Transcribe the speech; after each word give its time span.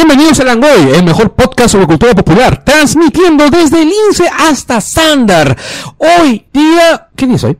Bienvenidos 0.00 0.38
a 0.38 0.44
Langoy, 0.44 0.92
el 0.94 1.02
mejor 1.02 1.34
podcast 1.34 1.70
sobre 1.70 1.88
cultura 1.88 2.14
popular, 2.14 2.62
transmitiendo 2.64 3.50
desde 3.50 3.84
Lince 3.84 4.28
hasta 4.28 4.80
Sandar. 4.80 5.58
Hoy 5.98 6.46
día, 6.52 7.08
¿qué 7.16 7.26
día 7.26 7.34
es 7.34 7.42
hoy? 7.42 7.56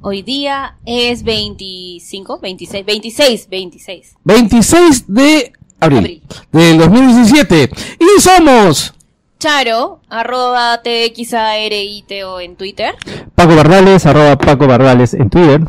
Hoy 0.00 0.22
día 0.22 0.78
es 0.86 1.22
25, 1.22 2.38
26, 2.40 2.86
26, 2.86 3.46
26. 3.50 4.14
26 4.24 5.04
de 5.06 5.52
abril, 5.80 5.98
Abril. 5.98 6.22
del 6.50 6.78
2017. 6.78 7.70
Y 8.00 8.20
somos 8.22 8.94
Charo, 9.42 9.98
arroba 10.08 10.80
TXARITO 10.84 12.38
en 12.38 12.54
Twitter. 12.54 12.94
Paco 13.34 13.56
Bardales, 13.56 14.06
arroba 14.06 14.38
Paco 14.38 14.68
Bardales 14.68 15.14
en 15.14 15.30
Twitter. 15.30 15.60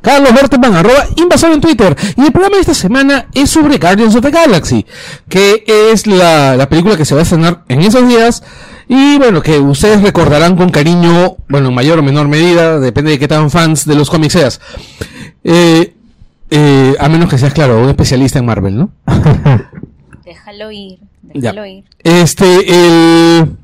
Carlos 0.00 0.32
Berteman, 0.32 0.76
arroba 0.76 1.08
invasor 1.16 1.50
en 1.50 1.60
Twitter. 1.60 1.96
Y 2.16 2.20
el 2.20 2.30
programa 2.30 2.54
de 2.54 2.60
esta 2.60 2.74
semana 2.74 3.26
es 3.34 3.50
sobre 3.50 3.78
Guardians 3.78 4.14
of 4.14 4.22
the 4.22 4.30
Galaxy, 4.30 4.86
que 5.28 5.64
es 5.66 6.06
la, 6.06 6.54
la 6.54 6.68
película 6.68 6.96
que 6.96 7.04
se 7.04 7.16
va 7.16 7.22
a 7.22 7.24
estrenar 7.24 7.64
en 7.68 7.80
esos 7.80 8.06
días. 8.06 8.44
Y 8.86 9.18
bueno, 9.18 9.42
que 9.42 9.58
ustedes 9.58 10.02
recordarán 10.02 10.56
con 10.56 10.70
cariño, 10.70 11.34
bueno, 11.48 11.70
en 11.70 11.74
mayor 11.74 11.98
o 11.98 12.04
menor 12.04 12.28
medida, 12.28 12.78
depende 12.78 13.10
de 13.10 13.18
qué 13.18 13.26
tan 13.26 13.50
fans 13.50 13.86
de 13.86 13.96
los 13.96 14.08
cómics 14.08 14.34
seas. 14.34 14.60
Eh, 15.42 15.96
eh, 16.50 16.94
a 17.00 17.08
menos 17.08 17.28
que 17.28 17.38
seas, 17.38 17.52
claro, 17.52 17.82
un 17.82 17.88
especialista 17.88 18.38
en 18.38 18.46
Marvel, 18.46 18.76
¿no? 18.76 18.90
Déjalo 20.26 20.70
ir, 20.72 20.98
Ya. 21.22 21.52
déjalo 21.52 21.64
ir. 21.66 21.84
Este, 22.02 22.44
el... 22.68 23.56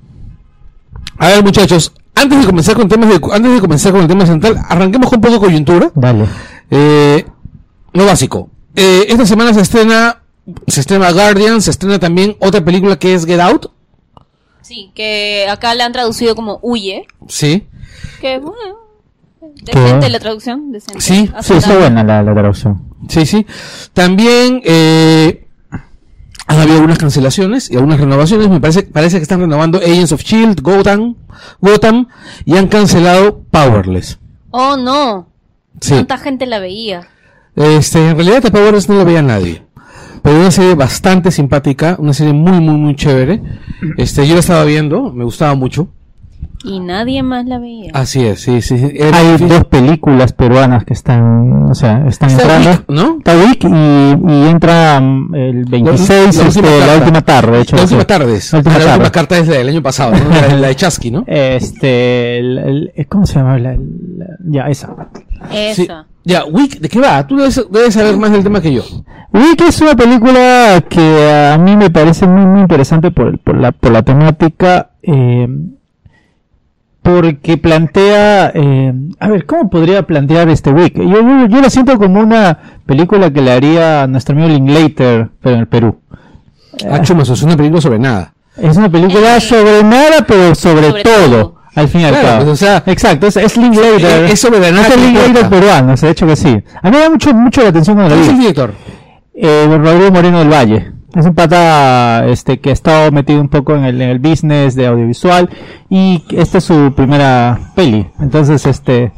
A 1.19 1.27
ver, 1.29 1.43
muchachos, 1.45 1.93
antes 2.15 2.39
de 2.41 2.47
comenzar 2.47 2.75
con 2.77 2.89
temas 2.89 3.09
de, 3.11 3.21
antes 3.33 3.53
de 3.53 3.61
comenzar 3.61 3.93
con 3.93 4.01
el 4.01 4.09
tema 4.09 4.25
central, 4.25 4.57
arranquemos 4.69 5.11
con 5.11 5.19
un 5.19 5.21
poco 5.23 5.35
de 5.35 5.41
coyuntura. 5.41 5.93
Dale. 5.95 6.25
Eh, 6.71 7.27
lo 7.93 8.07
básico. 8.07 8.49
Eh, 8.75 9.07
esta 9.09 9.27
semana 9.27 9.53
se 9.53 9.61
estrena, 9.61 10.23
se 10.67 10.81
estrena 10.81 11.11
Guardian, 11.13 11.61
se 11.61 11.71
estrena 11.73 11.99
también 11.99 12.37
otra 12.41 12.65
película 12.65 12.97
que 12.99 13.13
es 13.15 13.27
Get 13.27 13.41
Out. 13.41 13.67
Sí, 14.63 14.91
que 14.95 15.47
acá 15.51 15.75
la 15.75 15.85
han 15.85 15.93
traducido 15.93 16.35
como 16.35 16.59
Huye. 16.63 17.07
Sí. 17.29 17.67
Que 18.21 18.39
bueno, 18.39 18.57
decente 19.63 20.09
la 20.09 20.21
traducción, 20.21 20.71
decente. 20.73 21.01
Sí, 21.01 21.29
Sí, 21.43 21.55
está 21.55 21.77
buena 21.77 22.05
la, 22.05 22.23
la 22.23 22.33
traducción. 22.33 22.83
Sí, 23.09 23.27
sí. 23.27 23.45
También, 23.93 24.63
eh, 24.65 25.47
han 26.47 26.59
habido 26.59 26.77
algunas 26.77 26.99
cancelaciones 26.99 27.71
y 27.71 27.77
algunas 27.77 28.01
renovaciones. 28.01 28.49
Me 28.49 28.61
parece, 28.61 28.83
parece 28.83 29.17
que 29.17 29.23
están 29.23 29.41
renovando 29.41 29.79
Agents 29.79 30.13
of 30.13 30.23
Shield, 30.23 30.61
Gotham, 30.61 31.17
Gotham, 31.61 32.09
y 32.45 32.57
han 32.57 32.69
cancelado 32.69 33.43
Powerless. 33.51 34.19
Oh, 34.51 34.77
no. 34.77 35.29
Sí. 35.81 35.95
Tanta 35.95 36.19
gente 36.19 36.47
la 36.47 36.59
veía. 36.59 37.09
Este, 37.57 38.11
en 38.11 38.17
realidad, 38.17 38.43
Powerless 38.51 38.89
no 38.89 38.97
lo 38.97 39.05
veía 39.05 39.23
nadie. 39.23 39.63
Pero 40.23 40.39
una 40.39 40.51
serie 40.51 40.75
bastante 40.75 41.31
simpática, 41.31 41.97
una 41.99 42.15
serie 42.15 42.33
muy, 42.33 42.61
muy, 42.61 42.77
muy 42.77 42.95
chévere. 42.95 43.43
Este, 43.97 44.27
yo 44.27 44.35
la 44.35 44.41
estaba 44.41 44.65
viendo, 44.65 45.13
me 45.13 45.25
gustaba 45.25 45.55
mucho. 45.55 45.89
Y 46.65 46.79
nadie 46.79 47.25
más 47.25 47.45
la 47.47 47.59
veía. 47.59 47.91
Así 47.93 48.25
es, 48.25 48.41
sí, 48.41 48.63
sí. 48.63 48.77
Era 48.95 49.19
Hay 49.19 49.27
difícil. 49.33 49.49
dos 49.49 49.65
películas 49.65 50.33
peruanas 50.33 50.85
que 50.85 50.93
están, 50.93 51.65
o 51.69 51.75
sea, 51.75 52.05
están 52.07 52.31
Está 52.31 52.43
entrando. 52.43 52.71
Wick, 52.71 52.85
¿no? 52.89 53.19
Está 53.19 53.37
Wick 53.37 53.65
y, 53.65 54.33
y 54.33 54.49
entra 54.49 55.01
mm, 55.01 55.35
el 55.35 55.65
26, 55.65 56.11
La- 56.11 56.43
la 56.45 56.49
este, 56.49 56.61
última 56.61 56.71
la 56.71 56.79
carta. 56.87 56.99
última 57.05 57.21
tarde, 57.23 57.53
de 57.57 57.63
hecho. 57.63 57.77
La 57.77 57.83
última 57.83 58.05
tarde. 58.05 58.27
La 58.53 58.59
última 58.59 58.75
Ah, 58.75 58.79
la 58.79 58.93
última 58.93 59.11
carta 59.13 59.39
es 59.39 59.49
la 59.49 59.55
del 59.57 59.69
año 59.71 59.83
pasado, 59.83 60.13
¿no? 60.13 60.31
la, 60.31 60.55
la 60.57 60.69
de 60.69 60.77
Chasky, 60.77 61.11
¿no? 61.11 61.25
Este, 61.27 62.39
el- 62.39 62.59
el- 62.95 63.07
¿cómo 63.09 63.27
se 63.27 63.35
llama? 63.41 63.59
La- 63.59 63.73
la- 63.77 64.27
ya, 64.47 64.63
esa. 64.69 64.95
Sí. 65.51 65.83
Esa. 65.83 66.07
Ya, 66.25 66.45
Wick, 66.45 66.79
¿de 66.79 66.89
qué 66.89 67.01
va? 67.01 67.27
Tú 67.27 67.37
debes, 67.37 67.61
debes 67.73 67.95
saber 67.95 68.17
más 68.17 68.31
del 68.31 68.45
tema 68.45 68.61
que 68.61 68.73
yo. 68.73 68.83
Wick 69.33 69.61
es 69.63 69.81
una 69.81 69.97
película 69.97 70.85
que 70.89 71.51
a 71.53 71.59
mí 71.59 71.77
me 71.77 71.91
parece 71.91 72.29
muy, 72.29 72.47
muy 72.47 72.61
interesante 72.61 73.11
por, 73.11 73.37
por, 73.41 73.57
la, 73.57 73.73
por 73.73 73.91
la 73.91 74.03
temática, 74.05 74.91
eh, 75.03 75.49
porque 77.03 77.57
plantea, 77.59 78.53
eh, 78.55 78.93
a 79.19 79.29
ver, 79.29 79.45
¿cómo 79.47 79.69
podría 79.69 80.03
plantear 80.07 80.49
este 80.49 80.71
Wick? 80.71 80.95
Yo, 80.97 81.05
yo, 81.21 81.47
yo 81.47 81.61
la 81.61 81.69
siento 81.71 81.99
como 81.99 82.21
una 82.21 82.59
película 82.87 83.31
que 83.33 83.41
le 83.43 83.51
haría 83.53 84.03
a 84.05 84.07
nuestro 84.07 84.35
amigo 84.35 84.49
Linklater, 84.49 85.29
pero 85.41 85.55
en 85.57 85.61
el 85.63 85.67
Perú. 85.67 85.99
Ah, 86.89 87.01
es 87.03 87.43
una 87.43 87.57
película 87.57 87.81
sobre 87.81 87.99
nada. 87.99 88.33
Es 88.57 88.77
una 88.77 88.89
película 88.91 89.37
Eh, 89.37 89.41
sobre 89.41 89.83
nada, 89.83 90.25
pero 90.27 90.55
sobre, 90.55 90.89
sobre 90.91 91.03
todo, 91.03 91.29
todo. 91.31 91.55
al 91.75 91.89
fin 91.89 92.03
y 92.03 92.05
al 92.05 92.11
Claro, 92.13 92.27
cabo. 92.29 92.39
pues, 92.45 92.51
o 92.53 92.57
sea, 92.57 92.83
Exacto, 92.87 93.27
es, 93.27 93.37
es 93.37 93.57
Linklater. 93.57 94.25
eh, 94.25 94.33
es 94.33 94.41
sobre 94.41 94.61
la 94.61 94.71
nada 94.71 94.89
Es 94.89 94.97
Linklater 94.97 95.49
peruano, 95.49 95.95
de 95.97 96.11
hecho 96.11 96.27
que 96.27 96.37
sí. 96.37 96.63
A 96.83 96.91
mí 96.91 96.97
me 96.97 97.03
da 97.03 97.11
mucho, 97.11 97.35
mucho 97.35 97.63
la 97.63 97.69
atención 97.71 97.97
cuando 97.97 98.15
la 98.15 98.21
¿Quién 98.21 98.31
es 98.31 98.35
el 98.37 98.41
director? 98.41 98.75
Eh, 99.35 99.67
Rodrigo 99.69 100.11
Moreno 100.13 100.39
del 100.39 100.49
Valle. 100.53 100.93
Es 101.15 101.27
un 101.27 101.35
pata 101.35 102.25
este, 102.27 102.59
que 102.59 102.71
ha 102.71 102.73
estado 102.73 103.11
metido 103.13 103.41
un 103.41 103.49
poco 103.49 103.75
en 103.77 103.85
el, 103.85 104.01
en 104.01 104.09
el 104.11 104.19
business 104.19 104.75
de 104.75 104.87
audiovisual 104.87 105.51
y 105.91 106.25
esta 106.31 106.59
es 106.59 106.65
su 106.65 106.93
primera 106.97 107.59
peli. 107.75 108.07
Entonces, 108.21 108.65
este, 108.67 109.13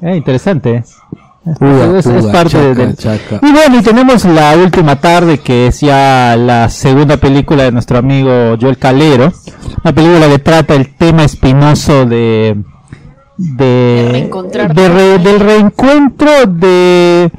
eh, 0.00 0.16
interesante. 0.16 0.76
Es, 1.44 1.60
Uda, 1.60 1.98
es- 1.98 2.06
parte 2.26 2.50
chaca, 2.50 2.74
del... 2.74 2.96
chaca. 2.96 3.40
Y 3.42 3.52
bueno, 3.52 3.78
y 3.78 3.82
tenemos 3.82 4.24
la 4.24 4.56
última 4.56 4.96
tarde 5.00 5.38
que 5.38 5.66
es 5.66 5.80
ya 5.80 6.36
la 6.38 6.68
segunda 6.70 7.16
película 7.18 7.64
de 7.64 7.72
nuestro 7.72 7.98
amigo 7.98 8.56
Joel 8.60 8.78
Calero. 8.78 9.32
Una 9.84 9.92
película 9.92 10.28
que 10.28 10.38
trata 10.38 10.74
el 10.74 10.94
tema 10.94 11.24
espinoso 11.24 12.06
de... 12.06 12.56
De, 13.36 14.30
De 14.30 14.68
de 14.74 14.88
re- 14.88 15.18
del 15.18 15.40
reencuentro 15.40 16.30
de 16.46 17.32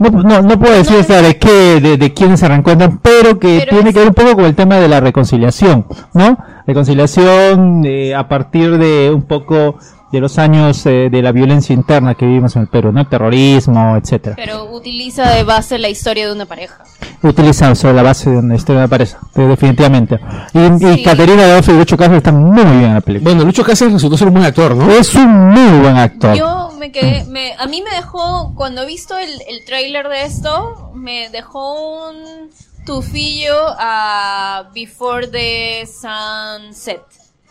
no, 0.00 0.10
no, 0.22 0.42
no 0.42 0.58
puedo 0.58 0.74
decir 0.74 0.96
hasta 0.98 1.22
de 1.22 1.36
qué, 1.38 1.80
de, 1.80 1.96
de 1.96 2.12
quiénes 2.12 2.40
se 2.40 2.48
reencuentran, 2.48 2.98
pero 3.02 3.38
que 3.38 3.60
Pero 3.64 3.70
tiene 3.76 3.90
es- 3.90 3.94
que 3.94 4.00
ver 4.00 4.08
un 4.08 4.14
poco 4.14 4.34
con 4.36 4.44
el 4.46 4.54
tema 4.56 4.76
de 4.76 4.88
la 4.88 4.98
reconciliación, 5.00 5.86
¿no? 6.14 6.36
Reconciliación 6.66 7.82
eh, 7.84 8.14
a 8.14 8.28
partir 8.28 8.76
de 8.78 9.10
un 9.14 9.22
poco 9.22 9.76
de 10.12 10.18
los 10.20 10.38
años 10.38 10.84
eh, 10.86 11.08
de 11.10 11.22
la 11.22 11.30
violencia 11.30 11.72
interna 11.72 12.14
que 12.16 12.26
vivimos 12.26 12.56
en 12.56 12.62
el 12.62 12.68
Perú, 12.68 12.90
¿no? 12.92 13.00
El 13.00 13.06
terrorismo, 13.06 13.96
etcétera. 13.96 14.34
Pero 14.36 14.64
utiliza 14.72 15.30
de 15.30 15.44
base 15.44 15.78
la 15.78 15.88
historia 15.88 16.26
de 16.26 16.32
una 16.34 16.46
pareja. 16.46 16.82
Utilizado 17.22 17.74
sobre 17.76 17.94
la 17.94 18.02
base 18.02 18.28
de 18.30 18.38
una 18.38 18.56
historia 18.56 18.82
de 18.82 18.88
pareja, 18.88 19.18
de- 19.34 19.46
definitivamente. 19.46 20.18
Y, 20.52 20.58
y 20.58 20.94
Sí. 20.96 21.02
Caterina 21.04 21.42
de 21.46 21.62
y 21.72 21.76
Lucho 21.76 21.96
Cáceres 21.96 22.18
están 22.18 22.42
muy 22.42 22.62
bien 22.64 22.84
en 22.86 22.94
la 22.94 23.00
película. 23.00 23.30
Bueno, 23.30 23.44
Lucho 23.46 23.62
Cáceres 23.62 23.92
resultó 23.94 24.16
ser 24.16 24.28
un 24.28 24.34
buen 24.34 24.46
actor, 24.46 24.74
¿no? 24.74 24.90
Es 24.90 25.14
un 25.14 25.48
muy 25.50 25.78
buen 25.80 25.96
actor. 25.96 26.34
Yo 26.34 26.59
me 26.80 26.90
quedé, 26.90 27.24
me, 27.26 27.52
a 27.58 27.66
mí 27.66 27.82
me 27.82 27.90
dejó, 27.94 28.54
cuando 28.56 28.82
he 28.82 28.86
visto 28.86 29.16
el, 29.16 29.30
el 29.46 29.64
tráiler 29.66 30.08
de 30.08 30.24
esto, 30.24 30.90
me 30.94 31.28
dejó 31.28 32.08
un 32.08 32.50
tufillo 32.86 33.54
a 33.78 34.70
Before 34.74 35.28
the 35.28 35.86
Sunset. 35.86 37.02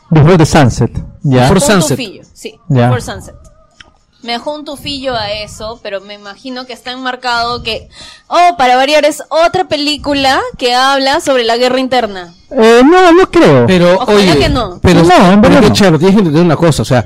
Before 0.09 0.37
the 0.37 0.45
Sunset, 0.45 0.91
¿ya? 1.23 1.43
Before- 1.49 1.53
un 1.53 1.61
Sunset. 1.61 1.97
tufillo, 1.97 2.23
sí, 2.33 2.59
Ya. 2.67 2.83
Before 2.89 3.01
Sunset. 3.01 3.35
Me 4.21 4.33
dejó 4.33 4.53
un 4.53 4.65
tufillo 4.65 5.15
a 5.15 5.31
eso, 5.31 5.79
pero 5.81 6.01
me 6.01 6.15
imagino 6.15 6.65
que 6.65 6.73
está 6.73 6.91
enmarcado 6.91 7.63
que, 7.63 7.87
oh, 8.27 8.57
para 8.57 8.75
variar 8.75 9.05
es 9.05 9.23
otra 9.29 9.69
película 9.69 10.41
que 10.57 10.75
habla 10.75 11.21
sobre 11.21 11.45
la 11.45 11.55
guerra 11.55 11.79
interna. 11.79 12.33
Eh, 12.51 12.81
no, 12.83 13.13
no 13.13 13.31
creo. 13.31 13.65
Pero, 13.65 13.95
Ojalá 13.95 14.17
oye, 14.17 14.37
que 14.37 14.49
no. 14.49 14.79
pero, 14.81 15.03
No, 15.03 15.31
en 15.31 15.39
verdad 15.39 15.61
que 15.61 15.69
no. 15.69 15.73
Charo, 15.75 15.97
tienes 15.97 16.15
que 16.15 16.19
entender 16.19 16.43
una 16.43 16.57
cosa, 16.57 16.81
o 16.81 16.85
sea, 16.85 17.05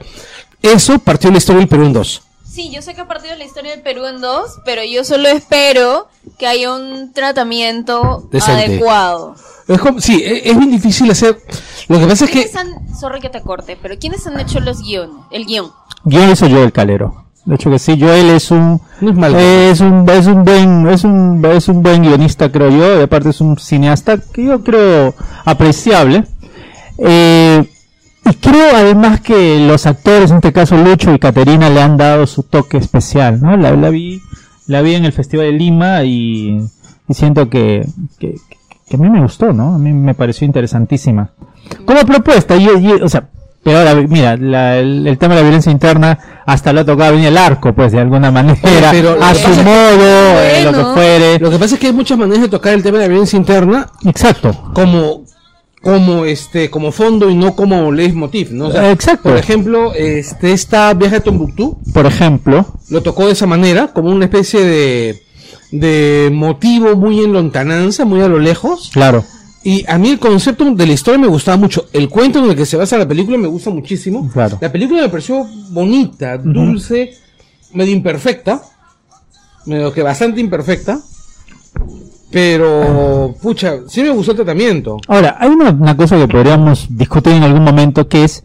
eso 0.63 0.97
partió 0.99 1.29
la 1.31 1.37
historia 1.37 1.59
del 1.59 1.69
Perú 1.69 1.85
en 1.85 1.93
dos. 1.93 2.23
Sí, 2.49 2.69
yo 2.71 2.81
sé 2.81 2.93
que 2.93 3.01
ha 3.01 3.07
partido 3.07 3.35
la 3.35 3.45
historia 3.45 3.71
del 3.71 3.81
Perú 3.81 4.05
en 4.05 4.21
dos, 4.21 4.59
pero 4.63 4.83
yo 4.83 5.03
solo 5.03 5.27
espero 5.27 6.07
que 6.37 6.45
haya 6.47 6.73
un 6.73 7.11
tratamiento 7.13 8.27
Decente. 8.31 8.65
adecuado. 8.65 9.35
Es 9.67 9.79
como, 9.79 9.99
sí, 9.99 10.21
e- 10.23 10.49
es 10.49 10.57
bien 10.57 10.69
difícil 10.71 11.09
hacer. 11.09 11.39
Lo 11.87 11.99
que 11.99 12.05
pasa 12.05 12.25
es 12.25 12.31
que 12.31 12.43
¿Quiénes 12.49 12.55
han, 12.55 12.95
sorry 12.99 13.19
que 13.21 13.29
te 13.29 13.41
corte, 13.41 13.77
pero 13.81 13.95
quiénes 13.97 14.25
han 14.27 14.39
hecho 14.39 14.59
los 14.59 14.81
guiones? 14.83 15.15
El 15.31 15.45
guion. 15.45 15.71
Guión 16.03 16.29
hizo 16.31 16.47
Joel 16.49 16.71
Calero. 16.71 17.23
De 17.45 17.55
hecho 17.55 17.69
que 17.71 17.79
sí, 17.79 17.99
Joel 17.99 18.29
es 18.29 18.51
un 18.51 18.79
No 19.01 19.09
es 19.09 19.15
malo. 19.17 19.37
es 19.39 19.81
un 19.81 20.07
es 20.09 20.27
un 20.27 20.45
buen 20.45 20.87
es 20.89 21.03
un 21.03 21.43
es 21.45 21.67
un 21.67 21.83
buen 21.83 22.01
guionista 22.03 22.49
creo 22.51 22.69
yo, 22.69 22.99
y 22.99 23.03
aparte 23.03 23.29
es 23.29 23.41
un 23.41 23.57
cineasta 23.57 24.17
que 24.17 24.45
yo 24.45 24.63
creo 24.63 25.13
apreciable. 25.43 26.23
Eh, 26.99 27.69
y 28.25 28.33
creo 28.35 28.75
además 28.75 29.21
que 29.21 29.59
los 29.67 29.85
actores, 29.85 30.31
en 30.31 30.37
este 30.37 30.53
caso 30.53 30.77
Lucho 30.77 31.13
y 31.13 31.19
Caterina, 31.19 31.69
le 31.69 31.81
han 31.81 31.97
dado 31.97 32.25
su 32.27 32.43
toque 32.43 32.77
especial, 32.77 33.41
¿no? 33.41 33.57
La, 33.57 33.71
la 33.75 33.89
vi 33.89 34.21
la 34.67 34.81
vi 34.81 34.95
en 34.95 35.05
el 35.05 35.11
Festival 35.11 35.47
de 35.47 35.51
Lima 35.53 36.03
y, 36.03 36.57
y 37.07 37.13
siento 37.13 37.49
que, 37.49 37.85
que, 38.19 38.35
que 38.89 38.95
a 38.95 38.99
mí 38.99 39.09
me 39.09 39.21
gustó, 39.21 39.51
¿no? 39.51 39.75
A 39.75 39.77
mí 39.77 39.91
me 39.91 40.13
pareció 40.13 40.45
interesantísima. 40.45 41.31
Como 41.85 41.99
propuesta, 42.01 42.55
y, 42.55 42.63
y- 42.65 42.91
o 43.01 43.09
sea, 43.09 43.27
pero 43.61 43.79
ahora, 43.79 43.95
mira, 43.95 44.35
la- 44.37 44.77
el, 44.77 45.05
el 45.07 45.17
tema 45.17 45.33
de 45.35 45.41
la 45.41 45.43
violencia 45.47 45.71
interna 45.71 46.17
hasta 46.45 46.71
lo 46.73 46.81
ha 46.81 46.85
tocado 46.85 47.11
venir 47.13 47.27
el 47.27 47.37
arco, 47.37 47.73
pues 47.73 47.91
de 47.93 47.99
alguna 48.01 48.29
manera, 48.31 48.57
pero 48.91 49.17
a 49.21 49.33
su 49.33 49.49
modo, 49.63 50.39
eh, 50.41 50.61
lo 50.65 50.71
que 50.73 50.93
fuere. 50.93 51.39
lo 51.39 51.49
que 51.49 51.57
pasa 51.59 51.75
es 51.75 51.79
que 51.81 51.87
hay 51.87 51.93
muchas 51.93 52.17
maneras 52.17 52.41
de 52.43 52.49
tocar 52.49 52.73
el 52.73 52.83
tema 52.83 52.97
de 52.99 53.03
la 53.05 53.09
violencia 53.09 53.37
interna 53.37 53.87
Exacto. 54.05 54.71
como 54.73 55.22
como 55.83 56.23
este 56.23 56.69
como 56.69 56.93
fondo 56.93 57.29
y 57.29 57.35
no 57.35 57.57
como 57.57 57.91
leitmotiv, 57.91 58.53
¿no? 58.53 58.67
O 58.67 58.71
sea, 58.71 58.89
Exacto. 58.89 59.29
Por 59.29 59.37
ejemplo, 59.37 59.93
este 59.93 60.53
esta 60.53 60.93
viaje 60.93 61.17
a 61.17 61.19
Tombuctú 61.19 61.77
Por 61.93 62.05
ejemplo, 62.05 62.65
lo 62.87 63.03
tocó 63.03 63.25
de 63.25 63.33
esa 63.33 63.47
manera, 63.47 63.89
como 63.89 64.09
una 64.09 64.23
especie 64.25 64.61
de 64.61 65.21
de 65.71 66.29
motivo 66.31 66.95
muy 66.95 67.19
en 67.19 67.33
lontananza, 67.33 68.05
muy 68.05 68.21
a 68.21 68.29
lo 68.29 68.39
lejos. 68.39 68.91
claro. 68.93 69.25
Y 69.65 69.85
a 69.89 69.97
mí 69.97 70.09
el 70.09 70.19
concepto 70.19 70.65
de 70.73 70.85
la 70.85 70.91
historia 70.91 71.17
me 71.17 71.27
gustaba 71.27 71.55
mucho. 71.55 71.87
El 71.93 72.09
cuento 72.09 72.39
en 72.39 72.49
el 72.49 72.55
que 72.55 72.65
se 72.65 72.75
basa 72.75 72.97
la 72.97 73.07
película 73.07 73.37
me 73.37 73.47
gusta 73.47 73.69
muchísimo. 73.69 74.29
Claro. 74.31 74.57
La 74.59 74.69
película 74.69 75.01
me 75.03 75.09
pareció 75.09 75.45
bonita, 75.69 76.37
dulce, 76.37 77.13
medio 77.73 77.93
imperfecta. 77.93 78.61
Medio 79.65 79.93
que 79.93 80.01
bastante 80.01 80.41
imperfecta. 80.41 80.99
Pero, 82.33 83.35
pucha, 83.41 83.81
sí 83.87 84.01
me 84.01 84.09
gustó 84.09 84.31
el 84.31 84.37
tratamiento. 84.37 84.97
Ahora, 85.07 85.37
hay 85.39 85.49
una, 85.49 85.69
una 85.69 85.95
cosa 85.95 86.17
que 86.17 86.27
podríamos 86.27 86.87
discutir 86.89 87.33
en 87.33 87.43
algún 87.43 87.63
momento 87.63 88.07
que 88.07 88.23
es 88.23 88.43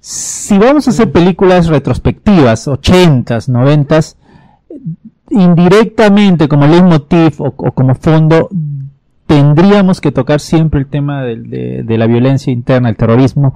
si 0.00 0.58
vamos 0.58 0.88
a 0.88 0.90
hacer 0.90 1.12
películas 1.12 1.68
retrospectivas, 1.68 2.66
80s, 2.66 3.48
90s, 3.48 4.16
indirectamente 5.30 6.48
como 6.48 6.66
leitmotiv 6.66 7.40
o, 7.40 7.54
o 7.56 7.72
como 7.72 7.94
fondo, 7.94 8.48
tendríamos 9.26 10.00
que 10.00 10.10
tocar 10.10 10.40
siempre 10.40 10.80
el 10.80 10.86
tema 10.86 11.22
de 11.22 11.96
la 11.98 12.06
violencia 12.08 12.52
interna, 12.52 12.88
el 12.88 12.96
terrorismo, 12.96 13.54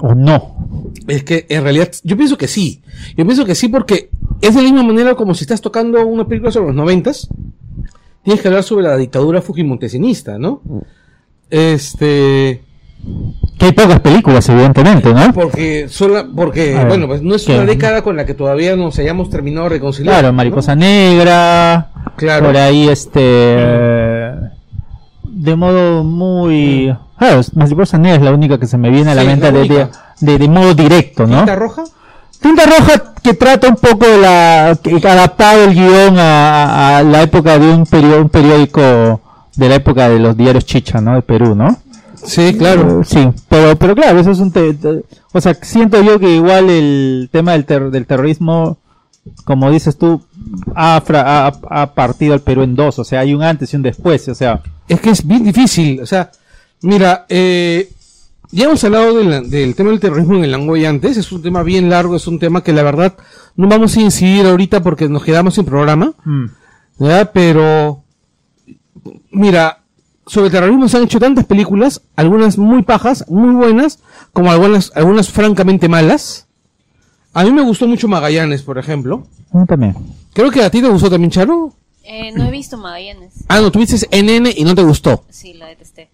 o 0.00 0.14
no. 0.14 0.90
Es 1.06 1.24
que 1.24 1.46
en 1.48 1.62
realidad, 1.62 1.90
yo 2.02 2.16
pienso 2.16 2.38
que 2.38 2.48
sí. 2.48 2.82
Yo 3.16 3.24
pienso 3.26 3.44
que 3.44 3.54
sí 3.54 3.68
porque 3.68 4.10
es 4.40 4.54
de 4.54 4.62
la 4.62 4.70
misma 4.70 4.84
manera 4.84 5.14
como 5.14 5.34
si 5.34 5.44
estás 5.44 5.60
tocando 5.60 6.04
una 6.06 6.26
película 6.26 6.50
sobre 6.50 6.68
los 6.68 6.76
noventas. 6.76 7.28
Tienes 8.22 8.40
que 8.40 8.48
hablar 8.48 8.62
sobre 8.62 8.84
la 8.84 8.96
dictadura 8.96 9.42
fujimontesianista, 9.42 10.38
¿no? 10.38 10.62
Este, 11.50 12.62
Que 13.58 13.66
hay 13.66 13.72
pocas 13.72 14.00
películas, 14.00 14.48
evidentemente, 14.48 15.12
¿no? 15.12 15.32
porque 15.34 15.88
sola, 15.88 16.26
porque, 16.34 16.74
ver, 16.74 16.86
bueno, 16.88 17.06
pues 17.08 17.20
no 17.22 17.34
es 17.34 17.44
¿qué? 17.44 17.54
una 17.54 17.64
década 17.66 18.02
con 18.02 18.16
la 18.16 18.24
que 18.24 18.34
todavía 18.34 18.74
nos 18.76 18.98
hayamos 18.98 19.28
terminado 19.28 19.64
de 19.64 19.70
reconciliar. 19.70 20.14
Claro, 20.14 20.28
¿no? 20.28 20.34
Mariposa 20.34 20.74
Negra, 20.74 21.90
Claro. 22.16 22.46
por 22.46 22.56
ahí 22.56 22.88
este... 22.88 23.20
eh, 23.22 24.34
de 25.24 25.56
modo 25.56 26.04
muy... 26.04 26.94
Claro, 27.18 27.40
Mariposa 27.54 27.98
Negra 27.98 28.16
es 28.16 28.22
la 28.22 28.32
única 28.32 28.58
que 28.58 28.66
se 28.66 28.78
me 28.78 28.90
viene 28.90 29.10
a 29.10 29.14
la 29.14 29.22
Sí, 29.22 29.26
mente 29.28 29.46
la 29.46 29.52
de, 29.52 29.68
de, 29.68 29.74
única. 29.74 29.90
de- 30.20 30.38
de 30.38 30.48
modo 30.48 30.74
directo, 30.74 31.26
¿no? 31.26 31.38
¿Tinta 31.38 31.56
roja? 31.56 31.84
Tinta 32.42 32.64
Roja 32.66 33.14
que 33.22 33.34
trata 33.34 33.68
un 33.68 33.76
poco 33.76 34.06
de 34.06 34.18
la 34.18 34.76
que 34.82 34.96
adaptado 35.08 35.64
el 35.64 35.74
guion 35.74 36.18
a, 36.18 36.98
a- 36.98 37.02
la 37.02 37.22
época 37.22 37.58
de 37.58 37.70
un 37.72 37.86
periódico, 37.86 38.20
un 38.22 38.28
periódico 38.28 39.20
de 39.56 39.68
la 39.68 39.74
época 39.76 40.08
de 40.08 40.18
los 40.18 40.36
diarios 40.36 40.64
Chicha, 40.66 41.00
¿no? 41.00 41.14
De 41.14 41.22
Perú, 41.22 41.54
¿no? 41.54 41.76
Sí, 42.24 42.54
claro. 42.56 43.00
Eh, 43.00 43.04
Sí, 43.04 43.28
pero 43.48 43.76
pero 43.76 43.94
claro, 43.94 44.18
eso 44.20 44.30
es 44.32 44.38
un 44.40 44.50
te- 44.52 44.74
te- 44.74 45.04
o 45.32 45.40
sea, 45.40 45.54
siento 45.62 46.02
yo 46.02 46.18
que 46.18 46.34
igual 46.34 46.68
el 46.70 47.28
tema 47.32 47.52
del, 47.52 47.64
ter- 47.64 47.90
del 47.90 48.06
terrorismo 48.06 48.78
como 49.44 49.70
dices 49.70 49.96
tú 49.96 50.20
ha, 50.74 50.96
ha, 51.06 51.52
ha 51.82 51.94
partido 51.94 52.34
al 52.34 52.40
Perú 52.40 52.62
en 52.62 52.74
dos, 52.74 52.98
o 52.98 53.04
sea, 53.04 53.20
hay 53.20 53.34
un 53.34 53.42
antes 53.44 53.72
y 53.72 53.76
un 53.76 53.82
después, 53.82 54.28
o 54.28 54.34
sea, 54.34 54.60
Es 54.88 55.00
que 55.00 55.10
es 55.10 55.24
bien 55.24 55.44
difícil. 55.44 56.00
O 56.00 56.06
sea, 56.06 56.30
mira, 56.82 57.24
eh, 57.28 57.88
ya 58.52 58.66
hemos 58.66 58.84
hablado 58.84 59.14
de 59.16 59.24
la- 59.24 59.40
del 59.40 59.74
tema 59.74 59.90
del 59.90 59.98
terrorismo 60.00 60.36
en 60.36 60.44
el 60.44 60.50
Langoy 60.52 60.84
antes. 60.84 61.16
Es 61.16 61.32
un 61.32 61.42
tema 61.42 61.62
bien 61.62 61.90
largo, 61.90 62.14
es 62.16 62.26
un 62.26 62.38
tema 62.38 62.62
que 62.62 62.72
la 62.72 62.82
verdad 62.84 63.16
no 63.56 63.66
vamos 63.68 63.96
a 63.96 64.00
incidir 64.00 64.46
ahorita 64.46 64.82
porque 64.82 65.08
nos 65.08 65.24
quedamos 65.24 65.54
sin 65.54 65.64
programa. 65.64 66.14
mm, 66.24 66.44
¿ya? 66.98 67.32
Pero, 67.32 68.04
mira, 69.30 69.80
sobre 70.26 70.50
terrorismo 70.50 70.88
se 70.88 70.96
han 70.98 71.04
hecho 71.04 71.18
tantas 71.18 71.44
películas, 71.46 72.02
algunas 72.16 72.58
muy 72.58 72.82
pajas, 72.82 73.24
muy 73.28 73.54
buenas, 73.54 73.98
como 74.32 74.50
algunas, 74.52 74.92
algunas 74.94 75.30
francamente 75.30 75.88
malas. 75.88 76.46
A 77.34 77.44
mí 77.44 77.50
me 77.50 77.62
gustó 77.62 77.86
mucho 77.88 78.08
Magallanes, 78.08 78.62
por 78.62 78.78
ejemplo. 78.78 79.26
a 79.52 79.58
mí 79.58 79.66
también. 79.66 79.94
Creo 80.34 80.50
que 80.50 80.62
a 80.62 80.70
ti 80.70 80.80
te 80.80 80.88
gustó 80.88 81.10
también, 81.10 81.30
Charo. 81.30 81.72
Eh, 82.04 82.32
no 82.32 82.44
he 82.44 82.50
visto 82.50 82.76
Magallanes. 82.76 83.32
Ah, 83.48 83.60
no, 83.60 83.70
tuviste 83.70 83.96
NN 84.10 84.52
y 84.56 84.64
no 84.64 84.74
te 84.74 84.82
gustó. 84.82 85.24
Sí, 85.30 85.54
la 85.54 85.66
detesté. 85.66 86.10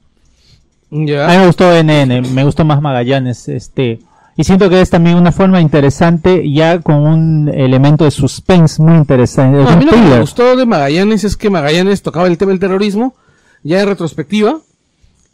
A 0.91 0.95
mí 0.97 1.37
me 1.39 1.47
gustó 1.47 1.71
NN, 1.83 2.33
me 2.35 2.45
gustó 2.45 2.65
más 2.65 2.81
Magallanes, 2.81 3.49
este, 3.49 3.99
y 4.37 4.45
siento 4.45 4.71
que 4.71 4.81
es 4.81 4.89
también 4.91 5.17
una 5.17 5.33
forma 5.33 5.61
interesante, 5.61 6.51
ya 6.51 6.81
con 6.81 6.97
un 6.97 7.49
elemento 7.53 8.05
de 8.05 8.11
suspense 8.11 8.81
muy 8.83 8.95
interesante. 8.97 9.59
No, 9.63 9.69
a 9.69 9.77
mí 9.77 9.85
lo 9.85 9.91
que 9.93 9.99
me 9.99 10.21
gustó 10.21 10.57
de 10.57 10.65
Magallanes 10.65 11.25
es 11.25 11.37
que 11.37 11.51
Magallanes 11.51 12.03
tocaba 12.03 12.27
el 12.27 12.39
tema 12.39 12.51
del 12.53 12.61
terrorismo, 12.61 13.15
ya 13.63 13.83
en 13.83 13.89
retrospectiva, 13.89 14.61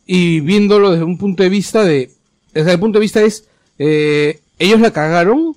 y 0.07 0.41
viéndolo 0.41 0.91
desde 0.91 1.05
un 1.05 1.19
punto 1.19 1.43
de 1.43 1.49
vista 1.49 1.85
de, 1.85 2.11
desde 2.53 2.73
el 2.73 2.81
punto 2.81 2.99
de 2.99 3.03
vista 3.03 3.23
es, 3.23 3.45
eh, 3.79 4.41
ellos 4.59 4.81
la 4.81 4.91
cagaron, 4.91 5.55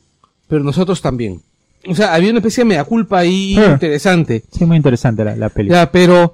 pero 0.47 0.63
nosotros 0.63 1.01
también. 1.01 1.41
O 1.89 1.95
sea, 1.95 2.13
había 2.13 2.29
una 2.31 2.39
especie 2.39 2.63
de 2.63 2.69
mea 2.69 2.83
culpa 2.83 3.19
ahí 3.19 3.55
Ah. 3.57 3.71
interesante. 3.73 4.43
Sí, 4.51 4.65
muy 4.65 4.77
interesante 4.77 5.23
la, 5.23 5.35
la 5.35 5.49
película. 5.49 5.83
Ya, 5.83 5.91
pero, 5.91 6.33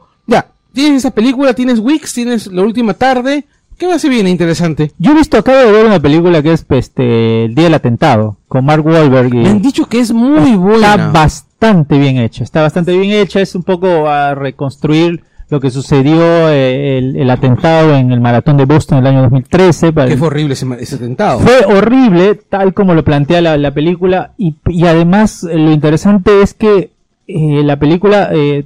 tienes 0.73 0.99
esa 0.99 1.11
película, 1.11 1.53
tienes 1.53 1.79
Wix, 1.79 2.13
tienes 2.13 2.47
La 2.47 2.61
Última 2.63 2.93
Tarde, 2.93 3.45
¿qué 3.77 3.87
más 3.87 4.01
se 4.01 4.09
viene 4.09 4.29
interesante? 4.29 4.91
Yo 4.97 5.11
he 5.11 5.15
visto, 5.15 5.37
acabo 5.37 5.57
de 5.59 5.71
ver 5.71 5.85
una 5.85 5.99
película 5.99 6.41
que 6.41 6.53
es 6.53 6.65
este, 6.69 7.45
El 7.45 7.55
Día 7.55 7.65
del 7.65 7.73
Atentado, 7.75 8.37
con 8.47 8.65
Mark 8.65 8.85
Wahlberg. 8.85 9.33
y 9.33 9.37
Me 9.37 9.49
han 9.49 9.61
dicho 9.61 9.85
que 9.87 9.99
es 9.99 10.11
muy 10.11 10.51
Está 10.51 10.57
buena. 10.57 11.11
bastante 11.11 11.97
bien 11.97 12.17
hecha, 12.17 12.43
está 12.43 12.61
bastante 12.61 12.97
bien 12.97 13.11
hecha, 13.11 13.39
es 13.41 13.55
un 13.55 13.63
poco 13.63 14.07
a 14.07 14.35
reconstruir 14.35 15.23
lo 15.49 15.59
que 15.59 15.69
sucedió 15.69 16.49
eh, 16.49 16.97
el, 16.97 17.15
el 17.15 17.29
atentado 17.29 17.93
en 17.95 18.11
el 18.11 18.19
maratón 18.19 18.57
de 18.57 18.65
Boston 18.65 18.97
en 18.99 19.03
el 19.05 19.11
año 19.13 19.21
2013. 19.23 19.93
para- 19.93 20.07
Que 20.09 20.17
fue 20.17 20.27
horrible 20.27 20.53
ese, 20.55 20.95
atentado. 20.95 21.39
Fue 21.41 21.65
horrible, 21.65 22.35
tal 22.49 22.73
como 22.73 22.95
lo 22.95 23.03
plantea 23.03 23.39
la, 23.41 23.57
la 23.57 23.71
película, 23.71 24.31
y, 24.37 24.55
y 24.67 24.85
además 24.87 25.43
eh, 25.43 25.57
lo 25.57 25.71
interesante 25.71 26.41
es 26.41 26.55
que 26.55 26.91
eh, 27.27 27.61
la 27.63 27.77
película 27.77 28.29
eh, 28.33 28.65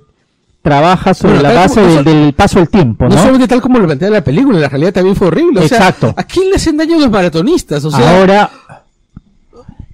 trabaja 0.69 1.13
sobre 1.13 1.36
Bueno, 1.36 1.50
la 1.50 1.55
base 1.62 1.81
como- 1.81 2.03
del, 2.03 2.33
paso 2.33 2.59
del 2.59 2.67
tiempo, 2.69 3.05
No 3.05 3.12
¿no? 3.12 3.17
solamente 3.17 3.47
tal 3.47 3.62
como 3.62 3.79
lo 3.79 3.86
plantea 3.86 4.09
la 4.09 4.21
película, 4.21 4.59
la 4.59 4.67
realidad 4.67 4.91
también 4.93 5.15
fue 5.15 5.27
horrible. 5.27 5.62
O 5.62 5.67
sea, 5.67 5.77
Exacto. 5.77 6.13
¿A 6.17 6.24
quién 6.24 6.50
le 6.50 6.57
hacen 6.57 6.75
daño 6.75 7.00
los 7.00 7.09
maratonistas? 7.09 7.86
O 7.86 7.91
sea, 7.91 8.19
Ahora, 8.19 8.50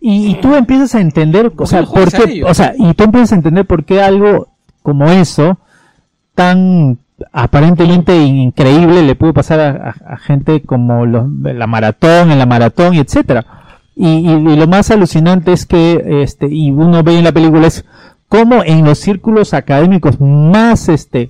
y, 0.02 0.32
y 0.32 0.36
tú 0.42 0.56
empiezas 0.56 0.96
a 0.96 1.02
entender, 1.02 1.52
o 1.56 1.66
sea, 1.68 1.84
por 1.84 2.08
a 2.08 2.12
qué, 2.12 2.44
o 2.44 2.54
sea, 2.56 2.74
y 2.78 2.94
tú 2.96 3.04
empiezas 3.04 3.34
a 3.34 3.36
entender 3.36 3.66
por 3.66 3.86
qué 3.86 4.02
algo 4.02 4.48
como 4.82 5.06
eso, 5.12 5.60
tan 6.36 6.98
aparentemente 7.32 8.18
increíble, 8.18 9.04
le 9.04 9.16
puede 9.16 9.34
pasar 9.34 9.60
a, 9.60 9.70
a- 9.70 10.14
a 10.14 10.18
gente 10.18 10.62
como 10.64 11.06
los, 11.06 11.26
la 11.42 11.68
maratón, 11.68 12.32
en 12.32 12.40
la 12.40 12.46
maratón, 12.48 12.96
etcétera. 12.96 13.46
Y, 13.96 14.08
y- 14.08 14.32
y 14.54 14.56
lo 14.56 14.68
más 14.68 14.90
alucinante 14.90 15.54
es 15.54 15.66
que, 15.68 16.22
este, 16.24 16.48
y 16.50 16.72
uno 16.72 17.04
ve 17.04 17.18
en 17.20 17.24
la 17.24 17.32
película 17.32 17.68
es 17.68 17.86
cómo 18.34 18.64
en 18.64 18.84
los 18.84 18.98
círculos 18.98 19.54
académicos 19.54 20.20
más, 20.20 20.90
este, 20.90 21.30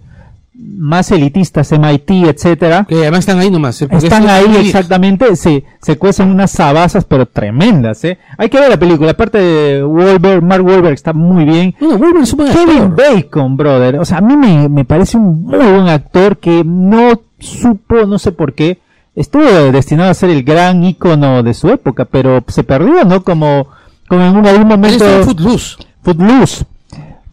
más 0.56 1.12
elitistas, 1.12 1.72
MIT, 1.74 2.10
etcétera, 2.30 2.86
que 2.88 2.96
además 2.96 3.20
están 3.22 3.40
ahí 3.40 3.52
nomás. 3.52 3.82
¿eh? 3.82 3.88
Están 3.92 4.24
es- 4.24 4.30
ahí 4.30 4.56
exactamente, 4.68 5.36
se, 5.36 5.66
se 5.82 5.98
cuecen 5.98 6.30
unas 6.30 6.52
sabazas 6.52 7.04
pero 7.04 7.26
tremendas, 7.26 8.04
¿eh? 8.06 8.18
Hay 8.38 8.48
que 8.50 8.60
ver 8.60 8.70
la 8.70 8.78
película, 8.80 9.12
aparte 9.12 9.38
de 9.38 9.84
Wahlberg, 9.84 10.42
Mark 10.44 10.66
Wahlberg 10.66 10.94
está 10.94 11.12
muy 11.12 11.44
bien. 11.44 11.76
Wolverine 11.82 12.22
es 12.24 12.32
un 12.34 12.38
buen 12.38 12.54
Kevin 12.54 12.84
actor. 12.84 12.96
Bacon, 13.16 13.58
brother, 13.58 14.00
o 14.00 14.06
sea, 14.06 14.20
a 14.20 14.22
mí 14.22 14.38
me, 14.38 14.70
me 14.70 14.86
parece 14.86 15.18
un 15.18 15.44
muy 15.44 15.58
buen 15.58 15.90
actor 15.90 16.38
que 16.38 16.64
no 16.66 17.20
supo, 17.40 18.06
no 18.08 18.18
sé 18.18 18.32
por 18.32 18.54
qué, 18.54 18.80
estuvo 19.16 19.44
destinado 19.74 20.10
a 20.12 20.14
ser 20.14 20.30
el 20.30 20.44
gran 20.44 20.84
ícono 20.86 21.44
de 21.44 21.54
su 21.54 21.68
época, 21.70 22.06
pero 22.06 22.42
se 22.48 22.64
perdió, 22.64 23.04
¿no? 23.04 23.24
Como, 23.24 23.68
como 24.08 24.22
en 24.24 24.38
un- 24.38 24.48
algún 24.48 24.68
momento... 24.70 25.04
Footloose. 25.24 25.76
Footloose. 26.04 26.66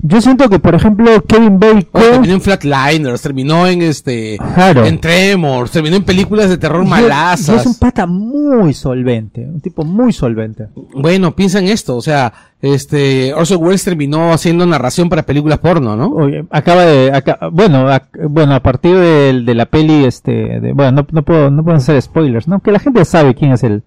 Yo 0.02 0.20
siento 0.20 0.48
que, 0.48 0.58
por 0.58 0.74
ejemplo, 0.74 1.22
Kevin 1.26 1.58
Bacon... 1.58 1.84
terminó 1.92 2.34
en 2.34 2.40
Flatliners, 2.40 3.20
terminó 3.22 3.66
en 3.66 3.82
este, 3.82 4.38
Claro. 4.54 4.84
en 4.86 4.98
Tremors, 5.00 5.70
terminó 5.70 5.96
en 5.96 6.04
películas 6.04 6.48
de 6.48 6.56
terror 6.58 6.82
y- 6.82 6.86
y 6.86 6.90
malazas. 6.90 7.60
es 7.60 7.66
un 7.66 7.74
pata 7.78 8.06
muy 8.06 8.72
solvente, 8.72 9.46
un 9.46 9.60
tipo 9.60 9.84
muy 9.84 10.12
solvente. 10.12 10.68
Bueno, 10.94 11.36
piensa 11.36 11.58
en 11.58 11.66
esto, 11.68 11.96
o 11.96 12.00
sea, 12.02 12.32
este, 12.62 13.34
Orson 13.34 13.62
Welles 13.62 13.84
terminó 13.84 14.32
haciendo 14.32 14.64
narración 14.66 15.08
para 15.08 15.22
películas 15.24 15.58
porno, 15.58 15.96
¿no? 15.96 16.08
Oye, 16.08 16.44
acaba 16.50 16.84
de, 16.84 17.12
aca- 17.12 17.38
bueno, 17.52 17.88
ac- 17.90 18.28
bueno, 18.28 18.54
a 18.54 18.60
partir 18.60 18.96
de, 18.96 19.42
de 19.42 19.54
la 19.54 19.66
peli, 19.66 20.04
este, 20.04 20.60
de- 20.60 20.72
bueno, 20.72 20.92
no, 20.92 21.06
no 21.10 21.22
puedo, 21.22 21.50
no 21.50 21.62
puedo 21.62 21.76
hacer 21.76 22.00
spoilers, 22.00 22.48
¿no? 22.48 22.60
Que 22.60 22.72
la 22.72 22.78
gente 22.78 23.04
sabe 23.04 23.34
quién 23.34 23.52
es 23.52 23.62
el, 23.64 23.82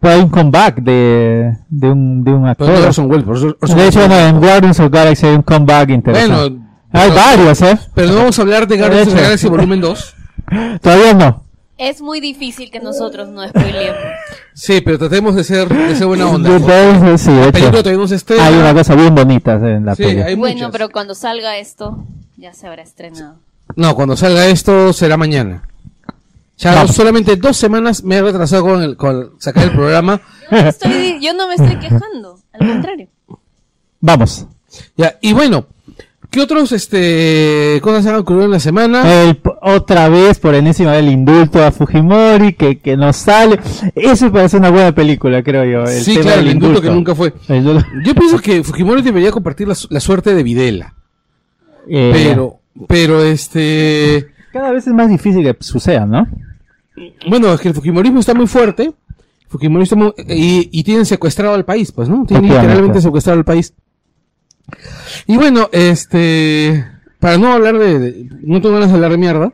pero 0.00 0.14
hay 0.14 0.20
un 0.20 0.28
comeback 0.28 0.76
de, 0.82 1.56
de 1.68 1.90
un, 1.90 2.24
de 2.24 2.32
un 2.32 2.46
actor. 2.48 2.66
Pero 2.68 2.80
no 2.80 2.86
Orson 2.86 3.10
Welles, 3.10 3.24
por 3.24 3.36
Orson- 3.36 3.56
Orson 3.60 3.78
de 3.78 3.86
hecho, 3.88 4.02
en 4.04 4.40
Guardians 4.40 4.80
of 4.80 4.90
the 4.90 4.96
Galaxy 4.98 5.26
hay 5.26 5.34
un 5.36 5.42
comeback 5.42 5.90
interesante. 5.90 6.34
Bueno, 6.36 6.66
hay 6.92 7.10
pero- 7.10 7.14
varios, 7.22 7.62
¿eh? 7.62 7.78
Pero 7.94 8.08
no 8.08 8.14
vamos 8.16 8.38
a 8.38 8.42
hablar 8.42 8.66
de 8.66 8.76
Guardians 8.78 9.08
of. 9.08 9.14
Galaxy 9.20 9.48
Volumen 9.48 9.80
2. 9.80 10.14
Todavía 10.82 11.14
no. 11.14 11.44
Es 11.78 12.02
muy 12.02 12.20
difícil 12.20 12.70
que 12.70 12.78
nosotros 12.80 13.28
no 13.30 13.46
spoilemos. 13.48 13.96
Sí, 14.52 14.82
pero 14.84 14.98
tratemos 14.98 15.34
de 15.34 15.44
ser, 15.44 15.66
de 15.68 15.96
ser 15.96 16.06
buena 16.06 16.26
onda. 16.28 16.50
Sí, 17.16 17.30
de 17.30 17.40
La 17.40 17.46
hecho, 17.48 17.52
película 17.82 18.04
estrena. 18.14 18.46
hay 18.46 18.54
una 18.54 18.74
cosa 18.74 18.94
bien 18.94 19.14
bonita 19.14 19.54
en 19.54 19.86
la 19.86 19.94
Sí, 19.94 20.02
peli. 20.02 20.20
hay 20.20 20.34
bueno, 20.34 20.68
pero 20.70 20.90
cuando 20.90 21.14
salga 21.14 21.56
esto, 21.56 22.04
ya 22.36 22.52
se 22.52 22.66
habrá 22.66 22.82
estrenado. 22.82 23.36
No, 23.76 23.94
cuando 23.94 24.14
salga 24.16 24.46
esto 24.48 24.92
será 24.92 25.16
mañana. 25.16 25.62
Ya 26.60 26.74
Vamos. 26.74 26.94
solamente 26.94 27.36
dos 27.36 27.56
semanas 27.56 28.04
me 28.04 28.16
he 28.16 28.22
retrasado 28.22 28.62
con, 28.62 28.82
el, 28.82 28.96
con 28.96 29.32
sacar 29.38 29.64
el 29.64 29.70
programa. 29.72 30.20
Yo 30.50 30.62
no, 30.62 30.68
estoy, 30.68 31.18
yo 31.20 31.34
no 31.34 31.48
me 31.48 31.54
estoy 31.54 31.76
quejando, 31.78 32.38
al 32.52 32.68
contrario. 32.68 33.08
Vamos. 34.00 34.46
Ya, 34.96 35.16
y 35.20 35.32
bueno, 35.32 35.66
¿Qué 36.30 36.40
otros 36.40 36.70
este 36.70 37.80
cosas 37.82 38.06
han 38.06 38.14
ocurrido 38.14 38.44
en 38.44 38.52
la 38.52 38.60
semana? 38.60 39.02
El, 39.24 39.40
otra 39.62 40.08
vez, 40.08 40.38
por 40.38 40.54
enésima 40.54 40.92
vez, 40.92 41.00
el 41.00 41.08
indulto 41.08 41.64
a 41.64 41.72
Fujimori, 41.72 42.52
que, 42.52 42.78
que 42.78 42.96
no 42.96 43.12
sale. 43.12 43.58
Eso 43.96 44.30
parece 44.30 44.58
una 44.58 44.70
buena 44.70 44.94
película, 44.94 45.42
creo 45.42 45.64
yo. 45.64 45.90
El 45.90 46.02
sí, 46.04 46.12
tema 46.12 46.22
claro, 46.26 46.36
del 46.38 46.46
el 46.46 46.52
indulto 46.54 46.80
que 46.82 46.90
nunca 46.90 47.16
fue. 47.16 47.32
El. 47.48 47.64
Yo 48.04 48.14
pienso 48.14 48.38
que 48.38 48.62
Fujimori 48.62 49.02
debería 49.02 49.32
compartir 49.32 49.66
la, 49.66 49.74
su- 49.74 49.88
la 49.90 49.98
suerte 49.98 50.32
de 50.32 50.42
Videla. 50.44 50.94
Eh, 51.88 52.10
Pero, 52.12 52.60
pero 52.86 53.24
este, 53.24 54.28
Cada 54.52 54.70
vez 54.70 54.86
es 54.86 54.92
más 54.92 55.08
difícil 55.08 55.42
que 55.42 55.56
suceda, 55.64 56.06
¿no? 56.06 56.28
Bueno, 57.28 57.52
es 57.52 57.60
que 57.60 57.68
el 57.68 57.74
Fujimorismo 57.74 58.20
está 58.20 58.34
muy 58.34 58.46
fuerte. 58.46 58.92
Fujimori 59.48 59.82
está 59.84 59.96
muy- 59.96 60.14
y, 60.28 60.68
y 60.72 60.84
tienen 60.84 61.04
secuestrado 61.06 61.54
al 61.54 61.64
país, 61.64 61.90
pues, 61.92 62.08
¿no? 62.08 62.24
Tienen 62.24 62.48
literalmente 62.48 63.00
secuestrado 63.00 63.38
al 63.38 63.44
país. 63.44 63.74
Y 65.26 65.36
bueno, 65.36 65.68
este, 65.72 66.86
para 67.18 67.36
no 67.38 67.52
hablar 67.52 67.76
de, 67.78 67.98
de- 67.98 68.28
no 68.42 68.60
tengo 68.60 68.74
ganas 68.74 68.88
de 68.90 68.94
hablar 68.94 69.10
de 69.10 69.18
mierda. 69.18 69.52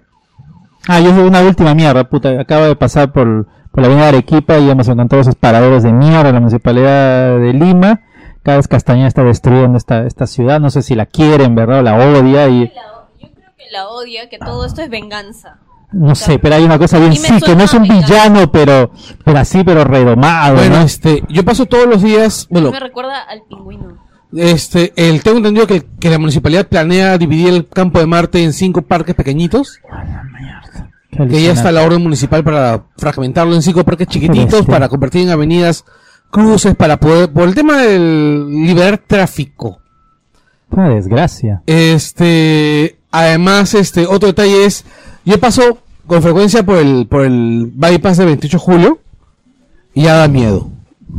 Ah, 0.89 1.01
yo 1.01 1.11
soy 1.15 1.25
una 1.27 1.41
última 1.43 1.75
mierda, 1.75 2.05
puta. 2.09 2.39
Acabo 2.41 2.65
de 2.67 2.77
pasar 2.77 3.13
por, 3.13 3.47
por 3.73 3.81
la 3.81 3.87
avenida 3.87 4.05
de 4.05 4.09
Arequipa 4.19 4.59
y 4.59 4.69
hemos 4.71 4.87
encontrado 4.89 5.23
esos 5.23 5.35
paradores 5.35 5.83
de 5.83 5.93
mierda 5.93 6.29
en 6.29 6.35
la 6.35 6.41
municipalidad 6.41 7.39
de 7.39 7.53
Lima. 7.55 8.03
Cada 8.43 8.59
vez 8.59 8.69
Castañeda 8.69 9.09
está 9.09 9.25
destruyendo 9.25 9.77
esta, 9.79 10.07
esta 10.07 10.27
ciudad. 10.27 10.61
No 10.61 10.71
sé 10.71 10.83
si 10.83 10.95
la 10.95 11.07
quieren, 11.07 11.55
¿verdad? 11.55 11.81
O 11.81 11.83
la 11.83 11.97
odia 11.97 12.49
y... 12.49 12.67
La- 12.69 12.73
yo 13.21 13.29
creo 13.33 13.53
que 13.57 13.65
la 13.73 13.89
odia, 13.89 14.29
que 14.29 14.39
todo 14.39 14.65
esto 14.67 14.83
es 14.83 14.91
venganza. 14.91 15.59
No 15.93 16.15
sé, 16.15 16.39
pero 16.39 16.57
hay 16.57 16.65
una 16.65 16.79
cosa 16.79 16.99
bien 16.99 17.15
sí, 17.17 17.41
que 17.41 17.55
no 17.55 17.65
es 17.65 17.73
un 17.73 17.85
villano, 17.85 18.51
pero, 18.51 18.91
pero 19.25 19.39
así, 19.39 19.63
pero 19.65 19.85
redomado, 19.85 20.57
Bueno, 20.57 20.77
¿no? 20.79 20.83
este, 20.83 21.23
yo 21.29 21.45
paso 21.45 21.67
todos 21.67 21.87
los 21.87 22.03
días, 22.03 22.47
bueno, 22.51 22.71
Me 22.73 22.81
recuerda 22.81 23.23
al 23.23 23.43
pingüino. 23.49 23.97
este, 24.35 24.93
el, 24.97 25.23
tengo 25.23 25.39
entendido 25.39 25.67
que, 25.67 25.87
que 26.01 26.11
la 26.11 26.19
municipalidad 26.19 26.67
planea 26.67 27.17
dividir 27.19 27.49
el 27.55 27.69
campo 27.69 28.01
de 28.01 28.07
Marte 28.07 28.43
en 28.43 28.53
cinco 28.53 28.83
parques 28.83 29.15
pequeñitos. 29.15 29.81
Qué 31.11 31.27
que 31.29 31.43
ya 31.43 31.53
está 31.53 31.73
la 31.73 31.83
orden 31.83 32.03
municipal 32.03 32.45
para 32.45 32.85
fragmentarlo 32.99 33.55
en 33.55 33.63
cinco 33.63 33.85
parques 33.85 34.07
chiquititos, 34.09 34.67
para 34.67 34.89
convertir 34.89 35.23
en 35.23 35.31
avenidas, 35.31 35.85
cruces, 36.31 36.75
para 36.75 36.99
poder, 36.99 37.33
por 37.33 37.45
el 37.49 37.55
tema 37.55 37.79
del 37.79 38.49
liberar 38.51 38.99
tráfico. 38.99 39.81
Una 40.69 40.91
desgracia. 40.91 41.63
Este, 41.65 42.99
además, 43.11 43.73
este, 43.75 44.07
otro 44.07 44.27
detalle 44.27 44.67
es, 44.67 44.85
yo 45.27 45.39
paso 45.39 45.79
con 46.07 46.23
frecuencia 46.23 46.65
por 46.65 46.79
el, 46.79 47.07
por 47.07 47.25
el 47.25 47.71
bypass 47.75 48.17
de 48.17 48.25
28 48.25 48.57
de 48.57 48.63
julio, 48.63 48.99
y 49.93 50.03
ya 50.05 50.15
da 50.15 50.29
miedo. 50.29 50.71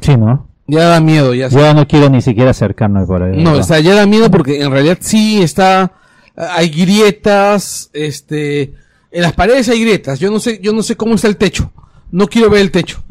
Sí, 0.01 0.17
¿no? 0.17 0.47
Ya 0.67 0.85
da 0.85 0.99
miedo, 0.99 1.33
ya 1.33 1.47
Yo 1.47 1.73
no 1.73 1.87
quiero 1.87 2.09
ni 2.09 2.21
siquiera 2.21 2.51
acercarme 2.51 3.05
por 3.05 3.23
ahí. 3.23 3.37
No, 3.37 3.51
¿verdad? 3.51 3.59
o 3.59 3.63
sea, 3.63 3.79
ya 3.79 3.95
da 3.95 4.05
miedo 4.05 4.29
porque 4.31 4.61
en 4.61 4.71
realidad 4.71 4.97
sí 4.99 5.41
está, 5.41 5.93
hay 6.35 6.69
grietas, 6.69 7.89
este, 7.93 8.73
en 9.11 9.21
las 9.21 9.33
paredes 9.33 9.69
hay 9.69 9.81
grietas. 9.81 10.19
Yo 10.19 10.29
no 10.29 10.39
sé, 10.39 10.59
yo 10.61 10.73
no 10.73 10.83
sé 10.83 10.95
cómo 10.95 11.15
está 11.15 11.27
el 11.27 11.37
techo. 11.37 11.71
No 12.11 12.27
quiero 12.27 12.49
ver 12.49 12.61
el 12.61 12.71
techo. 12.71 13.03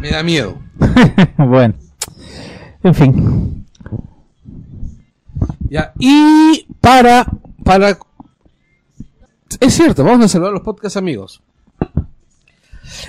Me 0.00 0.10
da 0.10 0.22
miedo. 0.22 0.58
bueno. 1.38 1.74
En 2.82 2.94
fin. 2.94 3.66
Ya. 5.70 5.92
Y 5.98 6.66
para, 6.80 7.26
para, 7.64 7.98
es 9.60 9.74
cierto, 9.74 10.04
vamos 10.04 10.24
a 10.24 10.28
saludar 10.28 10.50
a 10.50 10.54
los 10.54 10.62
podcast 10.62 10.96
amigos. 10.96 11.42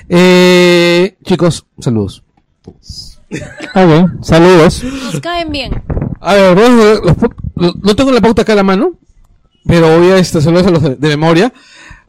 Eh, 0.10 1.18
chicos, 1.24 1.66
saludos. 1.80 2.24
Ok, 3.76 4.24
saludos. 4.24 4.84
Nos 4.84 5.20
caen 5.20 5.52
bien. 5.52 5.84
A 6.22 6.34
ver, 6.34 6.56
vamos 6.56 6.72
a 6.72 6.86
ver 6.86 7.00
los 7.04 7.16
po- 7.18 7.34
lo- 7.56 7.74
no 7.82 7.96
tengo 7.96 8.12
la 8.12 8.22
pauta 8.22 8.44
acá 8.44 8.54
a 8.54 8.58
la 8.58 8.64
mano, 8.64 8.94
pero 9.66 9.98
voy 10.00 10.12
a 10.12 10.18
este, 10.18 10.42
saludos 10.42 10.68
a 10.68 10.72
los 10.72 10.82
de, 10.84 10.96
de 10.96 11.08
memoria. 11.10 11.54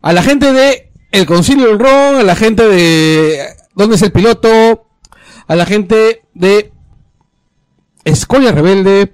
A 0.02 0.12
la 0.12 0.22
gente 0.22 0.52
de 0.52 0.90
El 1.10 1.26
Concilio 1.26 1.66
del 1.68 1.78
Ron, 1.78 2.16
a 2.16 2.22
la 2.22 2.36
gente 2.36 2.66
de 2.68 3.46
¿Dónde 3.74 3.96
es 3.96 4.02
el 4.02 4.12
piloto? 4.12 4.86
A 5.48 5.54
la 5.56 5.66
gente 5.66 6.22
de 6.34 6.72
Escoria 8.04 8.52
Rebelde. 8.52 9.12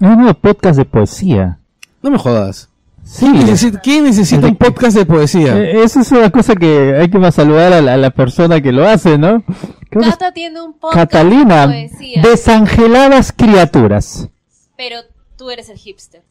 un 0.00 0.16
nuevo 0.18 0.34
podcast 0.34 0.76
de 0.78 0.84
poesía. 0.84 1.58
No 2.02 2.10
me 2.10 2.18
jodas. 2.18 2.70
Sí. 3.04 3.26
¿Quién 3.26 3.34
necesita, 3.38 3.80
quién 3.80 4.04
necesita 4.04 4.46
un 4.46 4.56
podcast 4.56 4.96
de 4.96 5.04
poesía? 5.04 5.56
Eh, 5.58 5.82
Eso 5.84 6.00
es 6.00 6.10
una 6.10 6.30
cosa 6.30 6.56
que 6.56 6.96
hay 6.98 7.10
que 7.10 7.32
saludar 7.32 7.72
a 7.74 7.80
la, 7.82 7.94
a 7.94 7.96
la 7.98 8.10
persona 8.10 8.60
que 8.62 8.72
lo 8.72 8.88
hace, 8.88 9.18
¿no? 9.18 9.44
Cata 9.90 10.32
tiene 10.32 10.60
un 10.60 10.72
podcast 10.72 10.94
Catalina, 11.12 11.66
de 11.66 11.88
poesía, 11.90 12.22
desangeladas 12.22 13.30
criaturas. 13.32 14.28
pero 14.76 14.96
tú 15.36 15.50
eres 15.50 15.68
el 15.68 15.76
hipster. 15.78 16.22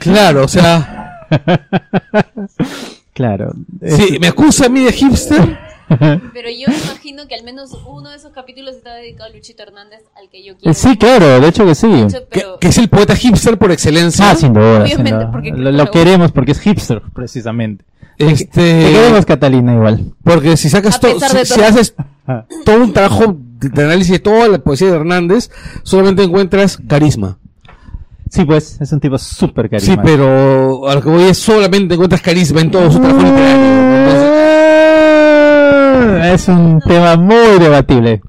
Claro, 0.00 0.44
o 0.44 0.48
sea, 0.48 1.26
Claro. 3.14 3.52
sí, 3.86 4.18
me 4.20 4.28
acusa 4.28 4.66
a 4.66 4.68
mí 4.68 4.84
de 4.84 4.92
hipster. 4.92 5.58
Pero 6.34 6.48
yo 6.50 6.66
imagino 6.66 7.26
que 7.28 7.34
al 7.34 7.44
menos 7.44 7.76
uno 7.86 8.10
de 8.10 8.16
esos 8.16 8.32
capítulos 8.32 8.76
está 8.76 8.94
dedicado 8.94 9.30
a 9.30 9.34
Luchito 9.34 9.62
Hernández, 9.62 10.00
al 10.20 10.28
que 10.30 10.44
yo 10.44 10.56
quiero. 10.56 10.70
Eh, 10.70 10.74
Sí, 10.74 10.96
claro, 10.96 11.40
de 11.40 11.48
hecho 11.48 11.64
que 11.64 11.74
sí. 11.74 11.88
Que, 12.10 12.20
pero 12.30 12.58
que 12.58 12.68
es 12.68 12.78
el 12.78 12.88
poeta 12.88 13.16
hipster 13.16 13.58
por 13.58 13.70
excelencia. 13.72 14.30
Ah, 14.30 14.34
sin 14.36 14.52
duda. 14.52 14.86
sin 14.86 14.94
Obviamente, 14.96 15.14
duda. 15.18 15.30
porque- 15.32 15.50
Lo, 15.52 15.72
lo 15.72 15.90
queremos 15.90 16.32
porque 16.32 16.52
es 16.52 16.60
hipster, 16.60 17.02
precisamente. 17.14 17.84
Te 18.16 18.26
Este, 18.30 18.60
queremos, 18.92 19.24
Catalina, 19.26 19.74
igual. 19.74 20.12
porque 20.24 20.56
si 20.56 20.68
sacas 20.68 20.98
todo, 20.98 21.20
si, 21.20 21.44
si 21.46 21.60
haces 21.62 21.94
todo 22.64 22.82
un 22.82 22.92
trabajo 22.92 23.36
de, 23.38 23.82
análisis 23.84 24.12
de 24.12 24.18
toda 24.18 24.48
la 24.48 24.58
poesía 24.58 24.88
de 24.90 24.96
Hernández, 24.96 25.50
solamente 25.84 26.22
encuentras 26.24 26.78
carisma. 26.88 27.38
Sí, 28.30 28.44
pues, 28.44 28.78
es 28.80 28.92
un 28.92 29.00
tipo 29.00 29.16
súper 29.18 29.66
Sí, 29.66 29.70
carismático. 29.70 30.04
pero 30.04 30.88
a 30.88 30.94
lo 30.96 31.00
que 31.02 31.08
voy 31.08 31.22
es 31.22 31.38
solamente 31.38 31.94
encuentras 31.94 32.20
carisma 32.20 32.60
en 32.60 32.70
todo 32.72 32.90
su 32.90 32.98
trabajo 33.00 33.22
literario. 33.24 34.04
Entonces, 34.04 34.27
Es 36.34 36.48
un 36.48 36.80
tema 36.80 37.16
muy 37.16 37.58
debatible. 37.58 38.20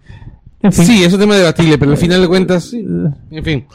En 0.62 0.74
fin. 0.74 0.86
sí, 0.86 1.04
es 1.04 1.14
un 1.14 1.20
tema 1.20 1.36
debatible, 1.38 1.78
pero 1.78 1.92
al 1.92 1.98
final 1.98 2.22
de 2.22 2.28
cuentas, 2.28 2.66
sí. 2.66 2.86
en 3.32 3.44
fin. 3.44 3.66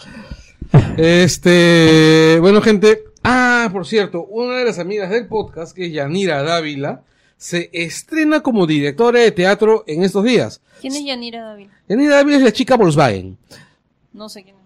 Este, 0.97 2.37
bueno, 2.41 2.61
gente. 2.61 3.05
Ah, 3.23 3.69
por 3.73 3.87
cierto, 3.87 4.25
una 4.27 4.57
de 4.59 4.65
las 4.67 4.79
amigas 4.79 5.09
del 5.11 5.27
podcast, 5.27 5.75
que 5.75 5.87
es 5.87 5.93
Yanira 5.93 6.43
Dávila, 6.43 7.03
se 7.39 7.71
estrena 7.73 8.41
como 8.43 8.67
directora 8.67 9.21
de 9.21 9.31
teatro 9.33 9.85
en 9.87 10.03
estos 10.03 10.25
días. 10.25 10.61
¿quién 10.81 10.93
es 10.95 11.05
Yanira 11.05 11.43
David? 11.43 11.69
Yanira 11.89 12.17
Dávila 12.17 12.37
es 12.39 12.43
la 12.43 12.53
chica 12.53 12.77
Volkswagen. 12.77 13.39
No 14.13 14.29
sé 14.29 14.43
quién 14.43 14.57
es. 14.57 14.63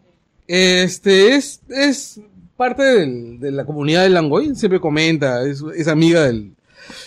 Este 0.48 1.34
es, 1.36 1.60
es 1.68 2.20
parte 2.56 2.82
del- 2.82 3.38
de 3.38 3.52
la 3.52 3.64
comunidad 3.64 4.02
de 4.02 4.10
Langoy, 4.10 4.54
siempre 4.56 4.80
comenta, 4.80 5.42
es, 5.46 5.62
es 5.76 5.86
amiga 5.86 6.24
del. 6.24 6.52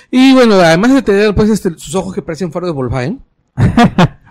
Y 0.09 0.33
bueno, 0.33 0.55
además 0.55 0.93
de 0.93 1.01
tener 1.01 1.33
pues 1.35 1.49
este, 1.49 1.71
sus 1.77 1.95
ojos 1.95 2.13
que 2.13 2.21
parecen 2.21 2.51
faros 2.51 2.69
de 2.69 2.73
Volkswagen, 2.73 3.21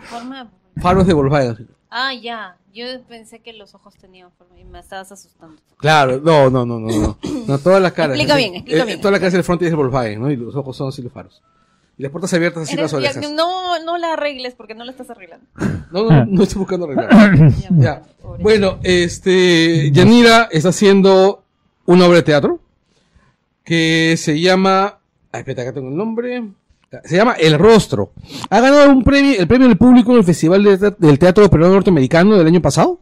Forma... 0.09 0.51
faros 0.81 1.07
de 1.07 1.13
Volkswagen. 1.15 1.69
Ah, 1.91 2.13
ya. 2.15 2.57
Yo 2.73 2.85
pensé 3.09 3.41
que 3.41 3.53
los 3.53 3.75
ojos 3.75 3.95
tenían 3.97 4.31
forma 4.39 4.57
y 4.59 4.65
me 4.65 4.79
estabas 4.79 5.11
asustando. 5.11 5.61
Claro, 5.79 6.21
no, 6.23 6.49
no, 6.51 6.65
no, 6.65 6.79
no, 6.79 6.89
no. 6.89 7.19
No, 7.49 7.59
toda 7.59 7.81
la 7.81 7.91
cara. 7.91 8.15
Explica 8.15 8.37
bien, 8.37 8.55
explica 8.55 8.83
eh, 8.83 8.87
bien. 8.87 9.01
Toda 9.01 9.11
la 9.11 9.19
cara 9.19 9.29
es 9.29 9.35
el 9.35 9.43
front 9.43 9.63
y 9.63 9.65
es 9.65 9.71
el 9.73 9.77
Volkswagen, 9.77 10.21
¿no? 10.21 10.31
Y 10.31 10.37
los 10.37 10.55
ojos 10.55 10.77
son 10.77 10.89
así 10.89 11.03
los 11.03 11.13
faros. 11.13 11.43
Y 11.99 12.03
las 12.05 12.13
puertas 12.13 12.33
abiertas 12.33 12.63
así 12.63 12.77
las 12.77 12.93
Eres- 12.93 13.17
orejas. 13.17 13.33
no, 13.33 13.83
no 13.85 13.99
la 13.99 14.13
arregles 14.13 14.55
porque 14.55 14.75
no 14.75 14.85
la 14.85 14.93
estás 14.93 15.11
arreglando. 15.11 15.47
No, 15.91 16.09
no, 16.09 16.25
no 16.27 16.43
estoy 16.45 16.61
buscando 16.61 16.87
arreglar. 16.87 17.53
Ya. 17.77 18.03
Bueno, 18.39 18.79
este, 18.85 19.91
Yanira 19.91 20.49
está 20.53 20.69
haciendo 20.69 21.43
una 21.87 22.07
obra 22.07 22.19
de 22.19 22.23
teatro 22.23 22.61
que 23.65 24.15
se 24.17 24.41
llama, 24.41 25.00
ay, 25.33 25.41
espérate, 25.41 25.63
acá 25.63 25.73
tengo 25.73 25.89
el 25.89 25.97
nombre. 25.97 26.45
Se 27.05 27.17
llama 27.17 27.35
El 27.35 27.57
Rostro. 27.59 28.13
Ha 28.51 28.61
ganado 28.61 28.91
un 28.91 29.05
premio, 29.05 29.39
el 29.39 29.47
premio 29.47 29.69
del 29.69 29.77
público 29.79 30.11
en 30.13 30.19
el 30.19 30.25
Festival 30.25 30.65
del 30.99 31.19
Teatro 31.21 31.49
Peruano 31.49 31.75
Norteamericano 31.75 32.37
del 32.37 32.47
año 32.49 32.61
pasado. 32.61 33.01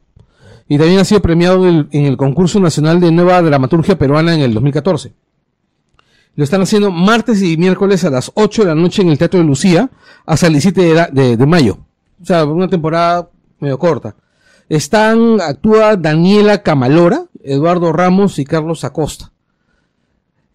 Y 0.68 0.76
también 0.76 1.00
ha 1.00 1.04
sido 1.06 1.22
premiado 1.22 1.66
en 1.66 1.88
el, 1.90 2.16
concurso 2.18 2.60
nacional 2.60 3.00
de 3.00 3.10
nueva 3.10 3.40
dramaturgia 3.40 3.96
peruana 3.98 4.34
en 4.34 4.40
el 4.40 4.52
2014. 4.52 5.14
Lo 6.34 6.44
están 6.44 6.60
haciendo 6.60 6.90
martes 6.90 7.42
y 7.42 7.56
miércoles 7.56 8.04
a 8.04 8.10
las 8.10 8.30
8 8.34 8.62
de 8.62 8.68
la 8.68 8.74
noche 8.74 9.00
en 9.00 9.08
el 9.08 9.16
Teatro 9.16 9.40
de 9.40 9.46
Lucía 9.46 9.88
hasta 10.26 10.46
el 10.46 10.52
17 10.52 10.80
de, 10.82 10.92
da- 10.94 11.08
de- 11.10 11.36
de 11.38 11.46
mayo. 11.46 11.78
O 12.22 12.24
sea, 12.26 12.44
una 12.44 12.68
temporada 12.68 13.30
medio 13.58 13.78
corta. 13.78 14.14
Están, 14.68 15.40
actúa 15.40 15.96
Daniela 15.96 16.62
Camalora, 16.62 17.24
Eduardo 17.42 17.90
Ramos 17.92 18.38
y 18.38 18.44
Carlos 18.44 18.84
Acosta. 18.84 19.32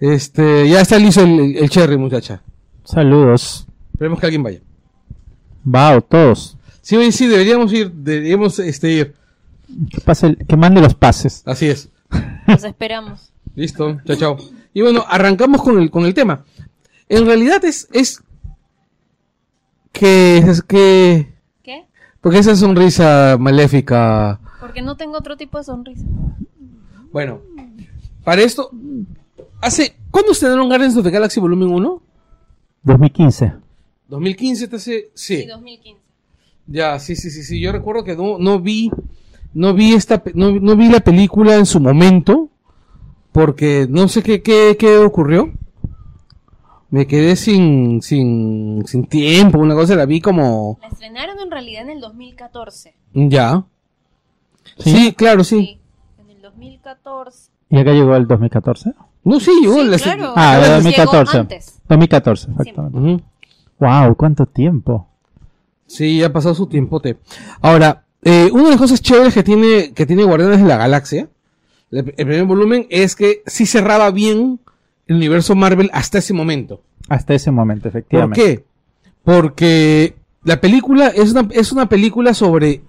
Este, 0.05 0.67
ya 0.67 0.81
está 0.81 0.99
listo 0.99 1.21
el, 1.21 1.55
el 1.55 1.69
cherry, 1.69 1.95
muchacha. 1.95 2.41
Saludos. 2.83 3.65
Esperemos 3.93 4.19
que 4.19 4.25
alguien 4.25 4.43
vaya. 4.43 4.59
Wow, 5.63 6.01
todos. 6.01 6.57
Sí, 6.81 6.97
oye, 6.97 7.13
sí, 7.13 7.25
deberíamos 7.25 7.71
ir, 7.71 7.89
deberíamos 7.89 8.59
este, 8.59 8.91
ir. 8.91 9.15
Que, 9.89 10.01
pase 10.01 10.27
el- 10.27 10.37
que 10.45 10.57
mande 10.57 10.81
los 10.81 10.93
pases. 10.93 11.41
Así 11.45 11.69
es. 11.69 11.87
Los 12.47 12.65
esperamos. 12.65 13.31
Listo, 13.55 13.97
chao, 14.05 14.15
chao. 14.17 14.37
Y 14.73 14.81
bueno, 14.81 15.05
arrancamos 15.07 15.61
con 15.63 15.79
el, 15.81 15.89
con 15.89 16.03
el 16.03 16.13
tema. 16.13 16.43
En 17.07 17.25
realidad 17.25 17.63
es, 17.63 17.87
es 17.93 18.21
que, 19.93 20.39
es 20.39 20.61
que, 20.63 21.33
¿Qué? 21.63 21.85
porque 22.19 22.39
esa 22.39 22.57
sonrisa 22.57 23.37
maléfica, 23.39 24.41
¿Por 24.43 24.59
Porque 24.67 24.81
no 24.81 24.97
tengo 24.97 25.17
otro 25.17 25.37
tipo 25.37 25.57
de 25.59 25.63
sonrisa. 25.63 26.05
Bueno, 27.13 27.39
para 28.25 28.41
esto, 28.41 28.69
hace, 29.63 29.95
¿cuándo 30.11 30.31
estrenaron 30.31 30.67
Guardians 30.67 30.95
of 30.97 31.03
the 31.03 31.11
Galaxy 31.11 31.39
Volumen 31.39 31.69
1? 31.71 32.01
2015. 32.83 33.53
2015, 34.07 34.67
te 34.67 34.75
hace, 34.75 35.11
Sí, 35.13 35.37
sí. 35.41 35.45
2015. 35.47 36.01
Ya, 36.67 36.99
sí, 36.99 37.15
sí, 37.15 37.29
sí, 37.29 37.43
sí. 37.43 37.59
Yo 37.59 37.71
recuerdo 37.71 38.03
que 38.03 38.15
no, 38.15 38.37
no 38.37 38.59
vi, 38.59 38.89
no 39.53 39.73
vi 39.73 39.93
esta, 39.93 40.21
no, 40.33 40.51
no 40.51 40.75
vi 40.75 40.89
la 40.89 40.99
película 41.01 41.55
en 41.55 41.65
su 41.65 41.79
momento, 41.79 42.49
porque 43.31 43.87
no 43.89 44.07
sé 44.07 44.21
qué, 44.23 44.41
qué, 44.41 44.77
qué 44.79 44.97
ocurrió. 44.97 45.51
Me 46.89 47.07
quedé 47.07 47.35
sin, 47.35 48.01
sin, 48.03 48.83
sin 48.85 49.05
tiempo, 49.07 49.57
una 49.57 49.73
cosa, 49.73 49.95
la 49.95 50.05
vi 50.05 50.21
como, 50.21 50.77
La 50.81 50.89
estrenaron 50.89 51.39
en 51.39 51.49
realidad 51.49 51.81
en 51.83 51.89
el 51.89 51.99
2014. 52.01 52.93
ya. 53.13 53.65
¿Sí? 54.77 54.91
Sí, 54.91 55.13
claro, 55.13 55.43
sí. 55.43 55.57
Sí, 55.57 55.79
en 56.21 56.29
el 56.29 56.41
2014. 56.41 57.51
¿Y 57.69 57.77
acá 57.79 57.91
llegó 57.91 58.15
el 58.15 58.27
2014? 58.27 58.93
No, 59.23 59.39
sí, 59.39 59.51
llegó 59.61 59.75
Sí, 59.75 59.85
la- 59.87 59.97
claro. 59.97 60.33
Ah, 60.35 60.59
Llegó 60.59 60.73
2014. 60.75 61.37
antes. 61.37 61.81
2014, 61.87 62.51
exactamente. 62.51 62.97
Ujú. 62.97 63.21
Wow, 63.79 64.15
¿cuánto 64.15 64.45
tiempo? 64.45 65.07
Sí, 65.87 66.19
ya 66.19 66.27
ha 66.27 66.33
pasado 66.33 66.55
su 66.55 66.67
tiempote. 66.67 67.17
Ahora, 67.61 68.03
eh, 68.23 68.49
una 68.51 68.63
de 68.65 68.69
las 68.71 68.79
cosas 68.79 69.01
chéveres 69.01 69.33
que 69.33 69.43
tiene, 69.43 69.93
que 69.93 70.05
tiene 70.05 70.23
Guardianes 70.23 70.61
de 70.61 70.67
la 70.67 70.77
Galaxia, 70.77 71.27
el, 71.91 71.99
el 71.99 72.13
primer 72.25 72.45
volumen, 72.45 72.87
es 72.89 73.15
que 73.15 73.43
sí 73.45 73.65
cerraba 73.65 74.09
bien 74.11 74.59
el 75.07 75.15
universo 75.17 75.55
Marvel 75.55 75.89
hasta 75.93 76.17
ese 76.19 76.33
momento. 76.33 76.81
Hasta 77.09 77.33
ese 77.33 77.51
momento, 77.51 77.83
¿Por 77.83 77.89
efectivamente. 77.99 78.41
qué? 78.41 78.65
Porque 79.23 80.15
la 80.43 80.59
película 80.61 81.07
es 81.07 81.31
una, 81.31 81.47
es 81.51 81.71
una 81.71 81.87
película 81.89 82.33
sobre 82.33 82.81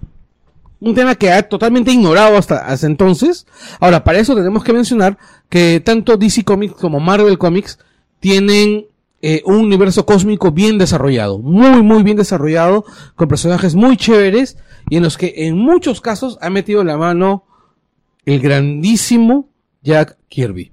un 0.79 0.95
tema 0.95 1.15
que 1.15 1.31
ha 1.31 1.43
totalmente 1.43 1.91
ignorado 1.91 2.37
hasta, 2.37 2.65
hasta 2.65 2.87
entonces. 2.87 3.47
Ahora, 3.79 4.03
para 4.03 4.19
eso 4.19 4.35
tenemos 4.35 4.63
que 4.63 4.73
mencionar 4.73 5.17
que 5.49 5.81
tanto 5.83 6.17
DC 6.17 6.43
Comics 6.43 6.75
como 6.75 6.99
Marvel 6.99 7.37
Comics 7.37 7.79
tienen 8.19 8.85
eh, 9.21 9.41
un 9.45 9.55
universo 9.55 10.05
cósmico 10.05 10.51
bien 10.51 10.77
desarrollado, 10.77 11.39
muy, 11.39 11.81
muy 11.81 12.03
bien 12.03 12.17
desarrollado, 12.17 12.85
con 13.15 13.27
personajes 13.27 13.73
muy 13.73 13.97
chéveres 13.97 14.57
y 14.89 14.97
en 14.97 15.03
los 15.03 15.17
que 15.17 15.33
en 15.35 15.57
muchos 15.57 16.01
casos 16.01 16.37
ha 16.41 16.49
metido 16.49 16.83
la 16.83 16.97
mano 16.97 17.43
el 18.25 18.39
grandísimo 18.39 19.49
Jack 19.81 20.17
Kirby. 20.27 20.71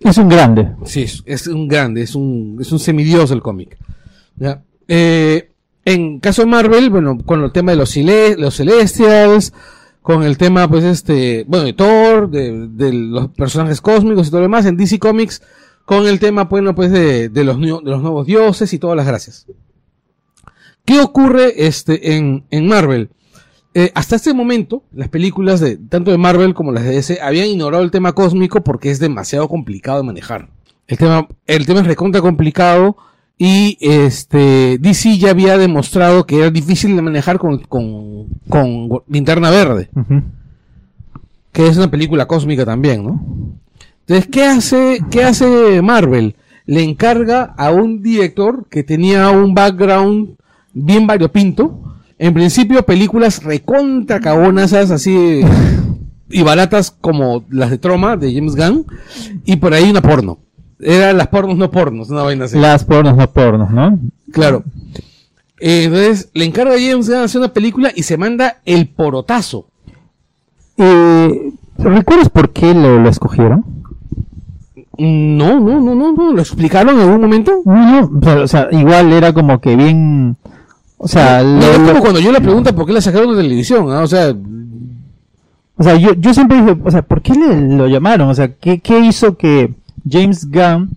Es 0.00 0.18
un 0.18 0.28
grande. 0.28 0.72
Sí, 0.84 1.02
es, 1.02 1.22
es 1.24 1.46
un 1.46 1.66
grande, 1.66 2.02
es 2.02 2.14
un, 2.14 2.58
es 2.60 2.70
un 2.70 2.78
semidios 2.78 3.30
el 3.30 3.40
cómic. 3.40 3.78
¿ya? 4.36 4.62
Eh, 4.86 5.50
en 5.84 6.20
caso 6.20 6.42
de 6.42 6.46
Marvel, 6.46 6.90
bueno, 6.90 7.18
con 7.24 7.42
el 7.42 7.52
tema 7.52 7.72
de 7.72 7.76
los, 7.76 7.94
cele- 7.96 8.36
los 8.36 8.56
Celestials, 8.56 9.52
con 10.02 10.22
el 10.22 10.36
tema, 10.38 10.68
pues, 10.68 10.84
este, 10.84 11.44
bueno, 11.48 11.64
de 11.64 11.72
Thor, 11.72 12.30
de, 12.30 12.92
los 12.92 13.28
personajes 13.28 13.80
cósmicos 13.80 14.26
y 14.26 14.30
todo 14.30 14.40
lo 14.40 14.46
demás, 14.46 14.66
en 14.66 14.76
DC 14.76 14.98
Comics, 14.98 15.42
con 15.84 16.06
el 16.06 16.18
tema, 16.18 16.44
bueno, 16.44 16.74
pues, 16.74 16.90
de, 16.90 17.28
de 17.28 17.44
los, 17.44 17.60
de 17.60 17.66
los 17.90 18.02
nuevos 18.02 18.26
dioses 18.26 18.72
y 18.72 18.78
todas 18.78 18.96
las 18.96 19.06
gracias. 19.06 19.46
¿Qué 20.84 21.00
ocurre, 21.00 21.66
este, 21.66 22.16
en, 22.16 22.44
en 22.50 22.66
Marvel? 22.68 23.10
Eh, 23.72 23.90
hasta 23.94 24.16
este 24.16 24.34
momento, 24.34 24.84
las 24.92 25.08
películas 25.08 25.58
de 25.60 25.76
tanto 25.76 26.10
de 26.10 26.18
Marvel 26.18 26.54
como 26.54 26.70
las 26.70 26.84
de 26.84 26.90
DC 26.90 27.18
habían 27.20 27.48
ignorado 27.48 27.82
el 27.82 27.90
tema 27.90 28.12
cósmico 28.12 28.62
porque 28.62 28.90
es 28.90 29.00
demasiado 29.00 29.48
complicado 29.48 29.98
de 29.98 30.04
manejar. 30.04 30.48
El 30.86 30.98
tema, 30.98 31.26
el 31.46 31.66
tema 31.66 31.80
es 31.80 31.86
recontra 31.86 32.20
complicado 32.20 32.96
y 33.36 33.76
este 33.80 34.78
DC 34.78 35.18
ya 35.18 35.30
había 35.30 35.58
demostrado 35.58 36.24
que 36.24 36.38
era 36.38 36.50
difícil 36.50 36.94
de 36.94 37.02
manejar 37.02 37.38
con, 37.38 37.58
con, 37.58 38.28
con 38.48 38.88
Linterna 39.08 39.50
Verde, 39.50 39.90
que 41.52 41.66
es 41.66 41.76
una 41.76 41.90
película 41.90 42.26
cósmica 42.26 42.64
también, 42.64 43.04
¿no? 43.04 43.60
Entonces, 44.06 44.28
¿qué 44.30 44.44
hace, 44.44 44.98
qué 45.10 45.24
hace 45.24 45.80
Marvel? 45.80 46.36
Le 46.66 46.82
encarga 46.82 47.54
a 47.56 47.70
un 47.70 48.02
director 48.02 48.66
que 48.68 48.82
tenía 48.82 49.30
un 49.30 49.54
background 49.54 50.36
bien 50.74 51.06
variopinto. 51.06 51.96
En 52.18 52.34
principio, 52.34 52.84
películas 52.84 53.42
recontra 53.42 54.20
cabonazas, 54.20 54.90
así, 54.90 55.40
y 56.28 56.42
baratas 56.42 56.90
como 56.90 57.44
las 57.48 57.70
de 57.70 57.78
Troma, 57.78 58.16
de 58.16 58.34
James 58.34 58.56
Gunn, 58.56 58.86
y 59.44 59.56
por 59.56 59.72
ahí 59.72 59.90
una 59.90 60.02
porno. 60.02 60.38
Eran 60.80 61.16
las 61.16 61.28
pornos 61.28 61.56
no 61.56 61.70
pornos, 61.70 62.10
una 62.10 62.22
vaina 62.22 62.44
así. 62.46 62.58
Las 62.58 62.84
pornos, 62.84 63.16
no 63.16 63.30
pornos, 63.30 63.70
¿no? 63.70 63.98
Claro. 64.32 64.64
Eh, 65.60 65.84
entonces, 65.84 66.28
le 66.34 66.44
encarga 66.44 66.74
a 66.74 66.78
James 66.78 67.08
Gunn 67.08 67.18
hacer 67.22 67.40
una 67.40 67.52
película 67.52 67.90
y 67.94 68.02
se 68.02 68.16
manda 68.16 68.58
el 68.64 68.88
porotazo. 68.88 69.66
Eh, 70.76 71.52
¿Recuerdas 71.78 72.28
por 72.28 72.50
qué 72.50 72.74
lo, 72.74 72.98
lo 72.98 73.08
escogieron? 73.08 73.64
No, 74.98 75.58
no, 75.60 75.80
no, 75.80 75.94
no, 75.94 76.12
no. 76.12 76.32
¿Lo 76.32 76.40
explicaron 76.40 76.96
en 76.96 77.02
algún 77.02 77.20
momento? 77.20 77.62
No, 77.64 78.00
no, 78.02 78.20
pero, 78.20 78.42
o 78.42 78.48
sea, 78.48 78.68
igual 78.72 79.12
era 79.12 79.32
como 79.32 79.60
que 79.60 79.76
bien... 79.76 80.36
O 80.98 81.08
sea, 81.08 81.42
No, 81.42 81.60
lo- 81.60 81.66
es 81.72 81.78
lo- 81.80 81.86
como 81.88 82.00
cuando 82.00 82.20
yo 82.20 82.32
le 82.32 82.40
pregunto 82.40 82.74
por 82.74 82.86
qué 82.86 82.92
la 82.92 83.00
sacaron 83.00 83.34
de 83.36 83.42
televisión, 83.42 83.90
¿ah? 83.90 84.02
O 84.02 84.06
sea, 84.06 84.34
o 85.76 85.82
sea 85.82 85.96
yo, 85.96 86.14
yo 86.14 86.32
siempre 86.32 86.60
dije, 86.62 86.76
o 86.82 86.90
sea, 86.90 87.02
¿por 87.02 87.20
qué 87.22 87.34
le, 87.34 87.76
lo 87.76 87.88
llamaron? 87.88 88.28
O 88.28 88.34
sea, 88.34 88.54
¿qué, 88.54 88.78
qué 88.80 89.00
hizo 89.00 89.36
que 89.36 89.74
James 90.08 90.50
Gunn 90.50 90.90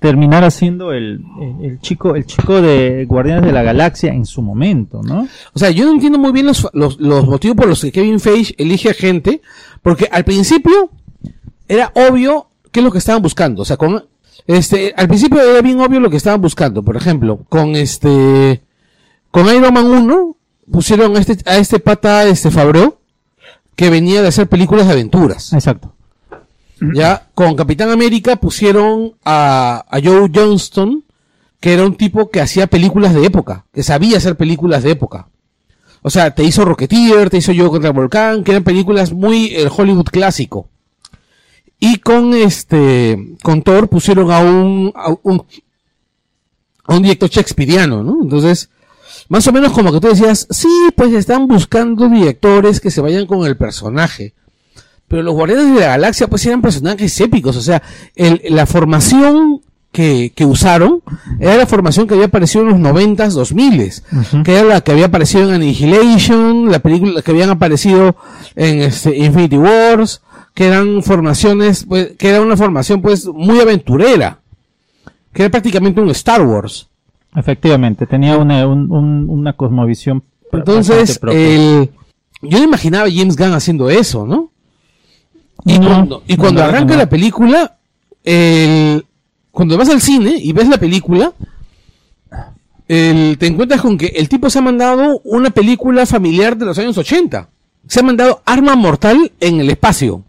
terminara 0.00 0.50
siendo 0.50 0.92
el, 0.92 1.24
el, 1.40 1.64
el 1.64 1.80
chico 1.80 2.14
el 2.14 2.24
chico 2.24 2.60
de 2.60 3.04
Guardianes 3.06 3.44
de 3.44 3.52
la 3.52 3.62
Galaxia 3.62 4.12
en 4.12 4.26
su 4.26 4.42
momento, 4.42 5.02
¿no? 5.02 5.26
o 5.52 5.58
sea, 5.58 5.70
yo 5.70 5.84
no 5.86 5.92
entiendo 5.92 6.18
muy 6.18 6.30
bien 6.30 6.46
los, 6.46 6.68
los, 6.72 7.00
los 7.00 7.26
motivos 7.26 7.56
por 7.56 7.66
los 7.66 7.80
que 7.80 7.90
Kevin 7.90 8.20
Feige 8.20 8.54
elige 8.58 8.90
a 8.90 8.94
gente, 8.94 9.42
porque 9.82 10.08
al 10.10 10.24
principio 10.24 10.90
era 11.68 11.92
obvio 11.94 12.48
qué 12.70 12.80
es 12.80 12.84
lo 12.84 12.92
que 12.92 12.98
estaban 12.98 13.22
buscando. 13.22 13.62
O 13.62 13.64
sea, 13.64 13.76
con, 13.76 14.04
este, 14.46 14.94
al 14.96 15.08
principio 15.08 15.40
era 15.40 15.60
bien 15.62 15.80
obvio 15.80 16.00
lo 16.00 16.10
que 16.10 16.16
estaban 16.16 16.40
buscando. 16.40 16.82
Por 16.82 16.96
ejemplo, 16.96 17.44
con 17.48 17.76
este, 17.76 18.62
con 19.30 19.46
Iron 19.46 19.74
Man 19.74 19.86
1, 19.86 20.36
pusieron 20.70 21.16
a 21.16 21.20
este, 21.20 21.38
a 21.48 21.58
este 21.58 21.78
pata, 21.78 22.24
este 22.24 22.50
Favreau, 22.50 22.98
que 23.76 23.90
venía 23.90 24.22
de 24.22 24.28
hacer 24.28 24.48
películas 24.48 24.86
de 24.86 24.92
aventuras. 24.92 25.52
Exacto. 25.52 25.94
Ya, 26.80 27.28
con 27.34 27.56
Capitán 27.56 27.90
América 27.90 28.36
pusieron 28.36 29.14
a, 29.24 29.84
a 29.88 30.00
Joe 30.00 30.30
Johnston, 30.32 31.04
que 31.60 31.74
era 31.74 31.84
un 31.84 31.96
tipo 31.96 32.30
que 32.30 32.40
hacía 32.40 32.68
películas 32.68 33.14
de 33.14 33.24
época, 33.24 33.66
que 33.72 33.82
sabía 33.82 34.18
hacer 34.18 34.36
películas 34.36 34.82
de 34.84 34.92
época. 34.92 35.28
O 36.02 36.10
sea, 36.10 36.34
te 36.34 36.44
hizo 36.44 36.64
Rocketeer, 36.64 37.30
te 37.30 37.38
hizo 37.38 37.52
Yo 37.52 37.70
contra 37.70 37.90
el 37.90 37.96
Volcán, 37.96 38.44
que 38.44 38.52
eran 38.52 38.64
películas 38.64 39.12
muy 39.12 39.54
el 39.54 39.68
Hollywood 39.74 40.06
clásico. 40.06 40.68
Y 41.80 41.98
con 41.98 42.34
este, 42.34 43.36
con 43.42 43.62
Thor 43.62 43.88
pusieron 43.88 44.30
a 44.30 44.38
un, 44.40 44.92
a 44.94 45.10
un, 45.22 45.44
a 46.84 46.94
un 46.94 47.02
director 47.02 47.28
shakespeariano, 47.28 48.02
¿no? 48.02 48.18
Entonces, 48.22 48.70
más 49.28 49.46
o 49.46 49.52
menos 49.52 49.72
como 49.72 49.92
que 49.92 50.00
tú 50.00 50.08
decías, 50.08 50.46
sí, 50.50 50.68
pues 50.96 51.12
están 51.12 51.46
buscando 51.46 52.08
directores 52.08 52.80
que 52.80 52.90
se 52.90 53.00
vayan 53.00 53.26
con 53.26 53.46
el 53.46 53.56
personaje. 53.56 54.34
Pero 55.08 55.22
los 55.22 55.34
Guardianes 55.34 55.74
de 55.74 55.80
la 55.80 55.86
Galaxia 55.88 56.26
pues 56.28 56.44
eran 56.46 56.60
personajes 56.62 57.18
épicos, 57.20 57.56
o 57.56 57.62
sea, 57.62 57.82
el- 58.14 58.42
la 58.50 58.66
formación 58.66 59.60
que, 59.90 60.32
que 60.34 60.44
usaron 60.44 61.00
era 61.40 61.56
la 61.56 61.66
formación 61.66 62.06
que 62.06 62.12
había 62.14 62.26
aparecido 62.26 62.64
en 62.64 62.70
los 62.70 62.78
90s, 62.78 63.34
2000s, 63.34 64.02
Ujú. 64.12 64.42
que 64.42 64.52
era 64.54 64.64
la 64.64 64.80
que 64.82 64.92
había 64.92 65.06
aparecido 65.06 65.44
en 65.48 65.54
Annihilation, 65.54 66.70
la 66.70 66.78
película 66.80 67.22
que 67.22 67.30
habían 67.30 67.48
aparecido 67.50 68.14
en 68.54 68.82
este, 68.82 69.16
Infinity 69.16 69.56
Wars, 69.56 70.20
que 70.54 70.66
eran 70.66 71.02
formaciones, 71.02 71.86
pues, 71.88 72.12
que 72.18 72.28
era 72.28 72.42
una 72.42 72.56
formación 72.56 73.00
pues 73.00 73.26
muy 73.26 73.60
aventurera, 73.60 74.40
que 75.32 75.42
era 75.44 75.50
prácticamente 75.50 76.00
un 76.02 76.10
Star 76.10 76.42
Wars. 76.42 76.88
Efectivamente, 77.34 78.06
tenía 78.06 78.36
una, 78.36 78.66
un- 78.66 78.90
un- 78.90 79.26
una 79.30 79.52
cosmovisión. 79.54 80.22
Entonces, 80.52 81.18
el, 81.30 81.90
yo 82.42 82.58
no 82.58 82.64
imaginaba 82.64 83.06
a 83.06 83.10
James 83.10 83.36
Gunn 83.36 83.52
haciendo 83.54 83.88
eso, 83.90 84.26
¿no? 84.26 84.50
Y 85.64 85.76
cuando, 85.78 86.22
y 86.26 86.36
cuando 86.36 86.62
arranca 86.64 86.96
la 86.96 87.08
película, 87.08 87.76
el, 88.24 89.04
cuando 89.50 89.76
vas 89.76 89.88
al 89.90 90.00
cine 90.00 90.34
y 90.38 90.52
ves 90.52 90.68
la 90.68 90.78
película, 90.78 91.32
el- 92.88 93.36
te 93.38 93.46
encuentras 93.46 93.80
con 93.80 93.98
que 93.98 94.06
el 94.06 94.28
tipo 94.28 94.48
se 94.50 94.58
ha 94.58 94.62
mandado 94.62 95.20
una 95.24 95.50
película 95.50 96.06
familiar 96.06 96.56
de 96.56 96.66
los 96.66 96.78
años 96.78 96.96
80. 96.96 97.48
Se 97.86 98.00
ha 98.00 98.02
mandado 98.02 98.42
Arma 98.44 98.76
Mortal 98.76 99.32
en 99.40 99.60
el 99.60 99.70
espacio. 99.70 100.22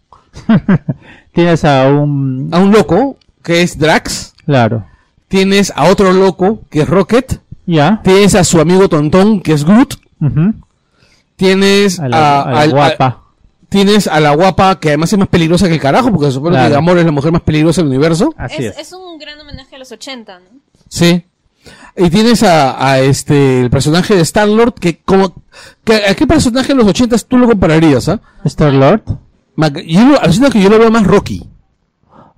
Tienes 1.32 1.64
a 1.64 1.88
un... 1.88 2.48
A 2.52 2.58
un 2.58 2.72
loco, 2.72 3.16
que 3.42 3.62
es 3.62 3.78
Drax. 3.78 4.34
Claro. 4.46 4.84
Tienes 5.28 5.72
a 5.76 5.84
otro 5.84 6.12
loco, 6.12 6.62
que 6.70 6.82
es 6.82 6.88
Rocket. 6.88 7.40
Ya. 7.66 8.00
Tienes 8.02 8.34
a 8.34 8.42
su 8.44 8.60
amigo 8.60 8.88
Tontón, 8.88 9.40
que 9.40 9.52
es 9.52 9.64
Groot. 9.64 9.94
Tienes 11.36 12.00
A 12.00 12.04
a, 12.04 12.08
la, 12.08 12.42
a 12.42 12.50
la 12.52 12.60
al- 12.60 12.70
guapa. 12.70 13.22
Tienes 13.70 14.06
a 14.08 14.20
la 14.20 14.34
guapa, 14.34 14.78
que 14.80 14.88
además 14.88 15.12
es 15.12 15.18
más 15.18 15.28
peligrosa 15.28 15.66
que 15.68 15.74
el 15.74 15.80
carajo, 15.80 16.10
porque 16.10 16.26
se 16.26 16.32
supone 16.32 16.56
Claro. 16.56 16.68
que 16.68 16.74
Gamora 16.74 17.00
es 17.00 17.06
la 17.06 17.12
mujer 17.12 17.32
más 17.32 17.40
peligrosa 17.42 17.80
del 17.80 17.88
universo. 17.88 18.34
Así 18.36 18.66
Es, 18.66 18.76
es. 18.76 18.88
es 18.88 18.92
un 18.92 19.18
gran 19.18 19.40
homenaje 19.40 19.76
a 19.76 19.78
los 19.78 19.90
80, 19.92 20.38
¿no? 20.40 20.58
Sí. 20.88 21.24
Y 21.96 22.10
tienes 22.10 22.42
a, 22.42 22.84
a 22.84 22.98
este, 23.00 23.60
el 23.62 23.70
personaje 23.70 24.14
de 24.16 24.22
Star-Lord, 24.22 24.74
que 24.74 24.98
como, 25.02 25.34
que, 25.84 26.04
¿a 26.06 26.14
qué 26.14 26.26
personaje 26.26 26.68
de 26.68 26.74
los 26.74 26.86
80 26.86 27.16
tú 27.28 27.38
lo 27.38 27.46
compararías, 27.46 28.08
ah? 28.08 28.20
Star 28.44 28.72
Lord. 28.72 29.02
Mac- 29.56 29.82
Yo 29.86 30.50
que 30.50 30.60
yo 30.62 30.68
lo 30.68 30.78
veo 30.78 30.90
más 30.90 31.06
Rocky. 31.06 31.48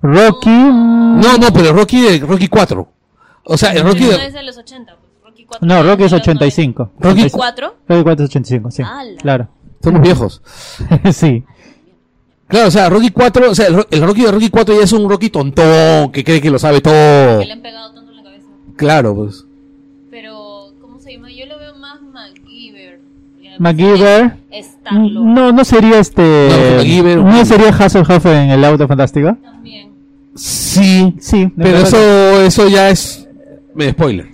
Rocky. 0.01 0.49
mm, 0.49 1.19
No, 1.21 1.37
no, 1.37 1.53
pero 1.53 1.73
Rocky 1.73 2.01
de 2.01 2.19
Rocky 2.19 2.47
4. 2.47 2.87
O 3.45 3.57
sea, 3.57 3.71
el 3.71 3.83
Rocky 3.83 4.03
No 4.03 4.09
de, 4.11 4.27
es 4.27 4.33
de 4.33 4.43
los 4.43 4.57
80, 4.57 4.95
pues. 4.97 5.11
Rocky 5.23 5.45
4. 5.45 5.67
No, 5.67 5.81
Rocky 5.83 6.03
es 6.03 6.11
de 6.11 6.17
los 6.17 6.21
85. 6.21 6.91
Rocky 6.99 7.15
90. 7.21 7.37
4. 7.37 7.75
Rocky 7.87 8.03
4 8.03 8.25
es 8.25 8.29
85, 8.29 8.71
sí. 8.71 8.83
¡Hala! 8.83 9.21
Claro. 9.21 9.47
Somos 9.83 10.01
viejos. 10.01 10.41
sí. 11.11 11.43
Claro, 12.47 12.67
o 12.67 12.71
sea, 12.71 12.89
Rocky 12.89 13.09
4, 13.09 13.49
o 13.51 13.55
sea, 13.55 13.67
el, 13.67 13.85
el 13.89 14.01
Rocky 14.03 14.21
de 14.23 14.31
Rocky 14.31 14.49
4 14.49 14.75
ya 14.77 14.83
es 14.83 14.91
un 14.93 15.09
Rocky 15.09 15.29
tontón, 15.29 16.11
que 16.11 16.23
cree 16.23 16.39
que 16.41 16.51
lo 16.51 16.59
sabe 16.59 16.81
todo. 16.81 17.39
Que 17.39 17.45
le 17.47 17.53
han 17.53 17.61
pegado 17.61 17.93
tanto 17.93 18.11
en 18.11 18.17
la 18.17 18.23
cabeza. 18.23 18.47
Claro, 18.75 19.15
pues. 19.15 19.45
Pero, 20.11 20.67
¿cómo 20.79 20.99
se 20.99 21.13
llama? 21.13 21.29
Yo 21.31 21.45
lo 21.47 21.57
veo 21.57 21.75
más 21.75 21.99
MacGyver. 22.01 22.99
MacGyver. 23.59 24.37
No, 24.91 25.51
no 25.51 25.65
sería 25.65 25.99
este. 25.99 26.21
No, 26.21 26.83
MacGyver- 26.83 27.23
¿No 27.23 27.45
sería 27.45 27.69
Hasselhoff 27.69 28.25
en 28.27 28.49
el 28.51 28.63
auto 28.65 28.87
fantástico? 28.87 29.35
También. 29.41 29.91
Sí, 30.35 31.15
Sí, 31.19 31.51
pero 31.57 31.77
eso, 31.79 32.41
eso 32.41 32.67
ya 32.67 32.89
es 32.89 33.27
medio 33.73 33.91
spoiler. 33.91 34.27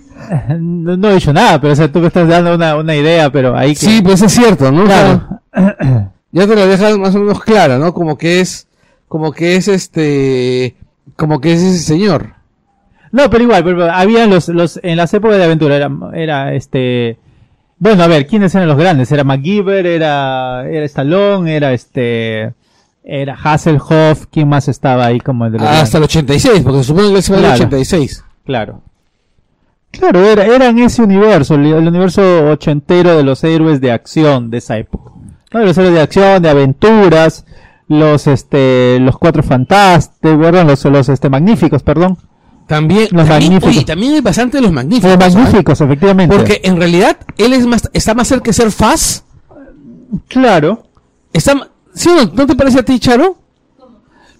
No, 0.60 0.96
no 0.96 1.10
he 1.10 1.14
dicho 1.14 1.32
nada, 1.32 1.60
pero 1.60 1.72
o 1.72 1.76
sea, 1.76 1.90
tú 1.90 1.98
me 1.98 2.06
estás 2.06 2.28
dando 2.28 2.54
una, 2.54 2.76
una 2.76 2.94
idea, 2.94 3.32
pero 3.32 3.56
ahí 3.56 3.70
que. 3.70 3.80
Sí, 3.86 4.00
pues 4.00 4.22
es 4.22 4.30
cierto, 4.32 4.70
¿no? 4.70 4.84
O 4.84 4.86
sea, 4.86 5.02
claro. 5.02 5.29
ya 6.32 6.46
te 6.46 6.54
lo 6.54 6.66
dejas 6.66 6.98
más 6.98 7.14
o 7.14 7.20
menos 7.20 7.42
clara, 7.42 7.78
¿no? 7.78 7.92
Como 7.94 8.16
que 8.16 8.40
es, 8.40 8.68
como 9.08 9.32
que 9.32 9.56
es 9.56 9.68
este, 9.68 10.76
como 11.16 11.40
que 11.40 11.52
es 11.52 11.62
ese 11.62 11.78
señor. 11.78 12.34
No, 13.12 13.28
pero 13.28 13.44
igual, 13.44 13.64
pero 13.64 13.90
había 13.90 14.26
los, 14.26 14.48
los, 14.48 14.78
en 14.82 14.96
las 14.96 15.12
épocas 15.14 15.36
de 15.38 15.44
aventura 15.44 15.76
era, 15.76 15.90
era 16.14 16.54
este, 16.54 17.18
bueno, 17.78 18.02
a 18.02 18.06
ver, 18.06 18.26
¿quiénes 18.26 18.54
eran 18.54 18.68
los 18.68 18.76
grandes? 18.76 19.10
Era 19.10 19.24
MacGyver, 19.24 19.84
era, 19.86 20.68
era 20.68 20.84
Stallone, 20.84 21.56
era 21.56 21.72
este, 21.72 22.54
era 23.02 23.34
Hasselhoff, 23.34 24.26
¿quién 24.30 24.48
más 24.48 24.68
estaba 24.68 25.06
ahí 25.06 25.18
como 25.18 25.46
el 25.46 25.52
de 25.52 25.58
los 25.58 25.66
Hasta 25.66 25.98
el 25.98 26.02
grandes? 26.02 26.16
86, 26.16 26.60
porque 26.62 26.78
se 26.78 26.84
supone 26.84 27.14
que 27.14 27.22
se 27.22 27.32
Claro. 27.34 27.54
86. 27.54 28.24
Claro. 28.44 28.82
Claro, 29.90 30.24
era, 30.24 30.46
era 30.46 30.68
en 30.68 30.78
ese 30.78 31.02
universo, 31.02 31.56
el, 31.56 31.66
el 31.66 31.88
universo 31.88 32.22
ochentero 32.48 33.16
de 33.16 33.24
los 33.24 33.42
héroes 33.42 33.80
de 33.80 33.90
acción 33.90 34.50
de 34.50 34.58
esa 34.58 34.78
época. 34.78 35.10
¿No? 35.52 35.60
Los 35.60 35.76
héroes 35.78 35.94
de 35.94 36.00
acción, 36.00 36.42
de 36.42 36.50
aventuras, 36.50 37.44
los, 37.88 38.26
este, 38.26 38.98
los 39.00 39.18
cuatro 39.18 39.42
fantásticos, 39.42 40.38
¿verdad? 40.38 40.66
Los, 40.66 40.84
los, 40.84 41.08
este, 41.08 41.28
magníficos, 41.28 41.82
perdón. 41.82 42.18
También, 42.66 43.08
Los 43.10 43.26
también, 43.26 43.52
magníficos. 43.54 43.76
oye, 43.76 43.84
también 43.84 44.14
hay 44.14 44.20
bastante 44.20 44.58
de 44.58 44.62
los 44.62 44.70
magníficos. 44.72 45.10
Los 45.10 45.18
¿sabes? 45.20 45.34
magníficos, 45.34 45.80
efectivamente. 45.80 46.36
Porque 46.36 46.60
en 46.62 46.76
realidad 46.76 47.16
él 47.36 47.52
es 47.52 47.66
más, 47.66 47.90
está 47.92 48.14
más 48.14 48.28
cerca 48.28 48.44
de 48.44 48.52
ser 48.52 48.70
Faz. 48.70 49.24
Claro. 50.28 50.84
Está, 51.32 51.68
¿sí 51.94 52.10
no? 52.14 52.30
¿No 52.32 52.46
te 52.46 52.54
parece 52.54 52.78
a 52.78 52.84
ti, 52.84 53.00
Charo? 53.00 53.38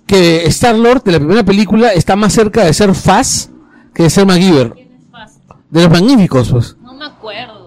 Que 0.07 0.44
Star 0.46 0.77
Lord 0.77 1.03
de 1.03 1.12
la 1.12 1.18
primera 1.18 1.42
película 1.44 1.92
está 1.92 2.14
más 2.14 2.33
cerca 2.33 2.64
de 2.64 2.73
ser 2.73 2.94
Faz 2.94 3.51
que 3.94 4.05
de 4.05 4.11
ser 4.11 4.27
MacGyver. 4.27 4.70
¿Quién 4.75 4.92
es 4.92 5.11
fácil? 5.11 5.42
De 5.70 5.83
los 5.83 5.90
magníficos, 5.90 6.51
pues. 6.51 6.77
No 6.81 6.94
me 6.94 7.05
acuerdo. 7.07 7.60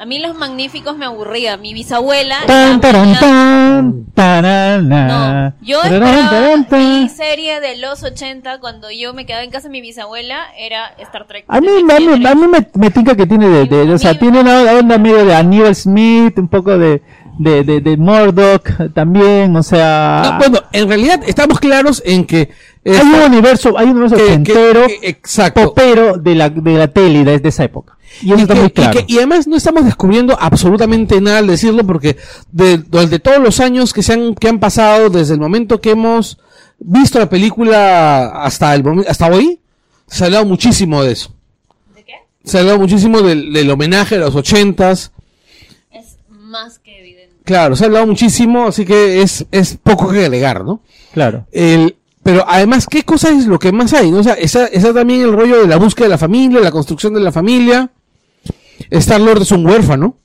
A 0.00 0.04
mí 0.06 0.20
los 0.20 0.36
magníficos 0.36 0.96
me 0.96 1.06
aburrían. 1.06 1.60
Mi 1.60 1.74
bisabuela. 1.74 2.36
Tan, 2.46 2.80
taran, 2.80 3.18
tan, 3.18 4.04
tarana. 4.14 5.50
No, 5.50 5.66
yo 5.66 5.82
esperaba 5.82 6.30
tarán, 6.30 6.68
tan. 6.68 7.02
mi 7.02 7.08
serie 7.08 7.60
de 7.60 7.76
los 7.78 8.02
80 8.04 8.60
cuando 8.60 8.90
yo 8.90 9.12
me 9.12 9.26
quedaba 9.26 9.42
en 9.44 9.50
casa 9.50 9.68
de 9.68 9.72
mi 9.72 9.80
bisabuela 9.80 10.38
era 10.56 10.94
Star 10.98 11.26
Trek. 11.26 11.44
A 11.48 11.60
mí, 11.60 11.68
a 11.68 11.98
mí, 12.00 12.26
a 12.26 12.34
mí 12.34 12.46
me, 12.46 12.68
me 12.74 12.90
tinca 12.90 13.16
que 13.16 13.26
tiene 13.26 13.48
de, 13.48 13.64
de- 13.66 13.92
o 13.92 13.98
sea, 13.98 14.16
tiene 14.18 14.40
una 14.40 14.62
onda 14.72 14.98
medio 14.98 15.24
de 15.24 15.34
Aníbal 15.34 15.74
Smith, 15.74 16.38
un 16.38 16.48
poco 16.48 16.78
de, 16.78 17.02
de, 17.38 17.64
de, 17.64 17.80
de 17.80 17.96
Murdoch 17.96 18.68
también, 18.94 19.54
o 19.56 19.62
sea, 19.64 20.22
Ah, 20.22 20.38
bueno, 20.38 20.60
en 20.72 20.88
realidad 20.88 21.20
estamos 21.26 21.58
claros 21.58 22.02
en 22.06 22.24
que... 22.24 22.50
hay 22.84 22.92
esta- 22.92 23.04
un 23.04 23.32
universo, 23.32 23.76
hay 23.76 23.86
un 23.86 23.98
universo 23.98 24.16
que- 24.16 24.42
que- 24.44 24.52
que- 25.00 25.08
exacto. 25.08 25.64
popero 25.74 26.18
de 26.18 26.34
la, 26.36 26.50
de 26.50 26.72
la 26.74 26.88
tele 26.88 27.24
de, 27.24 27.38
de 27.40 27.48
esa 27.48 27.64
época. 27.64 27.97
Y 28.22 28.28
eso 28.32 28.38
y, 28.38 28.42
está 28.42 28.54
que- 28.54 28.60
muy 28.60 28.68
y 28.68 28.72
claro. 28.72 28.92
que- 28.98 29.04
y 29.12 29.16
además 29.18 29.46
no 29.46 29.56
estamos 29.56 29.84
descubriendo 29.84 30.36
absolutamente 30.40 31.20
nada 31.20 31.38
al 31.38 31.46
decirlo 31.46 31.84
porque 31.86 32.16
de, 32.50 32.78
de 32.78 33.18
todos 33.18 33.38
los 33.38 33.60
años 33.60 33.92
que 33.92 34.02
se 34.02 34.12
han 34.14 34.34
que 34.34 34.48
han 34.48 34.58
pasado 34.58 35.08
desde 35.10 35.34
el 35.34 35.40
momento 35.40 35.80
que 35.80 35.90
hemos 35.90 36.38
visto 36.80 37.18
la 37.18 37.28
película 37.28 38.42
hasta 38.42 38.74
el 38.74 38.84
hasta 39.08 39.28
hoy 39.28 39.60
se 40.06 40.24
ha 40.24 40.26
hablado 40.26 40.46
muchísimo 40.46 41.02
de 41.02 41.12
eso 41.12 41.32
¿De 41.94 42.04
qué? 42.04 42.14
se 42.44 42.56
ha 42.56 42.60
hablado 42.60 42.78
muchísimo 42.78 43.20
del, 43.22 43.52
del 43.52 43.70
homenaje 43.70 44.14
a 44.16 44.18
los 44.18 44.34
ochentas 44.34 45.12
Es 45.90 46.16
más 46.30 46.78
que 46.78 46.98
evidente. 47.00 47.36
claro 47.44 47.76
se 47.76 47.84
ha 47.84 47.86
hablado 47.88 48.06
muchísimo 48.06 48.66
así 48.66 48.84
que 48.84 49.22
es 49.22 49.46
es 49.52 49.76
poco 49.82 50.08
que 50.10 50.24
agregar 50.24 50.64
no 50.64 50.80
Claro. 51.12 51.46
el 51.52 51.96
pero 52.22 52.44
además 52.48 52.86
qué 52.90 53.02
cosa 53.04 53.30
es 53.30 53.46
lo 53.46 53.58
que 53.58 53.72
más 53.72 53.92
hay 53.94 54.10
no 54.10 54.18
o 54.18 54.22
sea 54.22 54.34
está, 54.34 54.66
está 54.66 54.92
también 54.92 55.22
el 55.22 55.32
rollo 55.32 55.60
de 55.62 55.66
la 55.68 55.76
búsqueda 55.76 56.06
de 56.06 56.10
la 56.10 56.18
familia 56.18 56.60
la 56.60 56.70
construcción 56.72 57.14
de 57.14 57.20
la 57.20 57.32
familia 57.32 57.90
Star 58.90 59.20
Lord 59.20 59.42
es 59.42 59.52
un 59.52 59.66
huérfano 59.66 60.16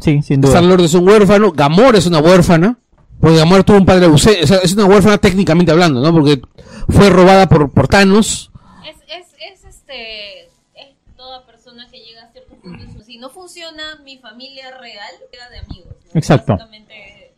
Sí, 0.00 0.20
sin 0.22 0.40
duda. 0.40 0.52
Star 0.52 0.64
Lord 0.64 0.82
es 0.84 0.94
un 0.94 1.06
huérfano, 1.06 1.52
Gamora 1.52 1.98
es 1.98 2.06
una 2.06 2.18
huérfana, 2.18 2.78
porque 3.20 3.36
Gamora 3.36 3.62
tuvo 3.62 3.76
un 3.76 3.86
padre 3.86 4.06
ausente, 4.06 4.42
o 4.42 4.46
sea, 4.46 4.56
es 4.58 4.72
una 4.72 4.86
huérfana 4.86 5.18
técnicamente 5.18 5.70
hablando, 5.70 6.00
¿no? 6.00 6.12
Porque 6.12 6.40
fue 6.88 7.08
robada 7.10 7.48
por, 7.48 7.70
por 7.70 7.86
Thanos. 7.88 8.50
Es, 8.88 8.96
es, 9.06 9.26
es 9.52 9.64
este. 9.64 10.44
Es 10.74 10.96
toda 11.16 11.46
persona 11.46 11.86
que 11.90 11.98
llega 12.00 12.22
a 12.24 12.32
cierto 12.32 12.54
punto. 12.56 12.82
Si 13.04 13.18
no 13.18 13.28
funciona 13.30 14.00
mi 14.04 14.18
familia 14.18 14.76
real, 14.80 15.10
queda 15.30 15.48
de 15.50 15.58
amigos. 15.58 15.94
¿no? 16.12 16.18
Exacto. 16.18 16.58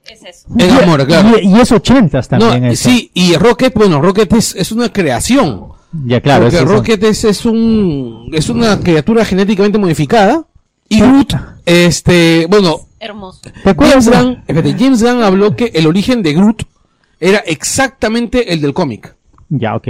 Es 0.06 0.22
eso. 0.22 0.48
Es 0.56 0.64
Y- 0.64 0.78
Gamora, 0.78 1.04
claro. 1.06 1.38
Y, 1.38 1.48
y 1.48 1.60
es 1.60 1.72
ochentas 1.72 2.28
también 2.28 2.62
No, 2.62 2.70
eso. 2.70 2.88
sí, 2.88 3.10
y 3.14 3.37
Rocket, 3.37 3.74
bueno, 3.74 4.00
Rocket 4.00 4.32
es, 4.34 4.54
es 4.54 4.70
una 4.72 4.90
creación. 4.92 5.72
Ya, 6.07 6.20
claro. 6.20 6.44
porque 6.44 6.57
es. 6.59 6.64
Rocket 6.64 7.02
es, 7.04 7.24
es 7.24 7.44
un 7.46 8.30
es 8.33 8.48
una 8.48 8.80
criatura 8.80 9.24
genéticamente 9.24 9.78
modificada. 9.78 10.44
Y 10.88 11.00
Groot, 11.00 11.35
este, 11.64 12.46
bueno, 12.48 12.80
Hermoso. 13.00 13.40
¿Te 13.62 13.70
acuerdas? 13.70 14.04
James 14.09 14.22
Gunn, 14.24 14.38
espérate, 14.46 14.76
James 14.78 15.02
Gunn 15.02 15.22
habló 15.22 15.57
que 15.57 15.70
el 15.74 15.87
origen 15.87 16.22
de 16.22 16.33
Groot 16.35 16.62
era 17.20 17.38
exactamente 17.38 18.52
el 18.52 18.61
del 18.61 18.72
cómic. 18.74 19.14
Ya, 19.48 19.74
ok. 19.76 19.88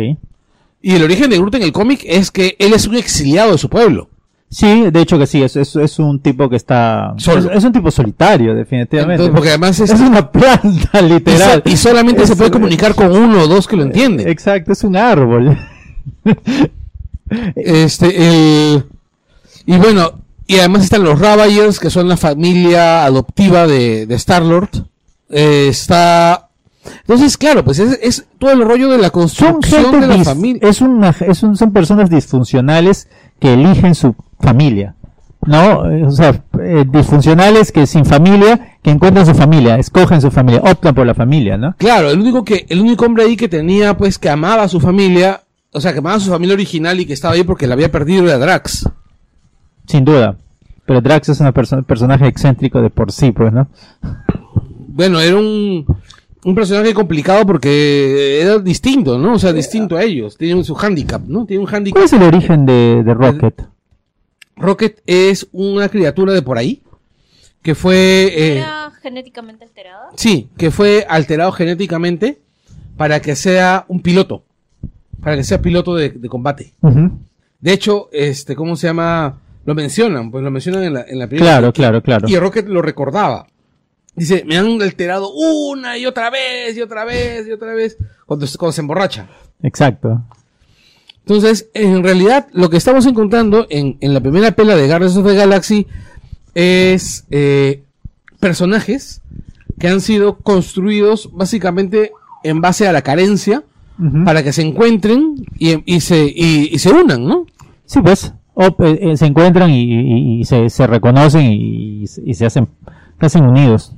Y 0.82 0.94
el 0.94 1.02
origen 1.02 1.30
de 1.30 1.38
Groot 1.38 1.54
en 1.54 1.62
el 1.62 1.72
cómic 1.72 2.02
es 2.04 2.30
que 2.30 2.56
él 2.58 2.72
es 2.74 2.86
un 2.86 2.96
exiliado 2.96 3.52
de 3.52 3.58
su 3.58 3.68
pueblo. 3.70 4.08
Sí, 4.50 4.88
de 4.90 5.00
hecho 5.00 5.18
que 5.18 5.26
sí, 5.26 5.42
es, 5.42 5.56
es, 5.56 5.74
es 5.74 5.98
un 5.98 6.20
tipo 6.20 6.48
que 6.48 6.56
está... 6.56 7.14
Solo. 7.16 7.50
Es, 7.50 7.58
es 7.58 7.64
un 7.64 7.72
tipo 7.72 7.90
solitario, 7.90 8.54
definitivamente. 8.54 9.14
Entonces, 9.24 9.34
porque 9.34 9.48
además 9.48 9.80
es, 9.80 9.90
es 9.90 10.00
una 10.00 10.30
planta, 10.30 11.00
y, 11.00 11.08
literal. 11.08 11.62
so- 11.64 11.70
y 11.70 11.76
solamente 11.76 12.22
Es- 12.22 12.28
se 12.28 12.36
puede 12.36 12.50
comunicar 12.52 12.94
con 12.94 13.10
uno 13.10 13.42
o 13.42 13.46
dos 13.48 13.66
que 13.66 13.76
lo 13.76 13.82
entienden. 13.84 14.28
Exacto, 14.28 14.72
es 14.72 14.84
un 14.84 14.96
árbol. 14.96 15.58
Este, 17.56 18.28
el, 18.74 18.84
y 19.66 19.76
bueno, 19.76 20.12
y 20.46 20.58
además 20.58 20.84
están 20.84 21.04
los 21.04 21.18
Ravagers, 21.18 21.80
que 21.80 21.90
son 21.90 22.08
la 22.08 22.16
familia 22.16 23.04
adoptiva 23.04 23.66
de, 23.66 24.06
de 24.06 24.14
Star-Lord. 24.14 24.68
Eh, 25.30 25.66
está... 25.70 26.48
Entonces, 27.00 27.38
claro, 27.38 27.64
pues 27.64 27.78
es, 27.78 27.98
es 28.02 28.26
todo 28.38 28.52
el 28.52 28.60
rollo 28.60 28.90
de 28.90 28.98
la 28.98 29.08
construcción 29.10 30.00
de 30.00 30.06
la 30.06 30.22
familia. 30.22 30.60
es 30.68 30.82
una, 30.82 31.14
es 31.20 31.42
un- 31.42 31.56
son 31.56 31.72
personas 31.72 32.10
disfuncionales 32.10 33.08
que 33.40 33.54
eligen 33.54 33.94
su 33.94 34.14
familia. 34.38 34.94
¿No? 35.46 35.80
O 36.06 36.10
sea, 36.10 36.42
eh, 36.60 36.84
disfuncionales 36.88 37.70
que 37.72 37.86
sin 37.86 38.06
familia, 38.06 38.78
que 38.82 38.90
encuentran 38.90 39.26
su 39.26 39.34
familia, 39.34 39.78
escogen 39.78 40.20
su 40.22 40.30
familia, 40.30 40.62
optan 40.64 40.94
por 40.94 41.06
la 41.06 41.14
familia, 41.14 41.58
¿no? 41.58 41.74
Claro, 41.76 42.10
el 42.10 42.18
único 42.20 42.44
que, 42.44 42.64
el 42.70 42.80
único 42.80 43.04
hombre 43.04 43.24
ahí 43.24 43.36
que 43.36 43.48
tenía, 43.48 43.94
pues, 43.96 44.18
que 44.18 44.30
amaba 44.30 44.62
a 44.62 44.68
su 44.68 44.80
familia, 44.80 45.42
o 45.74 45.80
sea, 45.80 45.92
que 45.92 45.98
amaba 45.98 46.16
a 46.16 46.20
su 46.20 46.30
familia 46.30 46.54
original 46.54 46.98
y 47.00 47.06
que 47.06 47.12
estaba 47.12 47.34
ahí 47.34 47.42
porque 47.44 47.66
la 47.66 47.74
había 47.74 47.90
perdido 47.90 48.24
era 48.24 48.38
Drax. 48.38 48.88
Sin 49.86 50.04
duda. 50.04 50.36
Pero 50.86 51.00
Drax 51.00 51.28
es 51.30 51.40
un 51.40 51.52
personaje 51.84 52.26
excéntrico 52.26 52.80
de 52.80 52.90
por 52.90 53.10
sí, 53.12 53.32
pues, 53.32 53.52
¿no? 53.52 53.68
Bueno, 54.88 55.20
era 55.20 55.36
un, 55.36 55.84
un 56.44 56.54
personaje 56.54 56.94
complicado 56.94 57.44
porque 57.46 58.40
era 58.40 58.58
distinto, 58.58 59.18
¿no? 59.18 59.34
O 59.34 59.38
sea, 59.38 59.52
distinto 59.52 59.96
a 59.96 60.02
ellos. 60.02 60.36
Tiene 60.36 60.62
su 60.62 60.76
handicap, 60.76 61.22
¿no? 61.26 61.46
Tiene 61.46 61.60
un 61.62 61.66
¿Cuál 61.66 61.76
handicap. 61.76 62.02
es 62.04 62.12
el 62.12 62.22
origen 62.22 62.66
de, 62.66 63.02
de 63.04 63.14
Rocket? 63.14 63.66
Rocket 64.56 65.02
es 65.06 65.48
una 65.52 65.88
criatura 65.88 66.32
de 66.32 66.42
por 66.42 66.58
ahí 66.58 66.82
que 67.62 67.74
fue, 67.74 67.96
eh, 68.26 68.58
¿Era 68.58 68.92
genéticamente 69.02 69.64
alterada? 69.64 70.10
sí, 70.16 70.48
que 70.58 70.70
fue 70.70 71.06
alterado 71.08 71.50
genéticamente 71.50 72.38
para 72.98 73.20
que 73.20 73.34
sea 73.36 73.86
un 73.88 74.00
piloto, 74.02 74.44
para 75.24 75.36
que 75.36 75.44
sea 75.44 75.60
piloto 75.60 75.96
de, 75.96 76.10
de 76.10 76.28
combate. 76.28 76.74
De 77.60 77.72
hecho, 77.72 78.08
este, 78.12 78.54
¿cómo 78.54 78.76
se 78.76 78.86
llama? 78.86 79.40
Lo 79.64 79.74
mencionan, 79.74 80.30
pues 80.30 80.44
lo 80.44 80.50
mencionan 80.50 80.84
en 80.84 80.92
la, 80.92 81.04
en 81.08 81.18
la 81.18 81.26
película. 81.26 81.52
Claro, 81.52 81.72
claro, 81.72 82.02
claro. 82.02 82.28
Y 82.28 82.36
Rocket 82.36 82.68
lo 82.68 82.82
recordaba. 82.82 83.46
Dice, 84.14 84.44
me 84.46 84.58
han 84.58 84.80
alterado 84.82 85.32
una 85.32 85.96
y 85.96 86.04
otra 86.04 86.28
vez, 86.30 86.76
y 86.76 86.82
otra 86.82 87.04
vez, 87.04 87.48
y 87.48 87.52
otra 87.52 87.74
vez, 87.74 87.96
cuando, 88.26 88.46
cuando 88.58 88.72
se 88.72 88.80
emborracha. 88.82 89.28
Exacto. 89.62 90.22
Entonces, 91.20 91.70
en 91.72 92.04
realidad, 92.04 92.46
lo 92.52 92.68
que 92.68 92.76
estamos 92.76 93.06
encontrando 93.06 93.66
en, 93.70 93.96
en 94.00 94.12
la 94.12 94.20
primera 94.20 94.52
pela 94.52 94.76
de 94.76 94.86
Guardians 94.86 95.16
of 95.16 95.26
the 95.26 95.34
Galaxy 95.34 95.86
es 96.54 97.24
eh, 97.30 97.82
personajes 98.38 99.22
que 99.78 99.88
han 99.88 100.02
sido 100.02 100.36
construidos 100.36 101.30
básicamente 101.32 102.12
en 102.44 102.60
base 102.60 102.86
a 102.86 102.92
la 102.92 103.00
carencia 103.00 103.64
Para 104.24 104.42
que 104.42 104.52
se 104.52 104.62
encuentren 104.62 105.36
y, 105.58 105.80
y 105.94 106.00
se, 106.00 106.24
y, 106.24 106.70
y 106.72 106.78
se 106.78 106.90
unan, 106.92 107.24
¿no? 107.24 107.46
Sí, 107.86 108.00
pues, 108.02 108.34
o, 108.54 108.64
eh, 108.84 108.98
eh, 109.02 109.16
se 109.16 109.26
encuentran 109.26 109.70
y, 109.70 110.44
se, 110.44 110.68
se 110.68 110.86
reconocen 110.86 111.46
y, 111.52 112.06
se- 112.06 112.46
hacen, 112.46 112.66
se 113.20 113.26
hacen 113.26 113.44
unidos. 113.44 113.92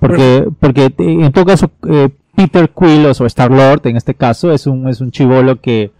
Porque, 0.00 0.48
porque 0.60 0.84
eh, 0.86 0.92
en 0.98 1.32
todo 1.32 1.44
caso, 1.44 1.70
eh, 1.90 2.08
Peter 2.34 2.70
Quill 2.70 3.04
o 3.06 3.26
Star 3.26 3.50
Lord, 3.50 3.86
en 3.86 3.96
este 3.96 4.14
caso, 4.14 4.52
es 4.52 4.66
un, 4.66 4.88
es 4.88 5.00
un 5.02 5.10
chivolo 5.10 5.60
que, 5.60 5.90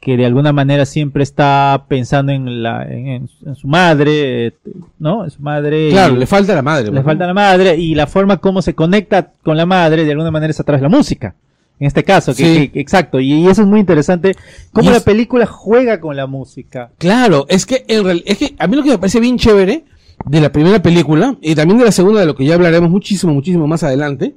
que 0.00 0.16
de 0.16 0.26
alguna 0.26 0.52
manera 0.52 0.86
siempre 0.86 1.22
está 1.22 1.84
pensando 1.86 2.32
en 2.32 2.62
la, 2.64 2.82
en, 2.84 3.28
su 3.54 3.68
madre, 3.68 4.54
¿no? 4.98 5.24
En 5.24 5.30
su 5.30 5.40
madre. 5.42 5.90
Claro, 5.90 6.14
y- 6.16 6.18
le 6.18 6.26
falta 6.26 6.54
la 6.54 6.62
madre. 6.62 6.86
le 6.86 6.92
¿no? 6.92 7.02
falta 7.04 7.26
la 7.26 7.34
madre 7.34 7.76
y 7.76 7.94
la 7.94 8.06
forma 8.08 8.38
como 8.38 8.60
se 8.62 8.74
conecta 8.74 9.30
con 9.44 9.56
la 9.56 9.66
madre 9.66 10.04
de 10.04 10.10
alguna 10.12 10.30
manera 10.32 10.50
es 10.50 10.58
a 10.58 10.64
través 10.64 10.80
de 10.80 10.88
la 10.88 10.96
música. 10.96 11.34
En 11.78 11.86
este 11.86 12.04
caso, 12.04 12.34
que, 12.34 12.44
Sí. 12.54 12.68
que- 12.68 12.80
exacto, 12.80 13.20
y, 13.20 13.46
eso 13.48 13.62
es 13.62 13.68
muy 13.68 13.80
interesante, 13.80 14.34
cómo 14.72 14.90
la 14.90 15.00
película 15.00 15.44
juega 15.46 16.00
con 16.00 16.16
la 16.16 16.26
música. 16.26 16.90
Claro, 16.98 17.44
es 17.50 17.66
que 17.66 17.84
en 17.88 18.04
real- 18.04 18.22
es 18.26 18.38
que 18.38 18.54
a 18.58 18.66
mí 18.66 18.76
lo 18.76 18.82
que 18.82 18.90
me 18.90 18.98
parece 18.98 19.20
bien 19.20 19.36
chévere 19.36 19.84
de 20.24 20.40
la 20.40 20.50
primera 20.50 20.80
película 20.80 21.36
y 21.42 21.54
también 21.54 21.78
de 21.78 21.84
la 21.84 21.92
segunda 21.92 22.20
de 22.20 22.26
lo 22.26 22.34
que 22.34 22.46
ya 22.46 22.54
hablaremos 22.54 22.90
muchísimo 22.90 23.34
muchísimo 23.34 23.66
más 23.66 23.82
adelante 23.82 24.34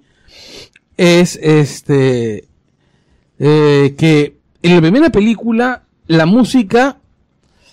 es 0.98 1.38
este 1.42 2.44
eh, 3.40 3.96
que 3.98 4.36
en 4.62 4.76
la 4.76 4.82
primera 4.82 5.10
película 5.10 5.84
la 6.08 6.26
música 6.26 6.98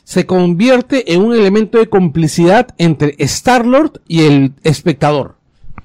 se 0.05 0.25
convierte 0.27 1.13
en 1.13 1.23
un 1.23 1.35
elemento 1.35 1.79
de 1.79 1.89
complicidad 1.89 2.69
entre 2.79 3.17
Star 3.19 3.67
Lord 3.67 4.01
y 4.07 4.21
el 4.23 4.53
espectador, 4.63 5.35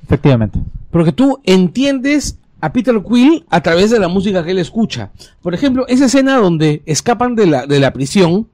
Efectivamente. 0.04 0.60
porque 0.92 1.12
tú 1.12 1.40
entiendes 1.44 2.38
a 2.62 2.72
Peter 2.72 3.02
Quill 3.02 3.46
a 3.50 3.62
través 3.62 3.90
de 3.90 4.00
la 4.00 4.08
música 4.08 4.44
que 4.44 4.52
él 4.52 4.60
escucha. 4.60 5.12
Por 5.42 5.54
ejemplo, 5.54 5.86
esa 5.88 6.06
escena 6.06 6.38
donde 6.38 6.84
escapan 6.86 7.36
de 7.36 7.48
la, 7.48 7.66
de 7.66 7.80
la 7.80 7.92
prisión 7.92 8.48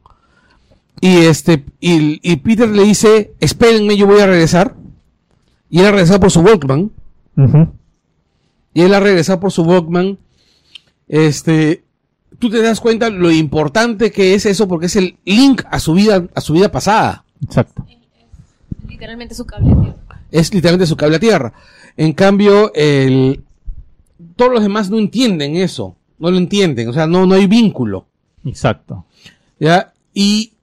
y 1.00 1.18
este 1.26 1.64
y, 1.80 2.20
y 2.28 2.38
Peter 2.38 2.68
le 2.68 2.84
dice, 2.84 3.34
espérenme, 3.40 3.98
yo 3.98 4.08
voy 4.08 4.22
a 4.22 4.28
regresar. 4.28 4.76
Y 5.70 5.80
él 5.80 5.86
ha 5.86 5.92
regresado 5.92 6.20
por 6.20 6.32
su 6.32 6.42
Walkman. 6.42 6.92
Y 8.74 8.82
él 8.82 8.94
ha 8.94 9.00
regresado 9.00 9.40
por 9.40 9.52
su 9.52 9.64
Walkman. 9.64 10.18
Este, 11.08 11.84
tú 12.40 12.50
te 12.50 12.62
das 12.62 12.80
cuenta 12.80 13.10
lo 13.10 13.32
importante 13.32 14.12
que 14.12 14.34
es 14.34 14.46
eso 14.46 14.68
porque 14.68 14.88
es 14.88 14.96
el 14.96 15.18
link 15.26 15.64
a 15.70 15.80
su 15.80 15.94
vida, 15.94 16.28
a 16.34 16.42
su 16.42 16.54
vida 16.54 16.72
pasada. 16.72 17.26
Exacto. 17.44 17.86
Literalmente 18.88 19.36
su 19.36 19.46
cable, 19.46 19.70
tío. 19.70 19.96
es 20.32 20.54
literalmente 20.54 20.88
su 20.88 20.96
cable 20.96 21.18
a 21.18 21.20
tierra. 21.20 21.54
En 21.98 22.14
cambio, 22.14 22.72
el, 22.74 23.44
todos 24.38 24.52
los 24.54 24.64
demás 24.64 24.90
no 24.90 24.98
entienden 24.98 25.58
eso, 25.58 25.96
no 26.20 26.32
lo 26.32 26.38
entienden, 26.38 26.88
o 26.88 26.94
sea, 26.94 27.06
no, 27.08 27.26
no 27.26 27.36
hay 27.36 27.46
vínculo, 27.48 28.08
Exacto. 28.46 29.06
¿ya? 29.60 29.94
Y, 30.14 30.54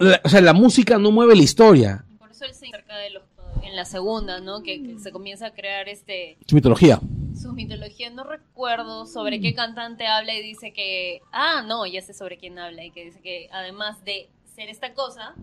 la- 0.00 0.20
o 0.24 0.28
sea, 0.28 0.40
la 0.40 0.52
música 0.52 0.98
no 0.98 1.10
mueve 1.12 1.36
la 1.36 1.42
historia, 1.42 2.04
Por 2.18 2.30
eso 2.32 2.44
él 2.44 2.54
se 2.54 2.66
cerca 2.66 2.96
de 2.96 3.10
los 3.10 3.22
en 3.62 3.74
la 3.76 3.84
segunda, 3.84 4.40
¿no? 4.40 4.62
Que, 4.62 4.82
que 4.82 4.98
se 4.98 5.10
comienza 5.12 5.46
a 5.46 5.50
crear 5.50 5.88
este 5.88 6.38
su 6.46 6.54
mitología. 6.54 7.00
su 7.38 7.52
mitología. 7.52 8.08
No 8.08 8.24
recuerdo 8.24 9.04
sobre 9.04 9.40
qué 9.40 9.52
cantante 9.54 10.06
habla 10.06 10.34
y 10.34 10.42
dice 10.42 10.72
que 10.72 11.20
ah 11.32 11.62
no 11.66 11.84
ya 11.84 12.00
sé 12.00 12.14
sobre 12.14 12.38
quién 12.38 12.58
habla 12.58 12.84
y 12.84 12.90
que 12.92 13.04
dice 13.04 13.20
que 13.20 13.48
además 13.52 14.02
de 14.04 14.28
ser 14.54 14.68
esta 14.70 14.94
cosa 14.94 15.34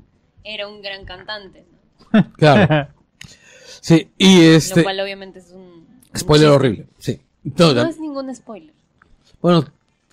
era 0.43 0.67
un 0.67 0.81
gran 0.81 1.05
cantante, 1.05 1.65
¿no? 2.11 2.33
Claro. 2.33 2.87
Sí, 3.81 4.09
y 4.17 4.41
este, 4.41 4.79
lo 4.79 4.83
cual 4.85 4.99
obviamente 5.01 5.39
es 5.39 5.51
un 5.51 5.85
spoiler 6.17 6.47
horrible, 6.49 6.87
sí. 6.97 7.19
No, 7.57 7.71
es 7.89 7.99
ningún 7.99 8.33
spoiler. 8.35 8.73
bueno, 9.41 9.63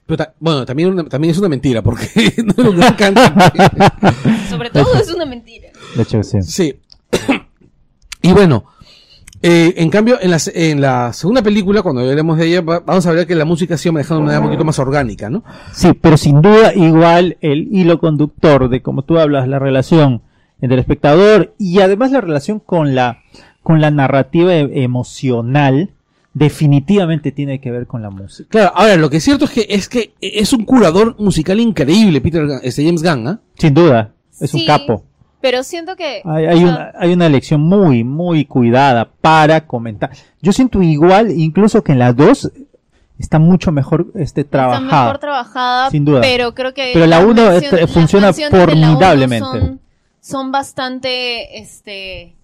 pero 0.07 0.17
ta- 0.19 0.35
bueno, 0.41 0.67
también, 0.67 0.91
una- 0.91 1.05
también 1.05 1.31
es 1.33 1.39
una 1.39 1.49
mentira, 1.49 1.81
porque 1.83 2.35
no 2.57 2.73
gran 2.73 2.95
cantante. 2.95 3.59
Sobre 4.51 4.71
todo 4.71 4.95
es 4.95 5.13
una 5.15 5.25
mentira. 5.25 5.69
De 5.97 6.03
hecho, 6.03 6.23
sí. 6.23 6.43
Sí. 6.43 6.75
y 8.23 8.33
bueno, 8.33 8.65
eh, 9.43 9.75
en 9.79 9.91
cambio, 9.91 10.19
en 10.21 10.31
la, 10.31 10.39
se- 10.39 10.71
en 10.71 10.81
la 10.81 11.13
segunda 11.13 11.43
película, 11.43 11.83
cuando 11.83 12.03
hablemos 12.03 12.37
de 12.39 12.47
ella, 12.47 12.61
va- 12.61 12.81
vamos 12.81 13.07
a 13.07 13.13
ver 13.13 13.27
que 13.27 13.35
la 13.35 13.45
música 13.45 13.75
ha 13.75 13.79
sido 13.79 13.93
manejada 13.95 14.17
de 14.17 14.23
una 14.23 14.27
manera 14.33 14.41
un 14.41 14.47
poquito 14.49 14.65
más 14.65 14.79
orgánica, 14.79 15.31
¿no? 15.31 15.43
Sí, 15.73 15.93
pero 15.95 16.17
sin 16.17 16.41
duda 16.43 16.75
igual 16.75 17.39
el 17.41 17.69
hilo 17.73 17.99
conductor 17.99 18.69
de 18.69 18.83
como 18.83 19.03
tú 19.03 19.19
hablas, 19.19 19.49
la 19.49 19.59
relación 19.59 20.23
entre 20.61 20.75
el 20.75 20.81
espectador 20.81 21.55
y 21.59 21.81
además 21.81 22.13
la 22.13 22.21
relación 22.21 22.61
con 22.61 22.95
la 22.95 23.23
con 23.65 23.81
la 23.81 23.91
narrativa 23.91 24.55
e- 24.55 24.83
emocional 24.85 25.91
definitivamente 26.35 27.33
tiene 27.33 27.61
que 27.61 27.71
ver 27.71 27.87
con 27.87 28.03
la 28.03 28.11
música. 28.11 28.49
Claro, 28.51 28.73
ahora 28.75 28.97
lo 28.97 29.11
que 29.11 29.19
es 29.19 29.25
cierto 29.25 29.45
es 29.45 29.51
que 29.51 29.67
es 29.69 29.89
que 29.89 30.15
es 30.21 30.53
un 30.53 30.65
curador 30.65 31.17
musical 31.19 31.61
increíble, 31.61 32.21
Peter, 32.21 32.43
Gunn- 32.47 32.61
este 32.63 32.85
James 32.85 33.03
Gunn, 33.03 33.29
¿ah? 33.29 33.41
Sin 33.59 33.75
duda, 33.75 34.13
es 34.41 34.53
un 34.55 34.65
capo. 34.65 35.05
Pero 35.41 35.63
siento 35.65 35.97
que 35.97 36.23
Hay, 36.25 36.47
hay 36.47 36.63
una, 36.65 36.93
hay 36.99 37.13
una 37.13 37.27
elección 37.27 37.61
muy, 37.63 38.05
muy 38.05 38.45
cuidada 38.45 39.11
para 39.21 39.67
comentar. 39.67 40.11
Yo 40.41 40.53
siento 40.53 40.81
igual, 40.83 41.33
incluso 41.33 41.83
que 41.83 41.93
en 41.93 41.99
las 41.99 42.15
dos 42.17 42.51
está 43.19 43.39
mucho 43.41 43.73
mejor 43.73 44.07
este 44.15 44.43
Está 44.43 44.69
mejor 44.69 44.79
trabajada. 44.89 45.19
trabajada, 45.19 45.91
Sin 45.91 46.05
duda. 46.05 46.21
pero 46.21 46.55
creo 46.55 46.73
que 46.73 46.91
Pero 46.95 47.07
la 47.07 47.19
las 47.19 47.27
uno, 47.27 47.43
mencio- 47.51 47.57
este, 47.65 47.81
las 47.83 47.91
funciona 47.91 48.33
formidablemente. 48.33 49.45
Son, 49.61 49.81
son 50.21 50.53
bastante, 50.53 51.59
este, 51.59 52.37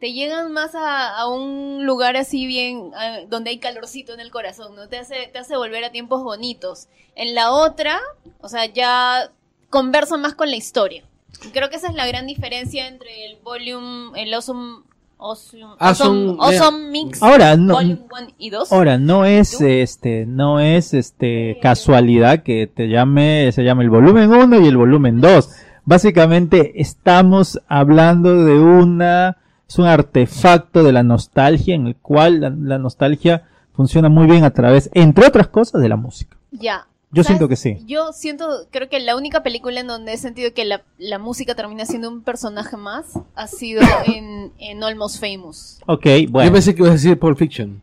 te 0.00 0.12
llegan 0.12 0.50
más 0.52 0.74
a, 0.74 1.16
a 1.16 1.28
un 1.28 1.84
lugar 1.84 2.16
así 2.16 2.46
bien, 2.46 2.90
eh, 3.00 3.26
donde 3.28 3.50
hay 3.50 3.58
calorcito 3.58 4.14
en 4.14 4.20
el 4.20 4.30
corazón, 4.30 4.74
¿no? 4.74 4.88
Te 4.88 4.98
hace, 4.98 5.28
te 5.32 5.38
hace 5.38 5.56
volver 5.56 5.84
a 5.84 5.92
tiempos 5.92 6.22
bonitos. 6.22 6.88
En 7.14 7.34
la 7.34 7.50
otra, 7.52 7.98
o 8.40 8.48
sea, 8.48 8.64
ya 8.66 9.30
conversa 9.68 10.16
más 10.16 10.34
con 10.34 10.48
la 10.50 10.56
historia. 10.56 11.04
Creo 11.52 11.70
que 11.70 11.76
esa 11.76 11.88
es 11.88 11.94
la 11.94 12.06
gran 12.06 12.26
diferencia 12.26 12.88
entre 12.88 13.26
el 13.26 13.38
volume, 13.42 14.20
el 14.22 14.32
awesome, 14.34 14.82
awesome, 15.18 15.64
Awesome, 15.78 16.36
awesome, 16.38 16.90
mix, 16.90 17.22
Ahora, 17.22 17.56
no- 17.56 17.74
volume 17.74 18.00
1 18.10 18.28
y 18.38 18.50
2. 18.50 18.72
Ahora, 18.72 18.96
no 18.98 19.26
es 19.26 19.60
este, 19.60 20.24
no 20.26 20.60
es 20.60 20.94
este 20.94 21.58
casualidad 21.62 22.42
que 22.42 22.66
te 22.66 22.88
llame, 22.88 23.52
se 23.52 23.62
llame 23.64 23.84
el 23.84 23.90
volumen 23.90 24.32
1 24.32 24.60
y 24.60 24.66
el 24.66 24.76
volumen 24.76 25.20
2. 25.20 25.48
Básicamente 25.84 26.80
estamos 26.80 27.60
hablando 27.68 28.44
de 28.44 28.58
una, 28.58 29.36
es 29.70 29.78
un 29.78 29.86
artefacto 29.86 30.82
de 30.82 30.90
la 30.90 31.04
nostalgia 31.04 31.76
en 31.76 31.86
el 31.86 31.94
cual 31.94 32.40
la, 32.40 32.50
la 32.50 32.78
nostalgia 32.78 33.46
funciona 33.72 34.08
muy 34.08 34.26
bien 34.26 34.42
a 34.42 34.50
través, 34.50 34.90
entre 34.94 35.24
otras 35.28 35.46
cosas, 35.46 35.80
de 35.80 35.88
la 35.88 35.94
música. 35.94 36.36
Ya. 36.50 36.88
Yo 37.12 37.22
¿Sabes? 37.22 37.26
siento 37.28 37.48
que 37.48 37.54
sí. 37.54 37.78
Yo 37.86 38.12
siento, 38.12 38.66
creo 38.72 38.88
que 38.88 38.98
la 38.98 39.14
única 39.16 39.44
película 39.44 39.78
en 39.78 39.86
donde 39.86 40.12
he 40.12 40.16
sentido 40.18 40.52
que 40.54 40.64
la, 40.64 40.82
la 40.98 41.20
música 41.20 41.54
termina 41.54 41.86
siendo 41.86 42.08
un 42.08 42.22
personaje 42.22 42.76
más 42.76 43.16
ha 43.36 43.46
sido 43.46 43.80
en, 44.06 44.52
en 44.58 44.82
Almost 44.82 45.20
Famous. 45.20 45.78
Ok, 45.86 46.04
Yo 46.04 46.30
bueno. 46.30 46.52
pensé 46.52 46.74
que 46.74 46.80
ibas 46.80 46.90
a 46.90 46.94
decir 46.94 47.16
Pulp 47.16 47.38
Fiction. 47.38 47.80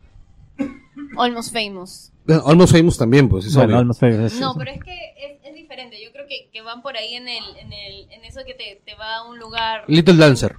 Almost 1.16 1.54
Famous. 1.54 2.12
Almost 2.44 2.72
Famous 2.76 2.98
también, 2.98 3.30
pues, 3.30 3.46
es 3.46 3.54
Bueno. 3.54 3.78
Almost 3.78 4.00
Famous, 4.00 4.32
sí, 4.32 4.40
No, 4.40 4.54
pero 4.58 4.72
es 4.72 4.84
que 4.84 4.92
es, 4.92 5.40
es 5.42 5.54
diferente. 5.54 5.96
Yo 6.04 6.12
creo 6.12 6.26
que, 6.28 6.50
que 6.52 6.60
van 6.60 6.82
por 6.82 6.98
ahí 6.98 7.14
en 7.14 7.28
el, 7.28 7.44
en 7.56 7.72
el, 7.72 8.10
en 8.12 8.24
eso 8.26 8.40
que 8.46 8.52
te, 8.52 8.82
te 8.84 8.94
va 8.94 9.16
a 9.16 9.22
un 9.26 9.38
lugar 9.38 9.84
Little 9.86 10.16
Dancer. 10.16 10.56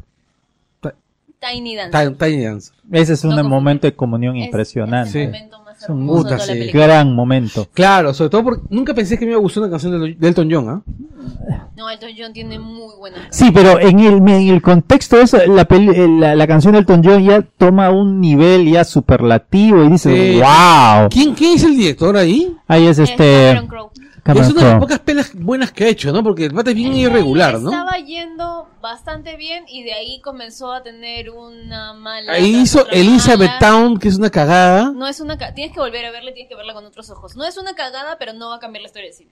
Tiny 1.39 1.75
dance. 1.75 1.97
Ti- 2.09 2.15
Tiny 2.15 2.43
Dancer. 2.43 2.73
Ese 2.91 3.13
es 3.13 3.23
No 3.23 3.29
un 3.31 3.35
confundir. 3.37 3.49
momento 3.57 3.87
de 3.87 3.95
comunión 3.95 4.35
Es- 4.37 4.45
impresionante. 4.45 5.09
Es, 5.09 5.15
el 5.15 5.25
momento 5.27 5.61
más 5.63 5.81
Es 5.83 5.89
un 5.89 6.07
puta, 6.07 6.39
sí. 6.39 6.67
Gran 6.73 7.13
momento. 7.15 7.67
Claro, 7.73 8.13
sobre 8.13 8.29
todo 8.29 8.43
porque 8.43 8.63
nunca 8.69 8.93
pensé 8.93 9.17
que 9.17 9.25
me 9.25 9.31
iba 9.31 9.39
a 9.39 9.41
gustar 9.41 9.63
una 9.63 9.69
canción 9.71 10.01
de, 10.01 10.13
de 10.15 10.27
Elton 10.27 10.49
John, 10.51 10.69
¿ah? 10.69 10.81
No, 11.77 11.89
Elton 11.89 12.09
John 12.17 12.33
tiene 12.33 12.59
muy 12.59 12.93
buena 12.97 13.27
Sí, 13.29 13.51
pero 13.53 13.79
en 13.79 13.99
el, 13.99 14.15
en 14.15 14.27
el 14.49 14.61
contexto 14.61 15.15
de 15.17 15.23
eso, 15.23 15.37
la, 15.47 15.65
peli- 15.65 15.95
eh, 15.95 16.07
la, 16.09 16.35
la 16.35 16.47
canción 16.47 16.73
de 16.73 16.79
Elton 16.79 17.01
John 17.03 17.23
ya 17.23 17.41
toma 17.57 17.89
un 17.91 18.19
nivel 18.19 18.69
ya 18.69 18.83
superlativo 18.83 19.83
y 19.85 19.89
dice, 19.89 20.33
Sí. 20.33 20.39
wow. 20.41 21.07
¿Quién, 21.09 21.33
¿Quién 21.35 21.55
es 21.55 21.63
el 21.63 21.77
director 21.77 22.17
ahí? 22.17 22.53
Ahí 22.67 22.85
es 22.87 22.99
Es 22.99 23.09
este... 23.11 23.51
Cameron 23.53 23.67
Crowe. 23.67 23.89
Cameron 24.33 24.49
es 24.49 24.53
una 24.55 24.63
de 24.65 24.71
las 24.71 24.79
pocas 24.79 24.99
pelas 24.99 25.31
buenas 25.35 25.71
que 25.71 25.83
ha 25.83 25.87
hecho, 25.87 26.11
¿no? 26.11 26.23
Porque 26.23 26.45
el 26.45 26.53
pata 26.53 26.69
es 26.71 26.75
bien 26.75 26.93
irregular, 26.93 27.59
¿no? 27.59 27.69
Estaba 27.71 27.97
yendo 27.99 28.67
bastante 28.81 29.35
bien 29.35 29.65
y 29.67 29.83
de 29.83 29.93
ahí 29.93 30.21
comenzó 30.21 30.71
a 30.71 30.81
tener 30.83 31.29
una 31.29 31.93
mala. 31.93 32.31
Ahí 32.33 32.55
hizo 32.61 32.87
Elizabeth 32.89 33.49
mala. 33.49 33.59
Town, 33.59 33.97
que 33.99 34.07
es 34.07 34.17
una 34.17 34.29
cagada. 34.29 34.91
No 34.91 35.07
es 35.07 35.19
una 35.19 35.37
ca- 35.37 35.53
tienes 35.53 35.73
que 35.73 35.79
volver 35.79 36.05
a 36.05 36.11
verla 36.11 36.31
y 36.31 36.33
tienes 36.33 36.49
que 36.49 36.55
verla 36.55 36.73
con 36.73 36.85
otros 36.85 37.09
ojos. 37.09 37.35
No 37.35 37.43
es 37.45 37.57
una 37.57 37.73
cagada, 37.73 38.17
pero 38.19 38.33
no 38.33 38.49
va 38.49 38.55
a 38.55 38.59
cambiar 38.59 38.81
la 38.83 38.87
historia 38.87 39.07
del 39.09 39.15
cine. 39.17 39.31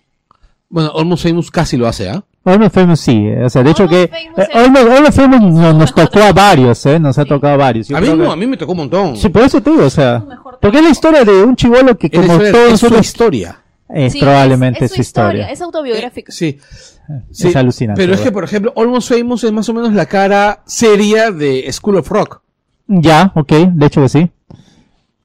Bueno, 0.70 0.92
Almost 0.98 1.24
Famous 1.24 1.50
casi 1.50 1.78
lo 1.78 1.88
hace, 1.88 2.10
¿ah? 2.10 2.22
Almost 2.44 2.76
Famous 2.76 3.00
sí, 3.00 3.26
eh, 3.26 3.46
o 3.46 3.50
sea, 3.50 3.64
de 3.64 3.72
hecho 3.72 3.84
Almost 3.84 4.02
que 4.12 4.18
Famous 4.18 4.38
eh, 4.40 4.48
es- 4.52 4.56
Almost, 4.56 4.88
Almost 4.92 5.18
Famous 5.18 5.42
no- 5.54 5.74
nos 5.74 5.96
tocó 5.96 6.20
a 6.20 6.34
varios, 6.34 6.86
eh, 6.88 7.00
nos 7.00 7.18
ha 7.18 7.24
Sí. 7.24 7.30
tocado 7.30 7.54
a 7.54 7.58
varios. 7.58 7.88
Yo 7.88 7.96
A 7.96 8.02
mí 8.02 8.10
no, 8.10 8.18
que- 8.26 8.32
a 8.32 8.36
mí 8.36 8.48
me 8.48 8.58
tocó 8.58 8.74
un 8.74 8.78
montón. 8.80 9.16
Sí, 9.16 9.30
por 9.30 9.44
eso 9.44 9.62
te 9.62 9.70
digo, 9.72 9.86
o 9.86 9.90
sea, 9.90 10.26
porque 10.62 10.78
es 10.80 10.84
la 10.84 10.90
historia 10.90 11.24
de 11.24 11.42
un 11.44 11.56
chivolo 11.56 11.98
que 11.98 12.08
Es, 12.08 12.20
como 12.20 12.42
es 12.42 12.52
todos 12.52 12.80
su 12.82 12.94
historia. 12.98 13.62
Es 13.90 14.14
Sí, 14.14 14.20
probablemente 14.20 14.86
es, 14.86 14.92
su 14.92 15.02
historia. 15.02 15.50
Es 15.50 15.62
autobiográfico. 15.62 16.32
Sí. 16.32 16.58
Es 17.32 17.38
Sí, 17.38 17.52
alucinante. 17.56 18.02
Pero 18.02 18.14
es 18.14 18.22
que, 18.22 18.32
por 18.32 18.44
ejemplo, 18.44 18.74
Almost 18.76 19.10
Famous 19.14 19.44
es 19.44 19.52
más 19.52 19.68
o 19.70 19.74
menos 19.74 19.94
la 19.94 20.06
cara 20.08 20.62
seria 20.66 21.32
de 21.32 21.72
School 21.72 21.98
of 21.98 22.10
Rock, 22.10 22.42
Ya, 22.88 23.32
ok, 23.36 23.52
de 23.74 23.86
hecho 23.86 24.02
que 24.02 24.10
sí. 24.10 24.32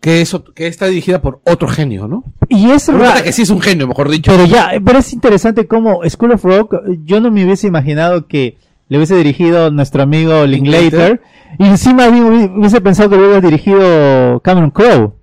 que, 0.01 0.21
es, 0.21 0.37
que 0.55 0.67
está 0.69 0.87
dirigida 0.87 1.21
por 1.23 1.41
otro 1.45 1.67
genio, 1.69 2.07
¿no? 2.09 2.25
Y 2.49 2.71
es 2.71 2.87
Por 2.87 2.97
ra- 3.01 3.11
otra 3.11 3.23
que 3.25 3.33
sí 3.33 3.43
es 3.43 3.51
un 3.51 3.61
genio, 3.61 3.87
mejor 3.89 4.09
dicho. 4.11 4.31
Pero 4.33 4.45
ya, 4.47 4.71
pero 4.85 4.99
es 4.99 5.13
interesante 5.13 5.67
cómo 5.67 6.01
School 6.09 6.33
of 6.33 6.45
Rock, 6.45 6.75
yo 7.05 7.21
no 7.21 7.31
me 7.31 7.45
hubiese 7.45 7.67
imaginado 7.69 8.27
que 8.29 8.59
le 8.89 8.97
hubiese 8.99 9.17
dirigido 9.17 9.71
nuestro 9.71 10.03
amigo 10.03 10.45
Linklater, 10.47 11.21
y 11.59 11.65
encima 11.67 12.07
hubi- 12.09 12.53
hubiese 12.59 12.81
pensado 12.81 13.11
que 13.11 13.17
lo 13.17 13.25
hubiera 13.25 13.41
dirigido 13.41 14.41
Cameron 14.41 14.71
Crowe. 14.71 15.15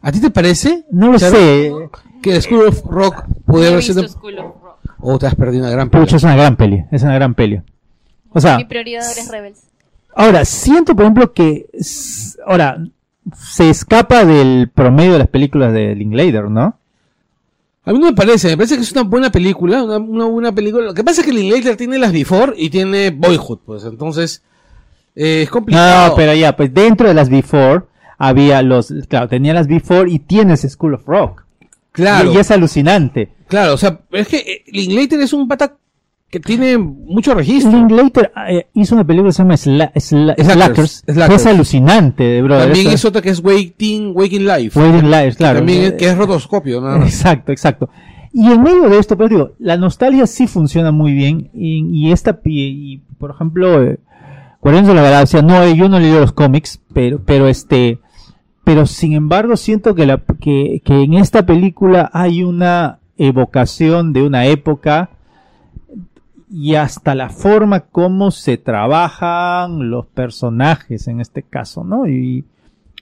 ¿A 0.00 0.10
ti 0.12 0.20
te 0.20 0.30
parece? 0.30 0.84
No 0.90 1.12
lo 1.12 1.18
Charo, 1.18 1.36
sé. 1.36 1.72
Que 2.24 2.40
School 2.40 2.68
of 2.68 2.82
Rock 2.86 3.24
he 3.48 3.66
haber 3.68 3.82
sido... 3.82 4.08
School 4.08 4.38
of 4.38 4.54
Rock. 4.62 4.78
O 4.98 5.18
te 5.18 5.26
has 5.26 5.34
perdido 5.34 5.64
una 5.64 5.70
gran 5.72 5.90
Pucha, 5.90 5.98
película. 6.00 6.16
es 6.16 6.24
una 6.24 6.36
gran 6.36 6.56
peli, 6.56 6.84
es 6.90 7.02
una 7.02 7.14
gran 7.14 7.34
peli. 7.34 7.60
O 8.30 8.40
sea, 8.40 8.56
Mi 8.56 8.64
prioridad 8.64 9.06
ahora 9.06 9.20
es 9.20 9.30
Rebels. 9.30 9.62
ahora, 10.14 10.44
siento 10.44 10.96
por 10.96 11.04
ejemplo 11.04 11.32
que, 11.32 11.66
ahora, 12.46 12.78
se 13.36 13.68
escapa 13.68 14.24
del 14.24 14.70
promedio 14.74 15.12
de 15.12 15.18
las 15.18 15.28
películas 15.28 15.72
de 15.72 15.94
Linklater, 15.94 16.50
¿no? 16.50 16.78
A 17.84 17.92
mí 17.92 17.98
no 17.98 18.06
me 18.06 18.14
parece, 18.14 18.48
me 18.48 18.56
parece 18.56 18.76
que 18.76 18.82
es 18.82 18.92
una 18.92 19.02
buena 19.02 19.30
película, 19.30 19.82
una, 19.84 19.98
una 19.98 20.24
buena 20.24 20.52
película. 20.52 20.86
Lo 20.86 20.94
que 20.94 21.04
pasa 21.04 21.20
es 21.20 21.26
que 21.26 21.32
Linklater 21.34 21.76
tiene 21.76 21.98
las 21.98 22.12
Before 22.12 22.54
y 22.56 22.70
tiene 22.70 23.10
Boyhood, 23.10 23.58
pues 23.66 23.84
entonces 23.84 24.42
eh, 25.14 25.42
es 25.42 25.50
complicado. 25.50 26.08
No, 26.08 26.14
pero 26.16 26.32
ya, 26.34 26.56
pues 26.56 26.72
dentro 26.72 27.06
de 27.06 27.14
las 27.14 27.28
Before 27.28 27.82
había 28.16 28.62
los, 28.62 28.92
claro, 29.08 29.28
tenía 29.28 29.52
las 29.52 29.66
Before 29.68 30.10
y 30.10 30.18
tienes 30.20 30.62
School 30.62 30.94
of 30.94 31.06
Rock. 31.06 31.43
Claro, 31.94 32.32
Y, 32.32 32.36
y 32.36 32.38
es 32.38 32.50
alucinante. 32.50 33.30
claro, 33.48 33.72
o 33.74 33.76
sea, 33.78 34.00
es 34.12 34.28
que 34.28 34.36
eh, 34.38 34.64
Linklater 34.72 35.20
es 35.20 35.32
un 35.32 35.48
pata 35.48 35.76
que 36.30 36.40
tiene 36.40 36.76
mucho 36.78 37.32
registro. 37.32 37.70
Linklater 37.70 38.32
eh, 38.48 38.66
hizo 38.74 38.96
una 38.96 39.04
película 39.04 39.28
que 39.30 39.34
se 39.34 39.42
llama 39.42 39.54
Sla- 39.54 39.92
Sla- 39.94 40.34
Slackers, 40.36 41.04
Slackers, 41.06 41.40
es 41.40 41.46
alucinante, 41.46 42.42
bro. 42.42 42.58
También 42.58 42.88
es 42.88 43.04
otra 43.04 43.22
que 43.22 43.30
es 43.30 43.38
Waiting, 43.38 44.12
Waking 44.16 44.44
Life. 44.46 44.78
Waiting 44.78 45.10
Lives, 45.10 45.36
claro. 45.36 45.58
También 45.60 45.82
es, 45.84 45.92
que 45.92 46.06
es 46.08 46.16
rotoscopio, 46.18 46.80
nada 46.80 46.98
más. 46.98 47.08
Exacto, 47.08 47.52
exacto. 47.52 47.88
Y 48.32 48.50
en 48.50 48.62
medio 48.64 48.88
de 48.88 48.98
esto, 48.98 49.16
pero 49.16 49.28
digo, 49.28 49.52
la 49.60 49.76
nostalgia 49.76 50.26
sí 50.26 50.48
funciona 50.48 50.90
muy 50.90 51.12
bien. 51.12 51.50
Y, 51.54 51.86
y 52.08 52.10
esta, 52.10 52.40
y, 52.44 52.94
y, 52.94 52.98
por 53.16 53.30
ejemplo, 53.30 53.80
eh, 53.84 54.00
Guardianes 54.60 54.88
de 54.88 54.94
la 54.94 55.02
Galaxia, 55.02 55.40
no, 55.42 55.62
eh, 55.62 55.76
yo 55.76 55.88
no 55.88 56.00
leído 56.00 56.18
los 56.18 56.32
cómics, 56.32 56.80
pero, 56.92 57.22
pero 57.24 57.46
este, 57.46 58.00
pero 58.64 58.86
sin 58.86 59.12
embargo 59.12 59.56
siento 59.56 59.94
que, 59.94 60.06
la, 60.06 60.22
que, 60.40 60.82
que 60.84 61.02
en 61.02 61.14
esta 61.14 61.46
película 61.46 62.10
hay 62.12 62.42
una 62.42 62.98
evocación 63.16 64.12
de 64.12 64.22
una 64.22 64.46
época 64.46 65.10
y 66.50 66.74
hasta 66.74 67.14
la 67.14 67.30
forma 67.30 67.80
como 67.80 68.30
se 68.30 68.56
trabajan 68.56 69.90
los 69.90 70.06
personajes 70.06 71.08
en 71.08 71.20
este 71.20 71.42
caso, 71.42 71.84
¿no? 71.84 72.06
Y 72.06 72.44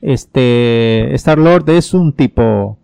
este 0.01 1.15
Star 1.15 1.39
Lord 1.39 1.69
es 1.71 1.95
un 1.95 2.13
tipo 2.13 2.79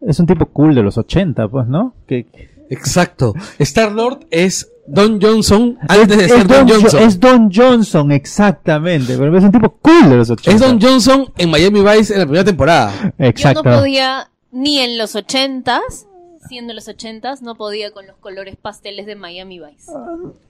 es 0.00 0.20
un 0.20 0.26
tipo 0.26 0.46
cool 0.46 0.74
de 0.74 0.82
los 0.82 0.98
80, 0.98 1.48
pues, 1.48 1.66
¿no? 1.66 1.94
Que, 2.06 2.26
Exacto. 2.70 3.34
Star 3.58 3.92
Lord 3.92 4.26
es 4.30 4.72
Don 4.86 5.20
Johnson 5.20 5.78
antes 5.88 6.16
de 6.16 6.24
es, 6.26 6.30
ser 6.32 6.46
Don 6.46 6.66
Don 6.66 6.68
Jo- 6.68 6.80
Johnson. 6.82 7.02
es 7.02 7.20
Don 7.20 7.52
Johnson, 7.52 8.12
exactamente, 8.12 9.16
pero 9.18 9.36
es 9.36 9.44
un 9.44 9.52
tipo 9.52 9.70
cool 9.82 10.10
de 10.10 10.16
los 10.16 10.30
80. 10.30 10.50
Es 10.52 10.60
Don 10.60 10.80
Johnson 10.80 11.32
en 11.36 11.50
Miami 11.50 11.80
Vice 11.82 12.12
en 12.12 12.20
la 12.20 12.26
primera 12.26 12.44
temporada. 12.44 13.12
Exacto. 13.18 13.62
Yo 13.64 13.70
no 13.70 13.78
podía, 13.78 14.30
ni 14.52 14.78
en 14.78 14.96
los 14.98 15.16
ochentas, 15.16 16.06
siendo 16.48 16.72
los 16.72 16.86
ochentas, 16.86 17.42
no 17.42 17.56
podía 17.56 17.90
con 17.90 18.06
los 18.06 18.16
colores 18.18 18.54
pasteles 18.56 19.06
de 19.06 19.16
Miami 19.16 19.58
Vice. 19.58 19.90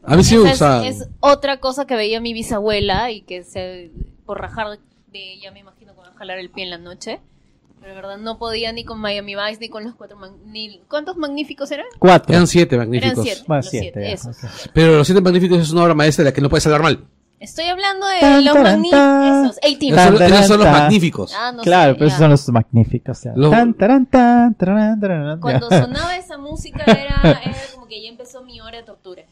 A 0.04 0.16
mí 0.16 0.22
sí 0.22 0.36
me 0.36 0.50
Esa 0.50 0.86
es, 0.86 1.00
es 1.00 1.08
otra 1.20 1.58
cosa 1.58 1.86
que 1.86 1.96
veía 1.96 2.20
mi 2.20 2.34
bisabuela 2.34 3.10
y 3.10 3.22
que 3.22 3.42
se, 3.44 3.90
por 4.26 4.38
rajar 4.40 4.78
de 5.12 5.32
ella 5.32 5.50
me 5.50 5.60
imagino 5.60 5.92
que 5.94 6.00
me 6.00 6.06
va 6.08 6.12
a 6.14 6.18
jalar 6.18 6.38
el 6.38 6.50
pie 6.50 6.64
en 6.64 6.70
la 6.70 6.78
noche. 6.78 7.20
Pero 7.86 7.94
de 7.94 8.02
verdad 8.02 8.18
no 8.18 8.36
podía 8.36 8.72
ni 8.72 8.84
con 8.84 8.98
Miami 8.98 9.36
Vice 9.36 9.60
ni 9.60 9.68
con 9.68 9.84
los 9.84 9.94
cuatro 9.94 10.18
ni 10.46 10.80
¿Cuántos 10.88 11.16
magníficos 11.16 11.70
eran? 11.70 11.86
Cuatro. 12.00 12.34
Eran 12.34 12.48
siete 12.48 12.74
Eran 12.74 12.88
magníficos. 12.88 13.22
siete. 13.22 13.42
Más 13.46 13.64
los 13.66 13.70
siete, 13.70 13.92
siete, 13.94 14.12
eso. 14.12 14.30
Pero 14.74 14.96
Los 14.96 15.06
Siete 15.06 15.22
Magníficos 15.22 15.60
es 15.60 15.70
una 15.70 15.84
obra 15.84 15.94
maestra 15.94 16.24
de 16.24 16.30
la 16.30 16.34
que 16.34 16.40
no 16.40 16.48
puedes 16.50 16.66
hablar 16.66 16.82
mal. 16.82 17.04
Estoy 17.38 17.66
hablando 17.66 18.04
de 18.08 18.18
Tan, 18.18 18.44
los 18.44 18.54
magníficos. 18.56 19.56
Esos, 19.56 19.60
18. 19.60 19.94
Esos 19.94 20.02
son, 20.08 20.18
Tan, 20.18 20.32
esos 20.32 20.46
son 20.48 20.58
los 20.58 20.66
magníficos. 20.68 21.32
Ah, 21.38 21.52
no 21.52 21.62
claro, 21.62 21.92
sé, 21.92 21.98
pero 21.98 22.06
esos 22.08 22.18
son 22.18 22.30
los 22.30 22.48
magníficos. 22.48 23.22
ya. 23.22 23.32
Lo- 23.36 23.50
Tan, 23.50 23.74
taran, 23.74 24.06
tan, 24.06 24.54
taran, 24.54 24.98
taran, 25.00 25.40
Cuando 25.40 25.68
sonaba 25.70 26.16
esa 26.16 26.38
música 26.38 26.82
era, 26.86 27.20
era 27.22 27.52
como 27.72 27.86
que 27.86 28.02
ya 28.02 28.08
empezó 28.08 28.42
mi 28.42 28.60
hora 28.60 28.78
de 28.78 28.82
tortura. 28.82 29.22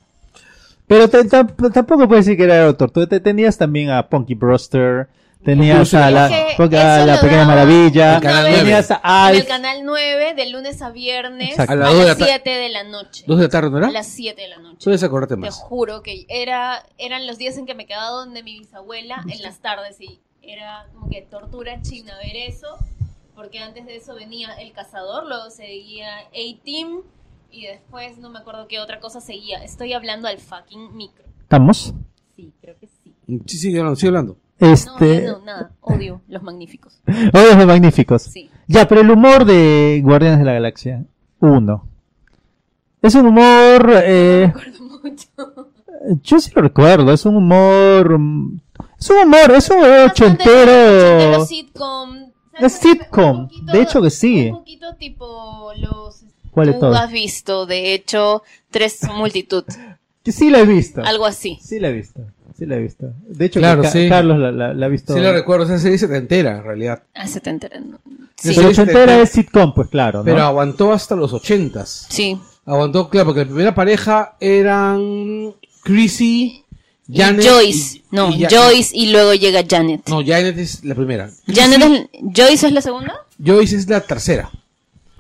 Pero 0.87 1.09
te- 1.11 1.25
tampoco 1.25 2.07
puedes 2.07 2.25
decir 2.27 2.37
que 2.39 2.45
era. 2.45 2.73
Tú 2.77 2.87
te 3.09 3.19
tenías 3.19 3.59
también 3.59 3.91
a 3.91 4.07
Punky 4.09 4.35
Brewster, 4.35 5.09
tenías 5.45 5.95
a 5.95 6.11
la, 6.11 6.27
a 6.27 7.21
Pequeña 7.21 7.45
Maravilla, 7.45 8.21
tenías 8.21 8.89
a 9.03 9.31
En 9.31 9.37
el 9.37 9.47
canal 9.47 9.79
9, 9.85 10.35
de 10.35 10.51
lunes 10.51 10.81
a 10.83 10.91
viernes, 10.91 11.51
Exacto. 11.51 11.73
a, 11.73 11.75
A 11.75 11.79
las 11.79 11.89
dos 11.91 11.99
de 11.99 12.03
la 12.05 12.09
las 12.11 12.19
ta- 12.19 12.25
7 12.27 12.51
de 12.51 12.69
la 12.71 12.85
noche. 12.85 13.25
¿Dos 13.27 13.37
de 13.39 13.43
la 13.45 13.49
tarde 13.51 13.71
no 13.71 13.77
A 13.77 13.81
era? 13.81 13.91
las 13.91 14.07
7 14.09 14.41
de 14.41 14.49
la 14.49 14.59
noche. 14.59 14.79
Puedes 14.85 15.03
acordarte 15.03 15.35
Te 15.35 15.41
más. 15.41 15.55
juro 15.57 16.03
que 16.03 16.27
era, 16.29 16.85
eran 16.99 17.27
los 17.27 17.39
días 17.39 17.57
en 17.59 17.67
que 17.67 17.75
me 17.75 17.87
quedaba 17.87 18.11
donde 18.11 18.43
mi 18.43 18.59
bisabuela 18.59 19.23
en 19.29 19.43
las 19.43 19.59
tardes 19.61 20.01
y 20.01 20.21
era 20.43 20.87
como 20.93 21.09
que 21.09 21.23
tortura 21.23 21.81
china 21.83 22.15
ver 22.23 22.37
eso, 22.37 22.77
porque 23.35 23.59
antes 23.61 23.87
de 23.87 23.97
eso 23.97 24.15
venía 24.15 24.53
El 24.55 24.73
Cazador, 24.73 25.27
luego 25.27 25.51
seguía 25.51 26.19
A-Team 26.29 27.03
y 27.51 27.67
después 27.67 28.19
no 28.19 28.31
me 28.31 28.39
acuerdo 28.41 28.67
qué 28.69 28.81
otra 28.81 29.01
cosa 29.01 29.21
seguía. 29.21 29.63
Estoy 29.63 29.93
hablando 29.93 30.29
al 30.29 30.39
fucking 30.39 30.97
micro. 30.97 31.25
¿Estamos? 31.43 31.95
Sí, 32.37 32.53
creo 32.61 32.77
que 32.79 32.89
sí. 32.89 33.15
Sí, 33.47 33.59
sigue 33.59 33.79
hablando, 33.79 33.97
sigue 33.97 34.09
hablando. 34.09 34.37
No, 34.61 34.73
Este, 34.73 35.23
ya 35.25 35.33
no, 35.33 35.39
nada. 35.45 35.71
Odio 35.81 36.21
los 36.29 36.43
magníficos. 36.43 37.01
Oye, 37.07 37.55
los 37.57 37.67
magníficos. 37.67 38.23
Sí. 38.23 38.51
Ya, 38.67 38.87
pero 38.89 39.01
el 39.01 39.11
humor 39.11 39.45
de 39.45 40.01
Guardianes 40.03 40.39
de 40.39 40.45
la 40.45 40.53
Galaxia, 40.55 41.05
uno. 41.41 41.87
Es 43.03 43.15
un 43.15 43.27
humor, 43.27 43.93
eh, 44.03 44.53
Recuerdo 44.55 45.01
mucho. 45.03 45.27
yo 46.23 46.41
sí 46.41 46.51
lo 46.55 46.63
recuerdo, 46.63 47.13
es 47.13 47.27
un 47.27 47.37
humor, 47.37 48.19
mm, 48.19 48.61
es 48.99 49.11
un 49.11 49.17
humor, 49.19 49.51
es 49.55 49.69
un 49.71 49.77
humor 49.79 50.11
ochentero. 50.11 51.45
sitcom. 51.45 52.31
Es 52.59 52.73
sitcom, 52.75 53.49
de 53.73 53.83
hecho 53.83 54.01
que 54.01 54.11
sí. 54.11 54.47
Un 54.47 54.59
poquito 54.59 54.95
tipo 54.97 55.73
los... 55.77 56.25
¿Cuál 56.51 56.69
de 56.69 56.73
Tú 56.75 56.81
todos? 56.81 56.97
has 56.97 57.11
visto, 57.11 57.67
de 57.67 57.93
hecho, 57.95 58.43
Tres 58.71 59.01
Multitud. 59.15 59.65
Sí 60.25 60.49
la 60.49 60.61
he 60.61 60.65
visto. 60.65 61.03
Algo 61.05 61.27
así. 61.27 61.59
Sí 61.61 61.79
la 61.79 61.89
he 61.89 61.93
visto, 61.93 62.23
sí 62.59 62.67
la 62.67 62.77
he 62.77 62.81
visto. 62.83 63.13
De 63.29 63.47
hecho, 63.47 63.61
Claro, 63.61 63.85
sí. 63.91 64.09
Carlos 64.09 64.39
la, 64.39 64.51
la- 64.53 64.75
la 64.75 64.87
ha 64.87 64.89
visto. 64.89 65.15
Sí 65.15 65.21
lo 65.21 65.33
recuerdo, 65.33 65.65
esa 65.65 65.79
serie 65.79 65.99
se 65.99 66.09
te 66.09 66.17
entera, 66.17 66.59
en 66.59 66.65
realidad. 66.65 67.03
Ah, 67.15 67.27
se 67.27 67.41
te 67.41 67.51
enteran. 67.51 67.91
¿no? 67.93 67.99
Sí. 68.37 68.53
Pero 68.55 68.69
ochentera 68.69 69.21
es 69.21 69.31
sitcom, 69.31 69.73
pues 69.75 69.89
claro, 69.89 70.19
¿no? 70.21 70.25
Pero 70.25 70.43
aguantó 70.43 70.93
hasta 70.93 71.15
los 71.17 71.33
ochentas. 71.33 72.07
sí. 72.11 72.39
Aguantó, 72.67 73.11
claro, 73.11 73.27
porque 73.27 73.41
la 73.41 73.47
primera 73.47 73.75
pareja 73.75 74.37
eran 74.41 75.53
Chrissy, 75.83 76.65
Y 77.07 77.19
Janet. 77.19 77.45
Joyce. 77.47 77.99
y- 77.99 78.05
no, 78.11 78.31
y 78.31 78.47
Joyce 78.49 78.97
y 78.97 79.13
luego 79.13 79.35
llega 79.35 79.63
Janet. 79.69 80.09
No, 80.09 80.25
Janet 80.25 80.57
es 80.57 80.83
la 80.83 80.95
primera. 80.95 81.31
Janet 81.47 81.83
es, 81.83 82.09
¿Joyce 82.35 82.67
es 82.69 82.73
la 82.73 82.81
segunda? 82.81 83.15
Joyce 83.45 83.77
es 83.77 83.87
la 83.89 84.01
tercera. 84.01 84.51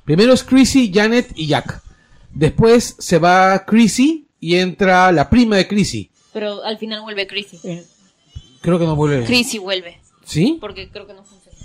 Primero 0.06 0.32
es 0.32 0.42
Chrissy, 0.42 0.90
Janet 0.94 1.32
y 1.34 1.46
Jack. 1.48 1.82
Después 2.32 2.96
se 2.98 3.18
va 3.18 3.64
Chrissy 3.66 4.26
y 4.40 4.56
entra 4.56 5.12
la 5.12 5.28
prima 5.28 5.56
de 5.56 5.68
Chrissy. 5.68 6.10
Pero 6.34 6.62
al 6.64 6.76
final 6.76 7.00
vuelve 7.00 7.26
Chrissy. 7.26 7.58
Creo 8.60 8.78
que 8.78 8.84
no 8.84 8.96
vuelve. 8.96 9.24
Chrissy 9.24 9.58
vuelve. 9.58 9.98
¿Sí? 10.24 10.58
Porque 10.60 10.90
creo 10.90 11.06
que 11.06 11.14
no 11.14 11.22
funciona. 11.22 11.56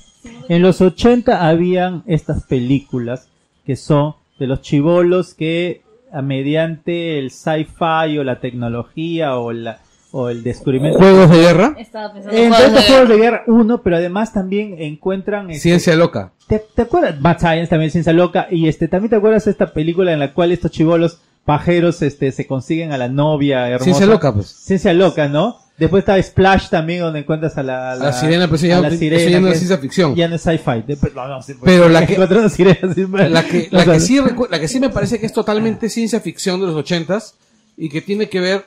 En 0.48 0.62
los 0.62 0.80
80 0.80 1.48
habían 1.48 2.04
estas 2.06 2.44
películas 2.44 3.28
que 3.66 3.76
son 3.76 4.16
de 4.38 4.48
los 4.48 4.62
chivolos 4.62 5.34
que 5.34 5.82
a 6.12 6.22
mediante 6.22 7.20
el 7.20 7.32
sci-fi 7.32 8.18
o 8.18 8.24
la 8.24 8.40
tecnología 8.40 9.38
o 9.38 9.52
la 9.52 9.80
o 10.12 10.30
el 10.30 10.42
descubrimiento 10.42 10.98
Juegos 10.98 11.30
de 11.30 11.38
guerra. 11.38 11.76
Estaba 11.78 12.12
pensando 12.12 12.36
en 12.36 12.46
en 12.46 12.54
juegos 12.54 12.86
juegos 12.86 13.10
de 13.10 13.18
guerra 13.18 13.44
uno 13.46 13.82
pero 13.84 13.98
además 13.98 14.34
también 14.34 14.76
encuentran 14.80 15.52
este, 15.52 15.62
Ciencia 15.62 15.96
loca. 15.96 16.34
¿te, 16.48 16.60
te 16.60 16.82
acuerdas 16.82 17.22
Mad 17.22 17.38
Science 17.38 17.68
también 17.68 17.92
ciencia 17.92 18.12
loca 18.14 18.48
y 18.50 18.68
este 18.68 18.88
también 18.88 19.12
te 19.12 19.16
acuerdas 19.18 19.46
de 19.46 19.52
esta 19.52 19.72
película 19.72 20.12
en 20.12 20.20
la 20.20 20.34
cual 20.34 20.52
estos 20.52 20.72
chivolos 20.72 21.22
pajeros 21.46 22.02
este 22.02 22.32
se 22.32 22.46
consiguen 22.48 22.92
a 22.92 22.98
la 22.98 23.08
novia 23.08 23.68
hermosa 23.68 23.84
Ciencia 23.86 24.06
loca, 24.06 24.34
pues. 24.34 24.48
ciencia 24.48 24.94
loca 24.94 25.28
no 25.28 25.58
después 25.78 26.02
está 26.02 26.22
Splash 26.22 26.68
también 26.70 27.00
donde 27.02 27.20
encuentras 27.20 27.58
a 27.58 27.64
la, 27.64 27.92
A 27.94 27.96
la 27.96 28.12
sirena, 28.14 28.46
pero 28.48 28.58
eso 28.58 28.68
ya 28.68 28.82
la 28.82 28.90
eso 28.90 28.98
sirena, 28.98 29.30
ya 29.32 29.40
no 29.40 29.48
es 29.48 29.58
ciencia 29.58 29.78
ficción. 29.78 30.14
ya 30.16 30.28
no 30.28 30.36
es 30.36 30.42
sci-fi 30.42 30.84
Después- 30.86 31.14
no, 31.16 31.28
no, 31.28 31.42
sí, 31.42 31.54
pues, 31.54 31.72
Pero 31.72 31.88
la 31.90 32.06
que- 32.06 32.16
una 32.20 32.50
sirena, 32.50 32.94
sí, 32.94 33.06
pues. 33.06 33.32
La 33.32 33.44
que, 33.46 33.70
O 33.72 33.76
la, 33.78 33.84
sea, 33.86 33.94
que 33.94 34.00
sí 34.02 34.20
la 34.50 34.60
que 34.60 34.68
sí 34.68 34.80
me 34.82 34.90
parece 34.90 35.20
que 35.20 35.26
es 35.26 35.34
totalmente 35.34 35.88
ciencia 35.90 36.20
ficción 36.20 36.60
de 36.60 36.68
los 36.68 36.76
ochentas 36.76 37.36
y 37.78 37.88
que 37.90 38.02
tiene 38.02 38.28
que 38.30 38.40
ver. 38.42 38.66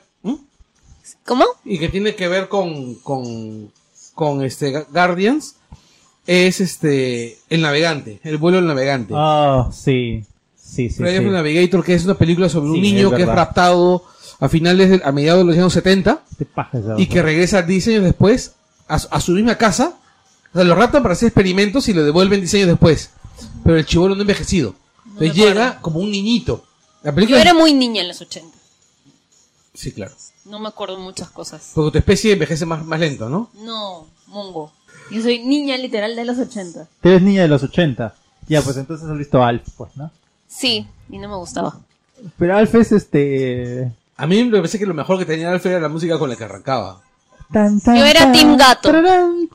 ¿Cómo? 1.25 1.45
y 1.65 1.77
que 1.79 1.89
tiene 1.89 2.15
que 2.15 2.27
ver 2.27 2.47
con 2.49 2.95
con 2.95 3.71
con 4.15 4.43
este 4.43 4.71
Gu- 4.73 4.85
Guardians 4.91 5.55
es 6.25 6.59
este 6.61 7.37
el 7.49 7.61
navegante, 7.61 8.19
el 8.23 8.37
vuelo 8.37 8.57
del 8.57 8.67
navegante. 8.67 9.13
Ah, 9.15 9.69
sí. 9.71 10.23
Sí, 10.73 10.89
sí, 10.89 10.95
sí. 10.95 11.03
of 11.03 11.09
the 11.25 11.29
Navigator, 11.31 11.83
que 11.83 11.93
es 11.93 12.03
una 12.05 12.15
película 12.15 12.49
sobre 12.49 12.71
un 12.71 12.81
niño 12.81 13.09
es 13.09 13.15
que 13.15 13.21
es 13.23 13.27
raptado 13.27 14.03
a 14.39 14.49
finales, 14.49 14.89
de, 14.89 15.01
a 15.03 15.11
mediados 15.11 15.41
de 15.41 15.45
los 15.45 15.55
años 15.55 15.71
70 15.73 16.23
Qué 16.37 16.45
paja 16.45 16.77
esa 16.79 16.95
y 16.99 17.07
que 17.07 17.21
regresa 17.21 17.61
10 17.61 17.87
años 17.89 18.03
después 18.03 18.53
a, 18.87 18.99
su- 18.99 19.07
a 19.11 19.21
su 19.21 19.31
misma 19.33 19.55
casa. 19.57 19.93
O 20.51 20.55
sea, 20.57 20.63
lo 20.63 20.75
raptan 20.75 21.01
para 21.03 21.13
hacer 21.13 21.27
experimentos 21.27 21.87
y 21.89 21.93
lo 21.93 22.03
devuelven 22.03 22.39
10 22.41 22.53
años 22.55 22.67
después. 22.67 23.11
Pero 23.63 23.77
el 23.77 23.85
chivolo 23.85 24.15
no 24.15 24.21
ha 24.21 24.23
envejecido. 24.23 24.75
Entonces 25.05 25.35
me 25.35 25.41
acuerdo. 25.43 25.59
llega 25.59 25.79
como 25.81 25.99
un 25.99 26.11
niñito. 26.11 26.63
La 27.03 27.11
Yo 27.11 27.15
película 27.15 27.41
era 27.41 27.53
muy 27.53 27.73
niña 27.73 28.01
en 28.01 28.07
los 28.07 28.21
80. 28.21 28.57
Sí, 29.73 29.91
claro. 29.91 30.13
No 30.45 30.59
me 30.59 30.67
acuerdo 30.67 30.99
muchas 30.99 31.29
cosas. 31.29 31.71
Porque 31.73 31.91
tu 31.93 31.97
especie 31.99 32.33
envejece 32.33 32.65
más, 32.65 32.83
más 32.85 32.99
lento, 32.99 33.29
¿no? 33.29 33.49
No, 33.63 34.07
mongo. 34.27 34.71
Yo 35.11 35.21
soy 35.21 35.39
niña 35.45 35.77
literal 35.77 36.15
de 36.15 36.25
los 36.25 36.37
80. 36.37 36.87
Tú 37.01 37.09
eres 37.09 37.21
niña 37.21 37.43
de 37.43 37.47
los 37.47 37.63
80. 37.63 38.13
Ya, 38.47 38.61
pues 38.61 38.75
entonces 38.77 39.07
has 39.09 39.17
visto 39.17 39.43
Alf, 39.43 39.63
pues, 39.77 39.91
¿no? 39.95 40.11
Sí, 40.47 40.87
y 41.09 41.17
no 41.17 41.27
me 41.29 41.35
gustaba. 41.35 41.79
Pero 42.37 42.55
Alf 42.57 42.75
es 42.75 42.91
este... 42.91 43.91
A 44.15 44.27
mí 44.27 44.43
me 44.43 44.57
parece 44.57 44.77
que 44.79 44.85
lo 44.85 44.93
mejor 44.93 45.17
que 45.19 45.25
tenía 45.25 45.51
Alfred 45.51 45.71
era 45.71 45.79
la 45.81 45.89
música 45.89 46.17
con 46.19 46.29
la 46.29 46.35
que 46.35 46.43
arrancaba. 46.43 47.01
Tan, 47.51 47.81
tan, 47.81 47.97
Yo 47.97 48.05
era 48.05 48.19
tan, 48.21 48.31
Team 48.31 48.57
Gato. 48.57 48.81
tararán. 48.91 49.49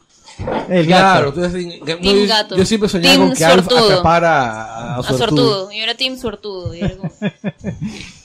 El 0.68 0.86
Claro, 0.86 1.32
gato. 1.32 1.40
tú 1.40 1.44
eres- 1.56 1.78
no, 1.78 1.84
Team 1.84 2.00
yo, 2.02 2.26
gato. 2.26 2.56
yo 2.56 2.64
siempre 2.66 2.88
soñaba 2.88 3.14
Team 3.14 3.28
con 3.28 3.36
que 3.36 3.44
Alf 3.44 3.66
atrapara 3.66 4.52
a, 4.52 4.94
a 4.94 4.98
A 4.98 5.02
suertudo. 5.02 5.18
sortudo. 5.18 5.72
Yo 5.72 5.82
era 5.82 5.94
team 5.94 6.16
sortudo. 6.18 6.74
y 6.74 6.80
era 6.80 6.96
como- 6.96 7.10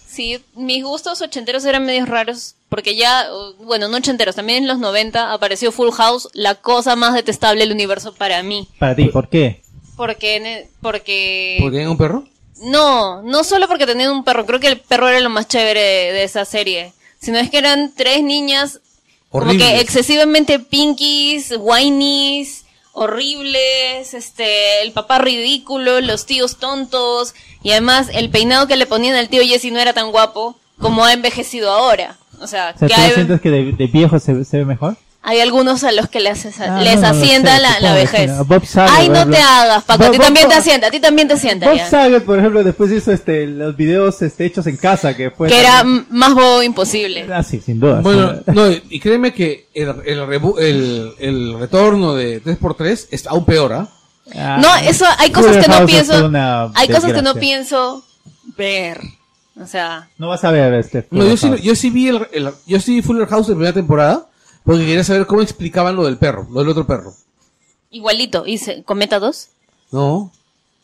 Sí, 0.08 0.40
mis 0.56 0.84
gustos 0.84 1.22
ochenteros 1.22 1.66
eran 1.66 1.86
medios 1.86 2.08
raros. 2.08 2.56
Porque 2.70 2.96
ya, 2.96 3.28
bueno, 3.64 3.88
no 3.88 3.98
ochenteros, 3.98 4.36
también 4.36 4.64
en 4.64 4.68
los 4.68 4.80
90 4.80 5.32
apareció 5.34 5.72
Full 5.72 5.92
House, 5.92 6.30
la 6.34 6.56
cosa 6.56 6.96
más 6.96 7.14
detestable 7.14 7.62
del 7.62 7.72
universo 7.72 8.14
para 8.14 8.42
mí. 8.44 8.68
Para 8.80 8.96
ti, 8.96 9.06
¿por 9.06 9.28
qué? 9.30 9.62
Porque, 9.96 10.40
ne- 10.40 10.68
porque... 10.82 11.58
¿Porque 11.62 11.88
un 11.88 11.98
perro? 11.98 12.24
No, 12.64 13.22
no 13.22 13.44
solo 13.44 13.68
porque 13.68 13.86
tenían 13.86 14.12
un 14.12 14.24
perro, 14.24 14.46
creo 14.46 14.60
que 14.60 14.68
el 14.68 14.80
perro 14.80 15.10
era 15.10 15.20
lo 15.20 15.30
más 15.30 15.48
chévere 15.48 15.80
de, 15.82 16.14
de 16.14 16.24
esa 16.24 16.46
serie, 16.46 16.94
sino 17.20 17.38
es 17.38 17.50
que 17.50 17.58
eran 17.58 17.94
tres 17.96 18.24
niñas 18.24 18.80
como 19.30 19.52
que 19.54 19.80
excesivamente 19.80 20.60
pinkies, 20.60 21.56
whinies, 21.58 22.66
horribles, 22.92 24.14
este, 24.14 24.84
el 24.84 24.92
papá 24.92 25.18
ridículo, 25.18 26.00
los 26.02 26.26
tíos 26.26 26.58
tontos, 26.58 27.34
y 27.64 27.72
además 27.72 28.10
el 28.14 28.30
peinado 28.30 28.68
que 28.68 28.78
le 28.78 28.86
ponían 28.86 29.16
al 29.16 29.30
tío 29.30 29.42
Jesse 29.44 29.72
no 29.72 29.80
era 29.80 29.94
tan 29.94 30.12
guapo 30.12 30.56
como 30.80 31.04
ha 31.04 31.14
envejecido 31.14 31.72
ahora. 31.72 32.18
O 32.40 32.48
sea, 32.48 32.74
O 32.76 32.80
sea, 32.80 32.88
que 32.88 32.94
¿tú 32.94 33.02
hay, 33.02 33.12
sientes 33.12 33.42
que 33.42 33.50
de, 33.50 33.72
de 33.72 33.88
viejo 33.88 34.20
se, 34.20 34.46
se 34.46 34.58
ve 34.58 34.66
mejor? 34.66 34.98
Hay 35.26 35.40
algunos 35.40 35.84
a 35.86 35.92
los 35.94 36.10
que 36.10 36.20
les, 36.20 36.46
Ah, 36.60 36.82
les 36.82 36.96
no, 36.96 37.02
no 37.02 37.08
asienta 37.08 37.56
sé, 37.56 37.62
la, 37.62 37.70
la 37.70 37.76
supongo, 37.78 37.94
vejez. 37.96 38.22
sí, 38.32 38.38
no. 38.38 38.46
Bob 38.46 38.66
Saget, 38.66 38.94
Ay, 38.98 39.08
no 39.10 39.30
te 39.30 39.38
hagas, 39.38 39.84
Paco, 39.86 40.04
a 40.04 40.12
ti 40.12 40.18
Bob- 40.18 40.24
también 40.26 40.50
te 40.50 40.54
asienta, 40.56 40.88
a 40.88 40.92
ti 40.92 41.00
también 41.00 41.28
te 41.30 41.34
asienta. 41.36 41.68
Bob 41.70 41.78
ya. 41.78 41.90
Saget, 41.90 42.24
por 42.26 42.38
ejemplo, 42.40 42.62
después 42.64 42.92
hizo 42.92 43.12
este, 43.14 43.48
los 43.48 43.76
videos 43.78 44.22
este, 44.22 44.46
hechos 44.46 44.68
en 44.68 44.76
casa, 44.78 45.16
que 45.16 45.32
fue... 45.32 45.48
que 45.48 45.60
era 45.60 45.84
más 45.84 46.34
bobo 46.34 46.62
imposible. 46.62 47.26
Ah, 47.34 47.42
sí, 47.42 47.62
sin 47.66 47.80
duda. 47.80 48.02
Bueno, 48.02 48.34
duda. 48.34 48.44
no, 48.54 48.68
y 48.70 49.00
créeme 49.00 49.34
que 49.34 49.68
el, 49.74 49.88
el, 50.06 50.20
rebu- 50.28 50.60
el, 50.60 51.14
el 51.20 51.58
retorno 51.60 52.16
de 52.16 52.44
3x3 52.44 53.08
es 53.12 53.26
aún 53.28 53.46
peor, 53.46 53.72
¿ah? 53.74 53.88
Ah, 54.36 54.58
No, 54.62 54.76
eso 54.90 55.06
hay 55.20 55.32
cosas 55.32 55.58
que 55.58 55.68
no 55.72 55.86
pienso. 55.86 56.32
Hay 56.76 56.88
cosas 56.90 57.14
que 57.14 57.22
no 57.22 57.36
pienso 57.36 58.04
ver. 58.58 59.00
O 59.62 59.68
sea, 59.68 60.10
No 60.18 60.30
vas 60.30 60.44
a 60.44 60.52
ver 60.52 60.74
este... 60.74 61.08
No, 61.12 61.24
yo 61.26 61.38
sí, 61.38 61.46
Fuller 61.46 61.58
House. 61.60 61.66
yo 61.66 61.76
sí 61.76 61.90
vi 61.92 62.08
el, 62.10 62.28
el- 62.34 62.50
yo 62.66 62.80
sí 62.80 62.96
vi 62.96 63.02
Fuller 63.04 63.28
House 63.28 63.48
de 63.48 63.54
primera 63.54 63.74
temporada 63.74 64.28
porque 64.66 64.86
quería 64.86 65.04
saber 65.04 65.26
cómo 65.28 65.42
explicaban 65.42 65.96
lo 65.96 66.06
del 66.06 66.18
perro, 66.18 66.48
lo 66.52 66.60
del 66.62 66.70
otro 66.70 66.86
perro. 66.88 67.14
igualito. 67.92 68.46
¿Y 68.48 68.58
se- 68.58 68.84
Cometa 68.84 69.20
2? 69.20 69.50
No, 69.92 70.32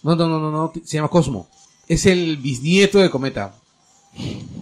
no, 0.04 0.16
no, 0.16 0.28
no, 0.28 0.40
no, 0.40 0.52
no, 0.52 0.74
se 0.86 0.98
llama 0.98 1.08
Cosmo. 1.10 1.48
Es 1.88 2.06
el 2.06 2.38
bisnieto 2.38 3.00
de 3.00 3.10
Cometa. 3.10 3.56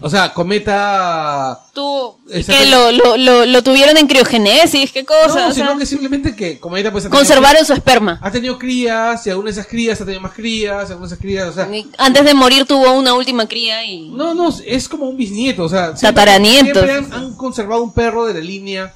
O 0.02 0.10
sea, 0.12 0.32
Cometa... 0.34 1.60
Tú. 1.74 2.18
¿y 2.30 2.38
Exacto. 2.38 2.62
que 2.64 2.70
lo, 2.70 2.92
lo, 2.92 3.18
lo, 3.18 3.46
lo 3.48 3.64
tuvieron 3.64 3.98
en 3.98 4.06
criogenesis? 4.08 4.92
¿Qué 4.92 5.04
cosa? 5.06 5.28
No, 5.28 5.34
O 5.48 5.52
sea, 5.52 5.52
sino 5.54 5.78
que 5.78 5.86
simplemente 5.88 6.36
que 6.36 6.60
Cometa 6.60 6.92
pues 6.92 7.08
conservaron 7.08 7.66
su 7.66 7.74
esperma. 7.74 8.20
Ha 8.22 8.30
tenido 8.30 8.60
crías, 8.60 9.26
y 9.26 9.32
alguna 9.32 9.48
de 9.48 9.54
esas 9.54 9.66
crías 9.66 10.00
ha 10.00 10.06
tenido 10.06 10.22
más 10.22 10.34
crías, 10.34 10.88
y 10.90 10.92
algunas 10.92 11.10
de 11.10 11.16
esas 11.16 11.20
crías, 11.22 11.48
o 11.50 11.54
sea... 11.54 11.68
Antes 11.98 12.26
de 12.26 12.34
morir 12.36 12.66
tuvo 12.66 12.92
una 12.94 13.16
última 13.16 13.48
cría 13.48 13.84
y. 13.86 14.10
No, 14.10 14.36
no, 14.36 14.54
es 14.66 14.88
como 14.88 15.06
un 15.10 15.18
bisnieto, 15.18 15.64
o 15.64 15.70
sea... 15.70 15.96
siempre- 15.98 16.08
Tataranietos. 16.24 16.84
Siempre 16.84 16.94
han, 16.94 17.14
han 17.14 17.36
conservado 17.36 17.82
un 17.82 17.94
perro 17.94 18.26
de 18.28 18.36
la 18.36 18.42
línea 18.42 18.94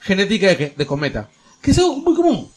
genética 0.00 0.48
de, 0.48 0.74
de 0.76 0.86
Cometa. 0.86 1.30
Que 1.62 1.70
es 1.70 1.78
algo 1.78 1.96
muy 1.96 2.14
común. 2.14 2.50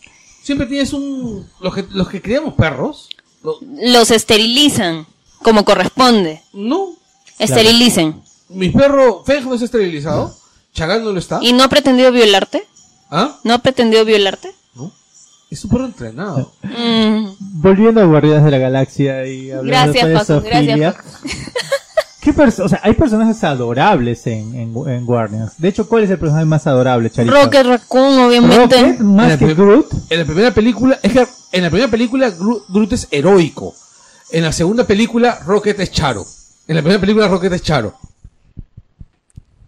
Siempre 0.43 0.67
tienes 0.67 0.91
un... 0.91 1.47
Los 1.61 1.73
que, 1.73 1.85
los 1.91 2.09
que 2.09 2.21
criamos 2.21 2.55
perros... 2.55 3.07
lo- 3.41 3.57
Los 3.61 4.11
esterilizan 4.11 5.07
como 5.41 5.63
corresponde. 5.63 6.41
no. 6.51 6.89
Esterilicen. 7.39 8.21
Mi 8.49 8.69
perro 8.69 9.23
Feng 9.25 9.45
no 9.45 9.53
está 9.53 9.65
esterilizado. 9.65 10.35
Chagall 10.73 11.03
no 11.03 11.11
lo 11.11 11.19
está. 11.19 11.39
¿Y 11.41 11.53
no 11.53 11.63
ha 11.63 11.69
pretendido 11.69 12.11
violarte? 12.11 12.65
¿Ah? 13.09 13.37
¿No 13.43 13.53
ha 13.53 13.57
pretendido 13.59 14.03
violarte? 14.05 14.53
No. 14.75 14.91
Es 15.49 15.63
un 15.63 15.71
perro 15.71 15.85
entrenado. 15.85 16.51
Mm. 16.63 17.27
Volviendo 17.39 18.01
a 18.01 18.05
Guardianes 18.05 18.43
de 18.43 18.51
la 18.51 18.57
Galaxia 18.57 19.25
y 19.25 19.51
hablando 19.51 19.93
Gracias, 19.93 20.07
de 20.07 20.13
Paco, 20.35 20.41
gracias. 20.45 20.95
¿Qué 22.21 22.31
o 22.31 22.69
sea, 22.69 22.79
hay 22.81 22.93
personajes 22.93 23.43
adorables 23.43 24.25
en, 24.25 24.55
en, 24.55 24.73
en 24.89 25.05
Guardians. 25.05 25.53
De 25.59 25.67
hecho, 25.67 25.87
¿cuál 25.87 26.03
es 26.05 26.09
el 26.09 26.17
personaje 26.17 26.45
más 26.45 26.65
adorable, 26.65 27.11
Charito? 27.11 27.35
Rocket 27.35 27.65
Raccoon, 27.67 28.19
obviamente. 28.19 28.57
Rocket, 28.57 28.99
más 28.99 29.31
En 29.33 29.37
que 29.39 29.45
la- 29.45 29.53
Groot. 29.53 29.87
En 30.09 30.19
la 30.19 30.25
primera 30.25 30.51
película, 30.51 30.99
es 31.03 31.11
que 31.13 31.27
en 31.51 31.63
la 31.63 31.69
primera 31.69 31.91
película 31.91 32.29
Gru- 32.35 32.63
Groot 32.67 32.93
es 32.93 33.07
heroico. 33.11 33.75
En 34.31 34.43
la 34.43 34.51
segunda 34.51 34.87
película 34.87 35.39
Rocket 35.45 35.79
es 35.79 35.91
Charo. 35.91 36.25
En 36.67 36.75
la 36.75 36.81
primera 36.81 36.99
película 36.99 37.27
Rocket 37.27 37.53
es 37.53 37.61
Charo. 37.61 37.93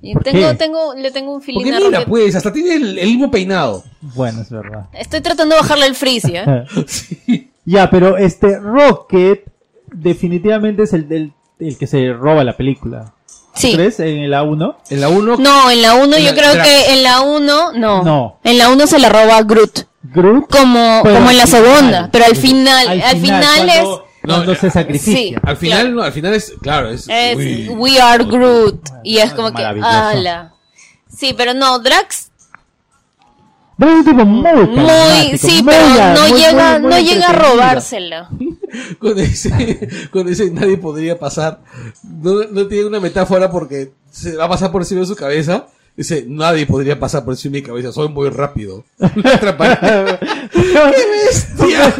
Y 0.02 0.14
¿Por 0.14 0.24
tengo, 0.24 0.50
qué? 0.50 0.54
tengo, 0.56 0.94
le 0.94 1.12
tengo 1.12 1.34
un 1.34 1.42
feeling 1.42 1.60
Porque 1.64 1.76
a 1.76 1.80
mira, 1.80 2.00
Rocket. 2.00 2.10
pues, 2.10 2.36
hasta 2.36 2.54
tiene 2.54 2.76
el, 2.76 3.00
el 3.00 3.08
mismo 3.08 3.32
peinado. 3.32 3.84
Bueno, 4.02 4.42
es 4.42 4.50
verdad. 4.50 4.86
Estoy 4.94 5.22
tratando 5.22 5.56
de 5.56 5.62
bajarle 5.62 5.86
el 5.88 5.96
frizz, 5.96 6.24
¿ya? 6.32 6.66
Sí. 6.88 7.52
Ya, 7.66 7.90
pero 7.90 8.16
este 8.18 8.60
Rocket 8.60 9.44
definitivamente 9.92 10.84
es 10.84 10.94
el, 10.94 11.10
del 11.10 11.34
el 11.60 11.78
que 11.78 11.88
se 11.88 12.14
roba 12.14 12.44
la 12.44 12.56
película. 12.56 13.14
Sí. 13.56 13.74
¿Crees? 13.74 14.00
En 14.00 14.20
el 14.20 14.34
A1. 14.34 14.76
En 14.92 15.02
la 15.02 15.10
1, 15.10 15.38
No, 15.38 15.72
en 15.72 15.82
la 15.82 15.96
1 15.96 16.16
En 16.16 16.24
yo 16.24 16.32
la- 16.32 16.38
creo 16.38 16.64
que 16.64 16.94
en 16.94 17.04
la 17.04 17.22
1 17.22 17.74
no. 17.74 18.04
No. 18.04 18.40
En 18.44 18.58
la 18.60 18.70
1 18.70 18.88
se 18.88 19.00
la 19.00 19.10
roba 19.10 19.42
Groot. 19.42 19.80
Groot. 20.04 20.48
Como, 20.50 21.02
Pero 21.04 21.16
como 21.16 21.32
en 21.32 21.38
la 21.38 21.44
al 21.44 21.50
final. 21.50 21.64
segunda. 21.66 22.10
Pero 22.12 22.26
al 22.26 22.36
final, 22.36 22.88
al, 22.88 23.18
final, 23.18 23.44
cuando, 23.66 24.07
cuando 24.36 24.54
No, 24.54 24.60
se 24.60 24.68
eh, 24.68 24.72
sacrifica. 24.72 25.18
sí. 25.18 25.36
al 25.42 25.58
final, 25.58 25.80
Claro. 25.82 25.96
no, 25.96 26.04
al 26.04 26.12
final 26.14 26.34
es, 26.34 26.54
claro, 26.62 26.90
es... 26.90 27.06
es, 27.10 27.36
uy. 27.38 27.70
We 27.70 28.00
Are 28.00 28.24
Groot. 28.24 28.90
Y 29.04 29.18
es 29.18 29.34
como 29.34 29.54
que, 29.54 29.64
ala. 29.64 30.54
Sí, 31.16 31.34
pero 31.36 31.54
no, 31.54 31.80
Drax 31.80 32.30
Pero 33.80 33.92
es 33.92 33.98
un 34.00 34.06
tipo 34.06 34.26
muy 34.26 34.68
muy, 34.68 35.38
sí, 35.38 35.62
muy 35.64 35.74
pero 35.74 36.02
a- 36.04 36.14
no 36.14 36.28
muy- 36.30 36.40
llega, 36.40 36.72
muy- 36.74 36.82
muy 36.82 36.90
no 36.92 37.00
llega 37.00 37.28
a 37.30 37.34
robársela. 37.34 38.30
Con 39.00 39.18
ese, 39.18 40.10
con 40.12 40.28
ese 40.28 40.52
nadie 40.52 40.78
podría 40.78 41.18
pasar. 41.18 41.62
No, 42.04 42.44
no 42.52 42.68
tiene 42.68 42.86
una 42.88 43.00
metáfora 43.00 43.50
porque 43.50 43.94
se 44.12 44.36
va 44.36 44.44
a 44.44 44.50
pasar 44.50 44.72
por 44.74 44.82
encima 44.82 45.02
de 45.02 45.08
su 45.08 45.16
cabeza. 45.16 45.68
Dice, 45.98 46.26
nadie 46.28 46.68
podría 46.68 47.00
pasar 47.00 47.26
por 47.26 47.34
encima 47.34 47.54
de 47.56 47.62
mi 47.62 47.68
cabeza, 47.68 47.92
soy 47.92 48.08
muy 48.10 48.30
rápido. 48.30 48.84
¡Qué 49.00 50.98
bestia! 51.26 51.94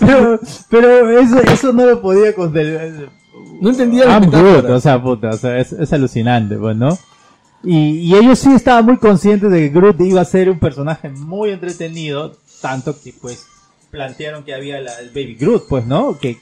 pero, 0.00 0.40
pero 0.70 1.18
eso, 1.20 1.40
eso 1.42 1.72
no 1.72 1.86
lo 1.86 2.00
podía 2.00 2.34
considerar. 2.34 3.10
No 3.60 3.70
entendía 3.70 4.04
I'm 4.04 4.26
metáfora. 4.26 4.52
Groot, 4.60 4.70
o 4.70 4.80
sea, 4.80 5.02
puta, 5.02 5.30
o 5.30 5.36
sea, 5.36 5.58
es, 5.58 5.72
es 5.72 5.92
alucinante, 5.92 6.56
pues, 6.56 6.76
¿no? 6.76 6.98
Y, 7.62 7.98
y 7.98 8.14
ellos 8.14 8.38
sí 8.38 8.52
estaban 8.52 8.84
muy 8.84 8.98
conscientes 8.98 9.50
de 9.50 9.60
que 9.60 9.68
Groot 9.78 10.00
iba 10.00 10.20
a 10.20 10.24
ser 10.24 10.50
un 10.50 10.58
personaje 10.58 11.08
muy 11.10 11.50
entretenido, 11.50 12.36
tanto 12.60 12.98
que, 13.00 13.14
pues, 13.20 13.46
plantearon 13.90 14.44
que 14.44 14.54
había 14.54 14.80
la- 14.80 14.98
el 15.00 15.08
Baby 15.10 15.36
Groot, 15.38 15.66
pues, 15.68 15.86
¿no? 15.86 16.18
Que 16.18 16.38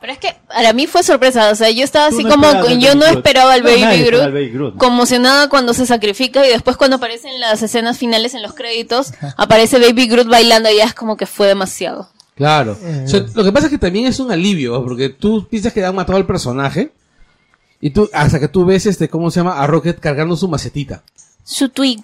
Pero 0.00 0.12
es 0.12 0.18
que 0.18 0.36
para 0.46 0.72
mí 0.72 0.86
fue 0.86 1.02
sorpresa, 1.02 1.50
o 1.50 1.54
sea, 1.56 1.70
yo 1.70 1.82
estaba 1.82 2.06
así 2.06 2.22
no 2.22 2.30
como, 2.30 2.46
yo 2.78 2.94
no 2.94 3.04
esperaba 3.06 3.54
al 3.54 3.64
No, 3.64 3.70
Baby 3.70 4.04
Groot, 4.04 4.22
al 4.22 4.32
Baby 4.32 4.50
Groot. 4.50 4.76
conmocionada 4.76 5.48
cuando 5.48 5.74
se 5.74 5.86
sacrifica 5.86 6.46
y 6.46 6.50
después 6.50 6.76
cuando 6.76 6.96
aparecen 6.96 7.40
las 7.40 7.62
escenas 7.62 7.98
finales 7.98 8.34
en 8.34 8.42
los 8.42 8.54
créditos, 8.54 9.12
aparece 9.36 9.80
Baby 9.80 10.06
Groot 10.06 10.28
bailando 10.28 10.70
y 10.70 10.76
ya 10.76 10.84
es 10.84 10.94
como 10.94 11.16
que 11.16 11.26
fue 11.26 11.48
demasiado. 11.48 12.08
Claro. 12.36 12.78
O 13.04 13.08
sea, 13.08 13.24
lo 13.34 13.42
que 13.42 13.50
pasa 13.50 13.66
es 13.66 13.72
que 13.72 13.78
también 13.78 14.06
es 14.06 14.20
un 14.20 14.30
alivio, 14.30 14.74
¿no? 14.74 14.84
porque 14.84 15.08
tú 15.08 15.48
piensas 15.48 15.72
que 15.72 15.84
han 15.84 15.96
matado 15.96 16.16
al 16.16 16.26
personaje 16.26 16.92
y 17.80 17.90
tú, 17.90 18.08
hasta 18.12 18.38
que 18.38 18.46
tú 18.46 18.64
ves 18.64 18.86
este, 18.86 19.08
¿cómo 19.08 19.30
se 19.32 19.40
llama? 19.40 19.60
A 19.60 19.66
Rocket 19.66 19.98
cargando 19.98 20.36
su 20.36 20.46
macetita. 20.46 21.02
Su 21.42 21.68
twig, 21.70 22.00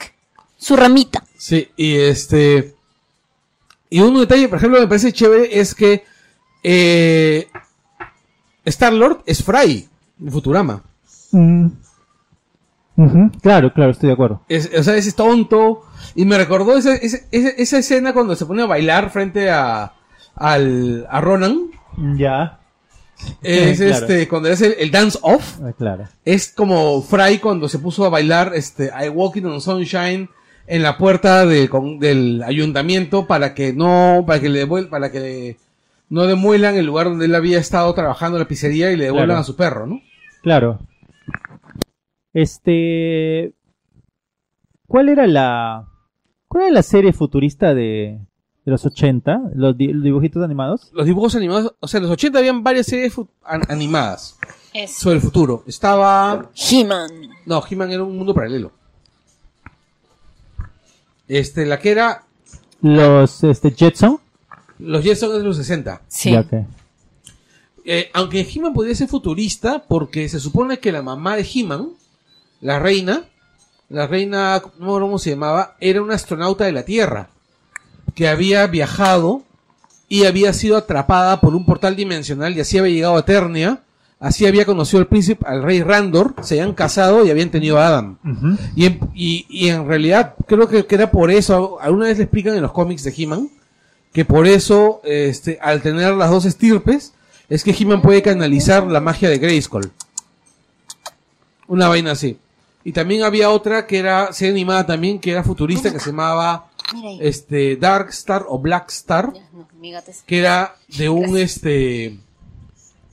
su 0.59 0.75
ramita. 0.75 1.23
Sí, 1.39 1.69
y 1.77 1.97
este. 1.97 2.75
Y 3.91 4.01
un 4.01 4.19
detalle, 4.19 4.49
por 4.49 4.59
ejemplo, 4.59 4.81
me 4.81 4.89
parece 4.89 5.13
chévere 5.13 5.61
es 5.61 5.75
que 5.75 6.05
eh, 6.65 7.49
Star 8.65 8.93
Lord 8.93 9.23
es 9.27 9.43
Fry 9.43 9.89
en 10.21 10.31
Futurama. 10.33 10.83
Mm. 11.33 11.67
Claro, 13.43 13.73
claro, 13.73 13.91
estoy 13.91 14.07
de 14.09 14.13
acuerdo. 14.13 14.43
Es, 14.49 14.71
o 14.79 14.83
sea, 14.83 14.95
es 14.97 15.15
tonto. 15.17 15.83
Y 16.15 16.25
me 16.25 16.39
recordó 16.39 16.77
esa, 16.77 16.95
esa, 16.95 17.19
esa- 17.33 17.49
esa 17.57 17.79
escena 17.79 18.13
cuando 18.13 18.37
se 18.37 18.47
pone 18.47 18.63
a 18.63 18.67
bailar 18.67 19.11
frente 19.11 19.51
a, 19.51 19.93
al, 20.37 21.07
a 21.11 21.21
Ronan. 21.21 21.71
Ya. 22.17 22.61
Es 23.43 23.79
Claro. 23.79 23.93
este, 23.95 24.29
cuando 24.29 24.49
es 24.49 24.61
el, 24.61 24.75
el 24.79 24.91
dance 24.91 25.19
off, 25.23 25.59
Ah, 25.63 25.73
Claro. 25.77 26.05
es 26.25 26.53
como 26.53 27.03
Fry 27.03 27.39
cuando 27.39 27.69
se 27.69 27.79
puso 27.79 28.05
a 28.05 28.11
bailar 28.11 28.53
este 28.55 28.91
I 29.05 29.09
Walking 29.09 29.45
on 29.45 29.61
Sunshine 29.61 30.29
en 30.67 30.83
la 30.83 30.97
puerta 30.97 31.47
de- 31.47 31.69
con- 31.69 31.99
del 31.99 32.43
ayuntamiento 32.45 33.27
para 33.27 33.55
que 33.55 33.73
no, 33.73 34.25
para 34.27 34.41
que 34.41 34.49
le 34.49 34.67
para 34.67 35.11
que 35.11 35.21
le- 35.21 35.57
no 36.09 36.27
demuelan 36.27 36.77
el 36.77 36.87
lugar 36.87 37.07
donde 37.09 37.25
él 37.27 37.35
había 37.35 37.59
estado 37.59 37.93
trabajando 37.95 38.37
en 38.39 38.43
la 38.43 38.49
pizzería 38.49 38.93
y 38.93 38.97
le 38.97 39.05
devuelvan 39.05 39.29
Claro. 39.29 39.41
a 39.41 39.45
su 39.45 39.57
perro, 39.57 39.87
¿no? 39.87 40.01
Claro. 40.43 40.79
Este. 42.33 43.55
¿Cuál 44.87 45.09
era 45.09 45.27
la. 45.27 45.87
¿Cuál 46.49 46.65
era 46.65 46.73
la 46.75 46.83
serie 46.83 47.13
futurista 47.13 47.75
de, 47.75 48.21
de 48.65 48.71
los 48.71 48.85
80? 48.87 49.41
Los, 49.55 49.77
di- 49.77 49.93
los 49.93 50.05
dibujitos 50.05 50.43
animados. 50.45 50.91
Los 50.93 51.07
dibujos 51.07 51.35
animados, 51.37 51.75
o 51.81 51.89
sea, 51.89 51.99
en 51.99 52.05
los 52.05 52.13
80 52.13 52.39
habían 52.39 52.63
varias 52.63 52.87
series 52.87 53.15
animadas 53.69 54.39
Es 54.73 54.93
sobre 54.95 55.17
el 55.17 55.23
futuro. 55.23 55.65
Estaba 55.67 56.51
He-Man. 56.71 57.11
No, 57.47 57.63
He-Man 57.69 57.91
era 57.91 58.05
un 58.05 58.17
mundo 58.17 58.35
paralelo. 58.35 58.73
Este, 61.27 61.65
la 61.67 61.79
que 61.79 61.91
era 61.91 62.23
Los 62.83 63.43
este, 63.45 63.71
Jetson. 63.73 64.19
Los 64.79 65.05
Jetsons 65.05 65.35
de 65.35 65.45
los 65.45 65.57
60. 65.57 66.03
Sí. 66.09 66.33
Ya 66.33 66.45
que. 66.45 66.65
Eh, 67.85 68.11
aunque 68.15 68.41
He-Man 68.41 68.73
podría 68.73 68.95
ser 68.95 69.09
futurista, 69.09 69.85
porque 69.87 70.29
se 70.29 70.41
supone 70.41 70.79
que 70.79 70.91
la 70.93 71.03
mamá 71.03 71.37
de 71.37 71.47
He-Man, 71.53 71.91
la 72.61 72.79
reina, 72.79 73.25
la 73.91 74.07
reina, 74.07 74.63
no 74.79 74.79
me 74.79 74.87
acuerdo 74.87 75.07
cómo 75.07 75.19
se 75.19 75.31
llamaba, 75.31 75.77
era 75.81 76.01
una 76.01 76.15
astronauta 76.15 76.65
de 76.65 76.73
la 76.73 76.85
Tierra, 76.85 77.29
que 78.15 78.29
había 78.29 78.67
viajado 78.67 79.43
y 80.09 80.25
había 80.25 80.53
sido 80.55 80.77
atrapada 80.77 81.41
por 81.41 81.55
un 81.55 81.67
portal 81.67 81.95
dimensional 81.95 82.57
y 82.57 82.61
así 82.61 82.79
había 82.79 82.95
llegado 82.95 83.17
a 83.17 83.21
Eternia, 83.21 83.83
así 84.19 84.47
había 84.47 84.65
conocido 84.65 85.01
al 85.01 85.07
príncipe, 85.07 85.45
al 85.47 85.63
rey 85.63 85.83
Randor, 85.83 86.35
se 86.43 86.55
habían 86.59 86.75
casado 86.75 87.27
y 87.27 87.31
habían 87.31 87.51
tenido 87.51 87.79
a 87.79 87.89
Adam. 87.89 88.19
Y 88.75 88.87
en, 88.87 89.01
y, 89.15 89.45
y 89.51 89.69
en 89.69 89.87
realidad 89.87 90.37
creo 90.47 90.69
que, 90.69 90.87
que 90.87 90.95
era 90.95 91.11
por 91.11 91.31
eso, 91.31 91.79
alguna 91.81 92.07
vez 92.07 92.17
le 92.17 92.25
explican 92.25 92.55
en 92.55 92.63
los 92.63 92.73
cómics 92.73 93.05
de 93.05 93.13
He-Man, 93.15 93.51
que 94.15 94.25
por 94.25 94.47
eso, 94.47 95.01
este, 95.03 95.59
al 95.61 95.83
tener 95.83 96.15
las 96.15 96.31
dos 96.31 96.45
estirpes, 96.45 97.13
es 97.49 97.65
que 97.65 97.73
He-Man 97.73 98.01
puede 98.01 98.23
canalizar 98.23 98.87
la 98.87 99.01
magia 99.01 99.29
de 99.29 99.39
Grayskull. 99.39 99.91
Una 101.67 101.89
vaina 101.89 102.13
así. 102.13 102.39
Y 102.85 102.93
también 102.93 103.25
había 103.25 103.51
otra 103.51 103.89
que 103.89 103.99
era, 103.99 104.33
serie 104.33 104.53
animada 104.53 104.87
también, 104.87 105.19
que 105.19 105.33
era 105.33 105.43
futurista, 105.43 105.93
que 105.93 105.99
se 105.99 106.11
llamaba, 106.11 106.69
este, 107.21 107.75
Dark 107.75 108.11
Star 108.11 108.47
o 108.49 108.61
Black 108.61 108.89
Star, 108.91 109.33
no, 109.53 109.67
que 110.27 110.39
era 110.39 110.77
de 110.97 111.09
un, 111.09 111.37
este, 111.37 112.17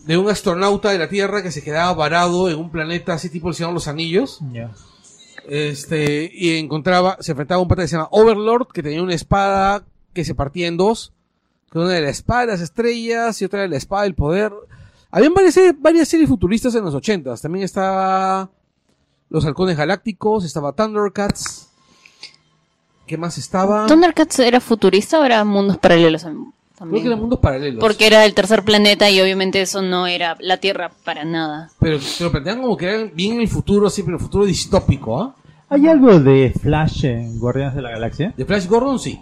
de 0.05 0.17
un 0.17 0.29
astronauta 0.29 0.91
de 0.91 0.99
la 0.99 1.09
Tierra 1.09 1.41
que 1.41 1.51
se 1.51 1.63
quedaba 1.63 1.93
varado 1.95 2.47
en 2.47 2.59
un 2.59 2.69
planeta 2.69 3.13
así 3.13 3.29
tipo 3.29 3.49
el 3.49 3.55
Señor 3.55 3.71
de 3.71 3.75
los 3.75 3.87
Anillos. 3.87 4.39
Ya. 4.53 4.69
Este, 5.49 6.29
y 6.31 6.59
encontraba, 6.59 7.17
se 7.21 7.31
enfrentaba 7.31 7.57
a 7.57 7.63
un 7.63 7.67
pata 7.67 7.81
que 7.81 7.87
se 7.87 7.95
llama 7.95 8.09
Overlord, 8.11 8.67
que 8.67 8.83
tenía 8.83 9.01
una 9.01 9.15
espada 9.15 9.83
que 10.13 10.23
se 10.25 10.35
partía 10.35 10.67
en 10.67 10.77
dos. 10.77 11.13
Que 11.71 11.79
una 11.79 11.89
de 11.89 12.01
la 12.01 12.09
espada 12.09 12.41
de 12.41 12.47
las 12.47 12.61
estrellas 12.61 13.41
y 13.41 13.45
otra 13.45 13.61
de 13.61 13.69
la 13.69 13.77
espada 13.77 14.03
del 14.03 14.13
poder. 14.15 14.51
Habían 15.09 15.33
varias, 15.33 15.55
series- 15.55 15.75
varias 15.79 16.07
series 16.07 16.27
futuristas 16.29 16.75
en 16.75 16.83
los 16.83 16.93
ochentas. 16.93 17.41
También 17.41 17.63
estaba 17.65 18.49
Los 19.29 19.45
Halcones 19.45 19.77
Galácticos, 19.77 20.43
estaba 20.45 20.73
Thundercats. 20.73 21.69
¿Qué 23.07 23.17
más 23.17 23.37
estaba? 23.37 23.87
¿Thundercats 23.87 24.39
era 24.39 24.59
futurista 24.59 25.19
o 25.19 25.23
era 25.23 25.43
mundos 25.43 25.77
paralelos 25.77 26.23
am- 26.25 26.51
Creo 26.51 26.53
también? 26.87 27.03
que 27.03 27.07
eran 27.09 27.19
mundos 27.19 27.39
paralelos. 27.39 27.79
Porque 27.79 28.07
era 28.07 28.25
el 28.25 28.33
tercer 28.33 28.63
planeta 28.63 29.09
y 29.09 29.21
obviamente 29.21 29.61
eso 29.61 29.81
no 29.81 30.07
era 30.07 30.35
la 30.39 30.57
Tierra 30.57 30.91
para 31.05 31.23
nada. 31.25 31.69
Pero 31.79 31.99
te 31.99 32.23
lo 32.23 32.31
plantean 32.31 32.61
como 32.61 32.75
que 32.75 32.85
eran 32.87 33.11
bien 33.13 33.35
en 33.35 33.41
el 33.41 33.47
futuro, 33.47 33.87
pero 33.95 34.17
el 34.17 34.19
futuro 34.23 34.45
distópico, 34.45 35.21
¿ah? 35.21 35.35
¿Hay 35.69 35.87
algo 35.87 36.19
de 36.19 36.51
Flash 36.59 37.05
en 37.05 37.37
Guardianes 37.39 37.75
de 37.75 37.81
la 37.81 37.91
Galaxia? 37.91 38.33
De 38.35 38.45
Flash 38.45 38.67
Gordon, 38.67 38.99
sí. 38.99 39.19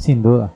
Sin 0.00 0.22
duda. 0.22 0.52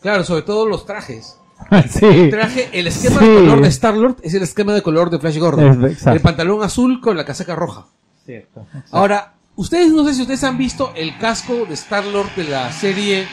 Claro, 0.00 0.22
sobre 0.24 0.42
todo 0.42 0.66
los 0.66 0.84
trajes. 0.84 1.38
sí. 1.90 2.04
El 2.06 2.30
traje, 2.30 2.68
el 2.72 2.86
esquema 2.88 3.20
Sí. 3.20 3.26
de 3.28 3.34
color 3.40 3.60
de 3.62 3.68
Star-Lord 3.68 4.16
es 4.22 4.34
el 4.34 4.42
esquema 4.42 4.72
de 4.74 4.82
color 4.82 5.10
de 5.10 5.18
Flash 5.18 5.38
Gordon. 5.38 5.84
Exacto. 5.86 6.10
El 6.16 6.20
pantalón 6.20 6.62
azul 6.62 7.00
con 7.00 7.16
la 7.16 7.24
casaca 7.24 7.54
roja. 7.54 7.86
Cierto. 8.24 8.66
Ahora, 8.90 9.34
ustedes 9.56 9.92
no 9.92 10.04
sé 10.04 10.14
si 10.14 10.22
ustedes 10.22 10.44
han 10.44 10.58
visto 10.58 10.92
el 10.94 11.16
casco 11.18 11.64
de 11.66 11.74
Star-Lord 11.74 12.34
de 12.36 12.44
la 12.44 12.70
serie 12.72 13.26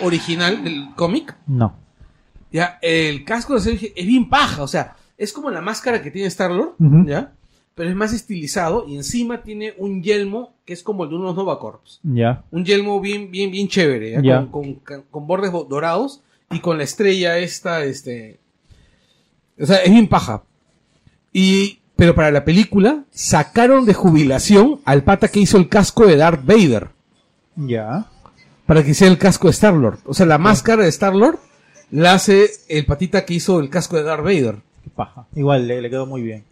original 0.00 0.64
del 0.64 0.94
cómic. 0.96 1.36
No. 1.46 1.76
Ya, 2.50 2.78
el 2.82 3.24
casco 3.24 3.54
de 3.54 3.58
la 3.60 3.64
serie 3.64 3.92
es 3.96 4.06
bien 4.06 4.28
paja, 4.28 4.62
o 4.62 4.68
sea, 4.68 4.94
es 5.18 5.32
como 5.32 5.50
la 5.50 5.60
máscara 5.60 6.02
que 6.02 6.10
tiene 6.10 6.28
Star-Lord, 6.28 6.74
Ujú. 6.78 7.06
¿ya? 7.06 7.32
Pero 7.74 7.88
es 7.88 7.96
más 7.96 8.12
estilizado 8.12 8.86
y 8.86 8.96
encima 8.96 9.42
tiene 9.42 9.74
un 9.78 10.02
yelmo 10.02 10.54
que 10.66 10.74
es 10.74 10.82
como 10.82 11.04
el 11.04 11.10
de 11.10 11.16
unos 11.16 11.34
Nova 11.34 11.58
Corps. 11.58 12.00
Ya. 12.02 12.44
Un 12.50 12.64
yelmo 12.64 13.00
bien, 13.00 13.30
bien, 13.30 13.50
bien 13.50 13.68
chévere, 13.68 14.10
¿ya? 14.12 14.22
Ya. 14.22 14.46
Con, 14.50 14.74
con- 14.74 15.02
con 15.10 15.26
bordes 15.26 15.50
bo- 15.50 15.64
dorados 15.64 16.22
y 16.50 16.60
con 16.60 16.76
la 16.78 16.84
estrella 16.84 17.38
esta, 17.38 17.82
este... 17.84 18.40
O 19.58 19.64
sea, 19.66 19.78
es 19.78 19.90
bien 19.90 20.06
paja. 20.08 20.42
Y, 21.32 21.78
pero 21.96 22.14
para 22.14 22.30
la 22.30 22.44
película, 22.44 23.04
sacaron 23.10 23.86
de 23.86 23.94
jubilación 23.94 24.80
al 24.84 25.02
pata 25.02 25.28
que 25.28 25.40
hizo 25.40 25.56
el 25.56 25.68
casco 25.68 26.06
de 26.06 26.16
Darth 26.16 26.44
Vader. 26.44 26.88
Ya. 27.56 28.06
Para 28.66 28.82
que 28.84 28.90
hiciera 28.90 29.10
el 29.12 29.18
casco 29.18 29.48
de 29.48 29.52
Star-Lord. 29.52 30.00
O 30.04 30.12
sea, 30.14 30.26
la 30.26 30.38
máscara 30.38 30.82
de 30.82 30.88
Star-Lord 30.90 31.38
la 31.90 32.14
hace 32.14 32.50
el 32.68 32.84
patita 32.86 33.24
que 33.24 33.34
hizo 33.34 33.60
el 33.60 33.70
casco 33.70 33.96
de 33.96 34.02
Darth 34.02 34.24
Vader. 34.24 34.56
Qué 34.84 34.90
paja. 34.90 35.26
Igual 35.34 35.66
le, 35.68 35.80
le 35.80 35.88
quedó 35.90 36.06
muy 36.06 36.22
bien. 36.22 36.44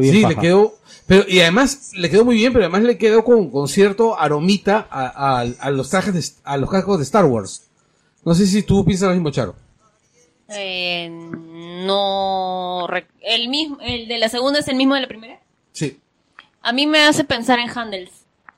Sí, 0.00 0.22
paja. 0.22 0.34
le 0.34 0.40
quedó. 0.40 0.74
Pero, 1.06 1.24
y 1.28 1.40
además, 1.40 1.90
le 1.94 2.08
quedó 2.10 2.24
muy 2.24 2.36
bien, 2.36 2.52
pero 2.52 2.64
además 2.64 2.82
le 2.82 2.96
quedó 2.98 3.24
con, 3.24 3.50
con 3.50 3.66
cierto 3.68 4.18
aromita 4.18 4.86
a, 4.90 5.40
a- 5.40 5.46
a 5.58 5.70
los 5.70 5.90
trajes, 5.90 6.14
de, 6.14 6.24
a 6.44 6.56
los 6.56 6.70
cascos 6.70 6.98
de 6.98 7.04
Star 7.04 7.24
Wars. 7.24 7.64
No 8.24 8.34
sé 8.34 8.46
si 8.46 8.62
tú 8.62 8.84
piensas 8.84 9.08
lo 9.08 9.14
mismo, 9.14 9.30
Charo. 9.30 9.54
Eh, 10.48 11.08
no. 11.86 12.86
El, 13.22 13.48
mismo, 13.48 13.78
el 13.80 14.08
de 14.08 14.18
la 14.18 14.28
segunda 14.28 14.60
es 14.60 14.68
el 14.68 14.76
mismo 14.76 14.94
de 14.94 15.00
la 15.02 15.08
primera. 15.08 15.40
Sí. 15.72 15.98
A 16.62 16.72
mí 16.72 16.86
me 16.86 17.00
hace 17.00 17.24
pensar 17.24 17.58
en 17.58 17.70
Handles. 17.70 18.10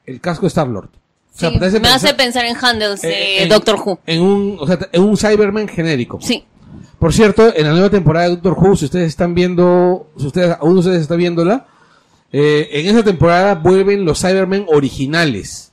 El 0.07 0.21
casco 0.21 0.43
de 0.43 0.49
Star-Lord. 0.49 0.89
O 1.35 1.39
sea, 1.39 1.51
Sí, 1.51 1.59
te 1.59 1.65
hace 1.67 1.81
me 1.81 1.89
hace 1.89 2.15
pensar- 2.15 2.45
en 2.45 2.57
Handles 2.57 3.05
eh, 3.05 3.43
en- 3.45 3.49
Doctor 3.49 3.77
Who. 3.83 3.99
En 4.07 4.21
un, 4.23 4.57
o 4.61 4.67
sea, 4.67 4.79
en 4.93 5.03
un 5.03 5.17
Cyberman 5.17 5.69
genérico. 5.69 6.19
Sí. 6.21 6.45
Por 7.03 7.13
cierto, 7.13 7.53
en 7.53 7.65
la 7.65 7.73
nueva 7.73 7.91
temporada 7.91 8.27
de 8.29 8.37
Doctor 8.37 8.53
Who, 8.57 8.77
si 8.77 8.85
ustedes 8.85 9.09
están 9.09 9.35
viendo, 9.35 10.07
si 10.17 10.25
ustedes, 10.29 10.57
aún 10.61 10.79
ustedes 10.79 11.01
están 11.01 11.19
viéndola, 11.19 11.67
eh, 12.31 12.69
en 12.71 12.87
esa 12.87 13.03
temporada 13.03 13.57
vuelven 13.57 14.05
los 14.05 14.21
Cybermen 14.21 14.67
originales. 14.69 15.73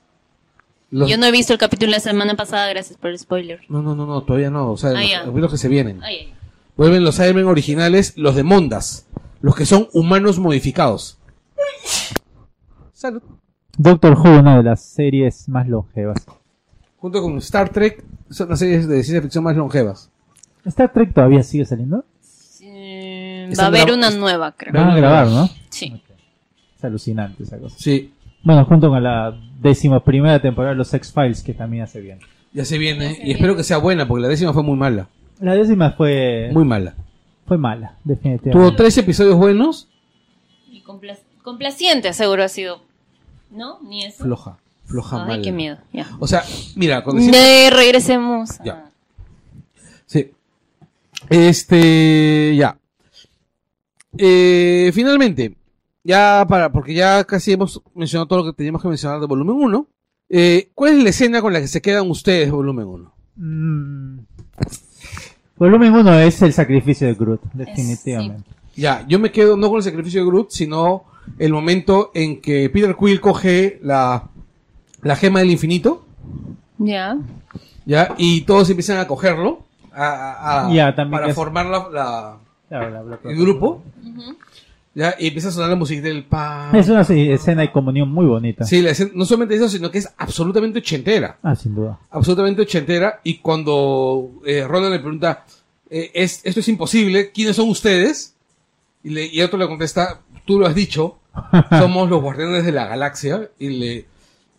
Los- 0.89 1.07
Yo 1.07 1.19
no 1.19 1.27
he 1.27 1.31
visto 1.31 1.53
el 1.53 1.59
capítulo 1.59 1.91
la 1.91 1.99
semana 1.99 2.33
pasada, 2.35 2.67
gracias 2.69 2.97
por 2.97 3.11
el 3.11 3.19
spoiler. 3.19 3.59
no, 3.69 3.83
no, 3.83 3.93
no, 3.93 4.07
no, 4.07 4.23
todavía 4.23 4.49
no. 4.49 4.71
O 4.71 4.77
sea, 4.77 4.89
Ah, 4.97 5.25
los, 5.27 5.35
los 5.35 5.51
que 5.51 5.59
se 5.59 5.67
vienen. 5.67 6.01
Ay, 6.03 6.15
ay. 6.21 6.33
Vuelven 6.75 7.03
los 7.03 7.17
Cybermen 7.17 7.45
originales, 7.45 8.13
los 8.17 8.33
de 8.35 8.41
Mondas, 8.41 9.05
los 9.39 9.55
que 9.55 9.67
son 9.67 9.87
humanos 9.93 10.39
modificados. 10.39 11.19
Salud. 12.91 13.21
Doctor 13.77 14.13
Who, 14.17 14.39
una 14.39 14.57
de 14.57 14.63
las 14.63 14.81
series 14.83 15.47
más 15.47 15.67
longevas. 15.67 16.25
Junto 16.97 17.21
con 17.21 17.37
Star 17.37 17.69
Trek, 17.69 18.03
son 18.31 18.49
las 18.49 18.57
series 18.57 18.87
de 18.87 19.03
ciencia 19.03 19.21
ficción 19.21 19.43
más 19.43 19.55
longevas. 19.55 20.09
¿Star 20.65 20.91
Trek 20.93 21.13
todavía 21.13 21.43
sigue 21.43 21.65
saliendo? 21.65 22.03
Eh, 22.61 23.51
va 23.57 23.63
a 23.63 23.67
haber 23.67 23.91
una 23.91 24.09
nueva, 24.11 24.51
creo. 24.51 24.73
Van 24.73 24.89
a 24.89 24.95
grabar, 24.95 25.27
¿no? 25.27 25.49
Sí. 25.69 26.01
Es 26.77 26.83
alucinante 26.83 27.43
esa 27.43 27.57
cosa. 27.57 27.75
Sí, 27.79 28.13
Bueno, 28.43 28.63
junto 28.65 28.89
con 28.89 29.03
la 29.03 29.35
décima 29.59 30.01
primera 30.03 30.41
temporada 30.41 30.73
de 30.73 30.77
los 30.77 30.93
X-Files, 30.93 31.41
que 31.43 31.53
también 31.53 31.83
hace 31.83 31.99
bien. 32.01 32.19
ya 32.53 32.63
se 32.65 32.77
viene. 32.77 33.17
Y 33.23 33.31
espero 33.31 33.55
que 33.55 33.63
sea 33.63 33.77
buena, 33.77 34.07
porque 34.07 34.21
la 34.23 34.27
décima 34.29 34.53
fue 34.53 34.63
muy 34.63 34.77
mala. 34.77 35.07
La 35.41 35.53
décima 35.55 35.91
fue, 35.91 36.49
Muy 36.53 36.65
mala. 36.65 36.93
fue 37.47 37.57
mala, 37.57 37.95
definitivamente. 38.03 38.51
Tuvo 38.51 38.75
tres 38.75 38.97
episodios 38.97 39.35
buenos, 39.35 39.87
Y 40.71 40.81
compla- 40.81 41.17
complaciente, 41.43 42.11
seguro 42.13 42.43
ha 42.43 42.47
sido. 42.49 42.81
¿No? 43.51 43.79
Ni 43.81 44.05
eso. 44.05 44.23
floja. 44.23 44.57
Floja 44.85 45.21
Ay, 45.23 45.27
mala. 45.27 45.41
qué 45.43 45.51
miedo. 45.51 45.77
Ya. 45.93 46.07
O 46.19 46.27
sea, 46.27 46.43
mira, 46.75 47.03
cuando 47.03 47.21
decimos- 47.21 47.71
regresemos. 47.77 48.59
a- 48.59 48.63
Ya. 48.63 48.85
Este, 51.29 52.55
ya. 52.55 52.77
Eh, 54.17 54.91
finalmente, 54.93 55.55
ya 56.03 56.45
para, 56.47 56.71
porque 56.71 56.93
ya 56.93 57.23
casi 57.23 57.53
hemos 57.53 57.81
mencionado 57.93 58.27
todo 58.27 58.39
lo 58.39 58.51
que 58.51 58.57
teníamos 58.57 58.81
que 58.81 58.87
mencionar 58.87 59.19
de 59.19 59.27
volumen 59.27 59.55
1. 59.55 59.87
Eh, 60.29 60.69
¿Cuál 60.73 60.97
es 60.97 61.03
la 61.03 61.09
escena 61.09 61.41
con 61.41 61.53
la 61.53 61.61
que 61.61 61.67
se 61.67 61.81
quedan 61.81 62.09
ustedes 62.09 62.45
de 62.47 62.51
volumen 62.51 62.85
1? 62.87 63.13
Mm. 63.35 64.19
Volumen 65.57 65.93
1 65.93 66.19
es 66.19 66.41
el 66.41 66.53
sacrificio 66.53 67.07
de 67.07 67.13
Groot, 67.15 67.41
definitivamente. 67.53 68.49
Ya, 68.75 69.05
yo 69.07 69.19
me 69.19 69.31
quedo 69.31 69.57
no 69.57 69.67
con 69.67 69.77
el 69.77 69.83
sacrificio 69.83 70.21
de 70.21 70.27
Groot, 70.27 70.51
sino 70.51 71.03
el 71.37 71.51
momento 71.51 72.11
en 72.13 72.39
que 72.41 72.69
Peter 72.69 72.95
Quill 72.97 73.19
coge 73.19 73.79
la, 73.83 74.29
la 75.01 75.15
gema 75.15 75.39
del 75.39 75.51
infinito, 75.51 76.05
Ya. 76.77 77.17
ya, 77.85 78.15
y 78.17 78.41
todos 78.41 78.69
empiezan 78.69 78.99
a 78.99 79.07
cogerlo, 79.07 79.65
a- 79.93 80.65
a- 80.67 81.09
para 81.09 81.27
es- 81.29 81.35
formar 81.35 81.65
la, 81.67 81.89
la, 81.89 82.37
Claro, 82.69 82.89
la- 82.89 83.03
la- 83.03 83.19
el 83.31 83.37
grupo, 83.37 83.83
ya, 84.95 85.15
y 85.19 85.27
empieza 85.27 85.49
a 85.49 85.51
sonar 85.51 85.69
la 85.69 85.75
música 85.75 86.01
del 86.01 86.23
pa. 86.25 86.71
Es 86.73 86.89
una 86.89 87.03
sí, 87.03 87.31
escena 87.31 87.61
de 87.61 87.71
comunión 87.71 88.09
muy 88.11 88.25
bonita. 88.25 88.65
Sí, 88.65 88.81
la 88.81 88.91
escena- 88.91 89.11
no 89.13 89.23
solamente 89.25 89.55
eso, 89.55 89.69
sino 89.69 89.89
que 89.91 89.99
es 89.99 90.09
absolutamente 90.17 90.79
ochentera. 90.79 91.37
Ah, 91.43 91.55
sin 91.55 91.75
duda. 91.75 91.99
absolutamente 92.11 92.61
ochentera 92.63 93.19
y 93.23 93.37
cuando 93.37 94.31
eh, 94.45 94.65
Ronan 94.67 94.91
le 94.91 94.99
pregunta 94.99 95.45
eh, 95.89 96.11
es, 96.13 96.41
esto 96.43 96.59
es 96.59 96.67
imposible, 96.67 97.31
¿quiénes 97.31 97.55
son 97.55 97.69
ustedes? 97.69 98.35
Y, 99.03 99.09
le, 99.11 99.25
y 99.25 99.41
otro 99.41 99.57
le 99.57 99.67
contesta, 99.67 100.19
tú 100.45 100.59
lo 100.59 100.67
has 100.67 100.75
dicho, 100.75 101.19
somos 101.79 102.09
los 102.09 102.21
guardianes 102.21 102.65
de 102.65 102.71
la 102.71 102.85
galaxia 102.87 103.49
y 103.57 103.69
le 103.69 104.05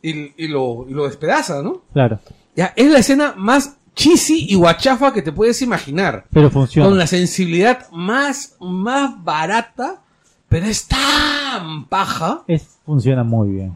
y, 0.03 0.45
y 0.45 0.49
lo, 0.49 0.87
y 0.89 0.95
lo 0.95 1.05
despedaza, 1.05 1.62
¿no? 1.62 1.83
Claro. 1.93 2.18
Ya, 2.57 2.72
es 2.74 2.91
la 2.91 2.99
escena 2.99 3.35
más 3.37 3.76
cheesy 3.95 4.47
y 4.49 4.55
guachafa 4.55 5.12
que 5.12 5.22
te 5.22 5.32
puedes 5.32 5.61
imaginar. 5.62 6.24
Pero 6.32 6.51
funciona. 6.51 6.88
Con 6.88 6.99
la 6.99 7.07
sensibilidad 7.07 7.91
más, 7.93 8.57
más 8.61 9.22
barata, 9.24 10.01
pero 10.49 10.66
es 10.66 10.86
tan 10.86 11.86
paja. 11.86 12.43
Es, 12.47 12.66
funciona 12.84 13.24
muy 13.24 13.51
bien. 13.51 13.72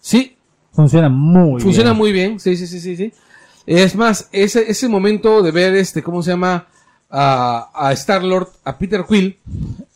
Sí, 0.00 0.36
Funciona 0.72 1.08
muy 1.08 1.60
Funciona 1.60 1.90
bien. 1.90 1.98
muy 1.98 2.12
bien, 2.12 2.40
sí, 2.40 2.56
sí, 2.56 2.66
sí, 2.66 2.80
sí, 2.80 2.96
sí. 2.96 3.12
Es 3.64 3.94
más, 3.94 4.28
ese, 4.32 4.68
ese 4.68 4.88
momento 4.88 5.40
de 5.40 5.52
ver 5.52 5.74
este, 5.76 6.02
¿cómo 6.02 6.20
se 6.22 6.32
llama? 6.32 6.66
A, 7.08 7.70
a 7.72 7.92
Star-Lord, 7.92 8.48
a 8.64 8.76
Peter 8.76 9.04
Quill, 9.08 9.38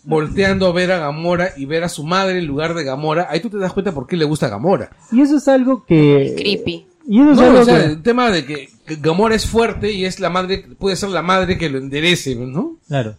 volteando 0.04 0.68
a 0.68 0.72
ver 0.72 0.92
a 0.92 0.98
Gamora 0.98 1.50
y 1.56 1.64
ver 1.64 1.82
a 1.82 1.88
su 1.88 2.04
madre 2.04 2.38
en 2.38 2.46
lugar 2.46 2.74
de 2.74 2.84
Gamora, 2.84 3.26
ahí 3.28 3.40
tú 3.40 3.50
te 3.50 3.58
das 3.58 3.72
cuenta 3.72 3.90
por 3.92 4.06
qué 4.06 4.16
le 4.16 4.24
gusta 4.24 4.48
Gamora. 4.48 4.90
Y 5.10 5.20
eso 5.20 5.36
es 5.38 5.48
algo 5.48 5.84
que... 5.84 6.34
Creepy. 6.38 6.86
Y 7.08 7.20
eso 7.22 7.32
es 7.32 7.36
No, 7.38 7.42
algo 7.46 7.60
o 7.60 7.64
sea, 7.64 7.78
que- 7.80 7.84
el 7.86 8.02
tema 8.02 8.30
de 8.30 8.44
que 8.46 8.68
Gamora 8.96 9.34
es 9.34 9.46
fuerte 9.46 9.92
y 9.92 10.04
es 10.04 10.20
la 10.20 10.30
madre, 10.30 10.64
puede 10.78 10.96
ser 10.96 11.10
la 11.10 11.22
madre 11.22 11.58
que 11.58 11.68
lo 11.68 11.78
enderece, 11.78 12.34
¿no? 12.34 12.76
Claro. 12.88 13.14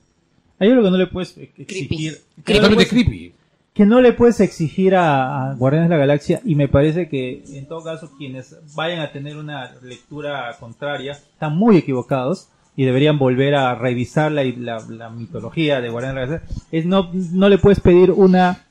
Hay 0.60 0.70
algo 0.70 0.84
que 0.84 0.92
no 0.92 0.98
le 0.98 1.08
puedes 1.08 1.38
exigir. 1.38 1.68
Creepy. 1.68 1.98
que 1.98 2.10
no 2.10 2.16
le 2.16 2.44
Totalmente 2.44 2.76
puedes- 2.76 2.90
creepy. 2.90 3.34
que 3.74 3.86
no 3.86 4.02
le 4.02 4.12
puedes 4.14 4.40
exigir 4.42 4.96
a, 4.96 5.52
a 5.52 5.54
Guardianes 5.56 5.90
de 5.90 5.96
la 5.96 6.00
Galaxia 6.02 6.42
y 6.44 6.56
me 6.56 6.68
parece 6.68 7.08
que 7.08 7.44
en 7.54 7.66
todo 7.68 7.84
caso 7.84 8.12
quienes 8.18 8.56
vayan 8.76 9.00
a 9.00 9.12
tener 9.12 9.38
una 9.38 9.72
lectura 9.84 10.54
contraria 10.60 11.14
están 11.14 11.56
muy 11.56 11.78
equivocados 11.78 12.50
y 12.76 12.84
deberían 12.86 13.18
volver 13.20 13.56
a 13.56 13.76
revisar 13.76 14.32
la, 14.34 14.44
la, 14.44 14.80
la 14.90 15.10
mitología 15.10 15.80
de 15.82 15.90
Guardianes 15.90 16.16
de 16.16 16.22
la 16.22 16.38
Galaxia. 16.40 16.64
Es 16.72 16.86
no, 16.86 17.10
no 17.14 17.48
le 17.50 17.58
puedes 17.58 17.80
pedir 17.80 18.12
una 18.12 18.66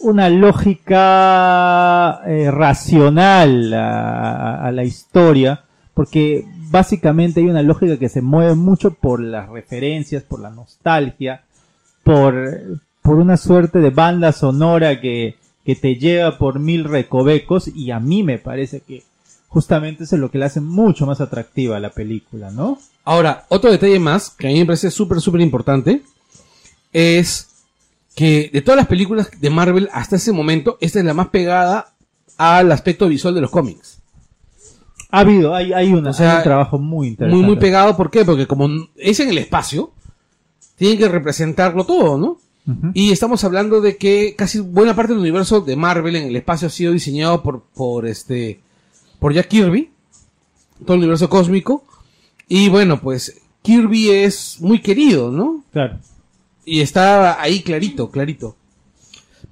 una 0.00 0.28
lógica 0.28 2.20
eh, 2.26 2.50
racional 2.50 3.72
a, 3.74 4.30
a- 4.60 4.66
a 4.66 4.72
la 4.72 4.84
historia 4.84 5.64
porque 5.94 6.44
básicamente 6.70 7.40
hay 7.40 7.46
una 7.46 7.62
lógica 7.62 7.98
que 7.98 8.08
se 8.08 8.20
mueve 8.20 8.54
mucho 8.54 8.92
por 8.92 9.20
las 9.20 9.48
referencias, 9.48 10.24
por 10.24 10.40
la 10.40 10.50
nostalgia, 10.50 11.44
por, 12.02 12.80
por 13.00 13.16
una 13.16 13.36
suerte 13.36 13.78
de 13.78 13.90
banda 13.90 14.32
sonora 14.32 15.00
que, 15.00 15.36
que 15.64 15.76
te 15.76 15.96
lleva 15.96 16.36
por 16.36 16.58
mil 16.58 16.84
recovecos 16.84 17.68
y 17.68 17.90
a 17.90 18.00
mí 18.00 18.22
me 18.22 18.38
parece 18.38 18.80
que 18.80 19.04
justamente 19.48 20.04
eso 20.04 20.16
es 20.16 20.20
lo 20.20 20.30
que 20.30 20.38
le 20.38 20.46
hace 20.46 20.60
mucho 20.60 21.06
más 21.06 21.20
atractiva 21.20 21.76
a 21.76 21.80
la 21.80 21.90
película, 21.90 22.50
¿no? 22.50 22.78
Ahora, 23.04 23.46
otro 23.48 23.70
detalle 23.70 24.00
más 24.00 24.30
que 24.30 24.48
a 24.48 24.50
mí 24.50 24.58
me 24.58 24.66
parece 24.66 24.90
súper, 24.90 25.20
súper 25.20 25.40
importante 25.40 26.02
es 26.92 27.48
que 28.14 28.50
de 28.52 28.62
todas 28.62 28.78
las 28.78 28.86
películas 28.88 29.30
de 29.40 29.50
Marvel 29.50 29.88
hasta 29.92 30.16
ese 30.16 30.32
momento, 30.32 30.76
esta 30.80 30.98
es 30.98 31.04
la 31.04 31.14
más 31.14 31.28
pegada 31.28 31.92
al 32.36 32.72
aspecto 32.72 33.08
visual 33.08 33.34
de 33.34 33.40
los 33.40 33.50
cómics. 33.50 33.98
Ha 35.16 35.20
habido, 35.20 35.54
hay, 35.54 35.72
hay, 35.72 35.92
una- 35.92 36.10
O 36.10 36.12
sea, 36.12 36.32
hay 36.32 36.36
un 36.38 36.42
trabajo 36.44 36.78
muy 36.78 37.08
interesante. 37.08 37.36
Muy, 37.36 37.46
muy 37.46 37.56
pegado, 37.60 37.96
¿por 37.96 38.10
qué? 38.10 38.24
Porque 38.24 38.46
como 38.46 38.68
es 38.96 39.20
en 39.20 39.28
el 39.28 39.38
espacio, 39.38 39.92
tienen 40.76 40.98
que 40.98 41.08
representarlo 41.08 41.84
todo, 41.84 42.18
¿no? 42.18 42.38
Y 42.94 43.12
estamos 43.12 43.44
hablando 43.44 43.82
de 43.82 43.98
que 43.98 44.34
casi 44.38 44.58
buena 44.58 44.96
parte 44.96 45.12
del 45.12 45.20
universo 45.20 45.60
de 45.60 45.76
Marvel 45.76 46.16
en 46.16 46.28
el 46.28 46.34
espacio 46.36 46.68
ha 46.68 46.70
sido 46.70 46.92
diseñado 46.94 47.42
por, 47.42 47.62
por 47.74 48.06
este, 48.06 48.60
por 49.18 49.34
Jack 49.34 49.48
Kirby, 49.48 49.90
todo 50.86 50.94
el 50.94 51.00
universo 51.00 51.28
cósmico. 51.28 51.84
Y 52.48 52.70
bueno, 52.70 53.00
pues 53.02 53.38
Kirby 53.60 54.08
es 54.10 54.56
muy 54.62 54.80
querido, 54.80 55.30
¿no? 55.30 55.62
Claro. 55.72 55.98
Y 56.64 56.80
está 56.80 57.38
ahí 57.40 57.60
clarito, 57.62 58.10
clarito. 58.10 58.56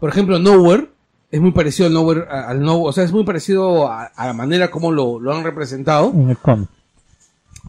Por 0.01 0.09
ejemplo, 0.09 0.39
Nowhere 0.39 0.89
es 1.33 1.41
muy 1.41 1.51
parecido 1.51 1.89
al 1.89 1.95
Nowhere, 1.95 2.27
al 2.29 2.61
Nowhere, 2.61 2.91
o 2.91 2.93
sea, 2.93 3.05
es 3.05 3.11
muy 3.13 3.25
parecido 3.25 3.89
a, 3.89 4.05
a 4.05 4.27
la 4.27 4.35
manera 4.35 4.71
como 4.71 4.93
lo, 4.93 5.19
lo 5.19 5.35
han 5.35 5.43
representado. 5.43 6.13
En 6.15 6.31
el 6.31 6.37
cómic. 6.37 6.69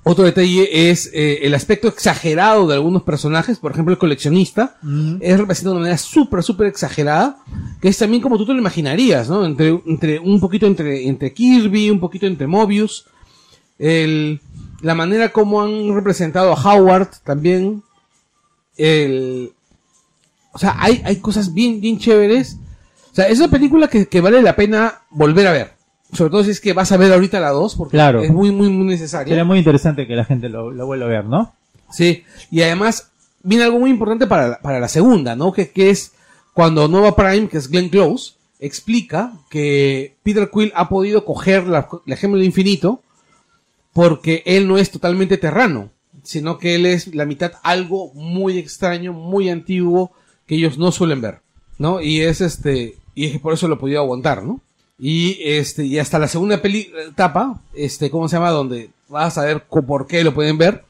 Otro 0.05 0.25
detalle 0.25 0.89
es 0.89 1.09
eh, 1.13 1.39
el 1.43 1.53
aspecto 1.53 1.87
exagerado 1.87 2.67
de 2.67 2.73
algunos 2.73 3.03
personajes, 3.03 3.59
por 3.59 3.71
ejemplo, 3.71 3.93
el 3.93 3.97
coleccionista 3.97 4.75
es 5.21 5.37
representado 5.37 5.75
de 5.75 5.77
una 5.77 5.83
manera 5.85 5.97
súper, 5.97 6.43
súper 6.43 6.67
exagerada, 6.67 7.37
que 7.79 7.87
es 7.87 7.97
también 7.97 8.21
como 8.21 8.37
tú 8.37 8.45
te 8.45 8.51
lo 8.51 8.59
imaginarías, 8.59 9.29
¿no? 9.29 9.45
Entre, 9.45 9.69
entre 9.85 10.19
un 10.19 10.41
poquito 10.41 10.67
entre, 10.67 11.07
entre 11.07 11.33
Kirby, 11.33 11.89
un 11.89 12.01
poquito 12.01 12.25
entre 12.27 12.47
Mobius, 12.47 13.05
el, 13.79 14.41
la 14.81 14.93
manera 14.93 15.29
como 15.29 15.61
han 15.61 15.95
representado 15.95 16.51
a 16.51 16.61
Howard 16.61 17.07
también, 17.23 17.81
el, 18.75 19.53
o 20.51 20.57
sea, 20.57 20.75
hay, 20.79 21.01
hay 21.05 21.17
cosas 21.17 21.53
bien, 21.53 21.79
bien 21.79 21.97
chéveres. 21.97 22.57
O 23.13 23.15
sea, 23.15 23.27
es 23.29 23.37
una 23.39 23.47
película 23.47 23.87
que, 23.87 24.07
que 24.07 24.21
vale 24.21 24.41
la 24.41 24.55
pena 24.55 25.03
volver 25.11 25.47
a 25.47 25.51
ver. 25.51 25.71
Sobre 26.11 26.31
todo 26.31 26.43
si 26.43 26.49
es 26.51 26.59
que 26.59 26.73
vas 26.73 26.91
a 26.91 26.97
ver 26.97 27.13
ahorita 27.13 27.39
la 27.39 27.51
2, 27.51 27.75
porque 27.75 27.91
Claro. 27.97 28.21
es 28.23 28.31
muy, 28.31 28.51
muy, 28.51 28.69
muy 28.69 28.85
necesaria. 28.87 29.29
Sería 29.29 29.43
muy 29.45 29.59
interesante 29.59 30.05
que 30.07 30.15
la 30.15 30.25
gente 30.25 30.49
lo, 30.49 30.71
lo 30.71 30.85
vuelva 30.85 31.05
a 31.05 31.09
ver, 31.09 31.25
¿no? 31.25 31.53
Sí, 31.91 32.23
y 32.51 32.61
además 32.63 33.11
viene 33.43 33.63
algo 33.65 33.79
muy 33.79 33.91
importante 33.91 34.25
para 34.27 34.47
la, 34.47 34.59
para 34.59 34.79
la 34.79 34.87
segunda, 34.87 35.35
¿no? 35.35 35.53
Que, 35.53 35.69
que 35.69 35.91
es 35.91 36.11
cuando 36.53 36.87
Nova 36.87 37.15
Prime, 37.15 37.47
que 37.47 37.57
es 37.57 37.69
Glenn 37.69 37.89
Close, 37.89 38.33
explica 38.59 39.33
que 39.49 40.15
Peter 40.23 40.49
Quill 40.51 40.71
ha 40.75 40.89
podido 40.89 41.23
coger 41.25 41.67
la, 41.67 41.87
la 42.05 42.15
gema 42.15 42.35
del 42.37 42.45
infinito 42.45 43.01
porque 43.93 44.41
él 44.45 44.67
no 44.67 44.77
es 44.77 44.89
totalmente 44.89 45.37
terrano, 45.37 45.89
sino 46.23 46.57
que 46.57 46.75
él 46.75 46.85
es 46.87 47.13
la 47.13 47.25
mitad 47.25 47.53
algo 47.63 48.11
muy 48.13 48.57
extraño, 48.57 49.13
muy 49.13 49.49
antiguo, 49.49 50.11
que 50.47 50.55
ellos 50.55 50.77
no 50.79 50.91
suelen 50.91 51.21
ver, 51.21 51.41
¿no? 51.77 52.01
Y 52.01 52.21
es 52.21 52.41
este, 52.41 52.95
y 53.15 53.25
es 53.25 53.31
que 53.33 53.39
por 53.39 53.53
eso 53.53 53.67
lo 53.67 53.79
podía 53.79 53.99
aguantar, 53.99 54.43
¿no? 54.43 54.61
Y 54.97 55.37
este, 55.43 55.85
y 55.85 55.99
hasta 55.99 56.19
la 56.19 56.27
segunda 56.27 56.61
peli 56.61 56.91
etapa, 57.07 57.59
este, 57.73 58.09
¿cómo 58.09 58.27
se 58.27 58.35
llama? 58.35 58.51
Donde 58.51 58.91
vas 59.09 59.37
a 59.37 59.45
ver 59.45 59.63
por 59.65 60.07
qué 60.07 60.23
lo 60.23 60.33
pueden 60.33 60.57
ver. 60.57 60.83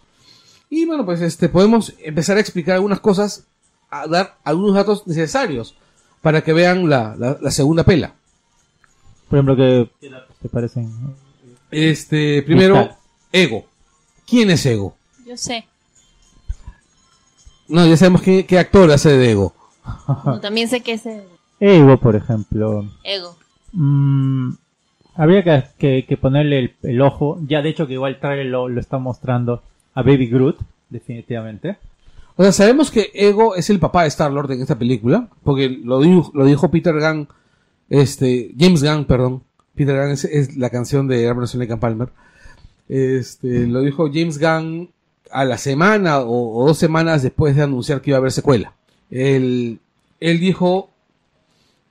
Y 0.69 0.86
bueno, 0.86 1.05
pues 1.05 1.21
este, 1.21 1.49
podemos 1.49 1.93
empezar 1.99 2.38
a 2.38 2.39
explicar 2.39 2.76
algunas 2.76 2.99
cosas, 2.99 3.45
a 3.89 4.07
dar 4.07 4.38
algunos 4.43 4.76
datos 4.76 5.07
necesarios 5.07 5.76
para 6.21 6.43
que 6.43 6.53
vean 6.53 6.89
la, 6.89 7.15
la, 7.17 7.38
la 7.41 7.51
segunda 7.51 7.84
pela. 7.84 8.15
Por 9.30 9.39
ejemplo, 9.39 9.55
que 9.55 9.89
te 10.41 10.49
parecen? 10.49 10.91
Este, 11.71 12.43
primero. 12.43 12.89
Ego. 13.32 13.65
¿Quién 14.28 14.51
es 14.51 14.65
Ego? 14.65 14.95
Yo 15.26 15.36
sé. 15.36 15.65
No, 17.67 17.88
ya 17.88 17.97
sabemos 17.97 18.21
qué, 18.21 18.45
qué 18.45 18.59
actor 18.59 18.91
hace 18.91 19.09
de 19.17 19.32
Ego. 19.32 19.53
No, 20.26 20.39
también 20.39 20.69
sé 20.69 20.82
que 20.82 20.93
es 20.93 21.05
el 21.05 21.24
Ego, 21.66 21.97
por 21.97 22.16
ejemplo. 22.16 22.86
ego. 23.03 23.36
Mm, 23.72 24.51
habría 25.16 25.43
que, 25.43 25.64
que- 25.78 26.05
que 26.07 26.18
ponerle 26.18 26.59
el, 26.59 26.74
el 26.84 27.01
ojo. 27.01 27.39
Ya 27.47 27.61
de 27.61 27.70
hecho 27.70 27.88
que 27.88 27.93
igual 27.93 28.20
trailer 28.20 28.47
lo, 28.47 28.68
lo 28.70 28.80
está 28.80 28.97
mostrando 28.97 29.61
a 29.93 30.01
Baby 30.01 30.28
Groot, 30.28 30.57
definitivamente. 30.89 31.78
O 32.36 32.43
sea, 32.43 32.51
sabemos 32.51 32.89
que 32.91 33.11
Ego 33.14 33.55
es 33.55 33.70
el 33.70 33.80
papá 33.80 34.01
de 34.03 34.07
Star-Lord 34.09 34.51
en 34.51 34.61
esta 34.61 34.78
película, 34.78 35.28
porque 35.43 35.70
lo 35.70 35.99
dijo, 36.01 36.32
lo 36.34 36.45
dijo 36.45 36.70
Peter 36.72 36.95
Gunn, 36.99 37.28
este, 37.89 38.51
James 38.59 38.84
Gunn, 38.84 39.05
perdón. 39.05 39.43
Peter 39.76 39.95
Gunn 40.01 40.11
es, 40.11 40.26
es 40.26 40.57
la 40.57 40.70
canción 40.72 41.07
de 41.07 41.26
Lake 41.28 41.72
and 41.74 41.80
Palmer. 41.80 42.09
Este, 42.89 43.68
lo 43.68 43.82
dijo 43.82 44.09
James 44.11 44.39
Gunn 44.39 44.89
a 45.32 45.45
la 45.45 45.57
semana 45.57 46.20
o, 46.20 46.57
o 46.61 46.68
dos 46.68 46.78
semanas 46.78 47.24
después 47.24 47.55
de 47.55 47.64
anunciar 47.64 48.01
que 48.01 48.09
iba 48.11 48.18
a 48.18 48.20
haber 48.20 48.32
secuela. 48.32 48.74
Él, 49.09 49.80
él 50.20 50.39
dijo 50.39 50.89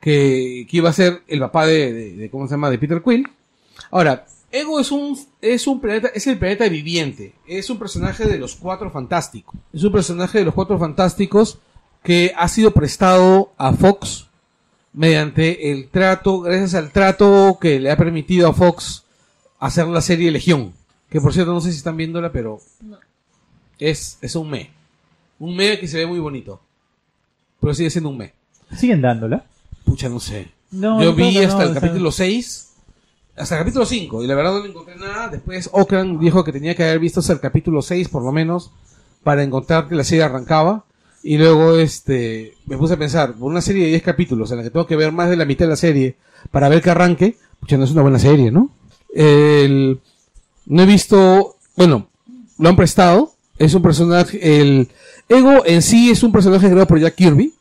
que, 0.03 0.66
que 0.68 0.76
iba 0.76 0.90
a 0.90 0.92
ser 0.92 1.22
el 1.28 1.38
papá 1.40 1.64
de, 1.64 1.92
de- 1.92 2.12
de- 2.16 2.30
¿cómo 2.30 2.46
se 2.46 2.50
llama? 2.55 2.68
De 2.68 2.78
Peter 2.78 3.00
Quill. 3.03 3.26
Ahora, 3.90 4.26
Ego 4.50 4.80
es 4.80 4.90
un, 4.92 5.18
es 5.40 5.66
un 5.66 5.80
planeta, 5.80 6.09
es 6.14 6.26
el 6.26 6.38
planeta 6.38 6.68
viviente. 6.68 7.32
Es 7.46 7.70
un 7.70 7.78
personaje 7.78 8.26
de 8.26 8.36
los 8.36 8.57
Cuatro 8.57 8.90
Fantásticos. 8.90 9.55
Es 9.72 9.82
un 9.84 9.92
personaje 9.92 10.38
de 10.38 10.44
los 10.44 10.55
Cuatro 10.55 10.78
Fantásticos 10.78 11.59
que 12.03 12.32
ha 12.36 12.48
sido 12.48 12.72
prestado 12.72 13.53
a 13.57 13.72
Fox 13.72 14.26
mediante 14.92 15.70
el 15.72 15.88
trato, 15.88 16.40
gracias 16.40 16.74
al 16.74 16.90
trato 16.90 17.57
que 17.61 17.80
le 17.80 17.90
ha 17.90 17.96
permitido 17.96 18.48
a 18.48 18.53
Fox 18.53 19.05
hacer 19.59 19.86
la 19.86 20.00
serie 20.03 20.30
Legión. 20.30 20.74
Que 21.09 21.20
por 21.20 21.32
cierto, 21.32 21.53
no 21.53 21.61
sé 21.61 21.70
si 21.70 21.78
están 21.78 21.96
viéndola, 21.96 22.32
pero 22.32 22.61
No. 22.80 22.98
es, 23.78 24.18
es 24.20 24.34
un 24.34 24.50
me. 24.50 24.70
Un 25.38 25.55
me 25.57 25.78
que 25.78 25.86
se 25.88 25.98
ve 25.98 26.07
muy 26.07 26.18
bonito. 26.18 26.61
Pero 27.61 27.72
sigue 27.74 27.90
siendo 27.90 28.11
un 28.11 28.18
me. 28.18 28.32
Siguen 28.76 29.00
dándola. 29.00 29.44
Pucha, 29.93 30.09
no 30.09 30.20
sé. 30.20 30.49
No, 30.70 31.03
Yo 31.03 31.12
vi 31.14 31.36
hasta 31.36 31.57
no, 31.59 31.62
el 31.64 31.68
o 31.68 31.72
sea- 31.74 31.80
capítulo 31.82 32.11
6, 32.12 32.68
hasta 33.36 33.57
el 33.57 33.61
capítulo 33.61 33.84
5, 33.84 34.24
y 34.24 34.26
la 34.26 34.34
verdad 34.34 34.53
no 34.55 34.64
encontré 34.64 34.97
nada. 34.97 35.28
Después 35.28 35.68
Okran 35.70 36.18
dijo 36.18 36.43
que 36.45 36.51
tenía 36.53 36.74
que 36.74 36.82
haber 36.84 36.99
visto 36.99 37.20
hasta 37.20 37.34
el 37.34 37.40
capítulo 37.40 37.82
6 37.82 38.09
por 38.09 38.22
lo 38.22 38.32
menos 38.32 38.70
para 39.22 39.43
encontrar 39.43 39.88
que 39.90 39.95
la 39.95 40.03
serie 40.03 40.24
arrancaba. 40.24 40.84
Y 41.22 41.36
luego 41.36 41.76
este 41.76 42.55
me 42.64 42.78
puse 42.78 42.95
a 42.95 42.97
pensar, 42.97 43.34
por 43.34 43.51
una 43.51 43.61
serie 43.61 43.82
de 43.84 43.90
10 43.90 44.03
capítulos 44.03 44.51
en 44.51 44.57
la 44.57 44.62
que 44.62 44.70
tengo 44.70 44.86
que 44.86 44.97
ver 44.97 45.12
más 45.12 45.28
de 45.28 45.36
la 45.36 45.45
mitad 45.45 45.66
de 45.66 45.70
la 45.72 45.76
serie 45.76 46.16
para 46.51 46.70
ver 46.70 46.80
que 46.80 46.88
arranque, 46.88 47.36
pues 47.61 47.78
no 47.78 47.84
es 47.84 47.90
una 47.90 48.01
buena 48.01 48.18
serie, 48.18 48.51
¿no? 48.51 48.70
El, 49.14 50.01
no 50.64 50.82
he 50.82 50.86
visto, 50.86 51.57
bueno, 51.76 52.09
lo 52.59 52.68
han 52.70 52.76
prestado, 52.76 53.34
es 53.59 53.74
un 53.74 53.82
personaje, 53.82 54.59
el 54.62 54.88
Ego 55.28 55.64
en 55.66 55.82
sí 55.82 56.11
es 56.11 56.22
un 56.22 56.32
personaje 56.32 56.66
creado 56.70 56.86
por 56.86 56.99
Jack 56.99 57.14
Kirby, 57.14 57.53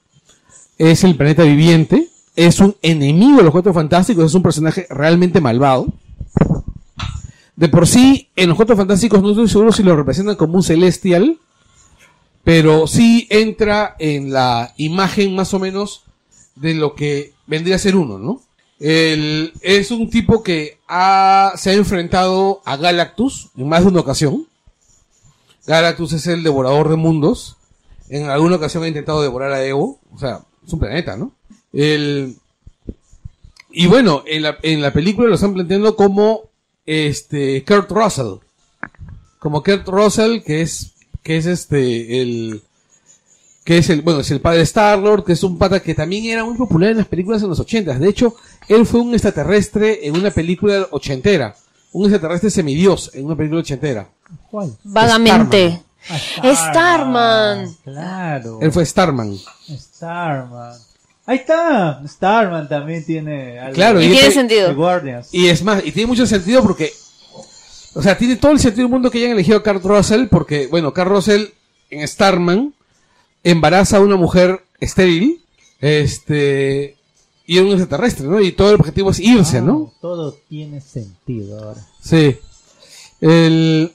es 0.77 1.03
el 1.03 1.15
planeta 1.17 1.43
viviente, 1.43 2.07
es 2.36 2.59
un 2.59 2.75
enemigo 2.82 3.38
de 3.38 3.43
los 3.43 3.51
Cuatro 3.51 3.73
Fantásticos, 3.73 4.25
es 4.25 4.34
un 4.34 4.43
personaje 4.43 4.88
realmente 4.89 5.41
malvado. 5.41 5.88
De 7.55 7.67
por 7.67 7.88
sí, 7.88 8.29
en 8.36 8.49
los 8.49 8.55
Cuatro 8.55 8.77
Fantásticos 8.77 9.21
no 9.21 9.32
estoy 9.32 9.49
seguro 9.49 9.71
si 9.71 9.84
lo 9.84 9.95
representan 9.95 10.36
como 10.36 10.55
un 10.55 10.63
celestial, 10.63 11.38
pero 12.43 12.88
sí 12.88 13.27
entra 13.29 13.95
en 13.99 14.32
la 14.32 14.73
imagen 14.77 15.36
más 15.36 15.53
o 15.53 15.59
menos 15.59 16.03
de 16.55 16.73
lo 16.73 16.95
que 16.95 17.34
vendría 17.47 17.75
a 17.75 17.79
ser 17.79 17.95
uno, 17.95 18.17
¿no? 18.17 18.41
Es 18.79 19.91
un 19.91 20.09
tipo 20.09 20.41
que 20.41 20.79
ha, 20.88 21.53
se 21.55 21.69
ha 21.69 21.73
enfrentado 21.73 22.61
a 22.65 22.77
Galactus 22.77 23.49
en 23.55 23.69
más 23.69 23.84
de 23.84 23.89
una 23.89 23.99
ocasión. 23.99 24.47
Galactus 25.67 26.13
es 26.13 26.25
el 26.25 26.41
devorador 26.41 26.89
de 26.89 26.95
mundos. 26.95 27.57
En 28.09 28.29
alguna 28.29 28.55
ocasión 28.55 28.84
ha 28.84 28.88
intentado 28.88 29.21
devorar 29.21 29.51
a 29.51 29.63
Evo. 29.63 29.99
O 30.11 30.17
sea, 30.17 30.41
es 30.65 30.73
un 30.73 30.79
planeta, 30.79 31.15
¿no? 31.15 31.32
El, 31.74 32.36
y 33.72 33.88
bueno, 33.88 34.24
en 34.26 34.43
la, 34.43 34.57
en 34.61 34.82
la 34.82 34.91
película 34.91 35.30
lo 35.30 35.36
están 35.36 35.53
planteando 35.53 35.95
como 35.95 36.43
este 36.86 37.63
Kurt 37.65 37.89
Russell. 37.91 38.39
Como 39.39 39.63
Kurt 39.63 39.88
Russell, 39.88 40.41
que 40.41 40.61
es, 40.61 40.91
que 41.24 41.38
es 41.38 41.45
este, 41.45 42.22
el, 42.22 42.61
que 43.63 43.78
es 43.78 43.89
el, 43.89 44.01
bueno, 44.01 44.19
es 44.19 44.32
el 44.32 44.41
padre 44.41 44.57
de 44.57 44.63
Star-Lord, 44.63 45.24
que 45.24 45.34
es 45.34 45.43
un 45.43 45.57
pata 45.57 45.80
que 45.80 45.95
también 45.95 46.26
era 46.26 46.43
muy 46.43 46.57
popular 46.57 46.91
en 46.91 46.97
las 46.97 47.07
películas 47.07 47.41
en 47.41 47.49
los 47.49 47.59
ochentas. 47.59 47.99
De 47.99 48.09
hecho, 48.09 48.36
él 48.67 48.86
fue 48.86 48.99
un 48.99 49.13
extraterrestre 49.13 50.05
en 50.07 50.15
una 50.15 50.32
película 50.32 50.88
ochentera. 50.91 51.55
Un 51.93 52.05
extraterrestre 52.05 52.49
semidios 52.49 53.11
en 53.13 53.26
una 53.26 53.36
película 53.36 53.61
ochentera. 53.61 54.09
¿Cuál? 54.49 54.78
Vagamente. 54.84 55.82
Ah, 56.09 56.55
Starman. 56.55 57.76
Claro. 57.84 58.59
Él 58.61 58.72
fue 58.72 58.86
Starman. 58.86 59.38
Starman. 59.69 60.78
Ahí 61.26 61.38
está. 61.38 62.01
Starman 62.07 62.67
también 62.67 63.05
tiene 63.05 63.59
algo 63.59 63.76
Claro, 63.76 64.01
Y 64.01 64.05
y 64.05 64.07
tiene 64.09 64.22
este- 64.28 64.34
sentido. 64.34 64.76
Guardians. 64.76 65.30
Y 65.34 65.47
es 65.47 65.63
más, 65.63 65.86
y 65.86 65.91
tiene 65.91 66.07
mucho 66.07 66.26
sentido 66.26 66.61
porque, 66.63 66.91
o 67.93 68.01
sea, 68.01 68.17
tiene 68.17 68.36
todo 68.38 68.51
el 68.51 68.59
sentido 68.59 68.84
del 68.88 68.91
mundo 68.91 69.11
que 69.11 69.19
hayan 69.19 69.32
elegido 69.32 69.57
a 69.57 69.63
Kurt 69.63 69.84
Russell, 69.86 70.28
porque, 70.28 70.67
bueno, 70.67 70.93
Kurt 70.93 71.07
Russell 71.07 71.45
en 71.89 72.07
Starman 72.07 72.74
embaraza 73.43 73.97
a 73.97 74.01
una 74.01 74.15
mujer 74.15 74.63
estéril, 74.80 75.43
este, 75.80 76.95
y 77.45 77.57
es 77.57 77.63
un 77.63 77.69
extraterrestre, 77.72 78.28
¿no? 78.28 78.39
Y 78.41 78.51
todo 78.53 78.69
el 78.69 78.76
objetivo 78.76 79.11
es 79.11 79.19
irse, 79.19 79.57
Ah, 79.57 79.61
¿no? 79.61 79.93
Todo 80.01 80.34
tiene 80.49 80.80
sentido 80.82 81.59
ahora. 81.63 81.82
Sí. 82.01 82.38
El, 83.19 83.91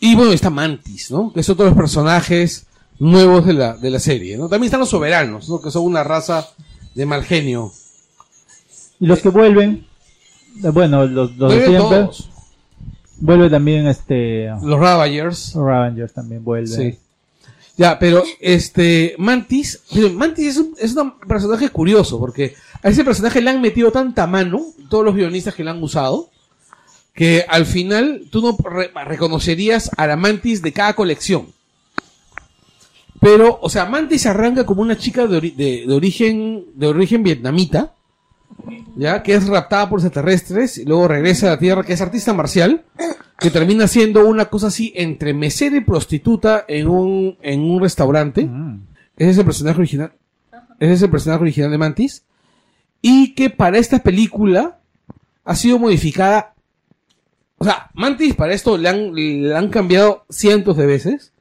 y 0.00 0.14
bueno, 0.16 0.32
está 0.32 0.50
Mantis, 0.50 1.10
¿no? 1.10 1.32
Que 1.32 1.42
son 1.42 1.56
todos 1.56 1.70
los 1.70 1.76
personajes 1.76 2.66
nuevos 3.10 3.44
de 3.46 3.52
la, 3.54 3.76
de 3.76 3.90
la 3.90 3.98
serie, 3.98 4.36
¿no? 4.36 4.48
También 4.48 4.66
están 4.68 4.80
los 4.80 4.90
soberanos, 4.90 5.48
¿no? 5.48 5.60
Que 5.60 5.70
son 5.70 5.84
una 5.84 6.04
raza 6.04 6.48
de 6.94 7.04
mal 7.06 7.24
genio. 7.24 7.72
Y 9.00 9.06
los 9.06 9.20
que 9.20 9.28
vuelven, 9.30 9.86
eh, 10.62 10.68
bueno, 10.68 11.06
los, 11.06 11.36
los 11.36 11.50
de 11.52 11.58
Vuelven 11.58 11.68
siempre, 11.80 11.98
todos. 11.98 12.28
vuelve 13.18 13.50
también 13.50 13.86
este 13.88 14.46
Los 14.62 14.78
Ravagers. 14.78 15.54
los 15.54 15.64
Ravengers 15.64 16.12
también 16.12 16.44
vuelven. 16.44 16.92
Sí. 16.92 16.98
Ya, 17.76 17.98
pero 17.98 18.22
este 18.38 19.14
Mantis, 19.18 19.80
Mantis 20.12 20.46
es 20.48 20.56
un, 20.58 20.74
es 20.78 20.94
un 20.94 21.18
personaje 21.20 21.70
curioso 21.70 22.18
porque 22.20 22.54
a 22.82 22.88
ese 22.90 23.02
personaje 23.02 23.40
le 23.40 23.50
han 23.50 23.60
metido 23.62 23.90
tanta 23.90 24.26
mano, 24.26 24.60
todos 24.90 25.04
los 25.04 25.14
guionistas 25.14 25.54
que 25.54 25.64
le 25.64 25.70
han 25.70 25.82
usado, 25.82 26.28
que 27.14 27.44
al 27.48 27.64
final 27.66 28.24
tú 28.30 28.42
no 28.42 28.56
re- 28.70 28.92
reconocerías 29.06 29.90
a 29.96 30.06
la 30.06 30.16
Mantis 30.16 30.62
de 30.62 30.72
cada 30.72 30.92
colección. 30.94 31.46
Pero, 33.22 33.58
o 33.62 33.70
sea, 33.70 33.86
Mantis 33.86 34.26
arranca 34.26 34.66
como 34.66 34.82
una 34.82 34.98
chica 34.98 35.26
de, 35.28 35.38
ori- 35.40 35.54
de- 35.54 35.84
de 35.86 35.94
origen 35.94 36.64
de 36.74 36.88
origen 36.88 37.22
vietnamita, 37.22 37.94
ya 38.96 39.22
que 39.22 39.34
es 39.34 39.46
raptada 39.46 39.88
por 39.88 40.00
extraterrestres 40.00 40.76
y 40.78 40.84
luego 40.84 41.06
regresa 41.08 41.46
a 41.46 41.50
la 41.50 41.58
Tierra, 41.58 41.84
que 41.84 41.92
es 41.92 42.00
artista 42.00 42.34
marcial, 42.34 42.84
que 43.38 43.50
termina 43.50 43.86
siendo 43.86 44.26
una 44.26 44.46
cosa 44.46 44.66
así 44.66 44.92
entre 44.96 45.34
mesera 45.34 45.76
y 45.76 45.80
prostituta 45.82 46.64
en 46.66 46.88
un 46.88 47.38
en 47.42 47.60
un 47.62 47.80
restaurante. 47.80 48.44
Mm. 48.44 48.86
Ese 49.16 49.30
es 49.30 49.38
el 49.38 49.44
personaje 49.44 49.78
original. 49.78 50.12
Ese 50.80 50.92
es 50.94 51.02
el 51.02 51.10
personaje 51.10 51.42
original 51.42 51.70
de 51.70 51.78
Mantis. 51.78 52.24
Y 53.00 53.34
que 53.34 53.50
para 53.50 53.78
esta 53.78 54.00
película 54.00 54.80
ha 55.44 55.54
sido 55.54 55.78
modificada. 55.78 56.54
O 57.58 57.64
sea, 57.64 57.88
Mantis 57.94 58.34
para 58.34 58.52
esto 58.52 58.76
le 58.76 58.88
han, 58.88 59.14
le 59.14 59.54
han 59.56 59.68
cambiado 59.68 60.24
cientos 60.28 60.76
de 60.76 60.86
veces. 60.86 61.31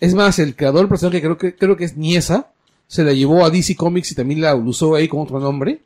Es 0.00 0.14
más, 0.14 0.38
el 0.38 0.54
creador 0.54 0.80
del 0.80 0.88
personaje, 0.88 1.20
creo 1.20 1.38
que, 1.38 1.54
creo 1.54 1.76
que 1.76 1.84
es 1.84 1.96
Niesa, 1.96 2.50
se 2.86 3.04
la 3.04 3.12
llevó 3.12 3.44
a 3.44 3.50
DC 3.50 3.76
Comics 3.76 4.12
y 4.12 4.14
también 4.14 4.40
la 4.40 4.54
usó 4.54 4.94
ahí 4.94 5.08
con 5.08 5.20
otro 5.20 5.40
nombre. 5.40 5.82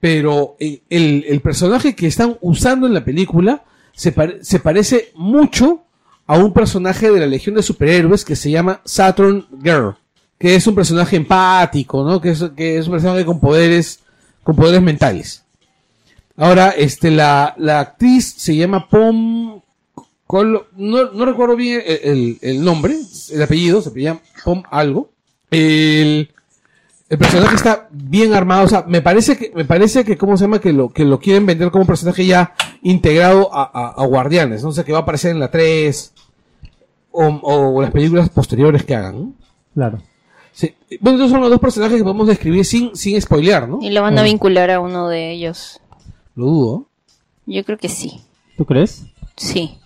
Pero 0.00 0.56
eh, 0.58 0.82
el, 0.90 1.24
el 1.28 1.40
personaje 1.40 1.94
que 1.94 2.06
están 2.06 2.36
usando 2.40 2.86
en 2.86 2.94
la 2.94 3.04
película 3.04 3.64
se, 3.92 4.14
se 4.42 4.60
parece 4.60 5.12
mucho 5.14 5.84
a 6.26 6.38
un 6.38 6.52
personaje 6.52 7.10
de 7.10 7.20
la 7.20 7.26
Legión 7.26 7.54
de 7.54 7.62
Superhéroes 7.62 8.24
que 8.24 8.36
se 8.36 8.50
llama 8.50 8.80
Saturn 8.84 9.46
Girl, 9.62 9.96
que 10.38 10.54
es 10.54 10.66
un 10.66 10.74
personaje 10.74 11.16
empático, 11.16 12.04
¿no? 12.04 12.20
Que 12.20 12.30
es, 12.30 12.44
que 12.56 12.78
es 12.78 12.86
un 12.86 12.92
personaje 12.92 13.24
con 13.24 13.40
poderes, 13.40 14.00
con 14.42 14.56
poderes 14.56 14.82
mentales. 14.82 15.44
Ahora, 16.36 16.70
este, 16.70 17.10
la, 17.10 17.54
la 17.58 17.80
actriz 17.80 18.34
se 18.36 18.56
llama 18.56 18.88
Pom, 18.88 19.60
Col- 20.26 20.66
no, 20.76 21.12
no 21.12 21.24
recuerdo 21.24 21.54
bien 21.56 21.82
el, 21.86 21.98
el- 22.02 22.38
el 22.40 22.64
nombre, 22.64 22.96
el 23.30 23.42
apellido, 23.42 23.82
se 23.82 23.90
llama 24.00 24.20
Pom 24.44 24.62
algo. 24.70 25.10
El, 25.50 26.30
el 27.08 27.18
personaje 27.18 27.54
está 27.56 27.88
bien 27.92 28.32
armado, 28.34 28.64
o 28.64 28.68
sea, 28.68 28.84
me 28.88 29.02
parece 29.02 29.36
que, 29.36 29.52
me 29.54 29.64
parece 29.64 30.04
que, 30.04 30.16
¿cómo 30.16 30.36
se 30.36 30.44
llama? 30.44 30.60
Que 30.60 30.72
lo, 30.72 30.88
que 30.90 31.04
lo 31.04 31.20
quieren 31.20 31.46
vender 31.46 31.70
como 31.70 31.82
un 31.82 31.86
personaje 31.86 32.24
ya 32.26 32.54
integrado 32.82 33.54
a, 33.54 33.62
a, 33.62 34.02
a 34.02 34.06
Guardianes, 34.06 34.64
no 34.64 34.72
sé, 34.72 34.84
que 34.84 34.92
va 34.92 34.98
a 34.98 35.02
aparecer 35.02 35.30
en 35.32 35.40
la 35.40 35.50
3 35.50 36.12
o, 37.12 37.26
o 37.42 37.82
las 37.82 37.90
películas 37.92 38.28
posteriores 38.30 38.84
que 38.84 38.94
hagan. 38.94 39.18
¿no? 39.20 39.32
Claro. 39.74 40.02
Sí. 40.52 40.74
Bueno, 41.00 41.18
esos 41.18 41.30
son 41.30 41.40
los 41.40 41.50
dos 41.50 41.60
personajes 41.60 41.98
que 41.98 42.02
podemos 42.04 42.26
describir 42.28 42.64
sin, 42.64 42.96
sin 42.96 43.20
spoilear, 43.20 43.68
¿no? 43.68 43.78
Y 43.82 43.90
lo 43.90 44.02
van 44.02 44.18
a 44.18 44.22
vincular 44.22 44.70
a 44.70 44.80
uno 44.80 45.08
de 45.08 45.32
ellos. 45.32 45.80
Lo 46.34 46.46
dudo. 46.46 46.86
Yo 47.46 47.64
creo 47.64 47.76
que 47.78 47.88
sí. 47.88 48.20
¿Tú 48.56 48.64
crees? 48.64 49.04
Sí. 49.36 49.78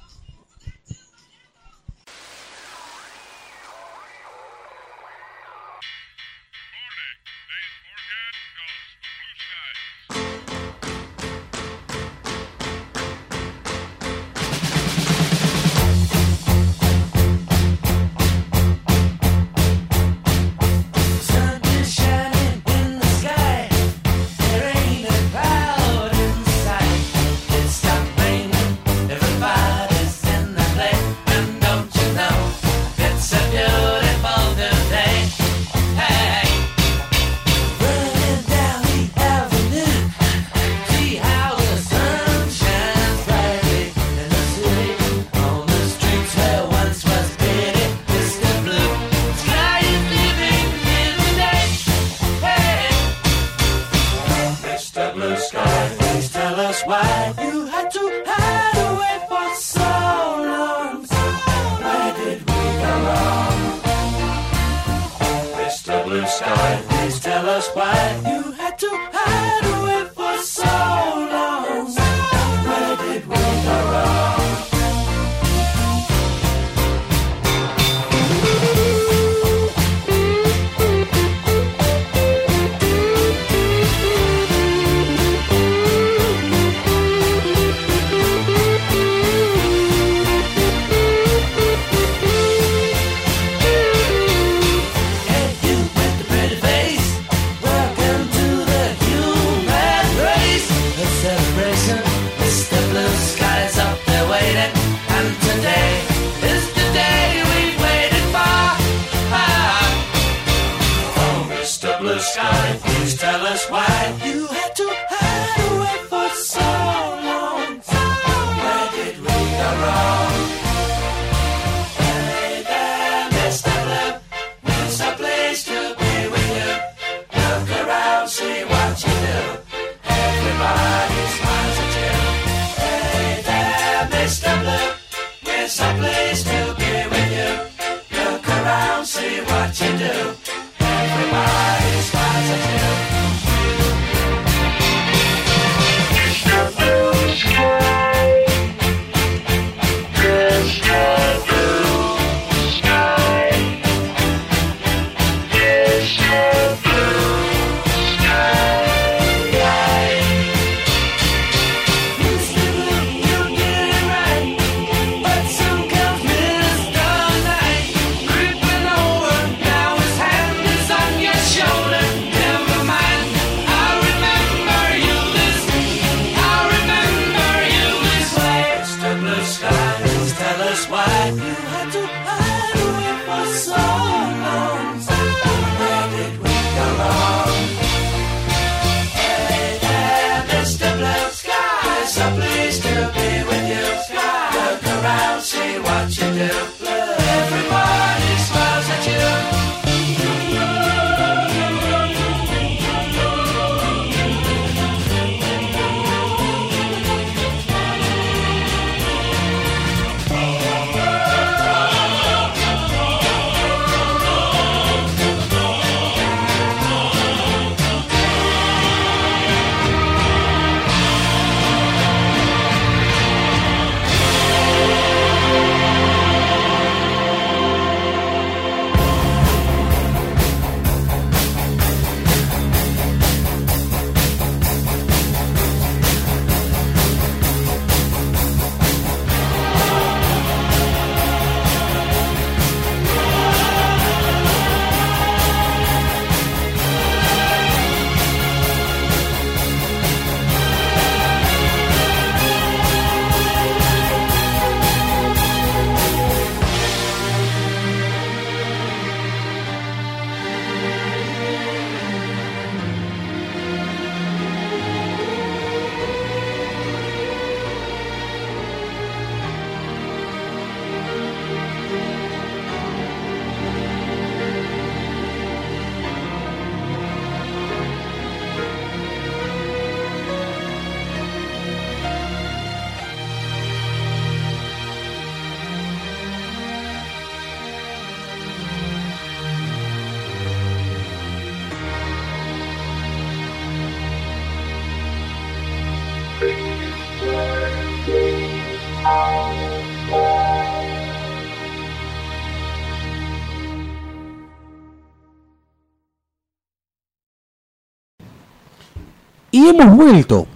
Y 309.69 309.81
hemos 309.81 309.97
vuelto. 309.97 310.47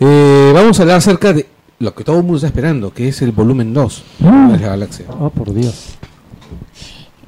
Eh, 0.00 0.50
vamos 0.54 0.78
a 0.78 0.82
hablar 0.82 0.98
acerca 0.98 1.32
de 1.32 1.46
lo 1.80 1.94
que 1.94 2.04
todo 2.04 2.16
el 2.16 2.22
mundo 2.22 2.36
está 2.36 2.48
esperando, 2.48 2.92
que 2.92 3.08
es 3.08 3.22
el 3.22 3.32
volumen 3.32 3.72
2 3.74 4.02
Mm. 4.20 4.52
de 4.52 4.58
la 4.58 4.68
galaxia. 4.68 5.06
Oh, 5.20 5.30
por 5.30 5.52
Dios. 5.54 5.90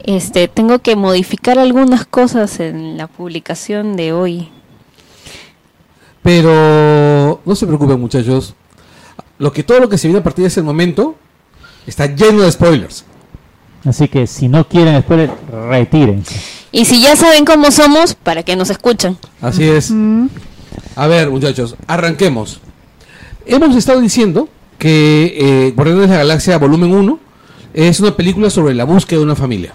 Este, 0.03 0.49
tengo 0.49 0.79
que 0.81 0.97
modificar 0.97 1.59
algunas 1.59 2.05
cosas 2.07 2.59
en 2.61 2.97
la 2.97 3.07
publicación 3.07 3.97
de 3.97 4.13
hoy. 4.13 4.49
Pero 6.23 7.41
no 7.45 7.55
se 7.55 7.67
preocupen 7.67 8.01
muchachos. 8.01 8.55
Lo 9.39 9.53
que 9.53 9.63
todo 9.63 9.81
lo 9.81 9.89
que 9.89 9.99
se 9.99 10.09
viene 10.09 10.21
a 10.21 10.25
partir 10.25 10.43
de 10.43 10.49
ese 10.49 10.63
momento 10.63 11.17
está 11.87 12.07
lleno 12.07 12.43
de 12.43 12.53
spoilers. 12.53 13.05
Así 13.85 14.09
que 14.09 14.27
si 14.27 14.49
no 14.49 14.67
quieren 14.69 15.01
spoiler, 15.03 15.31
retírense. 15.69 16.41
Y 16.73 16.85
si 16.85 17.01
ya 17.01 17.17
saben 17.17 17.45
cómo 17.45 17.71
somos, 17.71 18.15
¿para 18.15 18.43
qué 18.43 18.55
nos 18.55 18.69
escuchan? 18.71 19.17
Así 19.41 19.65
es. 19.65 19.91
A 21.01 21.07
ver, 21.07 21.31
muchachos, 21.31 21.77
arranquemos. 21.87 22.61
Hemos 23.47 23.75
estado 23.75 24.03
diciendo 24.03 24.51
que 24.79 25.35
eh, 25.35 25.73
Guardianes 25.75 26.11
de 26.11 26.15
la 26.15 26.19
Galaxia 26.19 26.59
Volumen 26.59 26.93
1 26.93 27.19
es 27.73 28.01
una 28.01 28.15
película 28.15 28.51
sobre 28.51 28.75
la 28.75 28.85
búsqueda 28.85 29.21
de 29.21 29.25
una 29.25 29.35
familia. 29.35 29.73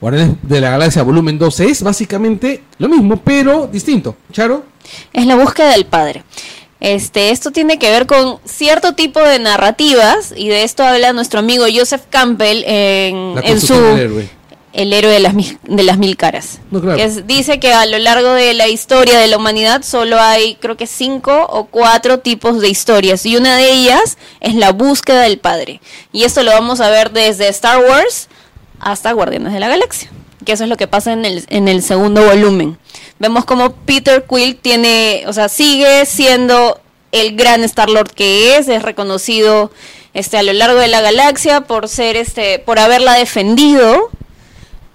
Guardianes 0.00 0.36
de 0.42 0.60
la 0.60 0.70
Galaxia 0.70 1.02
Volumen 1.02 1.40
2 1.40 1.58
es 1.58 1.82
básicamente 1.82 2.62
lo 2.78 2.88
mismo, 2.88 3.16
pero 3.16 3.66
distinto. 3.66 4.14
Charo, 4.30 4.62
Es 5.12 5.26
la 5.26 5.34
búsqueda 5.34 5.72
del 5.72 5.86
padre. 5.86 6.22
Este, 6.78 7.30
esto 7.30 7.50
tiene 7.50 7.80
que 7.80 7.90
ver 7.90 8.06
con 8.06 8.38
cierto 8.44 8.94
tipo 8.94 9.18
de 9.18 9.40
narrativas 9.40 10.32
y 10.36 10.50
de 10.50 10.62
esto 10.62 10.84
habla 10.84 11.12
nuestro 11.12 11.40
amigo 11.40 11.64
Joseph 11.74 12.02
Campbell 12.10 12.62
en, 12.64 13.34
la 13.34 13.40
en 13.40 13.60
su 13.60 13.74
construcción 13.74 13.96
del 13.96 14.06
héroe. 14.06 14.37
El 14.78 14.92
héroe 14.92 15.10
de 15.12 15.18
las 15.18 15.34
mil, 15.34 15.58
de 15.64 15.82
las 15.82 15.98
mil 15.98 16.16
caras. 16.16 16.60
No, 16.70 16.80
claro. 16.80 16.96
Que 16.96 17.04
es- 17.04 17.26
dice 17.26 17.58
que 17.58 17.72
a 17.72 17.84
lo 17.86 17.98
largo 17.98 18.30
de 18.34 18.54
la 18.54 18.68
historia 18.68 19.18
de 19.18 19.26
la 19.26 19.36
humanidad 19.36 19.82
solo 19.82 20.20
hay 20.20 20.54
creo 20.54 20.76
que 20.76 20.86
cinco 20.86 21.46
o 21.50 21.64
cuatro 21.66 22.20
tipos 22.20 22.60
de 22.60 22.68
historias 22.68 23.26
y 23.26 23.36
una 23.36 23.56
de 23.56 23.72
ellas 23.72 24.18
es 24.40 24.54
la 24.54 24.70
búsqueda 24.70 25.22
del 25.22 25.38
padre. 25.38 25.80
Y 26.12 26.22
esto 26.24 26.42
lo 26.44 26.52
vamos 26.52 26.80
a 26.80 26.90
ver 26.90 27.10
desde 27.10 27.48
Star 27.48 27.80
Wars 27.84 28.28
hasta 28.78 29.10
Guardianes 29.12 29.52
de 29.52 29.58
la 29.60 29.68
Galaxia. 29.68 30.10
Que 30.44 30.52
eso 30.52 30.62
es 30.62 30.70
lo 30.70 30.76
que 30.76 30.86
pasa 30.86 31.12
en 31.12 31.24
el, 31.24 31.44
en 31.48 31.66
el 31.66 31.82
segundo 31.82 32.24
volumen. 32.24 32.78
Vemos 33.18 33.44
como 33.44 33.72
Peter 33.72 34.24
Quill 34.30 34.54
tiene, 34.56 35.24
o 35.26 35.32
sea, 35.32 35.48
sigue 35.48 36.06
siendo 36.06 36.80
el 37.10 37.34
gran 37.36 37.64
Star 37.64 37.90
Lord 37.90 38.12
que 38.12 38.56
es, 38.56 38.68
es 38.68 38.82
reconocido 38.82 39.72
este 40.14 40.38
a 40.38 40.42
lo 40.44 40.52
largo 40.52 40.78
de 40.78 40.86
la 40.88 41.00
galaxia 41.00 41.62
por 41.62 41.88
ser 41.88 42.14
este, 42.16 42.60
por 42.60 42.78
haberla 42.78 43.14
defendido 43.14 44.10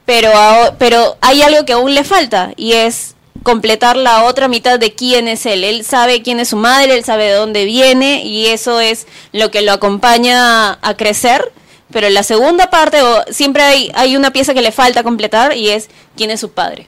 pero, 0.06 0.32
pero 0.78 1.18
hay 1.22 1.42
algo 1.42 1.66
que 1.66 1.74
aún 1.74 1.94
le 1.96 2.04
falta 2.04 2.52
y 2.58 2.74
es 2.74 3.16
completar 3.44 3.98
la 3.98 4.24
otra 4.24 4.48
mitad 4.48 4.80
de 4.80 4.94
quién 4.94 5.28
es 5.28 5.46
él. 5.46 5.64
Él 5.64 5.84
sabe 5.84 6.22
quién 6.22 6.40
es 6.40 6.50
su 6.50 6.58
madre, 6.58 6.96
él 6.96 7.04
sabe 7.04 7.26
de 7.26 7.34
dónde 7.34 7.66
viene 7.66 8.24
y 8.24 8.48
eso 8.48 8.80
es 8.80 9.06
lo 9.32 9.52
que 9.52 9.62
lo 9.62 9.74
acompaña 9.74 10.78
a, 10.82 10.98
crecer. 10.98 11.52
Pero 11.92 12.10
la 12.10 12.24
segunda 12.24 12.70
parte, 12.70 13.02
o- 13.02 13.24
siempre 13.32 13.64
hay, 13.64 13.92
hay 13.96 14.16
una 14.16 14.32
pieza 14.32 14.54
que 14.54 14.62
le 14.62 14.72
falta 14.72 15.04
completar 15.04 15.56
y 15.58 15.70
es 15.70 15.90
quién 16.16 16.32
es 16.32 16.40
su 16.40 16.52
padre. 16.52 16.88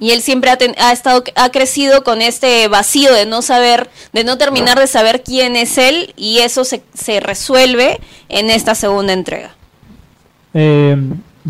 Y 0.00 0.10
él 0.10 0.22
siempre 0.22 0.50
ha, 0.50 0.58
ha 0.78 0.92
estado, 0.92 1.22
ha 1.36 1.50
crecido 1.50 2.04
con 2.04 2.20
este 2.20 2.68
vacío 2.68 3.12
de 3.12 3.26
no 3.26 3.42
saber, 3.42 3.88
de 4.12 4.24
no 4.24 4.36
terminar 4.38 4.78
de 4.78 4.86
saber 4.86 5.22
quién 5.22 5.56
es 5.56 5.78
él, 5.78 6.12
y 6.16 6.40
eso 6.40 6.64
se, 6.64 6.82
se 6.94 7.20
resuelve 7.20 8.00
en 8.28 8.50
esta 8.50 8.74
segunda 8.74 9.12
entrega. 9.12 9.54
Eh, 10.52 10.96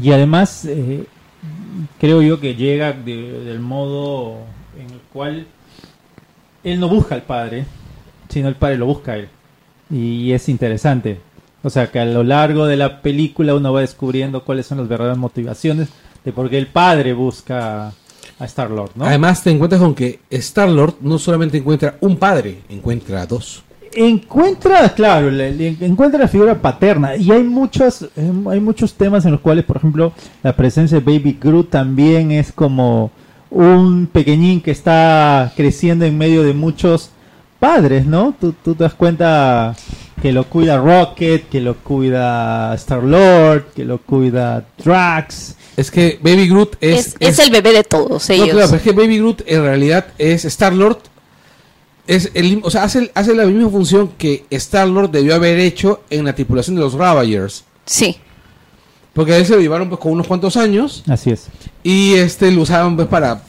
y 0.01 0.13
además, 0.13 0.65
eh, 0.65 1.05
creo 2.01 2.23
yo 2.23 2.41
que 2.41 2.55
llega 2.55 2.93
de- 2.93 3.45
del 3.45 3.61
modo 3.61 4.39
en 4.79 4.91
el 4.93 5.01
cual 5.13 5.47
él 6.63 6.81
no 6.81 6.89
busca 6.89 7.15
al 7.15 7.23
padre, 7.23 7.65
sino 8.29 8.49
el 8.49 8.55
padre 8.57 8.79
lo 8.79 8.87
busca 8.87 9.13
a 9.13 9.17
él. 9.17 9.29
Y 9.91 10.33
es 10.33 10.49
interesante. 10.49 11.21
O 11.63 11.71
sea, 11.71 11.91
que 11.91 11.99
a 11.99 12.05
lo 12.05 12.23
largo 12.23 12.67
de 12.67 12.77
la 12.77 13.01
película 13.01 13.55
uno 13.55 13.73
va 13.73 13.81
descubriendo 13.81 14.45
cuáles 14.45 14.67
son 14.67 14.79
las 14.79 14.89
verdaderas 14.89 15.19
motivaciones 15.19 15.89
de 16.25 16.33
por 16.33 16.51
qué 16.51 16.59
el 16.59 16.67
padre 16.67 17.13
busca 17.15 17.89
a 18.39 18.45
Star-Lord, 18.45 18.93
¿no? 18.97 19.05
Además 19.07 19.43
te 19.43 19.51
encuentras 19.51 19.81
con 19.81 19.95
que 19.95 20.21
Star-Lord 20.31 20.97
no 21.01 21.19
solamente 21.19 21.59
encuentra 21.59 21.97
un 22.01 22.17
padre, 22.17 22.61
encuentra 22.69 23.25
dos. 23.27 23.64
Encuentra, 23.97 24.93
claro, 24.95 25.31
le- 25.31 25.53
le 25.55 25.77
encuentra 25.81 26.21
la 26.21 26.29
figura 26.29 26.61
paterna 26.61 27.17
y 27.17 27.31
hay 27.31 27.43
muchos, 27.43 28.03
eh, 28.03 28.33
hay 28.51 28.61
muchos 28.61 28.95
temas 28.95 29.25
en 29.25 29.33
los 29.33 29.41
cuales, 29.41 29.65
por 29.65 29.77
ejemplo, 29.77 30.13
la 30.43 30.55
presencia 30.55 30.99
de 31.01 31.05
Baby 31.05 31.39
Groot 31.41 31.71
también 31.71 32.31
es 32.33 32.53
como 32.53 33.11
un 33.51 34.07
pequeñín 34.07 34.61
que 34.61 34.71
está 34.73 35.53
creciendo 35.57 36.05
en 36.05 36.19
medio 36.19 36.43
de 36.43 36.55
muchos 36.55 37.11
padres, 37.61 38.05
¿no? 38.07 38.35
Tú, 38.41 38.53
tú 38.65 38.75
te 38.75 38.85
das 38.85 38.95
cuenta 38.95 39.75
que 40.21 40.33
lo 40.33 40.45
cuida 40.45 40.77
Rocket, 40.79 41.49
que 41.49 41.61
lo 41.61 41.75
cuida 41.77 42.75
Star 42.75 43.03
Lord, 43.03 43.67
que 43.75 43.85
lo 43.85 43.99
cuida 43.99 44.65
Drax. 44.83 45.57
Es 45.77 45.91
que 45.91 46.19
Baby 46.23 46.49
Groot 46.49 46.77
es... 46.81 47.17
Es, 47.19 47.39
es 47.39 47.39
el 47.41 47.51
bebé 47.51 47.73
de 47.73 47.85
todos 47.85 48.29
No, 48.29 48.35
ellos. 48.35 48.49
claro, 48.51 48.67
pero 48.71 48.77
es 48.77 48.83
que 48.83 48.93
Baby 48.93 49.19
Groot 49.19 49.43
en 49.47 49.63
realidad 49.63 50.07
es 50.19 50.45
Star-Lord. 50.45 50.99
Es 52.07 52.31
el, 52.35 52.61
o 52.63 52.71
sea, 52.71 52.85
hace, 52.85 53.11
hace 53.15 53.35
la 53.35 53.45
misma 53.47 53.71
función 53.71 54.09
que 54.19 54.45
Star-Lord 54.51 55.11
debió 55.11 55.35
haber 55.35 55.59
hecho 55.59 56.03
en 56.11 56.25
la 56.27 56.35
tripulación 56.35 56.77
de 56.77 56.83
los 56.83 56.93
Ravagers. 56.95 57.65
Sí. 57.87 58.19
Porque 59.15 59.33
a 59.33 59.37
él 59.39 59.47
se 59.47 59.55
lo 59.55 59.61
llevaron 59.61 59.89
pues 59.89 60.01
con 60.01 60.13
unos 60.13 60.27
cuantos 60.27 60.57
años 60.57 61.03
Así 61.09 61.31
es. 61.31 61.47
y 61.83 62.15
este 62.15 62.51
lo 62.51 62.63
usaban 62.63 62.97
pues 62.97 63.07
para, 63.09 63.43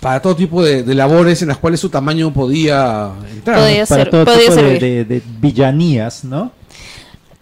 para 0.00 0.22
todo 0.22 0.36
tipo 0.36 0.62
de, 0.64 0.84
de 0.84 0.94
labores 0.94 1.42
en 1.42 1.48
las 1.48 1.58
cuales 1.58 1.80
su 1.80 1.88
tamaño 1.90 2.32
podía 2.32 3.10
entrar. 3.32 3.58
Podía 3.60 3.84
Para 3.84 4.02
ser- 4.04 4.10
todo 4.10 4.24
podía 4.24 4.40
tipo 4.40 4.54
de, 4.54 4.60
servir. 4.62 4.80
de- 4.80 5.04
de 5.04 5.22
villanías, 5.40 6.24
¿no? 6.24 6.52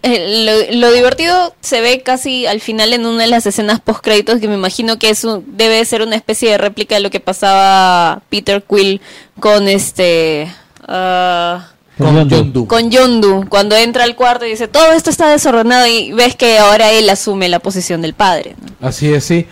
Eh, 0.03 0.69
lo, 0.71 0.79
lo 0.79 0.91
divertido 0.93 1.55
se 1.59 1.81
ve 1.81 2.01
casi 2.03 2.45
al 2.45 2.59
final 2.61 2.93
en 2.93 3.05
una 3.05 3.23
de 3.23 3.29
las 3.29 3.45
escenas 3.47 3.79
post 3.81 4.01
créditos 4.03 4.39
que 4.39 4.47
me 4.47 4.53
imagino 4.53 4.99
que 4.99 5.09
es 5.09 5.23
un- 5.23 5.43
debe 5.57 5.83
ser 5.85 6.01
una 6.03 6.15
especie 6.15 6.51
de 6.51 6.57
réplica 6.59 6.95
de 6.95 7.01
lo 7.01 7.09
que 7.09 7.19
pasaba 7.19 8.21
Peter 8.29 8.63
Quill 8.63 9.01
con 9.39 9.67
este 9.67 10.47
ah, 10.87 11.67
Con 11.97 12.15
Yondu. 12.15 12.35
Yondu. 12.35 12.67
con 12.67 12.91
Yondu 12.91 13.45
cuando 13.49 13.75
entra 13.75 14.03
al 14.03 14.15
cuarto 14.15 14.45
y 14.45 14.49
dice 14.51 14.67
todo 14.67 14.91
esto 14.93 15.09
está 15.09 15.29
desordenado 15.29 15.87
y 15.87 16.11
ves 16.13 16.35
que 16.35 16.59
ahora 16.59 16.91
él 16.91 17.09
asume 17.09 17.49
la 17.49 17.57
posición 17.59 18.01
del 18.03 18.13
padre 18.13 18.55
¿no? 18.79 18.87
Así 18.87 19.11
es, 19.11 19.23
sí. 19.23 19.47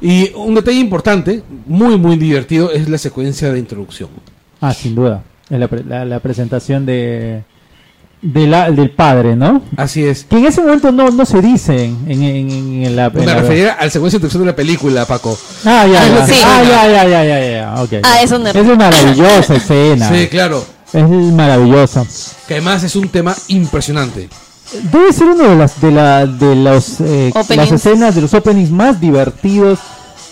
Y 0.00 0.32
un 0.34 0.54
detalle 0.56 0.78
importante, 0.80 1.42
muy 1.66 1.96
muy 1.96 2.16
divertido, 2.16 2.72
es 2.72 2.88
la 2.90 2.98
secuencia 2.98 3.50
de 3.52 3.58
introducción. 3.60 4.10
Ah, 4.60 4.74
sin 4.74 4.94
duda. 4.94 5.22
Es 5.48 5.58
la, 5.58 5.68
pre- 5.68 5.84
la- 5.84 6.04
la 6.04 6.18
presentación 6.20 6.84
de, 6.84 7.42
de 8.24 8.46
la- 8.46 8.70
del 8.70 8.90
padre, 8.90 9.36
¿no? 9.36 9.60
Así 9.76 10.02
es. 10.04 10.24
Que 10.24 10.38
en 10.38 10.46
ese 10.46 10.62
momento 10.62 10.90
no, 10.90 11.10
no 11.10 11.26
se 11.26 11.42
dice 11.42 11.84
en, 11.84 11.98
en- 12.10 12.22
en- 12.22 12.84
en 12.86 12.96
la... 12.96 13.06
en 13.06 13.14
Me 13.16 13.26
la- 13.26 13.34
refería 13.34 13.72
a 13.74 13.84
la 13.84 13.90
secuencia 13.90 14.18
de 14.18 14.24
introducción 14.26 14.42
de 14.44 14.46
la 14.46 14.56
película, 14.56 15.04
Paco. 15.04 15.38
Ah, 15.64 15.86
ya, 15.86 16.08
ya. 16.08 16.26
Sí. 16.26 16.32
Ah, 16.44 16.62
ya, 16.62 16.86
ya, 16.90 17.04
ya, 17.08 17.24
ya, 17.24 17.50
ya, 17.74 17.82
ok. 17.82 17.92
Ah, 18.02 18.22
eso 18.22 18.38
me- 18.38 18.50
Es 18.50 18.56
una 18.56 18.76
maravillosa 18.76 19.54
escena. 19.54 20.08
Sí, 20.08 20.26
claro. 20.28 20.64
Es 20.92 21.08
maravillosa. 21.08 22.04
Que 22.48 22.54
además 22.54 22.82
es 22.84 22.96
un 22.96 23.08
tema 23.08 23.34
impresionante. 23.48 24.28
Debe 24.90 25.12
ser 25.12 25.26
una 25.26 25.48
de 25.48 25.56
las 25.56 25.80
de 25.80 25.90
la 25.90 26.26
de 26.26 26.56
los 26.56 27.00
eh, 27.00 27.32
las 27.50 27.70
escenas 27.70 28.14
de 28.14 28.22
los 28.22 28.32
openings 28.34 28.70
más 28.70 28.98
divertidos 29.00 29.78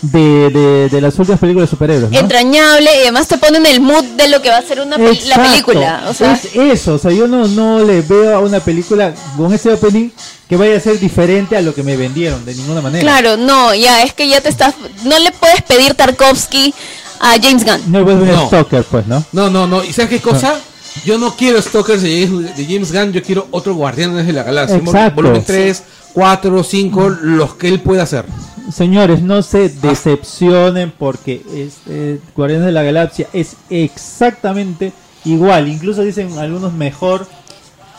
de, 0.03 0.49
de, 0.49 0.89
de 0.89 1.01
las 1.01 1.17
últimas 1.17 1.39
películas 1.39 1.69
de 1.69 1.75
superhéroes, 1.75 2.11
¿no? 2.11 2.19
entrañable 2.19 2.89
y 2.95 3.01
además 3.01 3.27
te 3.27 3.37
ponen 3.37 3.65
el 3.65 3.81
mood 3.81 4.03
de 4.03 4.27
lo 4.27 4.41
que 4.41 4.49
va 4.49 4.57
a 4.57 4.61
ser 4.61 4.81
una 4.81 4.97
la 4.97 5.35
película 5.35 6.05
o 6.07 6.13
sea 6.13 6.33
es 6.33 6.55
eso, 6.55 6.95
o 6.95 6.97
sea, 6.99 7.11
yo 7.11 7.27
no, 7.27 7.47
no 7.47 7.79
le 7.79 8.01
veo 8.01 8.35
a 8.35 8.39
una 8.39 8.59
película 8.59 9.13
con 9.35 9.51
ese 9.53 9.73
opening 9.73 10.09
que 10.47 10.57
vaya 10.57 10.77
a 10.77 10.79
ser 10.79 10.99
diferente 10.99 11.57
a 11.57 11.61
lo 11.61 11.73
que 11.73 11.83
me 11.83 11.97
vendieron, 11.97 12.45
de 12.45 12.53
ninguna 12.53 12.81
manera. 12.81 13.01
Claro, 13.01 13.37
no, 13.37 13.73
ya 13.73 14.03
es 14.03 14.13
que 14.13 14.27
ya 14.27 14.41
te 14.41 14.49
estás. 14.49 14.75
No 15.03 15.17
le 15.17 15.31
puedes 15.31 15.61
pedir 15.63 15.95
Tarkovsky 15.95 16.73
a 17.19 17.35
James 17.41 17.65
Gunn. 17.65 17.91
No 17.91 17.99
le 17.99 18.05
puedes 18.05 18.19
ver 18.21 18.35
No. 18.35 18.47
Stalker, 18.47 18.83
pues, 18.83 19.07
¿no? 19.07 19.23
No, 19.31 19.49
no, 19.49 19.65
no. 19.65 19.83
¿Y 19.83 19.93
sabes 19.93 20.09
qué 20.09 20.19
cosa? 20.19 20.59
Yo 21.05 21.17
no 21.17 21.35
quiero 21.35 21.59
Stalkers 21.59 22.03
de 22.03 22.27
James, 22.27 22.55
de 22.55 22.65
James 22.65 22.91
Gunn, 22.91 23.13
yo 23.13 23.23
quiero 23.23 23.47
otro 23.49 23.73
Guardianes 23.73 24.27
de 24.27 24.33
la 24.33 24.43
Galaxia. 24.43 24.77
Exacto. 24.77 25.15
Volumen 25.15 25.43
3, 25.43 25.83
4, 26.13 26.63
5, 26.63 27.09
los 27.09 27.55
que 27.55 27.69
él 27.69 27.79
pueda 27.81 28.03
hacer. 28.03 28.25
Señores, 28.71 29.21
no 29.21 29.41
se 29.41 29.69
decepcionen 29.69 30.91
porque 30.91 31.41
es, 31.53 31.77
eh, 31.87 32.19
Guardianes 32.35 32.65
de 32.67 32.71
la 32.71 32.83
Galaxia 32.83 33.27
es 33.33 33.55
exactamente 33.69 34.93
igual. 35.25 35.67
Incluso 35.67 36.01
dicen 36.01 36.37
algunos 36.37 36.73
mejor 36.73 37.27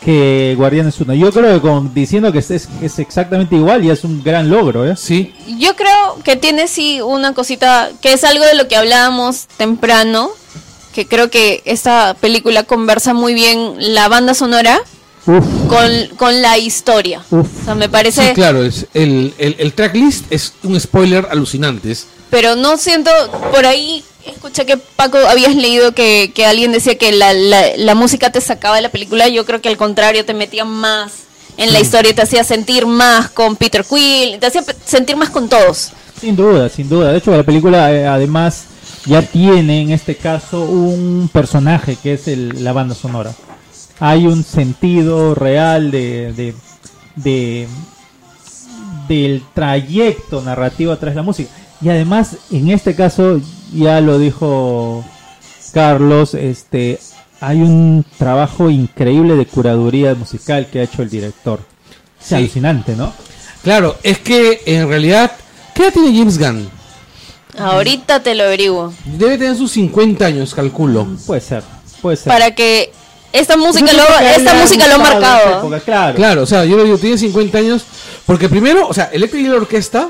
que 0.01 0.53
Guardianes 0.57 0.99
1. 0.99 1.13
Yo 1.15 1.31
creo 1.31 1.55
que 1.55 1.61
con, 1.61 1.93
diciendo 1.93 2.31
que 2.31 2.39
es, 2.39 2.51
es 2.51 2.99
exactamente 2.99 3.55
igual 3.55 3.83
ya 3.83 3.93
es 3.93 4.03
un 4.03 4.23
gran 4.23 4.49
logro, 4.49 4.89
¿eh? 4.89 4.95
Sí. 4.95 5.33
Yo 5.57 5.75
creo 5.75 6.17
que 6.23 6.35
tiene 6.35 6.67
sí 6.67 7.01
una 7.01 7.33
cosita 7.33 7.89
que 8.01 8.13
es 8.13 8.23
algo 8.23 8.45
de 8.45 8.55
lo 8.55 8.67
que 8.67 8.75
hablábamos 8.75 9.47
temprano, 9.57 10.29
que 10.93 11.07
creo 11.07 11.29
que 11.29 11.61
esta 11.65 12.15
película 12.19 12.63
conversa 12.63 13.13
muy 13.13 13.33
bien 13.33 13.75
la 13.79 14.07
banda 14.07 14.33
sonora 14.33 14.79
Uf, 15.27 15.45
con, 15.67 16.15
con 16.17 16.41
la 16.41 16.57
historia. 16.57 17.21
uf. 17.31 17.47
O 17.61 17.65
sea, 17.65 17.75
me 17.75 17.89
parece, 17.89 18.29
Sí, 18.29 18.33
claro. 18.33 18.63
Es, 18.63 18.85
el, 18.93 19.33
el, 19.37 19.55
el 19.59 19.73
tracklist 19.73 20.25
es 20.31 20.53
un 20.63 20.79
spoiler 20.79 21.27
alucinante. 21.31 21.91
Es- 21.91 22.07
pero 22.29 22.55
no 22.55 22.77
siento, 22.77 23.11
por 23.51 23.65
ahí 23.65 24.03
escuché 24.25 24.65
que 24.65 24.77
Paco 24.77 25.17
habías 25.29 25.55
leído 25.55 25.93
que, 25.93 26.31
que 26.35 26.45
alguien 26.45 26.71
decía 26.71 26.97
que 26.97 27.11
la, 27.11 27.33
la, 27.33 27.61
la 27.77 27.95
música 27.95 28.31
te 28.31 28.41
sacaba 28.41 28.75
de 28.75 28.81
la 28.81 28.89
película, 28.89 29.27
yo 29.29 29.45
creo 29.45 29.61
que 29.61 29.69
al 29.69 29.77
contrario 29.77 30.25
te 30.25 30.33
metía 30.33 30.65
más 30.65 31.11
en 31.57 31.71
la 31.71 31.79
historia, 31.79 32.13
te 32.13 32.21
hacía 32.23 32.43
sentir 32.43 32.85
más 32.87 33.29
con 33.29 33.55
Peter 33.55 33.85
Quill, 33.87 34.39
te 34.39 34.47
hacía 34.47 34.63
sentir 34.85 35.15
más 35.15 35.29
con 35.29 35.47
todos. 35.47 35.91
Sin 36.19 36.35
duda, 36.35 36.67
sin 36.69 36.89
duda. 36.89 37.11
De 37.11 37.19
hecho, 37.19 37.31
la 37.35 37.43
película 37.43 37.93
eh, 37.93 38.05
además 38.05 38.63
ya 39.05 39.21
tiene 39.21 39.81
en 39.81 39.91
este 39.91 40.15
caso 40.17 40.61
un 40.63 41.29
personaje 41.31 41.95
que 42.01 42.13
es 42.15 42.27
el- 42.27 42.63
la 42.63 42.73
banda 42.73 42.95
sonora. 42.95 43.31
Hay 43.99 44.27
un 44.27 44.43
sentido 44.43 45.35
real 45.35 45.91
de, 45.91 46.33
de, 46.33 46.55
de- 47.15 47.67
del 49.07 49.43
trayecto 49.53 50.41
narrativo 50.41 50.91
atrás 50.91 51.13
de 51.13 51.17
la 51.17 51.23
música. 51.23 51.49
Y 51.81 51.89
además, 51.89 52.37
en 52.51 52.69
este 52.71 52.95
caso, 52.95 53.39
ya 53.73 54.01
lo 54.01 54.17
dijo 54.19 55.03
Carlos, 55.73 56.33
este 56.33 56.99
hay 57.41 57.61
un 57.61 58.05
trabajo 58.17 58.69
increíble 58.69 59.35
de 59.35 59.45
curaduría 59.45 60.15
musical 60.15 60.67
que 60.71 60.79
ha 60.79 60.83
hecho 60.83 61.01
el 61.03 61.09
director. 61.09 61.59
Es 62.19 62.27
Sí. 62.27 62.35
alucinante, 62.35 62.95
¿no? 62.95 63.13
Claro, 63.61 63.97
es 64.03 64.17
que 64.19 64.61
en 64.65 64.87
realidad, 64.87 65.31
¿qué 65.73 65.83
edad 65.83 65.93
tiene 65.93 66.17
James 66.17 66.39
Gunn? 66.39 66.69
Ahorita 67.57 68.23
te 68.23 68.33
lo 68.35 68.43
averiguo. 68.43 68.93
Debe 69.05 69.37
tener 69.37 69.55
sus 69.55 69.71
50 69.73 70.25
años, 70.25 70.53
calculo. 70.55 71.07
Puede 71.27 71.41
ser, 71.41 71.63
puede 72.01 72.17
ser. 72.17 72.27
Para 72.31 72.55
que 72.55 72.91
esta 73.39 73.57
música 73.57 73.91
lo, 73.93 74.03
esta 74.25 74.53
música 74.55 74.87
lo 74.87 74.95
ha 74.95 74.97
marcado. 74.97 75.59
época, 75.59 75.79
claro. 75.81 76.15
Claro, 76.15 76.43
o 76.43 76.45
sea, 76.45 76.65
yo 76.65 76.77
le 76.77 76.83
digo, 76.85 76.97
tiene 76.97 77.17
50 77.17 77.57
años. 77.57 77.85
Porque 78.25 78.49
primero, 78.49 78.87
o 78.87 78.93
sea, 78.93 79.09
Electric 79.13 79.45
Eel 79.45 79.53
Orquesta 79.53 80.09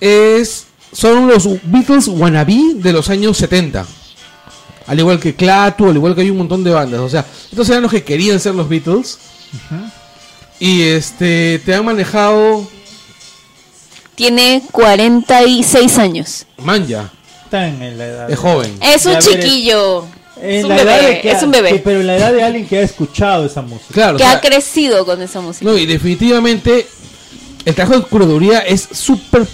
es, 0.00 0.66
son 0.92 1.26
los 1.28 1.48
Beatles 1.64 2.08
wannabe 2.08 2.74
de 2.76 2.92
los 2.92 3.10
años 3.10 3.36
70. 3.36 3.86
Al 4.86 4.98
igual 4.98 5.18
que 5.18 5.34
Clatu, 5.34 5.88
al 5.88 5.96
igual 5.96 6.14
que 6.14 6.20
hay 6.20 6.30
un 6.30 6.38
montón 6.38 6.62
de 6.62 6.70
bandas. 6.70 7.00
O 7.00 7.08
sea, 7.08 7.24
estos 7.50 7.68
eran 7.68 7.82
los 7.82 7.90
que 7.90 8.04
querían 8.04 8.38
ser 8.40 8.54
los 8.54 8.68
Beatles. 8.68 9.18
Y 10.60 10.82
este, 10.82 11.60
te 11.64 11.74
han 11.74 11.84
manejado 11.84 12.66
Tiene 14.14 14.62
46 14.70 15.98
años. 15.98 16.46
Manja, 16.58 17.10
Está 17.44 17.68
en 17.68 17.98
la 17.98 18.06
edad. 18.06 18.30
es 18.30 18.38
joven. 18.38 18.78
Es 18.80 19.06
un 19.06 19.18
chiquillo. 19.18 20.06
En 20.40 20.50
Es 20.50 20.64
un 20.64 20.68
bebé. 20.70 21.02
de 21.02 21.20
que 21.20 21.30
Es 21.30 21.42
un 21.42 21.50
bebé. 21.50 21.68
que- 21.70 21.78
pero 21.78 22.00
en 22.00 22.06
la 22.06 22.16
edad 22.16 22.32
de 22.32 22.42
alguien 22.42 22.66
que 22.66 22.78
ha 22.78 22.82
escuchado 22.82 23.46
esa 23.46 23.62
música. 23.62 23.92
Claro, 23.92 24.14
o 24.16 24.18
Que 24.18 24.24
sea, 24.24 24.32
ha 24.32 24.40
crecido 24.40 25.04
con 25.06 25.20
esa 25.22 25.40
música. 25.40 25.64
No, 25.70 25.76
y 25.78 25.86
definitivamente 25.86 26.86
el 27.64 27.74
trabajo 27.74 27.98
de 28.00 28.04
curaduría 28.06 28.58
es 28.60 28.88
súper 28.92 29.46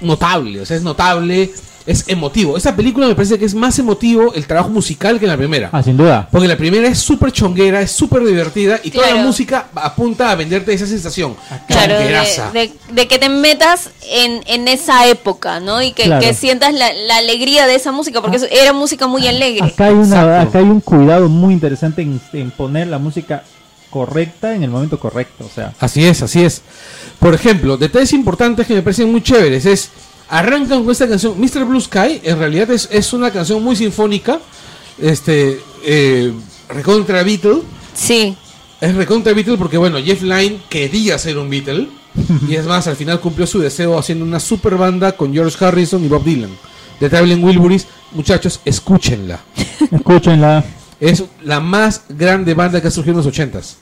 notable, 0.00 0.60
o 0.60 0.66
sea, 0.66 0.76
es 0.76 0.82
notable 0.82 1.50
es 1.86 2.04
emotivo. 2.08 2.56
Esta 2.56 2.74
película 2.74 3.06
me 3.06 3.14
parece 3.14 3.38
que 3.38 3.44
es 3.44 3.54
más 3.54 3.78
emotivo 3.78 4.34
el 4.34 4.46
trabajo 4.46 4.68
musical 4.70 5.18
que 5.18 5.24
en 5.26 5.30
la 5.30 5.36
primera. 5.36 5.68
Ah, 5.72 5.82
sin 5.82 5.96
duda. 5.96 6.28
Porque 6.32 6.48
la 6.48 6.56
primera 6.56 6.88
es 6.88 6.98
súper 6.98 7.30
chonguera, 7.32 7.80
es 7.80 7.92
súper 7.92 8.24
divertida 8.24 8.80
y 8.82 8.90
toda 8.90 9.10
la 9.14 9.22
música 9.22 9.68
apunta 9.74 10.30
a 10.30 10.34
venderte 10.34 10.72
esa 10.74 10.86
sensación. 10.86 11.36
Claro, 11.68 11.92
de, 11.94 11.98
chongueraza. 12.00 12.50
de- 12.52 12.72
de 12.92 13.08
que 13.08 13.18
te 13.18 13.28
metas 13.28 13.90
en, 14.10 14.42
en 14.46 14.66
esa 14.68 15.06
época, 15.08 15.60
¿no? 15.60 15.80
Y 15.82 15.92
que, 15.92 16.04
Claro. 16.04 16.20
que 16.26 16.34
sientas 16.34 16.74
la, 16.74 16.92
la 16.92 17.16
alegría 17.18 17.66
de 17.66 17.74
esa 17.76 17.92
música, 17.92 18.20
porque 18.20 18.36
eso 18.38 18.46
era 18.50 18.72
música 18.72 19.06
muy 19.06 19.26
alegre. 19.28 19.66
Acá 19.68 19.86
hay, 19.86 19.94
una, 19.94 20.40
acá 20.40 20.58
hay 20.58 20.64
un 20.64 20.80
cuidado 20.80 21.28
muy 21.28 21.54
interesante 21.54 22.02
en, 22.02 22.20
en 22.32 22.50
poner 22.50 22.88
la 22.88 22.98
música 22.98 23.44
correcta 23.90 24.54
en 24.54 24.62
el 24.62 24.70
momento 24.70 24.98
correcto. 24.98 25.44
O 25.46 25.54
sea, 25.54 25.72
Así 25.80 26.04
es, 26.04 26.22
así 26.22 26.42
es. 26.44 26.62
Por 27.18 27.34
ejemplo, 27.34 27.76
detalles 27.76 28.12
importantes 28.12 28.66
que 28.66 28.74
me 28.74 28.82
parecen 28.82 29.10
muy 29.10 29.22
chéveres 29.22 29.64
es, 29.66 29.90
arrancan 30.28 30.82
con 30.82 30.92
esta 30.92 31.08
canción, 31.08 31.40
Mr. 31.40 31.64
Blue 31.64 31.80
Sky, 31.80 32.20
en 32.22 32.38
realidad 32.38 32.70
es, 32.70 32.88
es 32.90 33.12
una 33.12 33.30
canción 33.30 33.62
muy 33.62 33.76
sinfónica, 33.76 34.40
este, 34.98 35.60
eh, 35.84 36.32
recontra 36.68 37.22
Beatle, 37.22 37.62
Sí, 37.94 38.36
es 38.80 38.94
recontra 38.94 39.32
Beatle 39.32 39.56
porque, 39.56 39.78
bueno, 39.78 39.98
Jeff 39.98 40.22
Lynne 40.22 40.60
quería 40.68 41.18
ser 41.18 41.38
un 41.38 41.48
Beatle, 41.48 41.88
y 42.48 42.54
es 42.54 42.66
más, 42.66 42.86
al 42.86 42.96
final 42.96 43.20
cumplió 43.20 43.46
su 43.46 43.58
deseo 43.58 43.98
haciendo 43.98 44.24
una 44.24 44.40
super 44.40 44.76
banda 44.76 45.12
con 45.12 45.32
George 45.32 45.62
Harrison 45.64 46.04
y 46.04 46.08
Bob 46.08 46.24
Dylan. 46.24 46.50
The 46.98 47.10
Traveling 47.10 47.44
Wilburys, 47.44 47.86
muchachos, 48.12 48.60
escúchenla. 48.64 49.40
escúchenla. 49.90 50.64
Es 50.98 51.24
la 51.44 51.60
más 51.60 52.02
grande 52.08 52.54
banda 52.54 52.80
que 52.80 52.88
ha 52.88 52.90
surgido 52.90 53.12
en 53.12 53.16
los 53.18 53.26
ochentas. 53.26 53.76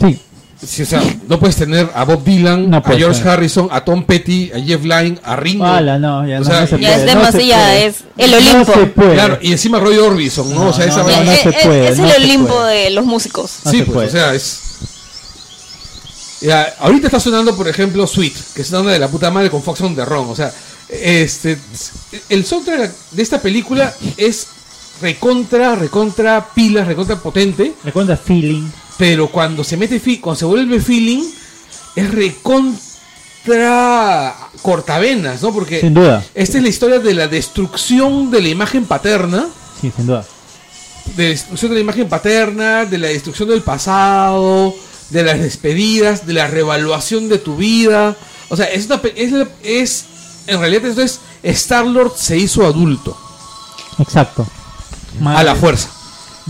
Sí, 0.00 0.20
Sí, 0.66 0.82
o 0.82 0.86
sea, 0.86 1.02
no 1.26 1.40
puedes 1.40 1.56
tener 1.56 1.88
a 1.94 2.04
Bob 2.04 2.22
Dylan, 2.22 2.68
No 2.68 2.76
a 2.78 2.82
George 2.82 3.20
ser. 3.22 3.28
Harrison, 3.28 3.68
a 3.70 3.82
Tom 3.82 4.04
Petty, 4.04 4.52
a 4.52 4.60
Jeff 4.60 4.82
Lynne, 4.84 5.18
a 5.24 5.34
Ringo. 5.36 5.64
Ala, 5.64 5.98
no, 5.98 6.26
ya 6.28 6.36
O 6.36 6.40
no, 6.40 6.44
sea, 6.44 6.60
no 6.60 6.66
se 6.66 6.76
puede, 6.76 6.92
es 6.92 6.98
no 6.98 7.00
se 7.00 7.06
demasiado, 7.06 7.64
puede. 7.64 7.86
es 7.86 7.96
el 8.18 8.30
No 8.30 8.36
Olimpo. 8.36 8.72
se 8.74 8.86
puede. 8.88 9.14
Claro, 9.14 9.38
y 9.40 9.52
encima 9.52 9.80
Roy 9.80 9.96
Orbison, 9.96 10.52
¿no? 10.54 10.64
No, 10.64 10.70
o 10.70 10.72
sea, 10.74 10.84
esa 10.84 10.98
no, 10.98 11.04
vaina- 11.04 11.24
no 11.24 11.32
Eh, 11.32 11.40
se 11.42 11.52
puede, 11.66 11.88
es 11.88 11.98
el 11.98 12.04
Olimpo 12.24 12.48
puede. 12.54 12.84
de 12.84 12.90
los 12.90 13.06
músicos. 13.06 13.50
No 13.64 13.70
sí, 13.70 13.78
se 13.78 13.84
pues, 13.84 13.94
puede. 13.94 14.08
o 14.08 14.10
sea, 14.10 14.34
es. 14.34 14.60
Ya, 16.42 16.74
ahorita 16.80 17.06
está 17.06 17.20
sonando, 17.20 17.54
por 17.56 17.68
ejemplo, 17.68 18.06
Sweet, 18.06 18.34
que 18.54 18.62
es 18.62 18.70
una 18.72 18.92
de 18.92 18.98
la 18.98 19.08
puta 19.08 19.30
madre 19.30 19.50
con 19.50 19.62
Fox 19.62 19.80
on 19.82 19.94
the 19.94 20.04
Run. 20.04 20.28
O 20.28 20.36
sea, 20.36 20.52
este. 20.88 21.58
El 22.28 22.44
soundtrack 22.44 22.90
de 23.12 23.22
esta 23.22 23.40
película 23.40 23.94
es 24.16 24.46
recontra, 25.02 25.74
recontra 25.74 26.48
pilas, 26.54 26.86
recontra 26.86 27.16
potente. 27.16 27.74
Recuerda 27.84 28.16
feeling. 28.16 28.68
Pero 29.00 29.28
cuando 29.28 29.64
se 29.64 29.78
mete 29.78 29.98
cuando 30.20 30.38
se 30.38 30.44
vuelve 30.44 30.78
feeling, 30.78 31.22
es 31.96 32.10
recontra 32.12 34.36
cortavenas, 34.60 35.40
¿no? 35.42 35.54
Porque 35.54 35.80
Sin 35.80 35.94
duda. 35.94 36.22
esta 36.34 36.58
es 36.58 36.62
la 36.62 36.68
historia 36.68 36.98
de 36.98 37.14
la 37.14 37.26
destrucción 37.26 38.30
de 38.30 38.42
la 38.42 38.48
imagen 38.48 38.84
paterna, 38.84 39.46
Sí, 39.80 39.90
sin 39.96 40.06
duda. 40.06 40.26
de 41.16 41.22
la 41.24 41.28
destrucción 41.30 41.70
de 41.70 41.74
la 41.76 41.80
imagen 41.80 42.10
paterna, 42.10 42.84
de 42.84 42.98
la 42.98 43.08
destrucción 43.08 43.48
del 43.48 43.62
pasado, 43.62 44.74
de 45.08 45.22
las 45.22 45.40
despedidas, 45.40 46.26
de 46.26 46.34
la 46.34 46.46
revaluación 46.46 47.30
de 47.30 47.38
tu 47.38 47.56
vida. 47.56 48.14
O 48.50 48.56
sea, 48.56 48.66
es 48.66 48.84
una 48.84 49.00
es, 49.16 49.32
es 49.62 50.04
en 50.46 50.60
realidad 50.60 50.84
esto 50.84 51.00
es 51.00 51.20
Star 51.42 51.86
Lord 51.86 52.12
se 52.18 52.36
hizo 52.36 52.66
adulto 52.66 53.16
Exacto. 53.98 54.46
a 55.24 55.42
la 55.42 55.54
fuerza. 55.54 55.88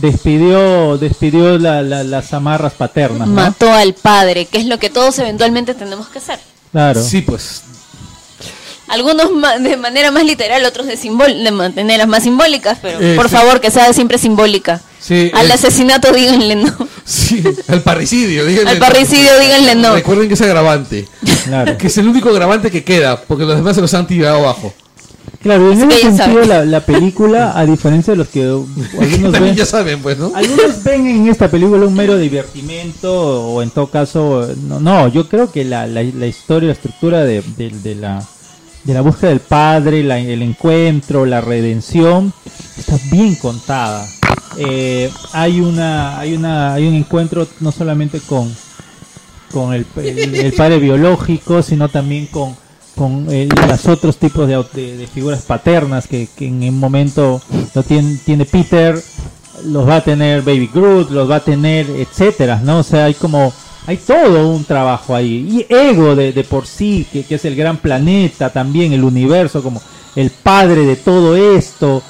Despidió, 0.00 0.96
despidió 0.98 1.58
la- 1.58 1.82
la- 1.82 2.04
las 2.04 2.32
amarras 2.32 2.72
paternas, 2.74 3.28
¿no? 3.28 3.34
Mató 3.34 3.72
al 3.72 3.94
padre, 3.94 4.46
que 4.46 4.58
es 4.58 4.66
lo 4.66 4.78
que 4.78 4.90
todos 4.90 5.18
eventualmente 5.18 5.74
tenemos 5.74 6.08
que 6.08 6.18
hacer. 6.18 6.38
Claro. 6.72 7.02
Sí, 7.02 7.20
pues. 7.22 7.62
Algunos 8.88 9.30
ma- 9.30 9.58
de 9.58 9.76
manera 9.76 10.10
más 10.10 10.24
literal, 10.24 10.64
otros 10.64 10.86
de, 10.86 10.96
simbol 10.96 11.44
de 11.44 11.50
maneras 11.52 12.08
más 12.08 12.24
simbólicas, 12.24 12.78
pero 12.82 12.98
Eh, 13.00 13.14
por 13.14 13.28
sí. 13.28 13.36
favor 13.36 13.60
que 13.60 13.70
sea 13.70 13.92
siempre 13.92 14.18
simbólica. 14.18 14.80
Sí, 15.00 15.30
Al 15.32 15.46
el- 15.46 15.52
asesinato 15.52 16.12
díganle 16.12 16.56
no. 16.56 16.76
Sí, 17.04 17.42
al 17.68 17.82
parricidio, 17.82 18.44
díganle 18.44 18.70
Al 18.70 18.78
no. 18.80 18.84
parricidio 18.86 19.38
díganle 19.38 19.74
no. 19.76 19.94
Recuerden 19.94 20.26
que 20.28 20.34
es 20.34 20.40
agravante. 20.40 21.08
Claro. 21.44 21.78
Que 21.78 21.86
es 21.86 21.98
el 21.98 22.08
único 22.08 22.30
agravante 22.30 22.70
que 22.70 22.82
queda, 22.82 23.20
porque 23.20 23.44
los 23.44 23.56
demás 23.56 23.76
se 23.76 23.80
los 23.82 23.94
han 23.94 24.06
tirado 24.06 24.38
abajo. 24.38 24.74
Claro, 25.42 25.72
en 25.72 25.90
ese 25.90 26.00
sentido 26.02 26.44
la, 26.44 26.64
la 26.66 26.80
película, 26.84 27.52
a 27.58 27.64
diferencia 27.64 28.12
de 28.12 28.18
los 28.18 28.28
que 28.28 28.42
algunos 28.44 29.32
ven, 29.32 29.54
ya 29.54 29.64
saben, 29.64 30.00
pues, 30.02 30.18
¿no? 30.18 30.32
algunos 30.34 30.82
ven 30.84 31.06
en 31.06 31.28
esta 31.28 31.50
película 31.50 31.86
un 31.86 31.94
mero 31.94 32.18
divertimento 32.18 33.46
o 33.50 33.62
en 33.62 33.70
todo 33.70 33.86
caso, 33.86 34.46
no, 34.68 34.80
no 34.80 35.08
yo 35.08 35.28
creo 35.28 35.50
que 35.50 35.64
la, 35.64 35.86
la, 35.86 36.02
la 36.02 36.26
historia, 36.26 36.66
la 36.66 36.72
estructura 36.74 37.24
de, 37.24 37.42
de- 37.56 37.70
de 37.70 37.94
la 37.94 38.22
de 38.84 38.94
la 38.94 39.02
búsqueda 39.02 39.28
del 39.30 39.40
padre, 39.40 40.02
la- 40.02 40.18
el 40.18 40.40
encuentro, 40.42 41.26
la 41.26 41.40
redención, 41.42 42.32
está 42.78 42.98
bien 43.10 43.34
contada. 43.36 44.06
Eh, 44.58 45.10
hay 45.32 45.60
una, 45.60 46.18
hay 46.18 46.34
una, 46.34 46.74
hay 46.74 46.86
un 46.88 46.94
encuentro 46.94 47.46
no 47.60 47.72
solamente 47.72 48.20
con 48.20 48.54
con 49.52 49.74
el, 49.74 49.84
el- 49.96 50.34
el 50.34 50.52
padre 50.52 50.78
biológico, 50.78 51.62
sino 51.62 51.88
también 51.88 52.26
con, 52.26 52.54
con 52.96 53.30
el- 53.30 53.48
los 53.48 53.86
otros 53.86 54.16
tipos 54.16 54.46
de, 54.48 54.62
de- 54.74 54.96
de 54.96 55.06
figuras 55.06 55.42
paternas 55.42 56.06
que, 56.06 56.28
que 56.36 56.46
en 56.48 56.62
un 56.62 56.78
momento 56.78 57.40
lo 57.74 57.82
tiene, 57.82 58.18
tiene 58.24 58.44
Peter, 58.44 59.00
los 59.64 59.88
va 59.88 59.96
a 59.96 60.00
tener 60.04 60.42
Baby 60.42 60.70
Groot, 60.72 61.10
los 61.10 61.30
va 61.30 61.36
a 61.36 61.40
tener, 61.44 61.88
etcétera, 61.90 62.60
¿no? 62.62 62.78
O 62.78 62.82
sea, 62.82 63.04
hay 63.06 63.14
como, 63.14 63.52
hay 63.86 63.96
todo 63.98 64.48
un 64.48 64.64
trabajo 64.64 65.14
ahí. 65.14 65.66
Y 65.68 65.72
Ego 65.74 66.14
de, 66.16 66.32
de 66.32 66.44
por 66.44 66.66
sí, 66.66 67.06
que, 67.12 67.24
que 67.24 67.34
es 67.36 67.44
el 67.44 67.56
gran 67.56 67.76
planeta 67.78 68.50
también, 68.50 68.92
el 68.92 69.04
universo, 69.04 69.62
como 69.62 69.80
el 70.16 70.30
padre 70.30 70.84
de 70.86 70.96
todo 70.96 71.36
esto, 71.36 72.02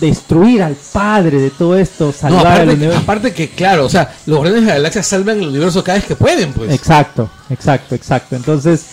destruir 0.00 0.62
al 0.62 0.76
padre 0.92 1.38
de 1.40 1.50
todo 1.50 1.76
esto, 1.76 2.06
No, 2.06 2.12
salvar 2.12 2.46
al 2.46 2.52
aparte, 2.52 2.74
universo. 2.74 2.98
aparte 3.00 3.32
que, 3.34 3.48
claro, 3.50 3.86
o 3.86 3.88
sea, 3.88 4.14
los 4.26 4.36
Guardianes 4.38 4.62
de 4.64 4.68
la 4.68 4.74
Galaxia 4.74 5.02
salvan 5.02 5.40
el 5.40 5.48
universo 5.48 5.82
cada 5.82 5.98
vez 5.98 6.06
que 6.06 6.14
pueden, 6.16 6.52
pues. 6.52 6.72
Exacto, 6.72 7.28
exacto, 7.50 7.94
exacto. 7.96 8.36
Entonces, 8.36 8.84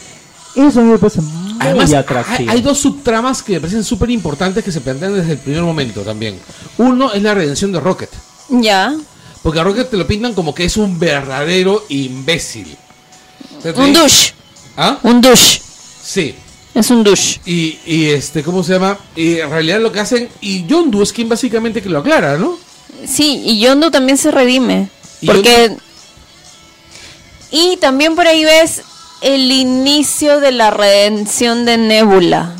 eso 0.62 0.80
a 0.80 0.84
mí 0.84 0.92
me 0.92 0.98
parece 0.98 1.22
muy 1.22 1.56
Además, 1.60 1.90
hay, 1.90 1.96
atractivo. 1.96 2.52
hay 2.52 2.62
dos 2.62 2.78
subtramas 2.80 3.42
que 3.42 3.54
me 3.54 3.62
parecen 3.62 3.84
súper 3.84 4.10
importantes 4.12 4.64
que 4.64 4.72
se 4.72 4.82
plantean 4.82 5.16
desde 5.16 5.34
el 5.34 5.38
primer 5.38 5.64
momento 5.64 6.02
también. 6.02 6.40
Uno 6.78 7.14
es 7.14 7.22
la 7.22 7.34
redención 7.34 7.72
de 7.72 7.80
Rocket. 7.80 8.10
Ya. 8.50 8.96
Porque 9.42 9.60
a 9.60 9.64
Rocket 9.64 9.90
te 9.90 9.98
lo 9.98 10.06
pintan 10.06 10.34
como 10.34 10.54
que 10.54 10.66
es 10.66 10.78
un 10.78 11.00
verdadero 11.00 11.86
imbécil. 11.90 12.78
Un 13.76 13.94
douche. 13.94 14.34
¿Ah? 14.78 15.00
Un 15.04 15.22
douche. 15.22 15.62
Sí. 16.04 16.36
Es 16.74 16.92
un 16.92 17.04
douche. 17.04 17.42
Y, 17.46 17.80
y 17.86 18.06
este, 18.10 18.44
¿cómo 18.44 18.64
se 18.64 18.74
llama? 18.74 19.00
Y 19.16 19.40
en 19.40 19.50
realidad 19.50 19.80
lo 19.80 19.92
que 19.92 20.00
hacen, 20.00 20.30
y 20.42 20.66
Yondu 20.68 21.02
es 21.02 21.12
quien 21.12 21.28
básicamente 21.28 21.82
que 21.82 21.90
lo 21.90 22.00
aclara, 22.00 22.38
¿no? 22.38 22.58
Sí, 23.06 23.42
y 23.46 23.60
Yondo 23.60 23.92
también 23.92 24.18
se 24.18 24.32
redime. 24.32 24.90
Y 25.22 25.26
Porque. 25.28 25.76
Y 27.52 27.78
también 27.78 28.16
por 28.16 28.28
ahí 28.28 28.44
ves 28.44 28.82
el 29.22 29.52
inicio 29.52 30.40
de 30.40 30.52
la 30.52 30.70
redención 30.72 31.66
de 31.66 31.78
Nebula. 31.78 32.54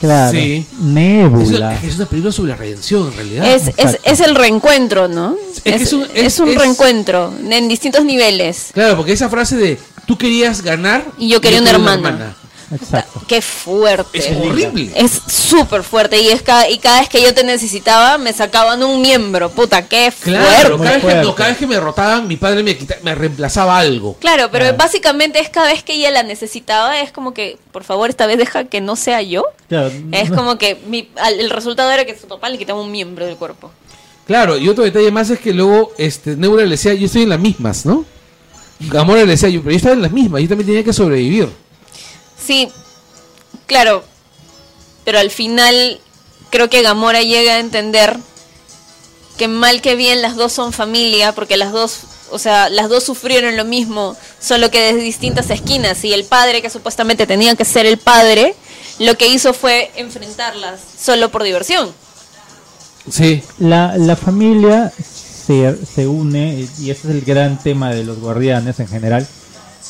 Claro. 0.00 0.30
Sí. 0.38 0.64
Es 0.72 0.78
Nebula. 0.80 1.56
una, 1.70 1.82
es 1.82 1.96
una 1.96 2.06
película 2.06 2.32
sobre 2.32 2.50
la 2.50 2.56
redención, 2.56 3.08
en 3.08 3.16
realidad. 3.16 3.52
Es, 3.52 3.68
es, 3.76 3.98
es 4.04 4.20
el 4.20 4.34
reencuentro, 4.36 5.08
¿no? 5.08 5.34
que 5.64 5.70
Es, 5.74 5.82
es 5.82 5.92
un- 5.92 6.04
es- 6.04 6.10
es 6.34 6.38
un 6.40 6.50
es- 6.50 6.58
reencuentro 6.58 7.32
en 7.50 7.68
distintos 7.68 8.04
niveles. 8.04 8.68
Claro, 8.72 8.96
porque 8.96 9.12
esa 9.12 9.28
frase 9.28 9.56
de 9.56 9.78
tú 10.06 10.16
querías 10.16 10.62
ganar 10.62 11.04
Y 11.18 11.28
yo 11.28 11.40
quería 11.40 11.60
una 11.60 11.70
hermana. 11.70 12.36
Exacto. 12.70 13.22
Qué 13.26 13.40
fuerte. 13.40 14.18
Es 14.18 14.36
horrible. 14.36 14.90
Es 14.94 15.10
súper 15.26 15.82
fuerte 15.82 16.18
y 16.20 16.28
es 16.28 16.42
cada, 16.42 16.68
y 16.68 16.78
cada 16.78 17.00
vez 17.00 17.08
que 17.08 17.22
yo 17.22 17.32
te 17.32 17.42
necesitaba 17.44 18.18
me 18.18 18.32
sacaban 18.32 18.82
un 18.82 19.00
miembro. 19.00 19.50
Puta, 19.50 19.86
qué 19.88 20.12
Claro, 20.20 20.44
fuerte. 20.46 20.76
cada 20.76 20.78
vez, 20.90 20.94
que, 20.94 21.00
fuerte. 21.00 21.22
no, 21.22 21.34
cada 21.34 21.48
vez 21.50 21.58
que 21.58 21.66
me 21.66 21.74
derrotaban, 21.76 22.28
mi 22.28 22.36
padre 22.36 22.62
me, 22.62 22.76
quita- 22.76 22.96
me 23.02 23.14
reemplazaba 23.14 23.78
algo. 23.78 24.16
Claro, 24.20 24.48
pero 24.52 24.64
Claro. 24.66 24.76
básicamente 24.76 25.40
es 25.40 25.48
cada 25.48 25.68
vez 25.68 25.82
que 25.82 25.94
ella 25.94 26.10
la 26.10 26.22
necesitaba, 26.22 27.00
es 27.00 27.10
como 27.12 27.32
que, 27.32 27.56
por 27.72 27.84
favor, 27.84 28.10
esta 28.10 28.26
vez 28.26 28.36
deja 28.38 28.64
que 28.64 28.80
no 28.82 28.96
sea 28.96 29.22
yo. 29.22 29.44
Claro. 29.68 29.90
Es 30.12 30.30
como 30.30 30.58
que 30.58 30.78
mi, 30.86 31.08
al- 31.16 31.40
el 31.40 31.50
resultado 31.50 31.90
era 31.90 32.04
que 32.04 32.18
su 32.18 32.26
papá 32.28 32.48
le 32.50 32.58
quitaba 32.58 32.80
un 32.82 32.90
miembro 32.92 33.24
del 33.24 33.36
cuerpo. 33.36 33.70
Claro, 34.26 34.58
y 34.58 34.68
otro 34.68 34.84
detalle 34.84 35.10
más 35.10 35.30
es 35.30 35.38
que 35.38 35.54
luego 35.54 35.92
este, 35.96 36.36
Nebula 36.36 36.64
le 36.64 36.70
decía, 36.72 36.92
yo 36.92 37.06
estoy 37.06 37.22
en 37.22 37.30
las 37.30 37.40
mismas, 37.40 37.86
¿no? 37.86 38.04
Gamora 38.80 39.20
le 39.22 39.26
decía, 39.32 39.48
yo, 39.48 39.60
pero 39.60 39.70
yo 39.72 39.76
estaba 39.78 39.94
en 39.94 40.02
las 40.02 40.12
mismas, 40.12 40.42
yo 40.42 40.48
también 40.48 40.66
tenía 40.66 40.84
que 40.84 40.92
sobrevivir. 40.92 41.48
Sí, 42.48 42.70
claro, 43.66 44.02
pero 45.04 45.18
al 45.18 45.30
final 45.30 46.00
creo 46.48 46.70
que 46.70 46.80
Gamora 46.80 47.20
llega 47.20 47.56
a 47.56 47.58
entender 47.58 48.16
que 49.36 49.48
mal 49.48 49.82
que 49.82 49.96
bien 49.96 50.22
las 50.22 50.34
dos 50.34 50.54
son 50.54 50.72
familia, 50.72 51.34
porque 51.34 51.58
las 51.58 51.72
dos, 51.72 52.04
o 52.30 52.38
sea, 52.38 52.70
las 52.70 52.88
dos 52.88 53.04
sufrieron 53.04 53.58
lo 53.58 53.66
mismo, 53.66 54.16
solo 54.40 54.70
que 54.70 54.80
desde 54.80 55.00
distintas 55.00 55.50
esquinas. 55.50 56.02
Y 56.04 56.14
el 56.14 56.24
padre, 56.24 56.62
que 56.62 56.70
supuestamente 56.70 57.26
tenía 57.26 57.54
que 57.54 57.66
ser 57.66 57.84
el 57.84 57.98
padre, 57.98 58.54
lo 58.98 59.18
que 59.18 59.28
hizo 59.28 59.52
fue 59.52 59.90
enfrentarlas 59.96 60.80
solo 60.98 61.30
por 61.30 61.42
diversión. 61.42 61.92
Sí. 63.12 63.42
La, 63.58 63.98
la 63.98 64.16
familia 64.16 64.90
se, 64.98 65.76
se 65.84 66.06
une, 66.06 66.66
y 66.78 66.88
ese 66.88 67.08
es 67.08 67.14
el 67.14 67.20
gran 67.20 67.62
tema 67.62 67.90
de 67.90 68.04
los 68.04 68.18
guardianes 68.18 68.80
en 68.80 68.88
general, 68.88 69.28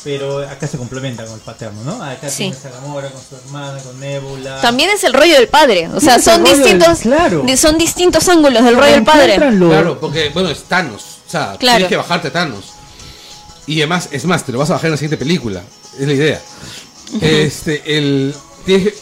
pero 0.03 0.39
acá 0.47 0.67
se 0.67 0.77
complementa 0.77 1.25
con 1.25 1.33
el 1.35 1.39
paterno, 1.41 1.83
¿no? 1.83 2.01
Acá 2.03 2.29
Sí. 2.29 2.37
tienes 2.51 2.65
a 2.65 2.69
Gamora 2.69 3.09
con 3.11 3.21
su 3.21 3.35
hermana, 3.35 3.79
con 3.81 3.99
Nebula. 3.99 4.61
También 4.61 4.89
es 4.91 5.03
el 5.03 5.13
rollo 5.13 5.33
del 5.35 5.47
padre. 5.47 5.89
O 5.93 5.99
sea, 5.99 6.19
son 6.19 6.43
del- 6.43 6.57
distintos, 6.57 6.99
claro. 6.99 7.45
son 7.57 7.77
distintos 7.77 8.27
ángulos 8.29 8.63
del 8.63 8.75
rollo 8.75 8.91
del 8.93 9.03
padre. 9.03 9.35
Claro, 9.35 9.99
porque, 9.99 10.29
bueno, 10.29 10.49
es 10.49 10.63
Thanos. 10.63 11.03
O 11.27 11.31
sea, 11.31 11.55
Claro. 11.59 11.77
tienes 11.77 11.89
que 11.89 11.97
bajarte 11.97 12.29
a 12.29 12.31
Thanos. 12.31 12.65
Y 13.67 13.77
además, 13.81 14.09
es 14.11 14.25
más, 14.25 14.43
te 14.45 14.51
lo 14.51 14.59
vas 14.59 14.69
a 14.69 14.73
bajar 14.73 14.87
en 14.87 14.91
la 14.91 14.97
siguiente 14.97 15.17
película. 15.17 15.61
Es 15.99 16.07
la 16.07 16.13
idea. 16.13 16.41
Este, 17.21 17.97
el. 17.97 18.33
tienes 18.65 18.93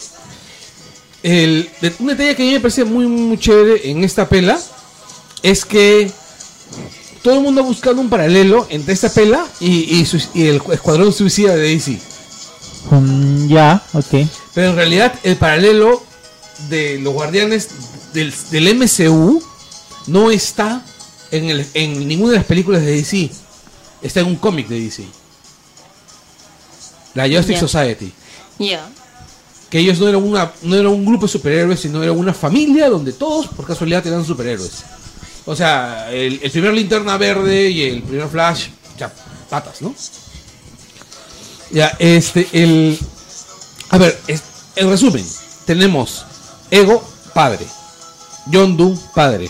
un 1.99 2.07
detalle 2.07 2.35
que 2.35 2.43
a 2.43 2.45
mí 2.45 2.51
me 2.53 2.59
parece 2.59 2.83
muy, 2.85 3.05
muy 3.07 3.37
chévere 3.37 3.89
en 3.89 4.03
esta 4.03 4.27
pela 4.27 4.59
es 5.43 5.65
que 5.65 6.09
todo 7.27 7.35
el 7.39 7.43
mundo 7.43 7.59
ha 7.59 7.65
buscado 7.65 7.99
un 7.99 8.07
paralelo 8.09 8.65
entre 8.69 8.93
esta 8.93 9.09
pela 9.09 9.45
y, 9.59 9.97
y, 9.99 10.05
su- 10.05 10.29
y 10.33 10.47
el 10.47 10.61
escuadrón 10.71 11.11
suicida 11.11 11.53
de 11.57 11.61
DC. 11.75 11.99
Mm, 12.89 13.49
ya, 13.49 13.83
ok. 13.91 14.25
Pero 14.53 14.69
en 14.69 14.75
realidad 14.77 15.13
el 15.23 15.35
paralelo 15.35 16.01
de 16.69 16.99
los 16.99 17.13
guardianes 17.13 17.67
del, 18.13 18.33
del 18.51 18.75
MCU 18.75 19.43
no 20.07 20.31
está 20.31 20.85
en, 21.31 21.49
el- 21.49 21.67
en 21.73 22.07
ninguna 22.07 22.31
de 22.31 22.37
las 22.37 22.45
películas 22.45 22.81
de 22.81 22.91
DC. 22.95 23.29
Está 24.01 24.21
en 24.21 24.27
un 24.27 24.37
cómic 24.37 24.69
de 24.69 24.79
DC. 24.79 25.03
La 27.13 27.23
Justice 27.25 27.55
Ya. 27.55 27.59
Society. 27.59 28.13
Ya. 28.57 28.89
Que 29.69 29.79
ellos 29.79 29.99
no 29.99 30.07
eran, 30.07 30.23
una, 30.23 30.49
no 30.61 30.75
eran 30.77 30.93
un 30.93 31.03
grupo 31.05 31.25
de 31.25 31.31
superhéroes, 31.33 31.81
sino 31.81 32.01
era 32.01 32.13
una 32.13 32.33
familia 32.33 32.89
donde 32.89 33.11
todos 33.11 33.47
por 33.47 33.67
casualidad 33.67 34.07
eran 34.07 34.23
superhéroes. 34.23 34.71
O 35.47 35.55
sea, 35.55 36.09
el, 36.11 36.39
el 36.43 36.51
primer 36.51 36.73
linterna 36.73 37.17
verde 37.17 37.69
y 37.71 37.81
el 37.89 38.03
primer 38.03 38.27
flash, 38.27 38.67
ya, 38.99 39.11
patas, 39.49 39.81
¿no? 39.81 39.95
Ya, 41.71 41.95
este, 41.99 42.47
el. 42.53 42.99
A 43.89 43.97
ver, 43.97 44.19
es- 44.27 44.43
en 44.75 44.89
resumen, 44.89 45.25
tenemos 45.65 46.25
Ego, 46.69 47.03
padre. 47.33 47.65
Yondu, 48.47 48.97
padre. 49.15 49.49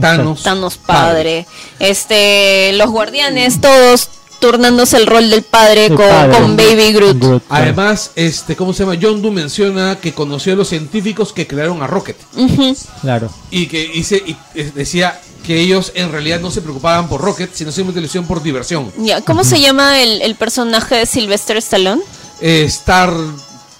Thanos, 0.00 0.42
Thanos 0.42 0.76
padre. 0.78 1.46
Este, 1.78 2.72
los 2.74 2.90
guardianes, 2.90 3.60
todos 3.60 4.08
turnándose 4.40 4.96
el 4.96 5.06
rol 5.06 5.30
del 5.30 5.42
padre, 5.42 5.88
con, 5.88 5.98
padre. 5.98 6.32
con 6.32 6.56
Baby 6.56 6.92
Groot. 6.92 7.18
Groot. 7.18 7.42
Además, 7.48 8.10
este, 8.16 8.56
¿cómo 8.56 8.72
se 8.72 8.82
llama? 8.82 8.94
Yondu 8.94 9.30
menciona 9.30 9.98
que 10.00 10.12
conoció 10.12 10.54
a 10.54 10.56
los 10.56 10.68
científicos 10.68 11.32
que 11.32 11.46
crearon 11.46 11.82
a 11.82 11.86
Rocket. 11.86 12.16
Ujú. 12.36 12.74
Claro. 13.02 13.30
Y 13.50 13.66
que 13.66 13.88
dice, 13.88 14.22
y 14.26 14.36
eh, 14.54 14.72
decía 14.74 15.20
que 15.46 15.60
ellos 15.60 15.92
en 15.94 16.10
realidad 16.10 16.40
no 16.40 16.50
se 16.50 16.60
preocupaban 16.62 17.08
por 17.08 17.20
Rocket, 17.20 17.50
sino 17.54 17.70
simplemente 17.70 18.00
lo 18.00 18.06
hicieron 18.06 18.26
por 18.26 18.42
diversión. 18.42 18.90
Ya, 18.98 19.20
¿Cómo 19.20 19.44
se 19.44 19.60
llama 19.60 20.00
el, 20.00 20.22
el 20.22 20.34
personaje 20.34 20.96
de 20.96 21.06
Sylvester 21.06 21.56
Stallone? 21.58 22.02
Eh, 22.40 22.64
Star. 22.66 23.12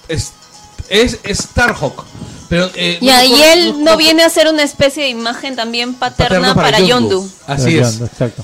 Es, 0.07 0.31
es 0.89 1.19
Starhawk. 1.37 2.05
Pero, 2.51 2.69
eh, 2.75 2.99
Ya, 3.01 3.23
no 3.23 3.37
y 3.37 3.41
él 3.41 3.83
no 3.83 3.95
viene 3.95 4.23
a 4.23 4.29
ser 4.29 4.49
una 4.49 4.63
especie 4.63 5.03
de 5.03 5.09
imagen 5.09 5.55
también 5.55 5.93
paterna, 5.93 6.53
paterno 6.53 6.55
para, 6.55 6.79
Yondu. 6.81 7.25
Así 7.47 7.77
es. 7.77 8.01
Exacto. 8.01 8.43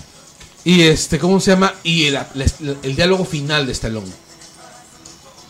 Y 0.68 0.82
este, 0.82 1.18
¿cómo 1.18 1.40
se 1.40 1.52
llama? 1.52 1.74
Y 1.82 2.08
el, 2.08 2.16
el- 2.60 2.78
el 2.84 2.96
diálogo 2.98 3.24
final 3.24 3.66
de 3.66 3.72
Stallone. 3.72 4.12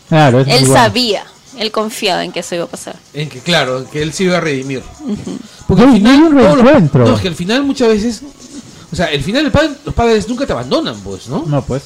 Claro, 0.08 0.40
es 0.40 0.46
muy 0.46 0.56
Él 0.56 0.64
bueno. 0.66 0.74
sabía, 0.80 1.24
él 1.58 1.72
confiaba 1.72 2.24
en 2.24 2.30
que 2.30 2.40
eso 2.40 2.54
iba 2.54 2.64
a 2.64 2.68
pasar. 2.68 2.94
En 3.12 3.28
que, 3.28 3.40
claro, 3.40 3.84
que 3.90 4.00
él 4.02 4.12
se 4.12 4.24
iba 4.24 4.36
a 4.36 4.40
redimir. 4.40 4.82
Porque 5.66 5.82
No, 5.82 5.88
al 5.92 5.96
final. 5.98 6.02
no 6.02 6.10
hay 6.10 6.18
un 6.18 6.36
todos 6.38 6.44
los- 6.44 6.56
reencuentro. 6.64 7.04
no, 7.08 7.14
es 7.16 7.20
que 7.20 7.28
al 7.28 7.34
final 7.34 7.64
muchas 7.64 7.88
veces. 7.88 8.22
O 8.92 8.96
sea, 8.96 9.06
el 9.06 9.24
final, 9.24 9.44
el 9.44 9.50
padre- 9.50 9.74
los 9.84 9.94
padres 9.94 10.28
nunca 10.28 10.46
te 10.46 10.52
abandonan, 10.52 10.98
pues, 11.00 11.26
¿no? 11.28 11.44
No, 11.46 11.62
pues. 11.62 11.82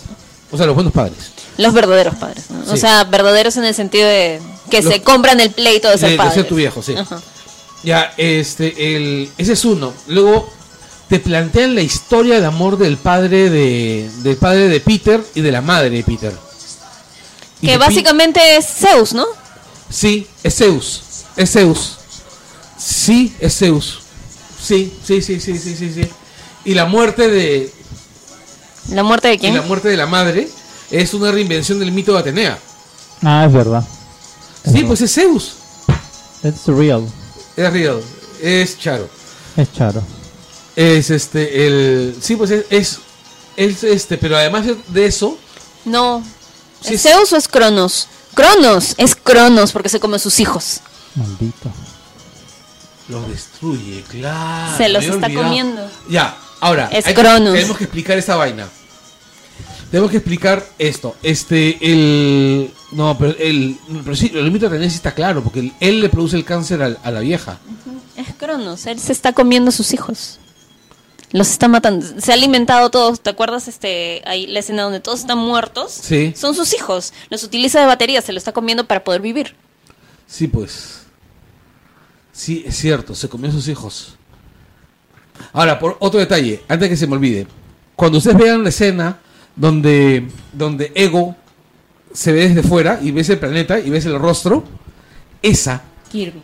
O 0.51 0.57
sea, 0.59 0.67
los 0.67 0.75
buenos 0.75 0.93
padres. 0.93 1.33
Los 1.57 1.73
verdaderos 1.73 2.15
padres, 2.17 2.51
¿no? 2.51 2.71
O 2.71 2.77
sea, 2.77 3.05
verdaderos 3.05 3.57
en 3.57 3.65
el 3.65 3.75
sentido 3.75 4.07
de 4.07 4.41
que 4.71 4.83
Los- 4.83 4.93
se 4.93 5.03
compran 5.03 5.41
el 5.41 5.51
pleito 5.51 5.89
de 5.89 5.95
ser 5.97 6.09
de, 6.09 6.11
de 6.13 6.17
padres. 6.19 6.35
ser 6.35 6.47
tu 6.47 6.55
viejo, 6.57 6.83
sí. 6.83 6.95
Ajá. 6.95 7.19
Ya, 7.83 8.13
este, 8.19 8.95
el, 8.97 9.31
ese 9.39 9.55
es 9.55 9.65
uno. 9.65 9.93
Luego 10.07 10.49
te 11.13 11.21
plantean 11.21 11.75
la 11.75 11.83
historia 11.83 12.41
de 12.41 12.47
amor 12.47 12.79
del 12.79 12.97
padre 12.97 13.51
de, 13.51 14.11
del 14.23 14.39
padre 14.39 14.69
de 14.71 14.81
Peter 14.81 15.23
y 15.35 15.43
de 15.43 15.53
la 15.53 15.61
madre 15.61 15.91
de 15.91 16.03
Peter. 16.03 16.33
Y 17.61 17.67
Que 17.67 17.73
te 17.75 17.79
básicamente 17.79 18.57
es 18.57 18.65
Zeus, 18.67 19.13
¿no? 19.13 19.27
Sí, 19.91 20.27
es 20.43 20.57
Zeus. 20.57 21.03
Es 21.37 21.53
Zeus. 21.53 21.99
Sí, 22.79 23.37
es 23.41 23.59
Zeus. 23.59 23.99
Sí, 24.59 24.91
sí, 25.07 25.21
sí, 25.21 25.39
sí, 25.39 25.59
sí, 25.59 25.77
sí, 25.77 25.93
sí. 25.93 26.09
Y 26.65 26.73
la 26.73 26.87
muerte 26.87 27.29
de 27.29 27.71
La 28.89 29.03
muerte 29.03 29.29
de 29.29 29.35
y 29.35 29.39
quién? 29.39 29.55
la 29.55 29.61
muerte 29.61 29.89
de 29.89 29.99
la 29.99 30.07
madre 30.07 30.49
es 30.91 31.13
una 31.13 31.31
reinvención 31.31 31.79
del 31.79 31.93
mito 31.93 32.15
de 32.15 32.21
Atenea. 32.21 32.59
Ah, 33.21 33.45
es 33.47 33.53
verdad. 33.53 33.87
Sí, 34.65 34.83
pues 34.85 35.03
es 35.03 35.13
Zeus. 35.13 35.57
It's 36.43 36.67
real. 36.69 37.07
Es 37.55 37.71
real. 37.71 38.01
Es 38.41 38.79
Charo. 38.79 39.11
Es 39.59 39.71
charo. 39.75 40.03
Es 40.77 41.11
este 41.11 41.67
el 41.67 42.17
sí, 42.21 42.37
pues 42.37 42.51
es 42.51 42.65
es, 42.71 42.99
es, 43.57 43.85
este, 43.85 44.17
pero 44.17 44.37
además 44.37 44.67
de 44.89 45.07
eso 45.07 45.39
No. 45.85 46.23
Sí, 46.81 46.95
¿Es. 46.95 47.03
Zeus 47.03 47.33
o 47.33 47.37
es 47.37 47.49
Cronos? 47.49 48.09
Cronos, 48.35 48.95
es 48.97 49.15
Cronos 49.15 49.73
porque 49.73 49.89
se 49.89 50.01
come 50.01 50.17
a 50.17 50.19
sus 50.19 50.41
hijos. 50.41 50.81
Maldito. 51.15 51.71
Los 53.09 53.29
destruye, 53.29 54.03
claro. 54.09 54.77
Se 54.77 54.89
los 54.89 55.05
está 55.05 55.27
olvidado. 55.27 55.45
comiendo. 55.45 55.91
Ya, 56.09 56.37
ahora. 56.61 56.89
Es 56.91 57.07
hay 57.07 57.15
Cronos. 57.15 57.55
tenemos 57.55 57.77
que 57.77 57.85
explicar 57.85 58.17
esta 58.17 58.37
vaina. 58.37 58.69
Tenemos 59.93 60.11
que 60.11 60.17
explicar 60.17 60.67
esto. 60.79 61.17
Este, 61.23 61.77
el. 61.83 62.73
No, 62.93 63.19
pero 63.19 63.37
el. 63.39 63.77
Pero 64.03 64.17
sí, 64.17 64.33
el 64.35 64.51
mito 64.51 64.71
de 64.71 64.89
sí 64.89 64.97
está 64.97 65.13
claro, 65.13 65.43
porque 65.43 65.71
él, 65.81 66.01
le 66.01 66.09
produce 66.09 66.35
el 66.35 66.47
cáncer 66.47 66.83
a, 66.83 67.11
la 67.11 67.21
vieja. 67.21 67.59
Es 68.17 68.29
Cronos, 68.39 68.87
él 68.87 68.99
se 68.99 69.13
está 69.13 69.35
comiendo 69.35 69.69
a 69.69 69.73
sus 69.73 69.93
hijos. 69.93 70.39
Los 71.33 71.51
está 71.51 71.67
matando. 71.67 72.07
Se 72.21 72.31
ha 72.31 72.35
alimentado 72.35 72.91
todos. 72.91 73.21
¿Te 73.21 73.31
acuerdas 73.31 73.67
este 73.67 74.23
ahí 74.27 74.47
la 74.47 74.61
escena 74.61 74.83
donde 74.83 75.01
todos 75.01 75.21
están 75.21 75.39
muertos? 75.39 75.93
Sí. 75.93 76.35
Son 76.37 76.55
sus 76.55 76.75
hijos. 76.75 77.13
Los 77.31 77.43
utiliza 77.43 77.81
de 77.81 77.87
batería, 77.87 78.21
se 78.21 78.33
lo 78.33 78.39
está 78.39 78.53
comiendo 78.53 78.87
para 78.87 79.03
poder 79.03 79.23
vivir. 79.23 79.57
Sí, 80.27 80.47
pues. 80.47 81.01
Sí, 82.33 82.65
es 82.67 82.77
cierto, 82.77 83.15
se 83.15 83.29
comió 83.29 83.51
a 83.51 83.53
sus 83.53 83.69
hijos. 83.69 84.15
Ahora, 85.53 85.79
por 85.79 85.97
otro 86.01 86.21
detalle, 86.21 86.63
antes 86.69 86.89
que 86.89 86.97
se 86.97 87.07
me 87.07 87.15
olvide. 87.15 87.47
Cuando 87.97 88.19
ustedes 88.19 88.37
vean 88.37 88.63
la 88.63 88.71
escena 88.71 89.19
donde, 89.55 90.29
donde 90.53 90.93
Ego 90.95 91.37
se 92.13 92.33
ve 92.33 92.49
desde 92.49 92.63
fuera 92.63 92.99
y 93.03 93.11
ves 93.11 93.29
el 93.31 93.39
planeta 93.39 93.79
y 93.79 93.91
ves 93.91 94.07
el 94.07 94.19
rostro, 94.19 94.65
esa. 95.43 95.83
Kirby. 96.11 96.43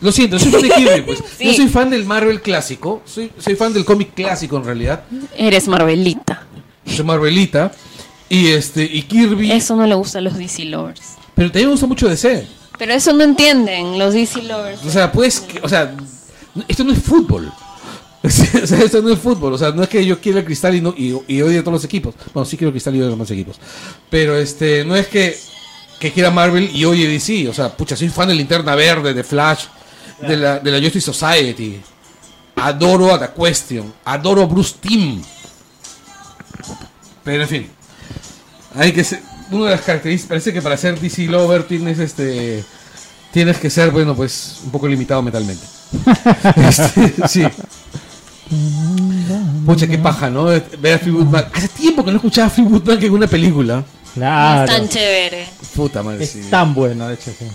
Lo 0.00 0.12
siento, 0.12 0.38
soy 0.38 0.52
fan 0.52 0.62
de 0.62 0.70
Kirby, 0.70 1.02
pues. 1.02 1.22
Sí. 1.38 1.44
Yo 1.46 1.52
soy 1.54 1.68
fan 1.68 1.90
del 1.90 2.04
Marvel 2.04 2.40
clásico, 2.40 3.02
soy, 3.04 3.32
soy 3.38 3.56
fan 3.56 3.72
del 3.72 3.84
cómic 3.84 4.14
clásico 4.14 4.56
en 4.56 4.64
realidad, 4.64 5.04
Eres 5.36 5.68
Marvelita. 5.68 6.46
soy 6.86 7.04
Marvelita. 7.04 7.72
Y 8.28 8.48
este, 8.48 8.84
y 8.84 9.02
Kirby. 9.02 9.52
Eso 9.52 9.74
no 9.74 9.86
le 9.86 9.94
gusta 9.94 10.18
a 10.18 10.20
los 10.20 10.36
DC 10.36 10.64
lovers. 10.66 11.14
Pero 11.34 11.50
también 11.50 11.68
me 11.68 11.72
gusta 11.72 11.86
mucho 11.86 12.08
DC. 12.08 12.46
Pero 12.78 12.92
eso 12.92 13.12
no 13.12 13.24
entienden 13.24 13.98
los 13.98 14.14
DC 14.14 14.42
lovers. 14.42 14.84
O 14.84 14.90
sea, 14.90 15.10
pues, 15.10 15.44
o 15.62 15.68
sea, 15.68 15.94
esto 16.68 16.84
no 16.84 16.92
es 16.92 17.02
fútbol. 17.02 17.50
o 18.22 18.28
sea, 18.28 18.80
esto 18.80 19.00
no 19.02 19.12
es 19.12 19.18
fútbol. 19.18 19.54
O 19.54 19.58
sea, 19.58 19.70
no 19.70 19.82
es 19.82 19.88
que 19.88 20.04
yo 20.04 20.20
quiera 20.20 20.40
el 20.40 20.44
cristal 20.44 20.74
y, 20.74 20.80
no, 20.80 20.94
y, 20.96 21.12
a 21.12 21.60
todos 21.60 21.72
los 21.72 21.84
equipos. 21.84 22.14
Bueno, 22.34 22.44
sí 22.44 22.56
quiero 22.56 22.68
el 22.68 22.72
cristal 22.72 22.94
y 22.94 22.98
odio 22.98 23.06
a 23.06 23.10
los 23.10 23.18
demás 23.18 23.30
equipos. 23.30 23.56
Pero 24.10 24.36
este, 24.36 24.84
no 24.84 24.94
es 24.94 25.08
que, 25.08 25.36
que 25.98 26.12
quiera 26.12 26.30
Marvel 26.30 26.70
y 26.74 26.84
oye 26.84 27.08
DC. 27.08 27.48
O 27.48 27.54
sea, 27.54 27.76
pucha, 27.76 27.96
soy 27.96 28.08
fan 28.10 28.28
de 28.28 28.34
Linterna 28.34 28.74
Verde, 28.74 29.14
de 29.14 29.24
Flash, 29.24 29.64
de 30.20 30.36
la, 30.36 30.58
de 30.58 30.70
la 30.70 30.78
Justice 30.80 31.12
Society. 31.12 31.80
Adoro 32.56 33.14
a 33.14 33.18
The 33.18 33.30
Question. 33.40 33.92
Adoro 34.04 34.42
a 34.42 34.46
Bruce 34.46 34.76
Timm. 34.80 35.22
Pero 37.24 37.42
en 37.42 37.48
fin. 37.48 37.70
Hay 38.74 38.92
que 38.92 39.04
ser. 39.04 39.22
Una 39.50 39.66
de 39.66 39.70
las 39.72 39.80
características. 39.82 40.28
Parece 40.28 40.52
que 40.52 40.60
para 40.62 40.76
ser 40.76 40.98
DC 40.98 41.26
Lover 41.26 41.64
tienes 41.64 41.98
este. 41.98 42.64
Tienes 43.32 43.58
que 43.58 43.68
ser, 43.70 43.90
bueno, 43.90 44.14
pues 44.16 44.60
un 44.64 44.70
poco 44.70 44.88
limitado 44.88 45.22
mentalmente. 45.22 45.64
Este, 46.56 47.14
sí. 47.28 47.44
Pucha, 49.66 49.86
qué 49.86 49.98
paja, 49.98 50.30
¿no? 50.30 50.44
Ver 50.44 50.94
a 50.94 50.98
Fleetwood 50.98 51.26
Mac. 51.26 51.50
Hace 51.54 51.68
tiempo 51.68 52.04
que 52.04 52.10
no 52.10 52.16
escuchaba 52.16 52.46
a 52.46 52.50
Fleetwood 52.50 52.84
Mac 52.86 53.02
en 53.02 53.12
una 53.12 53.26
película. 53.26 53.84
Claro. 54.14 54.70
Es 54.72 54.78
tan 54.78 54.88
chévere. 54.88 55.46
Puta 55.76 56.02
madre, 56.02 56.24
Es 56.24 56.30
sí. 56.30 56.42
tan 56.50 56.74
bueno, 56.74 57.08
de 57.08 57.14
hecho, 57.14 57.30
sí. 57.38 57.46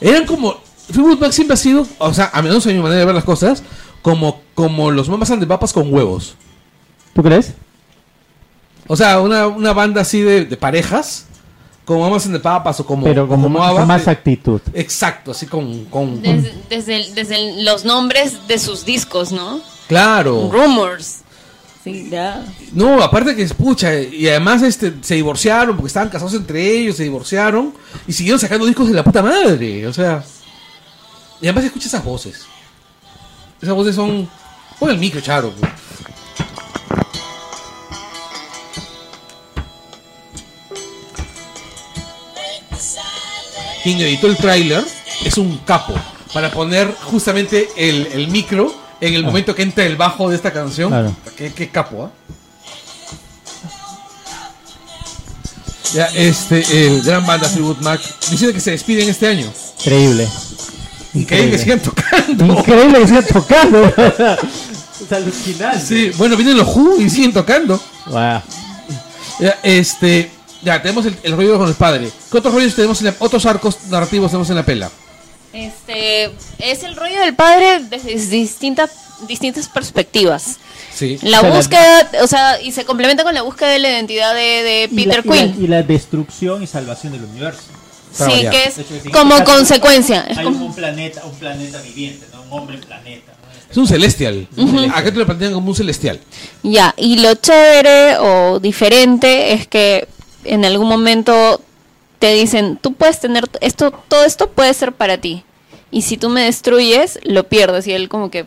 Eran 0.00 0.26
como. 0.26 0.63
Fleetwood 0.90 1.18
Mac 1.18 1.32
siempre 1.32 1.54
ha 1.54 1.56
sido, 1.58 1.86
o 1.98 2.12
sea, 2.14 2.30
a 2.32 2.42
menos 2.42 2.66
en 2.66 2.76
mi 2.76 2.82
manera 2.82 3.00
de 3.00 3.06
ver 3.06 3.14
las 3.14 3.24
cosas, 3.24 3.62
como, 4.02 4.40
como 4.54 4.90
los 4.90 5.08
mamas 5.08 5.30
and 5.30 5.40
the 5.40 5.46
papas 5.46 5.72
con 5.72 5.92
huevos. 5.92 6.34
¿Tú 7.14 7.22
crees? 7.22 7.54
O 8.86 8.96
sea, 8.96 9.20
una, 9.20 9.46
una 9.46 9.72
banda 9.72 10.02
así 10.02 10.20
de, 10.20 10.44
de 10.44 10.56
parejas, 10.56 11.26
como 11.86 12.00
mamas 12.00 12.26
and 12.26 12.34
the 12.34 12.40
papas 12.40 12.80
o 12.80 12.86
como. 12.86 13.04
Pero 13.04 13.26
como, 13.26 13.48
más, 13.48 14.08
actitud. 14.08 14.60
Exacto, 14.74 15.30
así 15.30 15.46
con. 15.46 15.84
con- 15.86 16.18
con- 16.18 16.22
Desde, 16.22 16.54
desde, 16.68 16.96
el- 16.96 17.14
desde 17.14 17.36
el- 17.36 17.64
los 17.64 17.84
nombres 17.84 18.46
de 18.46 18.58
sus 18.58 18.84
discos, 18.84 19.32
¿no? 19.32 19.60
claro. 19.88 20.50
Rumors. 20.52 21.20
Sí, 21.82 22.08
ya. 22.10 22.42
No, 22.72 23.02
aparte 23.02 23.36
que 23.36 23.42
escucha, 23.42 23.94
y 24.00 24.26
además 24.28 24.62
este 24.62 24.94
se 25.02 25.16
divorciaron 25.16 25.76
porque 25.76 25.88
estaban 25.88 26.08
casados 26.08 26.32
entre 26.32 26.66
ellos, 26.78 26.96
se 26.96 27.02
divorciaron 27.02 27.74
y 28.06 28.12
siguieron 28.14 28.40
sacando 28.40 28.64
discos 28.64 28.88
de 28.88 28.94
la 28.94 29.04
puta 29.04 29.22
madre, 29.22 29.86
o 29.86 29.92
sea. 29.92 30.24
Y 31.40 31.46
además 31.46 31.64
escucha 31.64 31.88
esas 31.88 32.04
voces. 32.04 32.42
Esas 33.60 33.74
voces 33.74 33.94
son. 33.94 34.28
Pon 34.78 34.90
el 34.90 34.98
micro, 34.98 35.20
Charo. 35.20 35.52
pues. 35.52 35.70
Quien 43.82 44.00
editó 44.00 44.28
el 44.28 44.36
tráiler 44.38 44.82
es 45.24 45.36
un 45.36 45.58
capo 45.58 45.94
para 46.32 46.50
poner 46.50 46.90
justamente 47.04 47.68
el, 47.76 48.06
el 48.12 48.28
micro 48.28 48.74
en 49.00 49.12
el 49.12 49.22
momento 49.24 49.54
que 49.54 49.62
entra 49.62 49.84
el 49.84 49.96
bajo 49.96 50.30
de 50.30 50.36
esta 50.36 50.52
canción. 50.52 50.88
Claro. 50.88 51.14
Qué, 51.36 51.52
qué 51.52 51.68
capo, 51.68 52.04
¿ah? 52.04 52.10
Ya, 55.92 56.06
este, 56.06 56.86
el 56.86 57.02
gran 57.02 57.24
banda 57.24 57.48
Fleetwood 57.48 57.78
Mac 57.78 58.00
diciendo 58.30 58.52
que 58.52 58.60
se 58.60 58.72
despiden 58.72 59.08
este 59.08 59.28
año. 59.28 59.52
Increíble. 59.78 60.28
Increíble 61.14 61.52
que 61.52 61.58
sigan 61.58 61.80
tocando. 61.80 62.44
Increíble 62.46 62.98
que 63.00 63.06
sigan 63.08 63.24
tocando. 63.26 63.92
alucinante. 65.10 65.80
Sí, 65.80 66.10
bueno, 66.16 66.36
vienen 66.36 66.56
los 66.56 66.66
Who 66.74 67.00
y 67.00 67.10
siguen 67.10 67.32
tocando. 67.32 67.80
Wow. 68.06 68.40
Ya, 69.40 69.58
este, 69.62 70.30
ya, 70.62 70.80
tenemos 70.80 71.04
el, 71.06 71.16
el 71.22 71.36
rollo 71.36 71.58
con 71.58 71.68
el 71.68 71.74
padre. 71.74 72.10
¿Qué 72.30 72.38
otros 72.38 72.54
rollos 72.54 72.74
tenemos 72.74 73.00
en 73.00 73.06
la- 73.06 73.14
otros 73.18 73.44
arcos 73.46 73.78
narrativos 73.90 74.30
tenemos 74.30 74.48
en 74.50 74.56
la 74.56 74.62
pela? 74.64 74.90
Este 75.52 76.32
es 76.58 76.82
el 76.82 76.96
rollo 76.96 77.20
del 77.20 77.34
padre 77.34 77.80
desde 77.88 78.14
distintas 78.14 78.90
distintas 79.28 79.68
perspectivas. 79.68 80.56
Sí. 80.92 81.18
La 81.22 81.38
O 81.38 81.40
sea, 81.42 81.50
la- 81.50 81.56
búsqueda, 81.56 82.10
o 82.22 82.26
sea, 82.26 82.60
y 82.60 82.72
se 82.72 82.84
complementa 82.84 83.22
con 83.24 83.34
la 83.34 83.42
búsqueda 83.42 83.68
de 83.70 83.78
la 83.78 83.90
identidad 83.90 84.34
de, 84.34 84.40
de 84.40 84.88
Y 84.90 85.04
la- 85.06 85.14
Peter 85.16 85.24
y 85.26 85.28
Quill. 85.52 85.64
Y 85.64 85.68
la, 85.68 85.82
destrucción 85.82 86.62
y 86.62 86.66
salvación 86.66 87.12
del 87.12 87.24
universo. 87.24 87.62
Sí, 88.14 88.22
variar. 88.22 88.52
que 88.52 88.64
es 88.64 88.78
hecho, 88.78 88.94
como 89.12 89.34
este 89.34 89.44
caso, 89.44 89.56
consecuencia. 89.56 90.26
Es 90.28 90.38
Hay 90.38 90.44
como- 90.44 90.66
un 90.66 90.74
planeta, 90.74 91.24
un 91.24 91.34
planeta 91.34 91.80
viviente, 91.82 92.26
¿no? 92.32 92.42
Un 92.42 92.52
hombre 92.60 92.78
planeta. 92.78 93.32
¿no? 93.32 93.70
Es 93.70 93.76
un 93.76 93.86
celestial. 93.88 94.46
Acá 94.94 95.10
te 95.12 95.18
lo 95.18 95.26
plantean 95.26 95.52
como 95.52 95.68
un 95.70 95.74
celestial. 95.76 96.20
Ya, 96.62 96.94
y 96.96 97.16
lo 97.20 97.34
chévere 97.34 98.18
o 98.18 98.60
diferente 98.60 99.52
es 99.52 99.66
que 99.66 100.06
en 100.44 100.64
algún 100.64 100.88
momento 100.88 101.60
te 102.20 102.32
dicen, 102.34 102.78
tú 102.80 102.94
puedes 102.94 103.18
tener 103.20 103.44
esto, 103.60 103.90
todo 104.08 104.24
esto 104.24 104.48
puede 104.50 104.72
ser 104.74 104.92
para 104.92 105.18
ti. 105.18 105.42
Y 105.90 106.02
si 106.02 106.16
tú 106.16 106.28
me 106.28 106.42
destruyes, 106.42 107.18
lo 107.24 107.48
pierdes. 107.48 107.86
Y 107.86 107.92
él 107.92 108.08
como 108.08 108.30
que... 108.30 108.46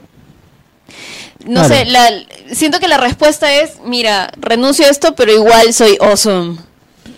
No 1.46 1.62
Claro. 1.66 1.68
sé, 1.70 1.86
la, 1.86 2.10
siento 2.54 2.80
que 2.80 2.88
la 2.88 2.98
respuesta 2.98 3.54
es, 3.54 3.74
mira, 3.86 4.32
renuncio 4.38 4.86
a 4.86 4.90
esto, 4.90 5.14
pero 5.16 5.32
igual 5.34 5.74
soy 5.74 5.98
awesome. 6.02 6.58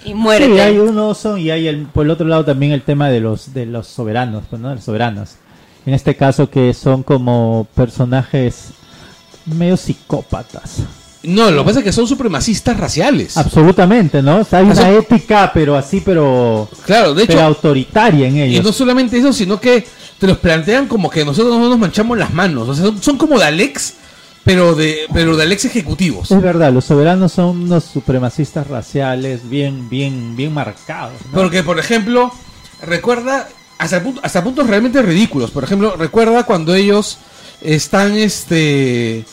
Y 0.06 0.14
muérete. 0.14 0.54
Sí, 0.54 0.60
hay 0.60 0.78
un 0.80 0.98
oso 0.98 1.38
y 1.38 1.52
hay 1.52 1.68
el, 1.68 1.86
por 1.88 2.06
el 2.06 2.12
otro 2.12 2.28
lado 2.28 2.46
también 2.46 2.72
el 2.72 2.82
tema 2.82 3.10
de 3.10 3.20
los 3.20 3.54
de 3.54 3.66
los 3.66 3.88
soberanos, 3.88 4.44
pues, 4.50 4.62
¿no? 4.62 4.74
Los 4.74 4.84
soberanos. 4.84 5.32
En 5.86 5.94
este 5.94 6.16
caso 6.16 6.50
que 6.50 6.74
son 6.74 7.04
como 7.04 7.68
personajes 7.76 8.70
medio 9.46 9.78
psicópatas. 9.78 10.78
No, 11.24 11.52
lo 11.52 11.64
que 11.64 11.68
pasa 11.68 11.80
es 11.80 11.86
que 11.86 11.92
son 11.92 12.08
supremacistas 12.08 12.78
raciales. 12.78 13.36
Absolutamente, 13.36 14.22
¿no? 14.22 14.38
O 14.38 14.44
sea, 14.46 14.60
hay 14.60 14.66
una 14.66 14.90
ética, 14.92 15.52
pero 15.54 15.76
así, 15.76 16.02
pero, 16.04 16.70
Claro, 16.86 17.14
de 17.14 17.26
pero 17.26 17.40
hecho, 17.40 17.48
autoritaria 17.48 18.28
en 18.28 18.38
y 18.38 18.42
ellos. 18.44 18.64
no 18.64 18.72
solamente 18.72 19.18
eso, 19.18 19.34
sino 19.34 19.60
que 19.60 19.86
te 20.18 20.28
los 20.28 20.38
plantean 20.38 20.88
como 20.88 21.10
que 21.10 21.26
nosotros 21.26 21.58
no 21.58 21.68
nos 21.70 21.78
manchamos 21.78 22.18
las 22.18 22.34
manos. 22.34 22.70
O 22.70 22.74
sea, 22.74 22.86
son, 22.86 23.02
son 23.04 23.18
como 23.18 23.38
Daleks, 23.38 23.96
pero 24.44 24.74
de, 24.76 25.06
pero 25.14 25.36
Daleks 25.38 25.66
ejecutivos. 25.66 26.32
Es 26.32 26.42
verdad, 26.42 26.72
los 26.74 26.86
soberanos 26.86 27.34
son 27.34 27.64
unos 27.64 27.84
supremacistas 27.84 28.68
raciales 28.68 29.48
bien, 29.50 29.90
bien, 29.90 30.36
bien 30.36 30.54
marcados. 30.54 31.14
¿no? 31.32 31.40
Porque, 31.40 31.64
por 31.64 31.78
ejemplo, 31.80 32.32
recuerda, 32.82 33.48
hasta, 33.78 34.02
punto- 34.02 34.22
hasta 34.24 34.44
puntos 34.44 34.68
realmente 34.68 35.02
ridículos. 35.02 35.52
Por 35.52 35.64
ejemplo, 35.64 35.96
recuerda 35.98 36.44
cuando 36.46 36.74
ellos 36.74 37.18
están, 37.62 38.18
este, 38.18 39.26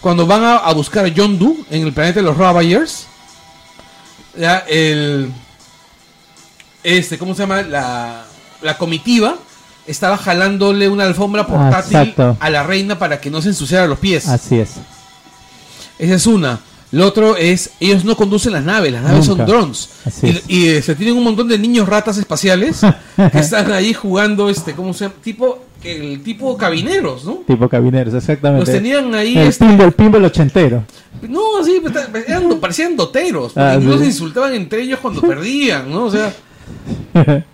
cuando 0.00 0.26
van 0.26 0.44
a, 0.44 0.56
a 0.58 0.72
buscar 0.74 1.04
a 1.06 1.08
Yondu 1.08 1.64
en 1.70 1.82
el 1.82 1.92
planeta 1.92 2.20
de 2.20 2.26
los 2.26 2.36
Ravagers. 2.36 3.06
Ya, 4.38 4.58
el, 4.68 5.30
este, 6.82 7.18
¿cómo 7.18 7.34
se 7.34 7.40
llama? 7.42 7.62
La, 7.62 8.24
la 8.62 8.78
comitiva 8.78 9.36
estaba 9.86 10.16
jalándole 10.16 10.88
una 10.88 11.04
alfombra 11.04 11.46
portátil 11.46 11.96
Ah, 11.96 12.02
exacto. 12.02 12.36
a 12.40 12.50
la 12.50 12.62
reina 12.62 12.98
para 12.98 13.20
que 13.20 13.30
no 13.30 13.42
se 13.42 13.48
ensuciara 13.48 13.86
los 13.86 13.98
pies. 13.98 14.28
Así 14.28 14.58
es. 14.58 14.74
Esa 15.98 16.14
es 16.14 16.26
una. 16.26 16.60
Lo 16.90 17.06
otro 17.06 17.36
es, 17.38 17.70
ellos 17.80 18.04
no 18.04 18.16
conducen 18.16 18.52
las 18.52 18.64
naves, 18.64 18.92
las 18.92 19.02
naves 19.02 19.26
Nunca. 19.26 19.46
son 19.46 19.46
drones. 19.46 19.88
Así 20.04 20.42
Y, 20.46 20.58
y, 20.76 20.82
se 20.82 20.94
tienen 20.94 21.16
un 21.16 21.24
montón 21.24 21.48
de 21.48 21.56
niños 21.58 21.88
ratas 21.88 22.18
espaciales 22.18 22.80
que 23.32 23.38
están 23.38 23.72
ahí 23.72 23.94
jugando, 23.94 24.50
este, 24.50 24.74
¿cómo 24.74 24.92
se 24.92 25.04
llama? 25.06 25.14
Tipo, 25.22 25.64
el 25.82 26.22
tipo 26.22 26.54
cabineros, 26.56 27.24
¿no? 27.24 27.42
Tipo 27.46 27.66
cabineros, 27.66 28.12
exactamente. 28.12 28.66
Los 28.66 28.74
tenían 28.74 29.14
ahí, 29.14 29.38
el 29.38 29.48
este, 29.48 29.64
pinball, 29.66 29.92
pinball 29.92 30.24
ochentero. 30.26 30.84
no, 31.28 31.40
sí, 31.64 31.80
pues, 31.80 31.94
eran- 32.28 32.60
parecían 32.60 32.94
doteros. 32.94 33.54
porque 33.54 33.68
Ah, 33.70 33.74
incluso 33.76 33.98
sí. 33.98 34.04
se 34.04 34.10
insultaban 34.10 34.52
entre 34.52 34.82
ellos 34.82 34.98
cuando 35.00 35.22
perdían, 35.26 35.90
¿no? 35.90 36.04
O 36.04 36.10
sea, 36.10 36.30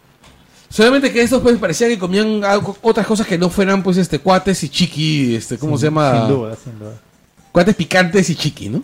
solamente 0.71 1.13
que 1.13 1.23
estos 1.23 1.43
pues 1.43 1.57
parecía 1.59 1.89
que 1.89 1.99
comían 1.99 2.45
algo- 2.45 2.77
otras 2.83 3.07
cosas 3.07 3.27
que 3.27 3.39
no 3.39 3.49
fueran 3.51 3.83
pues 3.83 3.97
este 3.97 4.19
cuates 4.19 4.63
y 4.65 4.69
chiqui, 4.69 5.35
este, 5.37 5.59
¿cómo 5.59 5.79
se 5.79 5.87
llama? 5.87 6.21
Sin 6.27 6.29
duda, 6.37 6.57
sin 6.63 6.79
duda. 6.79 6.93
Cuates 7.53 7.75
picantes 7.75 8.29
y 8.31 8.35
chiqui, 8.37 8.69
¿no? 8.69 8.83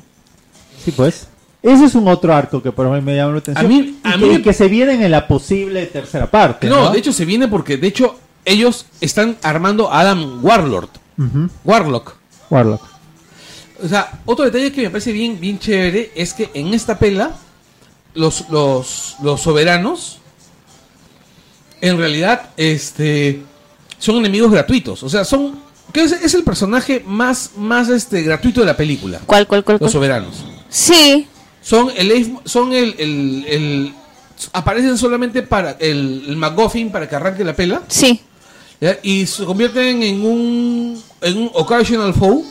Sí, 0.84 0.90
pues. 0.92 1.28
Ese 1.62 1.84
es 1.86 1.94
un 1.94 2.06
otro 2.08 2.34
arco 2.34 2.62
que 2.62 2.72
por 2.72 2.88
mí 2.90 3.00
me 3.00 3.16
llama 3.16 3.32
la 3.32 3.38
atención. 3.38 3.64
A 3.64 3.68
mí- 3.68 3.96
a 4.02 4.16
y, 4.16 4.18
mí 4.18 4.28
que, 4.28 4.34
y 4.34 4.42
que 4.42 4.52
se 4.52 4.68
vienen 4.68 5.02
en 5.02 5.10
la 5.10 5.26
posible 5.26 5.86
tercera 5.86 6.30
parte. 6.30 6.68
No, 6.68 6.84
No, 6.84 6.90
de 6.90 6.98
hecho 6.98 7.12
se 7.12 7.24
viene 7.24 7.48
porque, 7.48 7.76
de 7.78 7.86
hecho, 7.86 8.18
ellos 8.44 8.84
están 9.00 9.36
armando 9.42 9.90
a 9.90 10.00
Adam 10.00 10.44
Warlord. 10.44 10.90
Ujú. 11.18 11.48
Warlock. 11.64 12.16
Warlock. 12.50 12.82
O 13.82 13.88
sea, 13.88 14.20
otro 14.26 14.44
detalle 14.44 14.72
que 14.72 14.82
me 14.82 14.90
parece 14.90 15.12
bien, 15.12 15.40
bien 15.40 15.58
chévere 15.58 16.10
es 16.14 16.34
que 16.34 16.50
en 16.54 16.74
esta 16.74 16.98
pela, 16.98 17.34
los, 18.14 18.48
los, 18.50 19.16
los 19.22 19.40
soberanos, 19.40 20.18
en 21.88 21.98
realidad, 21.98 22.50
este, 22.56 23.42
son 23.98 24.16
enemigos 24.16 24.50
gratuitos. 24.50 25.02
O 25.02 25.08
sea, 25.08 25.24
son, 25.24 25.58
que 25.92 26.02
es, 26.02 26.12
es 26.12 26.34
el 26.34 26.42
personaje 26.44 27.02
más, 27.06 27.50
más 27.56 27.88
este, 27.88 28.22
gratuito 28.22 28.60
de 28.60 28.66
la 28.66 28.76
película. 28.76 29.20
¿Cuál, 29.26 29.46
cuál, 29.46 29.64
cuál? 29.64 29.74
Los 29.74 29.80
cuál? 29.80 29.92
soberanos. 29.92 30.44
Sí, 30.68 31.26
Son 31.62 31.90
el, 31.96 32.36
son 32.44 32.72
el, 32.72 32.94
el, 32.98 33.44
el- 33.48 33.94
aparecen 34.52 34.98
solamente 34.98 35.42
para 35.42 35.72
el, 35.78 36.24
el 36.28 36.36
MacGuffin 36.36 36.90
para 36.90 37.08
que 37.08 37.16
arranque 37.16 37.44
la 37.44 37.54
pela. 37.54 37.82
sí. 37.88 38.20
¿ya? 38.80 38.98
Y 39.02 39.24
se 39.26 39.44
convierten 39.44 40.02
en 40.02 40.24
un, 40.26 41.02
en 41.20 41.38
un 41.38 41.50
occasional 41.54 42.12
foe. 42.12 42.42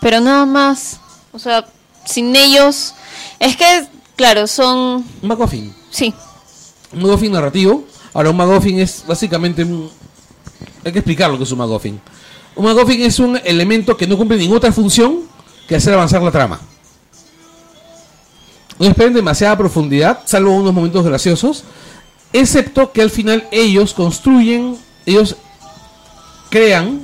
Pero 0.00 0.20
nada 0.20 0.46
más. 0.46 0.98
O 1.32 1.38
sea, 1.38 1.64
sin 2.06 2.34
ellos. 2.34 2.94
Es 3.38 3.56
que, 3.56 3.86
claro, 4.16 4.46
son. 4.46 5.04
Un 5.22 5.28
MacGuffin. 5.28 5.72
Sí. 5.90 6.12
Un 6.92 7.02
MacGuffin 7.02 7.32
narrativo. 7.32 7.84
Ahora, 8.14 8.30
un 8.30 8.36
MacGuffin 8.36 8.78
es 8.80 9.04
básicamente 9.06 9.64
un... 9.64 9.90
Hay 10.84 10.92
que 10.92 11.00
explicar 11.00 11.30
lo 11.30 11.36
que 11.36 11.44
es 11.44 11.52
un 11.52 11.58
MacGuffin. 11.58 12.00
Un 12.56 12.64
MacGuffin 12.64 13.02
es 13.02 13.18
un 13.18 13.38
elemento 13.44 13.96
que 13.96 14.06
no 14.06 14.16
cumple 14.16 14.36
ninguna 14.38 14.58
otra 14.58 14.72
función 14.72 15.20
que 15.68 15.76
hacer 15.76 15.92
avanzar 15.94 16.22
la 16.22 16.30
trama. 16.30 16.60
No 18.78 18.86
esperen 18.86 19.14
demasiada 19.14 19.56
profundidad, 19.56 20.20
salvo 20.24 20.52
unos 20.52 20.72
momentos 20.74 21.04
graciosos. 21.04 21.64
Excepto 22.32 22.90
que 22.92 23.02
al 23.02 23.10
final 23.10 23.46
ellos 23.52 23.94
construyen, 23.94 24.76
ellos 25.06 25.36
crean 26.50 27.00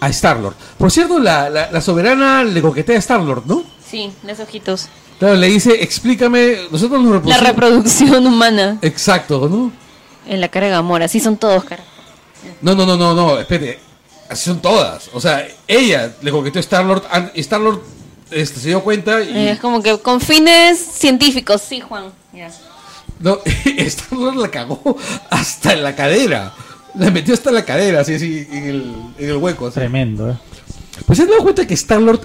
a 0.00 0.08
Star-Lord. 0.10 0.54
Por 0.78 0.90
cierto, 0.90 1.18
la, 1.18 1.48
la- 1.50 1.70
la 1.70 1.80
soberana 1.80 2.44
le 2.44 2.60
coquetea 2.62 2.96
a 2.96 2.98
Star-Lord, 2.98 3.42
¿no? 3.46 3.62
Sí, 3.86 4.12
esos 4.26 4.46
ojitos. 4.46 4.88
Claro, 5.18 5.34
le 5.36 5.48
dice, 5.48 5.82
explícame, 5.82 6.56
nosotros 6.70 7.02
nos 7.02 7.12
La 7.26 7.36
reproducimos... 7.38 7.46
reproducción 7.46 8.26
humana 8.26 8.78
Exacto, 8.82 9.48
¿no? 9.48 9.72
En 10.30 10.40
la 10.40 10.48
cara 10.48 10.66
de 10.66 10.72
Gamora. 10.72 11.04
Así 11.06 11.20
son 11.20 11.36
todos, 11.36 11.64
cara. 11.64 11.82
No, 12.62 12.74
no, 12.74 12.86
no, 12.86 12.96
no, 12.96 13.14
no, 13.14 13.38
espérate. 13.38 13.78
Así 14.28 14.44
son 14.44 14.62
todas. 14.62 15.10
O 15.12 15.20
sea, 15.20 15.46
ella 15.66 16.14
le 16.22 16.30
coqueteó 16.30 16.60
a 16.60 16.62
Star-Lord 16.62 17.02
Star-Lord 17.34 17.82
este, 18.30 18.60
se 18.60 18.68
dio 18.68 18.82
cuenta 18.84 19.20
y... 19.22 19.36
Eh, 19.36 19.50
Es 19.50 19.58
como 19.58 19.82
que 19.82 19.98
con 19.98 20.20
fines 20.20 20.78
científicos, 20.78 21.62
sí, 21.62 21.80
Juan. 21.80 22.12
Ya. 22.32 22.48
No, 23.18 23.38
Star-Lord 23.64 24.36
la 24.36 24.48
cagó 24.50 24.96
hasta 25.30 25.72
en 25.72 25.82
la 25.82 25.96
cadera. 25.96 26.54
La 26.94 27.10
metió 27.10 27.34
hasta 27.34 27.50
en 27.50 27.56
la 27.56 27.64
cadera, 27.64 28.00
así, 28.00 28.14
así, 28.14 28.46
en 28.52 28.64
el, 28.68 28.94
en 29.18 29.30
el 29.30 29.36
hueco. 29.36 29.66
así. 29.66 29.74
Tremendo, 29.74 30.30
¿eh? 30.30 30.36
Pues 31.06 31.16
se 31.16 31.24
han 31.24 31.30
dado 31.30 31.42
cuenta 31.42 31.66
que 31.66 31.74
Star-Lord, 31.74 32.20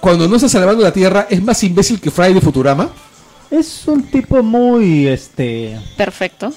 cuando 0.00 0.28
no 0.28 0.36
está 0.36 0.48
salvando 0.48 0.84
la 0.84 0.92
Tierra, 0.92 1.26
es 1.28 1.42
más 1.42 1.62
imbécil 1.64 2.00
que 2.00 2.12
Fry 2.12 2.32
de 2.32 2.40
Futurama. 2.40 2.90
Es 3.50 3.86
un 3.86 4.04
tipo 4.04 4.40
muy, 4.42 5.08
este... 5.08 5.78
Perfecto. 5.96 6.52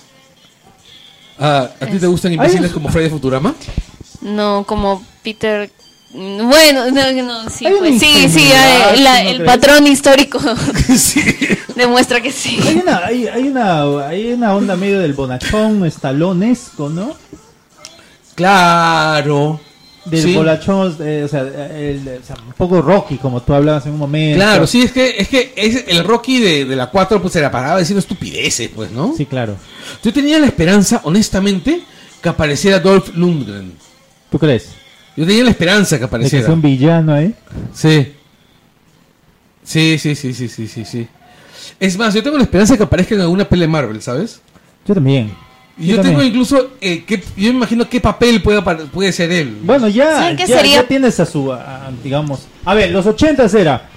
Ah, 1.40 1.70
¿A 1.80 1.86
ti 1.86 2.00
te 2.00 2.08
gustan 2.08 2.34
imbéciles 2.34 2.72
como 2.72 2.90
Fry 2.90 3.04
de 3.04 3.10
Futurama? 3.10 3.54
No 4.22 4.64
como 4.68 5.04
Peter 5.24 5.70
Bueno, 6.14 6.90
no, 6.90 7.12
no, 7.24 7.50
sí, 7.50 7.66
pues, 7.80 8.00
sí, 8.00 8.28
sí, 8.30 8.50
la- 9.00 9.24
¿no 9.24 9.30
el 9.30 9.36
crees? 9.38 9.52
patrón 9.52 9.86
histórico 9.88 10.40
sí. 10.98 11.22
demuestra 11.76 12.22
que 12.22 12.32
sí. 12.32 12.58
Hay 12.66 12.78
una, 12.78 13.06
hay, 13.06 13.28
hay 13.28 13.44
una, 13.50 14.08
hay 14.08 14.32
una 14.34 14.56
onda 14.56 14.76
medio 14.76 15.00
del 15.00 15.14
bonachón 15.14 15.86
estalonesco, 15.86 16.90
¿no? 16.90 17.14
Claro. 18.36 19.60
Del 20.10 20.22
Sí. 20.24 20.36
bonachón, 20.36 20.96
eh, 21.02 21.24
o, 21.26 21.28
sea, 21.28 21.42
el- 21.42 22.20
o 22.22 22.26
sea, 22.26 22.36
un 22.46 22.54
poco 22.54 22.82
rocky, 22.82 23.18
como 23.18 23.42
tú 23.42 23.54
hablabas 23.54 23.86
en 23.86 23.94
un 23.94 24.00
momento. 24.00 24.38
Claro, 24.38 24.66
sí, 24.68 24.82
es 24.84 24.92
que, 24.92 25.16
es 25.18 25.28
que 25.28 25.54
es 25.56 25.86
el 25.88 26.04
Rocky 26.04 26.40
de, 26.40 26.66
de 26.66 26.76
la 26.76 26.88
4 26.90 27.22
pues 27.22 27.34
se 27.34 27.42
la 27.42 27.52
paraba 27.52 27.80
diciendo 27.80 28.00
estupideces, 28.00 28.70
pues, 28.70 28.92
¿no? 28.92 29.14
Sí, 29.18 29.26
claro. 29.26 29.56
Yo 30.04 30.14
tenía 30.14 30.40
la 30.40 30.46
esperanza, 30.48 31.02
honestamente, 31.04 31.82
que 32.22 32.30
apareciera 32.30 32.80
Dolph 32.80 33.16
Lundgren. 33.16 33.74
¿Tú 34.32 34.40
crees? 34.40 34.70
Yo 35.16 35.26
tenía 35.26 35.44
la 35.44 35.50
esperanza 35.52 35.96
que 35.98 36.02
De 36.04 36.10
que 36.10 36.16
apareciera. 36.16 36.46
sea 36.46 36.54
un 36.54 36.62
villano 36.62 37.14
ahí. 37.14 37.34
Sí. 37.74 38.14
Sí, 39.64 39.98
sí, 40.00 40.16
sí, 40.16 40.34
sí, 40.34 40.48
sí, 40.48 40.68
sí, 40.68 40.86
sí. 40.86 41.08
Es 41.80 41.98
más, 41.98 42.14
yo 42.14 42.24
tengo 42.24 42.38
la 42.38 42.44
esperanza 42.44 42.74
de 42.74 42.78
que 42.78 42.84
aparezca 42.84 43.16
en 43.16 43.22
alguna 43.22 43.48
pelea 43.48 43.68
Marvel, 43.68 44.02
¿sabes? 44.02 44.40
Yo 44.86 44.94
también. 44.94 45.34
Y 45.80 45.88
yo, 45.88 46.02
tengo 46.02 46.24
incluso, 46.24 46.72
eh, 46.82 47.04
que, 47.06 47.18
yo 47.36 47.50
me 47.52 47.58
imagino 47.58 47.88
qué 47.88 48.02
papel 48.02 48.42
puede, 48.42 48.62
puede 48.88 49.12
ser 49.12 49.32
él. 49.32 49.60
Bueno, 49.62 49.88
ya, 49.88 50.12
¿Saben 50.18 50.36
qué 50.38 50.48
ya, 50.48 50.58
sería? 50.58 50.76
ya 50.82 50.88
tienes 50.88 51.20
a 51.20 51.26
su, 51.26 51.52
a- 51.54 51.92
digamos... 52.04 52.48
A 52.66 52.74
ver, 52.74 52.90
los 52.92 53.06
ochentas 53.06 53.54
era... 53.54 53.90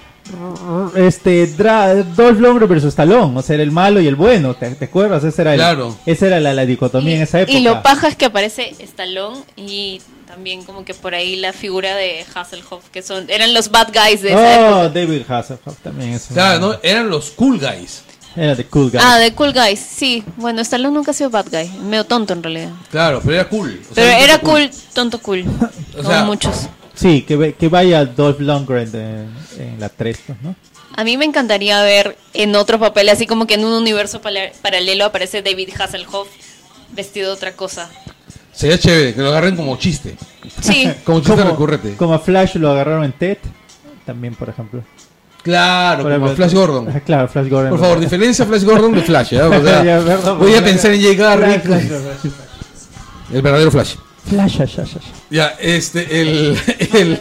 Este, 0.95 1.47
Dra- 1.57 2.03
Dolph 2.03 2.39
Lundgren 2.39 2.69
versus 2.69 2.89
Stallone, 2.89 3.37
o 3.37 3.41
sea, 3.41 3.55
era 3.55 3.63
el 3.63 3.71
malo 3.71 3.99
y 3.99 4.07
el 4.07 4.15
bueno, 4.15 4.53
¿te, 4.53 4.69
te 4.75 4.85
acuerdas? 4.85 5.23
Esa 5.23 5.41
era, 5.41 5.53
el- 5.53 5.59
Claro. 5.59 5.97
esa 6.05 6.27
era 6.27 6.39
la, 6.39 6.53
la 6.53 6.65
dicotomía 6.65 7.15
en 7.15 7.21
esa 7.23 7.41
época. 7.41 7.57
Y 7.57 7.61
lo 7.63 7.81
paja 7.81 8.07
es 8.07 8.15
que 8.15 8.25
aparece 8.25 8.75
Stallone 8.79 9.39
y 9.57 9.99
también 10.27 10.63
como 10.63 10.85
que 10.85 10.93
por 10.93 11.15
ahí 11.15 11.35
la 11.35 11.51
figura 11.53 11.95
de 11.95 12.23
Hasselhoff, 12.33 12.89
que 12.91 13.01
son 13.01 13.25
eran 13.29 13.53
los 13.53 13.71
bad 13.71 13.89
guys 13.93 14.21
de 14.21 14.29
esa 14.29 14.39
Oh, 14.39 14.83
época. 14.83 14.99
David 14.99 15.21
Hasselhoff 15.27 15.77
también 15.83 16.11
es 16.13 16.27
Claro, 16.31 16.59
¿no? 16.59 16.75
Eran 16.83 17.09
los 17.09 17.31
cool 17.31 17.59
guys. 17.59 18.03
Era 18.35 18.55
de 18.55 18.65
cool 18.65 18.89
guy. 18.91 18.99
Ah, 19.03 19.17
de 19.17 19.33
Cool 19.33 19.51
Guys, 19.53 19.79
sí. 19.79 20.23
Bueno, 20.37 20.61
Stallone 20.61 20.93
nunca 20.95 21.11
ha 21.11 21.13
sido 21.13 21.29
bad 21.29 21.47
guy, 21.51 21.67
medio 21.81 22.05
tonto 22.05 22.31
en 22.33 22.41
realidad. 22.43 22.71
Claro, 22.89 23.19
pero 23.23 23.35
era 23.35 23.49
cool. 23.49 23.81
O 23.91 23.93
sea, 23.93 24.03
Pero 24.05 24.23
era 24.23 24.39
cool, 24.39 24.69
tonto 24.93 25.19
cool. 25.19 25.43
O 25.99 26.03
como 26.03 26.25
muchos. 26.25 26.67
Sí, 26.93 27.23
que, 27.23 27.53
que 27.55 27.67
vaya 27.67 28.05
Dolph 28.05 28.39
Lundgren 28.39 28.91
de- 28.91 29.25
en 29.57 29.79
la 29.79 29.89
3, 29.89 30.19
pues, 30.27 30.41
¿no? 30.41 30.55
A 30.95 31.03
mí 31.03 31.17
me 31.17 31.25
encantaría 31.25 31.81
ver 31.83 32.17
en 32.33 32.55
otro 32.55 32.79
papel, 32.79 33.09
así 33.09 33.25
como 33.27 33.47
que 33.47 33.55
en 33.55 33.65
un 33.65 33.73
universo 33.73 34.21
paralelo 34.61 35.05
aparece 35.05 35.41
David 35.41 35.69
Hasselhoff 35.79 36.27
vestido 36.91 37.27
de 37.29 37.33
otra 37.35 37.53
cosa. 37.53 37.89
Sería 38.53 38.77
chévere, 38.77 39.13
que 39.13 39.21
lo 39.21 39.29
agarren 39.29 39.55
como 39.55 39.77
chiste. 39.77 40.15
Sí, 40.61 40.89
Como 41.05 41.19
chiste 41.19 41.35
Como, 41.37 41.51
recurrente. 41.51 41.95
como 41.95 42.13
a 42.13 42.19
Flash 42.19 42.55
lo 42.55 42.69
agarraron 42.71 43.05
en 43.05 43.13
Ted, 43.13 43.37
también, 44.05 44.35
por 44.35 44.49
ejemplo. 44.49 44.83
Claro, 45.43 46.03
como 46.03 46.35
Flash 46.35 46.53
Gordon. 46.53 47.01
Claro, 47.05 47.27
Flash 47.27 47.49
Gordon. 47.49 47.69
Por 47.71 47.79
favor, 47.79 47.99
diferencia 47.99 48.45
Flash 48.45 48.63
Gordon 48.63 48.93
de 48.93 49.01
Flash. 49.01 49.31
¿ya? 49.31 49.47
O 49.47 49.51
sea, 49.63 49.83
Ya, 49.83 49.99
perdón, 50.03 50.39
voy 50.39 50.55
a 50.55 50.63
pensar 50.63 50.91
en 50.91 51.01
Jay 51.01 51.15
Garrick, 51.15 51.63
Flash, 51.63 51.83
Flash, 51.87 52.31
el 53.33 53.41
verdadero 53.41 53.71
Flash. 53.71 53.95
Flash, 54.29 54.55
Flash, 54.57 54.73
Flash. 54.75 54.91
Ya, 55.29 55.47
este, 55.59 56.21
el, 56.21 56.57
el- 56.93 57.19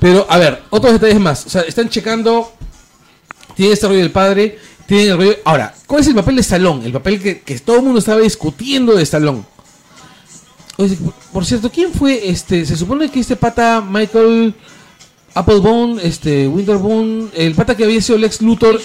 Pero, 0.00 0.26
a 0.28 0.38
ver, 0.38 0.62
otros 0.70 0.92
detalles 0.92 1.18
más. 1.20 1.46
O 1.46 1.50
sea, 1.50 1.62
están 1.62 1.88
checando. 1.88 2.52
Tiene 3.56 3.72
este 3.72 3.88
rollo 3.88 3.98
del 4.00 4.12
padre. 4.12 4.58
Tienen 4.86 5.08
el 5.10 5.16
rollo. 5.16 5.36
Ahora, 5.44 5.74
¿cuál 5.86 6.02
es 6.02 6.06
el 6.08 6.14
papel 6.14 6.36
de 6.36 6.42
Stallone? 6.42 6.86
El 6.86 6.92
papel 6.92 7.20
que, 7.20 7.40
que 7.40 7.58
todo 7.58 7.76
el 7.76 7.82
mundo 7.82 7.98
estaba 7.98 8.20
discutiendo 8.20 8.94
de 8.94 9.02
Stallone. 9.02 9.42
Por 11.32 11.44
cierto, 11.44 11.70
¿quién 11.70 11.92
fue 11.92 12.28
este? 12.30 12.64
Se 12.64 12.76
supone 12.76 13.10
que 13.10 13.18
este 13.18 13.34
pata, 13.34 13.80
Michael 13.80 14.54
Applebone, 15.34 16.02
este, 16.02 16.48
Winterbone, 16.48 17.28
el 17.34 17.54
pata 17.54 17.76
que 17.76 17.84
había 17.84 18.00
sido 18.00 18.18
Lex 18.18 18.42
Luthor. 18.42 18.80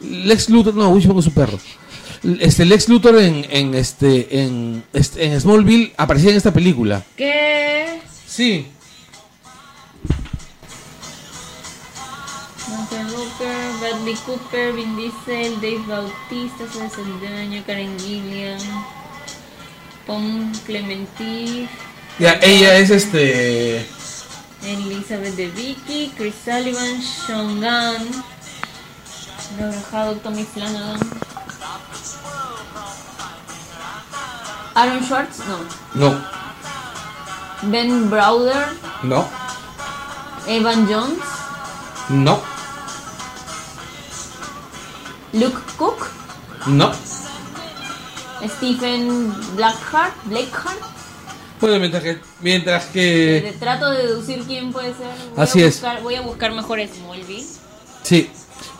Lex 0.00 0.50
Luthor, 0.50 0.74
no, 0.74 0.90
Wishbone 0.90 1.20
es 1.20 1.24
su 1.24 1.32
perro. 1.32 1.58
Este 2.40 2.64
Lex 2.64 2.88
Luthor 2.88 3.20
en, 3.20 3.46
en 3.50 3.74
este 3.74 4.40
en, 4.42 4.82
este, 4.92 5.26
en 5.26 5.40
Smallville 5.40 5.92
aparecía 5.96 6.30
en 6.30 6.36
esta 6.36 6.52
película. 6.52 7.02
¿Qué? 7.16 8.00
Sí. 8.26 8.66
Martin 12.68 13.06
Walker, 13.14 13.78
Bradley 13.80 14.14
Cooper, 14.26 14.72
Vin 14.72 14.96
Diesel, 14.96 15.54
Dave 15.60 15.84
Bautista, 15.86 16.66
César 16.66 17.64
Karen 17.66 17.98
Gillian, 18.00 18.58
Pom 20.06 20.50
Clementif, 20.64 21.68
Ya, 22.18 22.38
ella 22.42 22.78
es 22.78 22.90
este 22.90 23.86
Elizabeth 24.66 25.36
de 25.36 25.48
Vicky, 25.48 26.10
Chris 26.16 26.34
Sullivan, 26.44 27.00
Sean 27.00 27.60
Gunn, 27.60 28.24
Laura 29.58 29.80
Haddock, 29.92 30.22
Tommy 30.22 30.44
Flanagan, 30.44 31.00
Aaron 34.74 35.02
Schwartz, 35.04 35.38
no, 35.48 35.58
no, 35.94 36.24
Ben 37.70 38.08
Browder, 38.08 38.66
no, 39.02 39.28
Evan 40.48 40.88
Jones, 40.88 41.24
no, 42.10 42.42
Luke 45.32 45.62
Cook, 45.76 46.10
no. 46.66 46.92
Stephen 48.46 49.32
Blackheart, 49.56 50.12
Blackheart. 50.28 50.93
Bueno, 51.60 51.78
mientras 51.78 52.02
que 52.02 52.18
mientras 52.40 52.84
que 52.86 53.54
trato 53.58 53.90
de 53.90 54.06
deducir 54.06 54.42
quién 54.46 54.72
puede 54.72 54.88
ser. 54.88 55.06
Voy 55.34 55.42
Así 55.44 55.62
a 55.62 55.66
es. 55.66 55.74
buscar, 55.74 56.02
Voy 56.02 56.14
a 56.16 56.20
buscar 56.20 56.52
mejor 56.52 56.78
Smallville. 56.86 57.46
sí. 58.02 58.30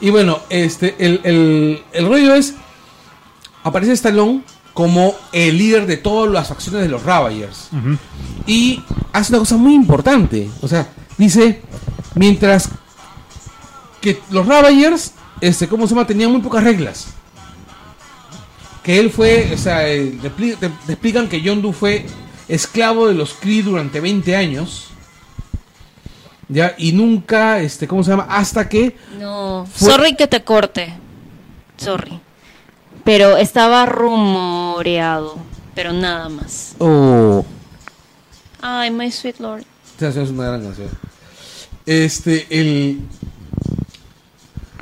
Y 0.01 0.11
bueno, 0.11 0.41
este 0.51 0.95
el, 0.99 1.21
el, 1.25 1.83
el 1.93 2.09
rollo 2.09 2.35
es 2.35 2.55
aparece 3.63 3.93
Stallone 3.93 4.43
como 4.75 5.15
el 5.33 5.57
líder 5.57 5.87
de 5.87 5.97
todas 5.97 6.31
las 6.33 6.49
facciones 6.49 6.83
de 6.83 6.89
los 6.89 7.05
Ravagers. 7.05 7.69
Y 8.47 8.83
hace 9.13 9.33
una 9.33 9.39
cosa 9.39 9.57
muy 9.57 9.73
importante. 9.75 10.51
O 10.63 10.69
sea, 10.69 10.89
dice, 11.17 11.63
mientras 12.17 12.69
que 14.01 14.21
los 14.31 14.47
Ravagers, 14.47 15.13
este, 15.41 15.69
¿cómo 15.69 15.87
se 15.87 15.95
llama? 15.95 16.07
Tenían 16.07 16.33
muy 16.33 16.41
pocas 16.41 16.65
reglas. 16.65 17.07
Que 18.83 18.99
él 18.99 19.11
fue, 19.11 19.51
o 19.55 19.59
sea, 19.59 19.89
eh, 19.89 20.19
te 20.59 20.93
explican 20.93 21.29
que 21.29 21.41
John 21.45 21.63
Doe 21.63 21.73
fue 21.73 22.05
esclavo 22.49 23.07
de 23.09 23.15
los 23.15 23.35
Kree 23.35 23.63
durante 23.63 24.01
20 24.01 24.37
años. 24.37 24.89
Ya, 26.49 26.75
y 26.77 26.93
nunca, 26.93 27.61
este, 27.61 27.89
¿cómo 27.89 28.03
se 28.05 28.11
llama? 28.11 28.27
Hasta 28.29 28.69
que 28.69 28.97
No, 29.19 29.67
Fue- 29.73 29.91
sorry 29.91 30.15
que 30.17 30.27
te 30.27 30.45
corte. 30.45 30.95
Sorry. 31.79 32.21
Pero 33.03 33.37
estaba 33.37 33.87
rumoreado. 33.87 35.37
Pero 35.75 35.93
nada 35.93 36.29
más. 36.29 36.75
Oh, 36.79 37.45
Ay, 38.61 38.91
my 38.91 39.11
sweet 39.11 39.39
lord. 39.41 39.65
Esta 39.87 40.07
canción 40.07 40.25
es 40.25 40.31
una 40.31 40.47
gran 40.49 40.63
canción. 40.63 40.89
Este, 41.87 42.47
el. 42.51 43.01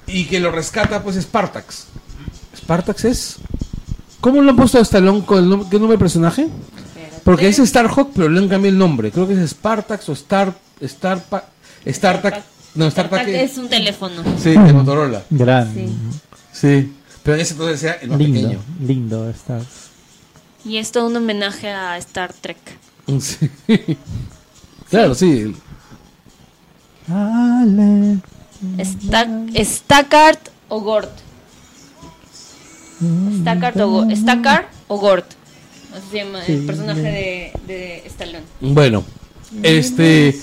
Y 0.07 0.25
que 0.27 0.39
lo 0.41 0.51
rescata, 0.51 1.03
pues, 1.03 1.17
Spartax. 1.17 1.87
¿Spartax 2.57 3.05
es? 3.05 3.37
¿Cómo 4.21 4.41
lo 4.43 4.51
han 4.51 4.57
puesto 4.57 4.79
a 4.79 4.83
Stallone 4.83 5.25
con 5.25 5.39
el 5.39 5.51
nom- 5.51 5.69
qué 5.69 5.79
nombre 5.79 5.97
de 5.97 5.99
personaje? 5.99 6.49
Porque 7.25 7.49
es 7.49 7.57
Starhawk, 7.57 8.11
pero 8.15 8.29
le 8.29 8.39
han 8.39 8.49
cambiado 8.49 8.73
el 8.73 8.79
nombre. 8.79 9.11
Creo 9.11 9.27
que 9.29 9.35
es 9.35 9.51
Spartax 9.51 10.09
o 10.09 10.13
Star. 10.13 10.55
Star. 10.81 11.23
Startac. 11.87 12.43
No, 12.75 12.91
Startac 12.91 13.29
es 13.29 13.53
es. 13.53 13.59
un 13.59 13.69
teléfono. 13.69 14.23
Sí, 14.39 14.51
de 14.51 14.73
Motorola. 14.73 15.23
Gran. 15.31 15.73
Sí. 15.73 15.89
Sí. 16.53 16.93
Pero 17.23 17.37
en 17.37 17.41
ese 17.43 17.53
entonces 17.53 17.83
era 17.85 17.95
el 17.95 18.09
más 18.11 18.19
Lindo, 18.19 18.41
pequeño. 18.41 18.61
lindo 18.81 19.31
está. 19.31 19.61
Y 20.65 20.77
es 20.79 20.91
todo 20.91 21.07
un 21.07 21.17
homenaje 21.17 21.71
a 21.71 21.97
Star 21.99 22.33
Trek. 22.33 22.59
Sí. 23.21 23.51
Claro, 24.91 25.15
sí. 25.15 25.55
Ale. 27.09 28.19
Stack, 28.85 29.29
Stackart 29.65 30.49
o 30.69 30.81
Gort. 30.81 31.11
Stackart 33.41 33.77
o, 33.81 34.07
Stackart 34.15 34.69
o 34.89 34.99
Gort. 34.99 35.27
Así 35.95 36.07
se 36.11 36.17
llama 36.19 36.45
el 36.45 36.67
personaje 36.67 37.01
de, 37.03 37.53
de 37.67 38.03
Stallone. 38.07 38.45
Bueno, 38.61 39.05
este. 39.63 40.37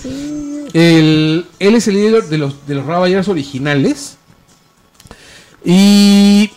El, 0.73 1.47
él 1.57 1.75
es 1.75 1.87
el 1.87 1.95
líder 1.95 2.25
de 2.25 2.37
los, 2.37 2.67
de 2.67 2.75
los 2.75 2.85
Ravagers 2.85 3.27
originales. 3.27 4.17
Y 5.65 6.51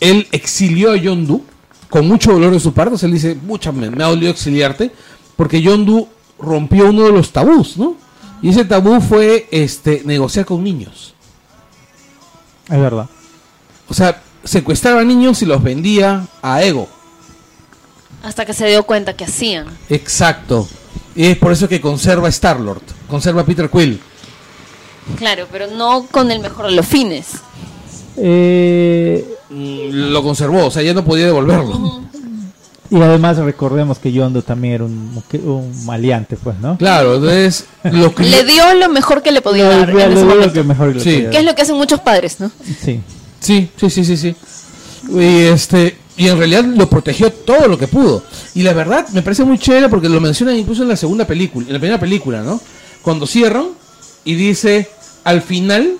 él 0.00 0.26
exilió 0.32 0.92
a 0.92 0.96
John 1.02 1.26
Doe 1.26 1.42
con 1.90 2.08
mucho 2.08 2.32
dolor 2.32 2.52
de 2.52 2.60
su 2.60 2.72
parte. 2.72 2.94
O 2.94 2.98
sea, 2.98 3.06
él 3.06 3.12
dice: 3.12 3.34
Mucha, 3.34 3.70
me, 3.72 3.90
me 3.90 4.02
ha 4.02 4.08
dolido 4.08 4.30
exiliarte. 4.30 4.90
Porque 5.36 5.62
John 5.64 5.84
Doe 5.84 6.06
rompió 6.38 6.88
uno 6.88 7.04
de 7.04 7.12
los 7.12 7.32
tabús, 7.32 7.76
¿no? 7.76 7.96
Y 8.40 8.50
ese 8.50 8.64
tabú 8.64 9.00
fue 9.00 9.48
este, 9.50 10.02
negociar 10.04 10.44
con 10.44 10.62
niños. 10.62 11.14
Es 12.68 12.78
verdad. 12.78 13.08
O 13.88 13.94
sea, 13.94 14.22
secuestraba 14.42 15.04
niños 15.04 15.42
y 15.42 15.46
los 15.46 15.62
vendía 15.62 16.26
a 16.42 16.62
Ego. 16.62 16.88
Hasta 18.24 18.44
que 18.46 18.54
se 18.54 18.66
dio 18.66 18.82
cuenta 18.84 19.12
que 19.14 19.24
hacían. 19.24 19.66
Exacto. 19.90 20.66
Y 21.14 21.26
es 21.26 21.36
por 21.38 21.52
eso 21.52 21.68
que 21.68 21.80
conserva 21.80 22.28
Star-Lord, 22.28 22.82
conserva 23.08 23.42
a 23.42 23.44
Peter 23.46 23.68
Quill. 23.70 24.00
Claro, 25.18 25.46
pero 25.52 25.66
no 25.68 26.06
con 26.10 26.30
el 26.30 26.40
mejor 26.40 26.66
de 26.66 26.72
los 26.72 26.86
fines. 26.86 27.26
Eh, 28.16 29.24
Lo 29.50 30.22
conservó, 30.22 30.66
o 30.66 30.70
sea, 30.70 30.82
ya 30.82 30.94
no 30.94 31.04
podía 31.04 31.26
devolverlo. 31.26 32.02
y 32.90 32.96
además 33.00 33.36
recordemos 33.38 33.98
que 33.98 34.10
Yondo 34.12 34.42
también 34.42 34.74
era 34.74 34.84
un, 34.84 35.22
un 35.44 35.84
maleante, 35.86 36.36
pues, 36.36 36.58
¿no? 36.58 36.78
Claro, 36.78 37.16
entonces 37.16 37.66
lo 37.84 38.14
que 38.14 38.24
Le 38.24 38.44
dio 38.44 38.72
lo 38.74 38.88
mejor 38.88 39.22
que 39.22 39.32
le 39.32 39.42
podía 39.42 39.68
dar 39.68 39.88
Lo- 39.88 40.00
en 40.00 40.14
lo- 40.14 40.40
ese 40.44 40.52
que 40.52 40.62
mejor 40.62 40.88
que 40.92 40.98
le 40.98 41.04
Sí. 41.04 41.12
podía 41.16 41.30
Que 41.30 41.38
es 41.38 41.44
lo 41.44 41.54
que 41.54 41.62
hacen 41.62 41.76
muchos 41.76 42.00
padres, 42.00 42.40
¿no? 42.40 42.50
Sí. 42.82 43.00
Sí, 43.40 43.70
sí, 43.76 43.90
sí, 43.90 44.04
sí, 44.04 44.16
sí. 44.16 44.36
Y 45.12 45.46
este 45.48 45.98
y 46.16 46.28
en 46.28 46.38
realidad 46.38 46.64
lo 46.64 46.88
protegió 46.88 47.30
todo 47.32 47.68
lo 47.68 47.78
que 47.78 47.88
pudo. 47.88 48.22
Y 48.54 48.62
la 48.62 48.72
verdad 48.72 49.08
me 49.08 49.22
parece 49.22 49.44
muy 49.44 49.58
chévere 49.58 49.88
porque 49.88 50.08
lo 50.08 50.20
mencionan 50.20 50.56
incluso 50.56 50.82
en 50.82 50.88
la 50.88 50.96
segunda 50.96 51.26
película, 51.26 51.66
en 51.66 51.72
la 51.72 51.78
primera 51.78 52.00
película, 52.00 52.42
¿no? 52.42 52.60
Cuando 53.02 53.26
cierran 53.26 53.68
y 54.24 54.34
dice 54.34 54.88
al 55.24 55.42
final 55.42 55.96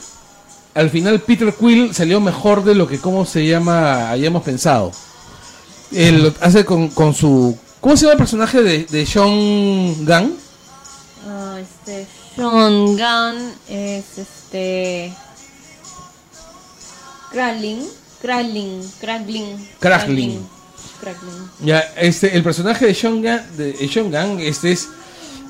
al 0.74 0.90
final 0.90 1.20
Peter 1.20 1.54
Quill 1.54 1.94
salió 1.94 2.20
mejor 2.20 2.64
de 2.64 2.74
lo 2.74 2.86
que 2.88 2.98
cómo 2.98 3.24
se 3.24 3.46
llama 3.46 4.10
hayamos 4.10 4.42
pensado. 4.42 4.92
Él 5.92 6.32
hace 6.40 6.64
con, 6.64 6.88
con 6.88 7.14
su 7.14 7.56
¿Cómo 7.80 7.96
se 7.96 8.04
llama 8.04 8.12
el 8.12 8.18
personaje 8.18 8.62
de, 8.62 8.84
de 8.84 9.04
Sean 9.04 10.06
Gunn? 10.06 10.36
Ah, 11.28 11.58
este 11.60 12.06
Sean 12.34 12.86
Gunn 12.96 13.52
es 13.68 14.18
este 14.18 15.12
Kralin, 17.30 17.86
Kralin, 18.24 18.80
Kralin, 19.00 19.68
Kraglin. 19.78 20.40
Kraglin. 20.98 21.34
Ya, 21.60 21.80
este, 21.98 22.34
el 22.34 22.42
personaje 22.42 22.86
de 22.86 22.94
Sean 22.94 23.20
Gunn, 23.20 24.38
de 24.38 24.48
este 24.48 24.72
es 24.72 24.88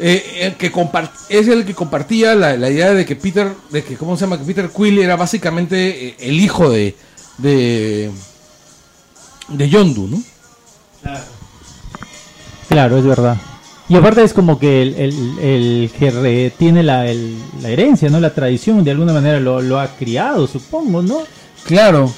eh, 0.01 0.39
el 0.41 0.55
que 0.57 0.73
compart- 0.73 1.13
es 1.29 1.47
el 1.47 1.65
que 1.65 1.73
compartía 1.73 2.35
la, 2.35 2.57
la 2.57 2.69
idea 2.69 2.93
de 2.93 3.07
que 3.07 3.15
Peter, 3.15 3.53
de 3.71 3.85
que 3.85 3.95
cómo 3.97 4.17
se 4.17 4.23
llama, 4.23 4.39
que 4.39 4.45
Peter 4.45 4.69
Quill 4.77 4.99
era 4.99 5.15
básicamente 5.15 6.09
eh, 6.09 6.17
el 6.19 6.41
hijo 6.41 6.69
de 6.69 6.97
de 7.39 8.11
de 9.49 9.69
Yondu, 9.69 10.09
¿no? 10.09 10.23
Claro, 12.69 12.99
es 12.99 13.05
verdad. 13.05 13.37
Y 13.89 13.97
aparte 13.97 14.25
es 14.25 14.33
como 14.33 14.59
que 14.59 14.83
el, 14.83 14.95
el- 14.95 15.39
el 15.39 15.91
que 15.97 16.53
tiene 16.59 16.83
la, 16.83 17.07
el- 17.07 17.39
la 17.63 17.69
herencia, 17.69 18.09
¿no? 18.11 18.19
La 18.19 18.35
tradición, 18.35 18.83
de 18.83 18.91
alguna 18.91 19.13
manera 19.13 19.39
lo, 19.39 19.61
lo 19.63 19.79
ha 19.79 19.89
criado, 19.95 20.49
supongo, 20.49 21.03
¿no? 21.03 21.19
Claro. 21.65 22.13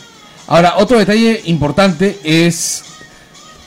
Ahora, 0.48 0.74
otro 0.78 0.98
detalle 0.98 1.42
importante 1.46 2.18
es 2.22 2.82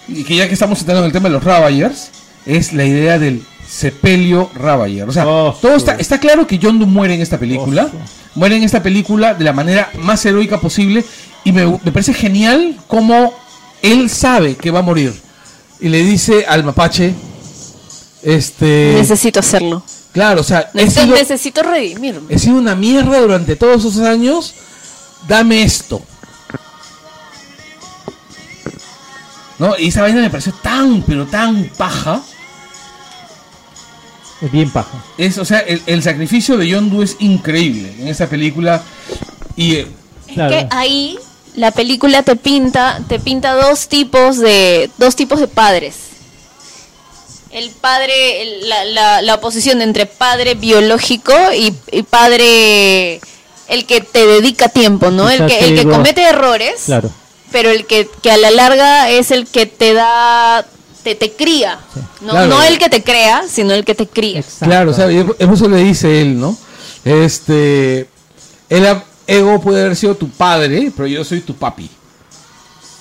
y 0.08 0.24
que 0.24 0.36
ya 0.38 0.48
que 0.48 0.54
estamos 0.54 0.80
entrando 0.80 1.02
en 1.02 1.08
el 1.08 1.12
tema 1.12 1.30
de 1.30 1.36
los 1.36 1.44
Ravagers, 1.44 2.10
es 2.46 2.74
la 2.74 2.84
idea 2.86 3.20
del 3.20 3.44
sepelio 3.68 4.50
Ravager. 4.56 5.08
O 5.08 5.12
sea, 5.12 5.28
Oh, 5.28 5.56
todo 5.62 5.76
está, 5.76 5.96
está 5.96 6.20
claro 6.20 6.48
que 6.48 6.58
Yondu 6.58 6.88
muere 6.88 7.14
en 7.14 7.22
esta 7.22 7.38
película. 7.38 7.90
Oh. 7.94 8.40
Muere 8.40 8.56
en 8.58 8.64
esta 8.64 8.82
película 8.82 9.34
de 9.36 9.44
la 9.44 9.54
manera 9.54 9.92
más 10.00 10.26
heroica 10.26 10.60
posible. 10.60 11.06
Y 11.44 11.52
me, 11.52 11.66
me 11.66 11.92
parece 11.92 12.14
genial 12.14 12.76
cómo 12.88 13.34
él 13.82 14.10
sabe 14.10 14.56
que 14.56 14.72
va 14.72 14.80
a 14.80 14.84
morir. 14.84 15.14
Y 15.80 15.90
le 15.90 16.04
dice 16.04 16.46
al 16.48 16.64
mapache, 16.64 17.14
este... 18.24 18.94
Necesito 18.98 19.40
hacerlo. 19.40 19.84
Claro, 20.12 20.42
o 20.42 20.44
sea, 20.44 20.70
he 20.74 20.78
Necesito, 20.78 21.04
sido, 21.06 21.16
necesito 21.18 21.64
redimirme. 21.64 22.34
he 22.34 22.40
sido 22.40 22.56
una 22.58 22.76
mierda 22.76 23.20
durante 23.20 23.56
todos 23.56 23.86
esos 23.86 24.00
años. 24.00 24.56
Dame 25.28 25.62
esto. 25.64 26.02
¿No? 29.60 29.78
Y 29.78 29.90
esa 29.90 30.02
vaina 30.02 30.22
me 30.22 30.30
pareció 30.30 30.54
tan, 30.54 31.02
pero 31.04 31.26
tan 31.28 31.66
paja. 31.78 32.22
Es 34.42 34.52
bien 34.52 34.70
paja. 34.72 35.04
Es, 35.18 35.38
o 35.38 35.44
sea, 35.46 35.60
el, 35.60 35.82
el 35.86 36.02
sacrificio 36.02 36.56
de 36.58 36.68
Yondu 36.70 37.02
es 37.02 37.18
increíble 37.20 37.94
en 38.00 38.08
esta 38.08 38.28
película. 38.28 38.82
Y 39.56 39.76
eh, 39.76 39.88
Claro. 40.34 40.50
que 40.52 40.68
ahí 40.70 41.18
la 41.56 41.72
película 41.72 42.22
te 42.24 42.36
pinta, 42.36 43.02
te 43.10 43.20
pinta 43.20 43.54
dos 43.56 43.88
tipos 43.90 44.38
de, 44.38 44.90
dos 44.98 45.16
tipos 45.16 45.40
de 45.40 45.48
padres. 45.48 45.96
El 47.52 47.72
padre, 47.72 48.44
el- 48.44 48.70
la, 48.70 48.86
la, 48.86 49.22
la 49.24 49.36
oposición 49.36 49.82
entre 49.82 50.06
padre 50.06 50.54
biológico 50.54 51.34
y, 51.52 51.74
y 51.92 52.04
padre 52.04 53.20
el 53.68 53.86
que 53.88 54.02
te 54.02 54.26
dedica 54.28 54.70
tiempo, 54.70 55.10
¿no? 55.10 55.28
El 55.30 55.48
que, 55.48 55.60
el 55.60 55.76
que 55.76 55.82
digo- 55.82 55.92
comete 55.92 56.22
errores, 56.24 56.84
Claro. 56.86 57.10
Pero 57.52 57.70
el 57.70 57.86
que, 57.86 58.10
que 58.22 58.32
a 58.32 58.38
la 58.38 58.52
larga 58.52 59.10
es 59.10 59.32
el 59.32 59.48
que 59.48 59.66
te 59.66 59.94
da, 59.94 60.66
te, 61.04 61.16
te 61.16 61.32
cría. 61.34 61.80
No, 62.22 62.32
Claro. 62.32 62.48
no 62.48 62.64
el 62.64 62.78
que 62.78 62.90
te 62.90 63.04
crea, 63.04 63.44
sino 63.50 63.74
el 63.74 63.86
que 63.86 63.96
te 63.96 64.08
cría. 64.08 64.40
Exacto. 64.40 64.66
Claro, 64.66 64.92
o 64.92 64.94
sea, 64.94 65.08
eso 65.10 65.70
le 65.70 65.78
dice 65.84 66.22
él, 66.22 66.40
¿no? 66.40 66.58
Este, 67.06 68.08
el 68.70 68.86
ego 69.28 69.60
puede 69.62 69.82
haber 69.82 69.96
sido 69.96 70.16
tu 70.16 70.30
padre, 70.30 70.92
pero 70.96 71.08
yo 71.08 71.24
soy 71.24 71.42
tu 71.42 71.54
papi. 71.56 71.90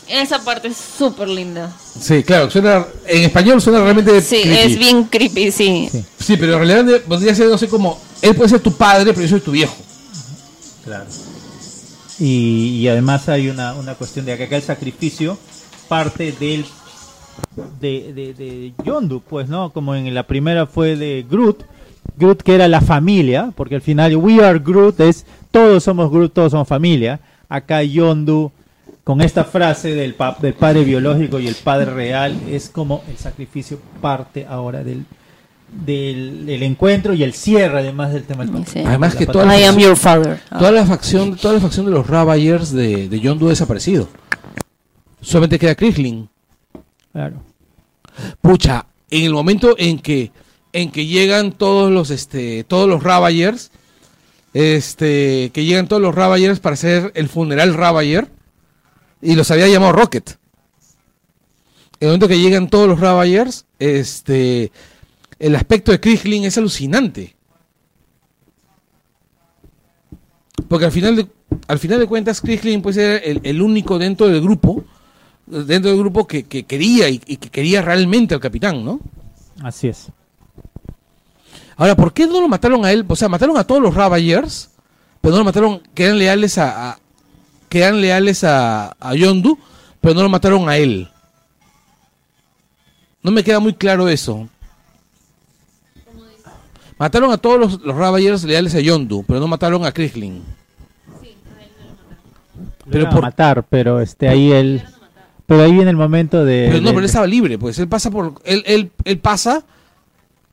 Esa 0.08 0.38
parte 0.42 0.68
es 0.68 0.76
súper 0.98 1.28
linda. 1.28 1.70
Sí, 2.00 2.22
claro, 2.22 2.50
suena, 2.50 2.86
en 3.06 3.24
español 3.24 3.60
suena 3.60 3.80
realmente 3.82 4.22
Sí, 4.22 4.40
creepy. 4.42 4.72
es 4.72 4.78
bien 4.78 5.04
creepy, 5.04 5.52
sí. 5.52 5.88
Sí. 5.92 6.04
Sí, 6.18 6.36
pero 6.38 6.54
en 6.54 6.58
realidad 6.60 6.84
de- 6.84 7.00
podría 7.00 7.34
ser, 7.34 7.48
no 7.48 7.58
sé, 7.58 7.68
como, 7.68 8.00
él 8.22 8.34
puede 8.34 8.48
ser 8.48 8.60
tu 8.60 8.72
padre, 8.72 9.12
pero 9.12 9.20
yo 9.22 9.28
soy 9.28 9.40
tu 9.40 9.50
viejo. 9.50 9.74
Claro. 10.84 11.04
Y, 12.20 12.88
además 12.88 13.28
hay 13.28 13.48
una, 13.48 13.74
una 13.74 13.94
cuestión 13.94 14.26
de 14.26 14.36
que 14.36 14.44
acá 14.44 14.56
el 14.56 14.62
sacrificio 14.62 15.38
parte 15.88 16.32
del 16.32 16.64
de, 17.80 18.12
de, 18.12 18.34
de 18.34 18.72
Yondu, 18.84 19.20
pues, 19.20 19.48
¿no? 19.48 19.70
Como 19.72 19.94
en 19.94 20.12
la 20.14 20.24
primera 20.26 20.66
fue 20.66 20.96
de 20.96 21.24
Groot, 21.28 21.62
Groot 22.16 22.42
que 22.42 22.54
era 22.56 22.66
la 22.66 22.80
familia, 22.80 23.52
porque 23.56 23.76
al 23.76 23.82
final 23.82 24.16
We 24.16 24.44
Are 24.44 24.58
Groot 24.58 24.98
es 25.00 25.24
todos 25.52 25.84
somos 25.84 26.10
Groot, 26.10 26.32
todos 26.32 26.50
somos 26.52 26.66
familia. 26.66 27.20
Acá 27.48 27.82
Yondu, 27.82 28.50
con 29.04 29.20
esta 29.20 29.44
frase 29.44 29.94
del, 29.94 30.14
pa- 30.14 30.36
del 30.40 30.54
padre 30.54 30.82
biológico 30.84 31.38
y 31.38 31.46
el 31.46 31.54
padre 31.54 31.92
real, 31.92 32.36
es 32.50 32.68
como 32.68 33.02
el 33.08 33.16
sacrificio 33.16 33.78
parte 34.00 34.44
ahora 34.46 34.82
del, 34.82 35.04
del, 35.70 36.46
del 36.46 36.62
encuentro 36.62 37.12
y 37.14 37.22
el 37.22 37.34
cierre 37.34 37.78
además 37.80 38.12
del 38.12 38.24
tema 38.24 38.44
del 38.44 38.66
Sí. 38.66 38.80
Además 38.84 39.14
la 39.14 39.18
que 39.18 39.26
toda 39.26 39.44
la 39.44 39.58
I 39.58 39.64
am 39.64 39.74
facción- 39.74 39.80
your 39.88 39.96
father. 39.96 40.40
Ah. 40.50 40.58
Toda 40.58 40.72
la 40.72 40.86
facción, 40.86 41.36
toda 41.36 41.54
la 41.54 41.60
facción 41.60 41.86
de 41.86 41.92
los 41.92 42.06
Ravagers 42.06 42.72
de, 42.72 43.08
de 43.08 43.20
Yondu 43.20 43.46
ha 43.46 43.50
desaparecido. 43.50 44.08
Solamente 45.20 45.58
queda 45.58 45.74
Krillin. 45.74 46.28
Claro. 47.12 47.42
Pucha, 48.40 48.86
en 49.10 49.24
el 49.24 49.32
momento 49.32 49.74
en 49.78 49.98
que 49.98 50.32
en 50.72 50.90
que 50.90 51.06
llegan 51.06 51.52
todos 51.52 51.90
los 51.90 52.10
este 52.10 52.64
todos 52.64 52.88
los 52.88 53.02
Ravagers, 53.02 53.70
este 54.54 55.50
que 55.52 55.64
llegan 55.64 55.88
todos 55.88 56.02
los 56.02 56.14
Ravagers 56.14 56.60
para 56.60 56.74
hacer 56.74 57.12
el 57.14 57.28
funeral 57.28 57.74
Ravager 57.74 58.28
y 59.22 59.34
los 59.34 59.50
había 59.50 59.68
llamado 59.68 59.92
Rocket. 59.92 60.30
En 62.00 62.06
el 62.06 62.08
momento 62.08 62.28
que 62.28 62.38
llegan 62.38 62.68
todos 62.68 62.86
los 62.88 63.00
Ravagers, 63.00 63.66
este 63.78 64.70
el 65.38 65.54
aspecto 65.56 65.92
de 65.92 66.00
Krillin 66.00 66.44
es 66.44 66.58
alucinante. 66.58 67.34
Porque 70.68 70.84
al 70.84 70.92
final 70.92 71.16
de, 71.16 71.26
al 71.68 71.78
final 71.78 72.00
de 72.00 72.06
cuentas 72.06 72.40
Krillin 72.40 72.82
puede 72.82 72.94
ser 72.94 73.22
el, 73.24 73.40
el 73.44 73.62
único 73.62 73.98
dentro 73.98 74.28
del 74.28 74.40
grupo 74.40 74.84
dentro 75.46 75.90
del 75.90 75.98
grupo 76.00 76.26
que, 76.26 76.42
que 76.44 76.64
quería 76.64 77.08
y, 77.08 77.22
y 77.26 77.38
que 77.38 77.48
quería 77.48 77.80
realmente 77.80 78.34
al 78.34 78.40
capitán, 78.40 78.84
¿no? 78.84 79.00
Así 79.62 79.88
es. 79.88 80.08
Ahora, 81.76 81.96
¿por 81.96 82.12
qué 82.12 82.26
no 82.26 82.38
lo 82.42 82.48
mataron 82.48 82.84
a 82.84 82.92
él? 82.92 83.02
O 83.08 83.16
sea, 83.16 83.30
mataron 83.30 83.56
a 83.56 83.64
todos 83.64 83.80
los 83.80 83.94
Ravagers, 83.94 84.68
pero 85.22 85.32
no 85.32 85.38
lo 85.38 85.44
mataron, 85.46 85.80
que 85.94 86.04
eran 86.04 86.18
leales 86.18 86.58
a, 86.58 86.90
a- 86.90 86.98
que 87.70 87.78
eran 87.78 88.00
leales 88.02 88.44
a, 88.44 88.94
a 89.00 89.14
Yondu, 89.14 89.58
pero 90.02 90.12
no 90.14 90.22
lo 90.22 90.28
mataron 90.28 90.68
a 90.68 90.76
él. 90.76 91.08
No 93.22 93.30
me 93.30 93.42
queda 93.42 93.58
muy 93.58 93.72
claro 93.72 94.06
eso. 94.08 94.50
Mataron 96.98 97.30
a 97.30 97.38
todos 97.38 97.58
los, 97.60 97.80
los 97.82 97.94
Ravagers 97.96 98.44
leales 98.44 98.74
a 98.74 98.80
Yondu, 98.80 99.24
pero 99.26 99.38
no 99.40 99.46
mataron 99.48 99.84
a 99.84 99.92
Krillin. 99.92 100.42
Pero 102.84 102.90
Pero 102.90 103.06
a 103.06 103.10
por- 103.10 103.22
matar, 103.22 103.64
pero 103.68 104.00
este 104.00 104.28
ahí 104.28 104.50
él 104.52 104.82
pero 105.46 105.62
ahí 105.62 105.72
viene 105.72 105.88
el 105.90 105.96
momento 105.96 106.44
de, 106.44 106.66
Pero 106.70 106.80
no, 106.80 106.88
de- 106.88 106.92
pero 106.92 106.98
él 107.00 107.04
estaba 107.06 107.26
libre, 107.26 107.58
pues 107.58 107.78
él 107.78 107.88
pasa 107.88 108.10
por, 108.10 108.34
él, 108.44 108.62
él, 108.66 108.90
él 109.04 109.18
pasa 109.18 109.62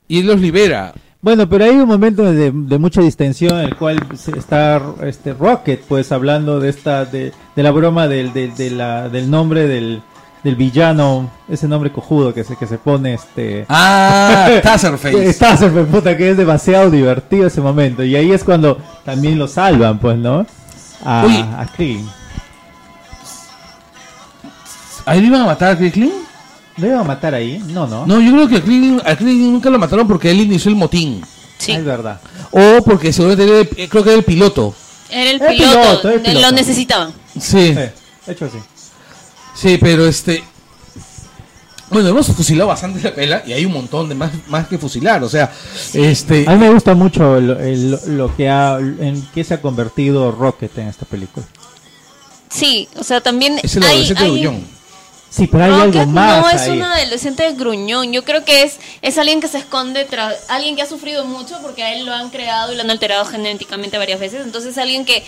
y 0.08 0.20
él 0.20 0.28
los 0.28 0.40
libera. 0.40 0.94
bueno, 1.22 1.50
pero 1.50 1.66
hay 1.66 1.72
un 1.72 1.88
momento 1.88 2.24
de, 2.32 2.52
de 2.52 2.78
mucha 2.78 3.02
distensión 3.02 3.58
en 3.60 3.66
el 3.66 3.76
cual 3.76 4.00
está 4.38 4.82
este 5.04 5.34
Rocket 5.34 5.82
pues 5.88 6.12
hablando 6.14 6.60
de 6.62 6.70
esta 6.70 7.04
de, 7.06 7.34
de 7.56 7.64
la 7.64 7.72
broma 7.72 8.08
del 8.08 8.32
del- 8.34 8.78
la- 8.78 9.10
del 9.10 9.30
nombre 9.30 9.68
del, 9.68 10.02
del 10.46 10.56
villano, 10.56 11.30
ese 11.50 11.68
nombre 11.68 11.92
cojudo 11.92 12.32
que 12.32 12.44
se 12.44 12.56
que 12.56 12.68
se 12.68 12.78
pone 12.78 13.16
este 13.16 13.66
Ah, 13.68 14.48
Taserface. 14.64 15.34
Súper 15.58 15.88
puta 15.88 16.16
que 16.16 16.30
es 16.30 16.38
demasiado 16.38 16.92
divertido 16.92 17.48
ese 17.48 17.62
momento 17.62 18.04
y 18.04 18.16
ahí 18.16 18.32
es 18.32 18.44
cuando 18.44 18.78
también 19.04 19.40
lo 19.40 19.48
salvan, 19.48 19.98
pues, 19.98 20.18
¿no? 20.18 20.46
A, 21.04 21.24
a 21.62 21.66
Krillin. 21.76 22.08
¿Ahí 25.06 25.20
lo 25.22 25.28
iban 25.28 25.42
a 25.42 25.46
matar 25.46 25.72
a 25.74 25.78
Krillin? 25.78 26.12
¿Lo 26.78 26.88
iban 26.88 27.00
a 27.00 27.04
matar 27.04 27.34
ahí? 27.34 27.64
No, 27.68 27.88
no. 27.88 28.06
No, 28.06 28.20
yo 28.22 28.32
creo 28.32 28.48
que 28.48 28.58
a 28.58 28.62
Krillin, 28.62 29.02
a 29.06 29.16
Krillin 29.16 29.52
nunca 29.54 29.70
lo 29.70 29.80
mataron 29.80 30.08
porque 30.08 30.30
él 30.32 30.42
inició 30.42 30.70
el 30.70 30.76
motín. 30.78 31.22
Sí. 31.58 31.72
Ah, 31.72 31.78
es 31.78 31.86
verdad. 31.86 32.20
O 32.52 32.84
porque 32.84 33.12
seguramente 33.14 33.46
era 33.52 33.62
el- 33.62 33.70
eh, 33.78 33.90
creo 33.90 34.04
que 34.04 34.10
era 34.10 34.20
el 34.20 34.26
piloto. 34.26 34.76
Era 35.10 35.32
el 35.32 35.40
piloto, 35.40 36.12
piloto. 36.22 36.40
lo 36.42 36.52
necesitaban. 36.52 37.12
Sí, 37.40 37.74
Sí, 37.74 37.80
hecho 38.32 38.46
así. 38.46 38.58
Sí, 39.56 39.78
pero 39.80 40.06
este... 40.08 40.44
Bueno, 41.90 42.10
hemos 42.10 42.28
fusilado 42.28 42.68
bastante 42.70 43.00
la 43.02 43.14
pela 43.14 43.44
y 43.46 43.54
hay 43.54 43.64
un 43.64 43.72
montón 43.74 44.10
de 44.10 44.16
más, 44.16 44.32
más 44.48 44.68
que 44.68 44.78
fusilar, 44.78 45.24
o 45.24 45.30
sea, 45.30 45.52
este... 45.94 46.44
A 46.48 46.54
mí 46.54 46.58
me 46.58 46.72
gusta 46.72 46.96
mucho 46.96 47.38
el- 47.38 47.52
el- 47.52 48.18
lo 48.18 48.36
que 48.36 48.50
ha, 48.50 48.78
en 48.80 49.24
qué 49.34 49.44
se 49.44 49.54
ha 49.54 49.62
convertido 49.62 50.32
Rocket 50.32 50.76
en 50.80 50.88
esta 50.88 51.06
película. 51.06 51.46
Sí, 52.50 52.90
o 52.98 53.04
sea, 53.04 53.22
también 53.22 53.60
Es 53.62 53.76
el 53.76 53.84
adolescente 53.84 54.24
hay- 54.24 54.32
gruñón. 54.32 54.76
Sí, 55.30 55.48
pero 55.48 55.66
hay 55.66 55.72
no, 55.72 55.82
algo 55.82 56.00
que- 56.00 56.06
más 56.08 56.42
no, 56.42 56.50
es 56.50 56.62
ahí. 56.62 56.70
un 56.78 56.82
adolescente 56.84 57.52
gruñón. 57.54 58.14
Yo 58.14 58.24
creo 58.24 58.46
que 58.46 58.64
es, 58.64 58.78
es 59.02 59.18
alguien 59.18 59.42
que 59.42 59.50
se 59.50 59.58
esconde 59.58 60.06
tras. 60.06 60.50
Alguien 60.50 60.78
que 60.78 60.82
ha 60.82 60.86
sufrido 60.88 61.26
mucho 61.26 61.60
porque 61.62 61.84
a 61.84 61.94
él 61.94 62.06
lo 62.06 62.14
han 62.14 62.30
creado 62.30 62.72
y 62.72 62.76
lo 62.78 62.84
han 62.84 62.90
alterado 62.90 63.26
genéticamente 63.26 63.98
varias 63.98 64.20
veces. 64.22 64.46
Entonces, 64.46 64.78
alguien 64.78 65.04
que 65.04 65.26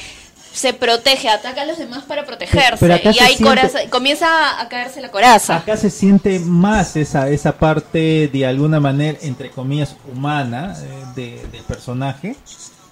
se 0.57 0.73
protege, 0.73 1.29
ataca 1.29 1.61
a 1.61 1.65
los 1.65 1.77
demás 1.77 2.03
para 2.05 2.25
protegerse. 2.25 2.77
pero 2.79 2.95
acá 2.95 3.11
y 3.11 3.13
siente- 3.13 3.43
coraza, 3.43 3.79
comienza 3.89 4.59
a 4.59 4.67
caerse 4.69 5.01
la 5.01 5.09
coraza. 5.11 5.57
Acá 5.57 5.77
se 5.77 5.89
siente 5.89 6.39
más 6.39 6.95
esa, 6.95 7.29
esa 7.29 7.51
parte 7.57 8.27
de 8.33 8.45
alguna 8.45 8.79
manera, 8.79 9.17
entre 9.21 9.51
comillas, 9.51 9.95
humana 10.11 10.75
eh, 10.81 11.03
de- 11.15 11.47
del 11.51 11.61
personaje. 11.63 12.35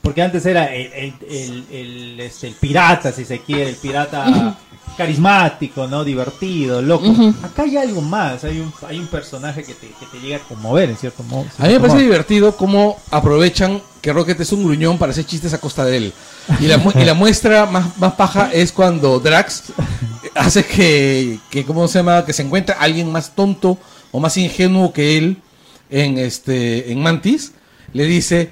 Porque 0.05 0.21
antes 0.21 0.45
era 0.45 0.73
el, 0.73 0.85
el, 0.93 1.13
el- 1.29 1.65
el, 1.71 2.19
este, 2.21 2.47
el 2.47 2.53
pirata, 2.53 3.11
si 3.11 3.25
se 3.25 3.39
quiere, 3.41 3.69
el 3.71 3.75
pirata 3.75 4.55
carismático, 4.95 5.87
¿no? 5.87 6.03
Divertido, 6.03 6.81
loco. 6.81 7.13
Acá 7.43 7.63
hay 7.63 7.75
algo 7.75 8.01
más, 8.01 8.43
hay 8.45 8.59
un, 8.59 8.71
hay 8.87 8.97
un 8.99 9.07
personaje 9.07 9.63
que 9.63 9.73
te, 9.73 9.87
que 9.87 10.05
te 10.11 10.19
llega 10.19 10.37
a 10.37 10.39
conmover, 10.39 10.89
en 10.89 10.95
cierto 10.97 11.23
modo. 11.23 11.45
A 11.59 11.65
mí 11.67 11.73
me 11.73 11.79
parece 11.79 11.99
divertido 11.99 12.55
cómo 12.55 12.97
aprovechan 13.11 13.81
que 14.01 14.13
Rocket 14.13 14.39
es 14.39 14.51
un 14.53 14.63
gruñón 14.63 14.97
para 14.97 15.11
hacer 15.11 15.25
chistes 15.25 15.53
a 15.53 15.57
costa 15.59 15.83
de 15.83 15.97
él. 15.97 16.13
Y 16.59 16.67
la, 16.67 16.77
mu- 16.77 16.91
y 16.93 17.03
la 17.03 17.13
muestra 17.23 17.65
más, 17.65 17.97
más 17.97 18.13
paja 18.13 18.51
es 18.53 18.71
cuando 18.71 19.19
Drax 19.19 19.63
hace 20.35 20.63
que, 20.65 21.39
que, 21.49 21.65
¿cómo 21.65 21.87
se 21.87 21.99
llama? 21.99 22.23
Que 22.25 22.31
se 22.33 22.43
encuentra 22.43 22.75
alguien 22.79 23.11
más 23.11 23.31
tonto 23.35 23.77
o 24.11 24.19
más 24.19 24.37
ingenuo 24.37 24.93
que 24.93 25.17
él 25.17 25.37
en, 25.89 26.17
este, 26.19 26.91
en 26.91 27.01
Mantis. 27.01 27.51
Le 27.93 28.05
dice, 28.05 28.51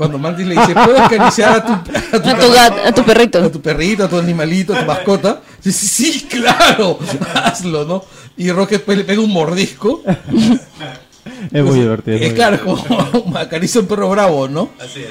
cuando 0.00 0.18
Mantis 0.18 0.46
le 0.46 0.54
dice, 0.54 0.72
¿puedo 0.72 0.98
acariciar 0.98 1.56
a 1.58 1.62
tu, 1.62 1.72
A 2.16 2.38
tu, 2.38 2.52
gat- 2.54 2.86
a 2.86 2.92
tu 2.94 3.04
perrito. 3.04 3.38
a 3.44 3.52
tu 3.52 3.60
perrito, 3.60 4.04
a 4.04 4.08
tu 4.08 4.16
animalito, 4.18 4.74
a 4.74 4.80
tu 4.80 4.86
mascota. 4.86 5.42
Dice, 5.62 5.86
sí, 5.86 6.10
sí, 6.10 6.22
claro, 6.26 6.98
hazlo, 7.34 7.84
¿no? 7.84 8.02
Y 8.38 8.50
Rocket 8.50 8.82
pues, 8.82 8.96
le 8.96 9.04
pega 9.04 9.20
un 9.20 9.30
mordisco. 9.30 10.02
Es 11.52 11.62
muy 11.62 11.80
divertido. 11.80 12.16
es 12.16 12.22
muy 12.22 12.30
claro, 12.34 12.60
como 12.64 13.36
acaricia 13.38 13.82
un 13.82 13.86
perro 13.88 14.08
bravo, 14.08 14.48
¿no? 14.48 14.70
Así 14.80 15.02
es. 15.02 15.10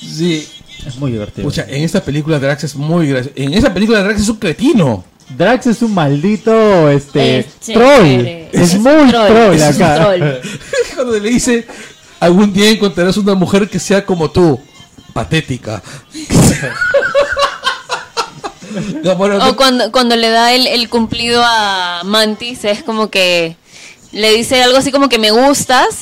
Sí. 0.00 0.24
divertido. 0.24 0.88
Es 0.88 0.96
muy 0.96 1.12
divertido. 1.12 1.46
Pucha, 1.48 1.64
en 1.68 1.84
esta 1.84 2.00
película 2.00 2.40
Drax 2.40 2.64
es 2.64 2.74
muy 2.74 3.06
gracioso. 3.06 3.32
En 3.36 3.54
esa 3.54 3.72
película 3.72 4.02
Drax 4.02 4.22
es 4.22 4.28
un 4.28 4.38
cretino. 4.38 5.04
Drax 5.38 5.68
es 5.68 5.82
un 5.82 5.94
maldito 5.94 6.90
este 6.90 7.38
Es 7.40 7.46
troll. 7.60 8.26
Es, 8.52 8.74
muy 8.74 9.08
troll, 9.08 9.54
es 9.54 9.76
un 9.76 9.82
acá. 9.82 9.94
troll. 9.96 10.22
Cuando 10.96 11.18
le 11.20 11.28
dice, 11.28 11.64
algún 12.20 12.52
día 12.52 12.70
encontrarás 12.70 13.16
una 13.16 13.34
mujer 13.34 13.68
que 13.68 13.78
sea 13.78 14.04
como 14.04 14.30
tú. 14.30 14.60
Patética. 15.12 15.82
O 19.48 19.56
cuando, 19.56 19.90
cuando 19.90 20.16
le 20.16 20.28
da 20.28 20.52
el, 20.52 20.66
el 20.66 20.88
cumplido 20.90 21.42
a 21.44 22.02
Mantis, 22.04 22.64
es 22.64 22.82
como 22.82 23.08
que 23.08 23.56
le 24.12 24.32
dice 24.32 24.62
algo 24.62 24.76
así 24.76 24.90
como 24.92 25.08
que 25.08 25.18
me 25.18 25.30
gustas, 25.30 26.00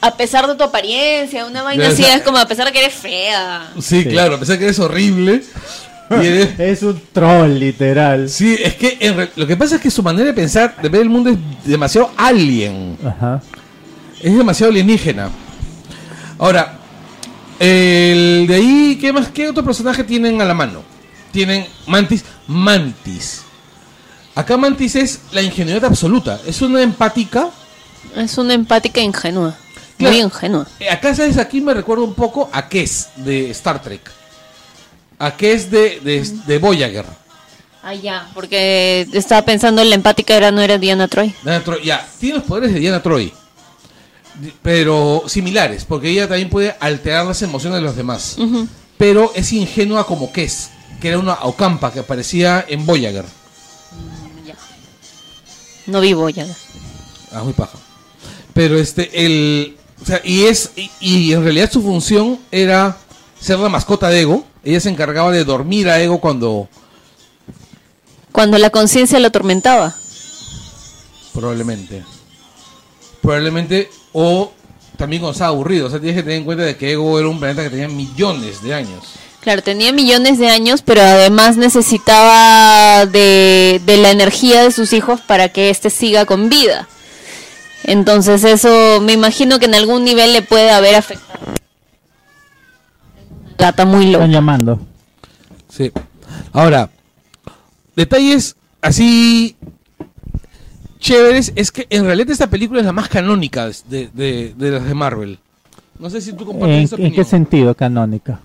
a 0.00 0.16
pesar 0.16 0.46
de 0.48 0.56
tu 0.56 0.64
apariencia, 0.64 1.44
una 1.46 1.62
vaina 1.62 1.88
así, 1.88 2.02
es 2.04 2.22
como 2.22 2.38
a 2.38 2.46
pesar 2.48 2.66
de 2.66 2.72
que 2.72 2.80
eres 2.80 2.94
fea. 2.94 3.70
sí, 3.80 4.02
Sí. 4.02 4.08
claro, 4.08 4.36
a 4.36 4.40
pesar 4.40 4.58
que 4.58 4.64
eres 4.64 4.78
horrible. 4.78 5.44
y 6.10 6.26
eres- 6.26 6.58
Es 6.58 6.82
un 6.82 7.00
troll, 7.12 7.58
literal. 7.58 8.28
Sí, 8.28 8.56
es 8.60 8.74
que 8.74 8.96
en 9.00 9.16
re- 9.16 9.30
lo 9.36 9.46
que 9.46 9.56
pasa 9.56 9.76
es 9.76 9.80
que 9.80 9.90
su 9.90 10.02
manera 10.02 10.26
de 10.26 10.32
pensar, 10.34 10.74
de 10.82 10.88
ver 10.88 11.02
el 11.02 11.10
mundo 11.10 11.30
es 11.30 11.36
demasiado 11.64 12.10
alien. 12.16 12.96
Ajá. 13.06 13.40
Es 14.24 14.34
demasiado 14.34 14.70
alienígena. 14.70 15.28
Ahora, 16.38 16.78
el 17.58 18.46
de 18.48 18.54
ahí, 18.54 18.98
¿qué 18.98 19.12
más? 19.12 19.28
¿Qué 19.28 19.46
otro 19.50 19.62
personaje 19.62 20.02
tienen 20.02 20.40
a 20.40 20.46
la 20.46 20.54
mano? 20.54 20.82
Tienen 21.30 21.66
Mantis. 21.86 22.24
Mantis. 22.46 23.42
Acá 24.34 24.56
Mantis 24.56 24.96
es 24.96 25.20
la 25.32 25.42
ingenuidad 25.42 25.84
absoluta. 25.84 26.40
Es 26.46 26.62
una 26.62 26.80
empática. 26.80 27.50
Es 28.16 28.38
una 28.38 28.54
empática 28.54 29.02
ingenua. 29.02 29.54
Claro. 29.98 30.14
Muy 30.14 30.24
ingenua. 30.24 30.66
Eh, 30.80 30.88
Acá, 30.88 31.14
¿sabes? 31.14 31.36
Aquí 31.36 31.60
me 31.60 31.74
recuerda 31.74 32.04
un 32.04 32.14
poco 32.14 32.48
a 32.50 32.66
Kes 32.66 33.10
de 33.16 33.50
Star 33.50 33.82
Trek. 33.82 34.10
A 35.18 35.36
Kes 35.36 35.70
de, 35.70 36.00
de, 36.00 36.26
de 36.46 36.58
Voyager. 36.58 37.04
Ah, 37.82 37.92
ya, 37.92 38.30
porque 38.32 39.06
estaba 39.12 39.42
pensando 39.42 39.82
en 39.82 39.90
la 39.90 39.96
empática 39.96 40.34
era 40.34 40.50
no 40.50 40.62
era 40.62 40.78
Diana 40.78 41.08
Troy. 41.08 41.34
Diana 41.42 41.62
Troy, 41.62 41.84
ya, 41.84 42.08
tiene 42.18 42.36
los 42.36 42.44
poderes 42.44 42.72
de 42.72 42.80
Diana 42.80 43.02
Troy. 43.02 43.30
Pero 44.62 45.24
similares, 45.26 45.84
porque 45.84 46.10
ella 46.10 46.28
también 46.28 46.50
puede 46.50 46.74
alterar 46.80 47.26
las 47.26 47.42
emociones 47.42 47.78
de 47.80 47.86
los 47.86 47.96
demás. 47.96 48.36
Pero 48.96 49.32
es 49.34 49.52
ingenua 49.52 50.06
como 50.06 50.32
Kes, 50.32 50.70
que 51.00 51.08
era 51.08 51.18
una 51.18 51.34
Ocampa 51.42 51.92
que 51.92 52.00
aparecía 52.00 52.64
en 52.68 52.84
Voyager. 52.86 53.24
Ya. 54.46 54.54
No 55.86 56.00
vivo 56.00 56.28
ya. 56.28 56.46
Ah, 57.32 57.42
muy 57.42 57.52
paja. 57.52 57.78
Pero 58.52 58.78
este, 58.78 59.24
el. 59.24 59.76
O 60.02 60.06
sea, 60.06 60.20
y 60.24 60.44
es. 60.44 60.70
Y, 60.76 60.90
y 61.00 61.32
en 61.32 61.42
realidad 61.42 61.70
su 61.70 61.82
función 61.82 62.38
era 62.50 62.96
ser 63.40 63.58
la 63.58 63.68
mascota 63.68 64.08
de 64.08 64.22
Ego. 64.22 64.46
Ella 64.62 64.80
se 64.80 64.88
encargaba 64.88 65.30
de 65.30 65.44
dormir 65.44 65.88
a 65.88 66.00
Ego 66.00 66.20
cuando. 66.20 66.68
Cuando 68.32 68.58
la 68.58 68.70
conciencia 68.70 69.20
lo 69.20 69.28
atormentaba. 69.28 69.94
Probablemente. 71.32 72.04
Probablemente. 73.24 73.90
O 74.12 74.52
también 74.98 75.20
cuando 75.20 75.32
estaba 75.32 75.48
aburrido. 75.48 75.86
O 75.86 75.90
sea, 75.90 75.98
tienes 75.98 76.16
que 76.16 76.22
tener 76.22 76.38
en 76.38 76.44
cuenta 76.44 76.62
de 76.62 76.76
que 76.76 76.92
Ego 76.92 77.18
era 77.18 77.26
un 77.28 77.40
planeta 77.40 77.62
que 77.64 77.70
tenía 77.70 77.88
millones 77.88 78.62
de 78.62 78.74
años. 78.74 79.02
Claro, 79.40 79.62
tenía 79.62 79.92
millones 79.92 80.38
de 80.38 80.48
años, 80.48 80.82
pero 80.82 81.00
además 81.02 81.56
necesitaba 81.56 83.06
de, 83.06 83.80
de 83.84 83.96
la 83.96 84.10
energía 84.10 84.62
de 84.62 84.70
sus 84.72 84.92
hijos 84.92 85.20
para 85.20 85.48
que 85.48 85.70
éste 85.70 85.90
siga 85.90 86.24
con 86.26 86.48
vida. 86.48 86.86
Entonces 87.84 88.44
eso 88.44 89.00
me 89.02 89.12
imagino 89.12 89.58
que 89.58 89.66
en 89.66 89.74
algún 89.74 90.04
nivel 90.04 90.32
le 90.32 90.42
puede 90.42 90.70
haber 90.70 90.94
afectado. 90.94 91.40
Gata 93.58 93.84
muy 93.84 94.06
Están 94.06 94.12
loca. 94.20 94.26
llamando. 94.32 94.80
Sí. 95.68 95.92
Ahora, 96.52 96.88
detalles 97.96 98.56
así 98.80 99.56
chéveres 101.04 101.52
es 101.54 101.70
que 101.70 101.86
en 101.90 102.04
realidad 102.04 102.30
esta 102.30 102.48
película 102.48 102.80
es 102.80 102.86
la 102.86 102.92
más 102.92 103.08
canónica 103.08 103.66
de, 103.88 104.08
de, 104.12 104.54
de 104.56 104.70
las 104.70 104.84
de 104.86 104.94
Marvel. 104.94 105.38
No 105.98 106.08
sé 106.10 106.20
si 106.22 106.32
tú 106.32 106.44
compartes 106.46 106.76
¿En, 106.78 106.82
esa 106.84 106.96
en 106.96 107.00
qué 107.02 107.06
opinión. 107.08 107.26
sentido 107.26 107.74
canónica? 107.74 108.40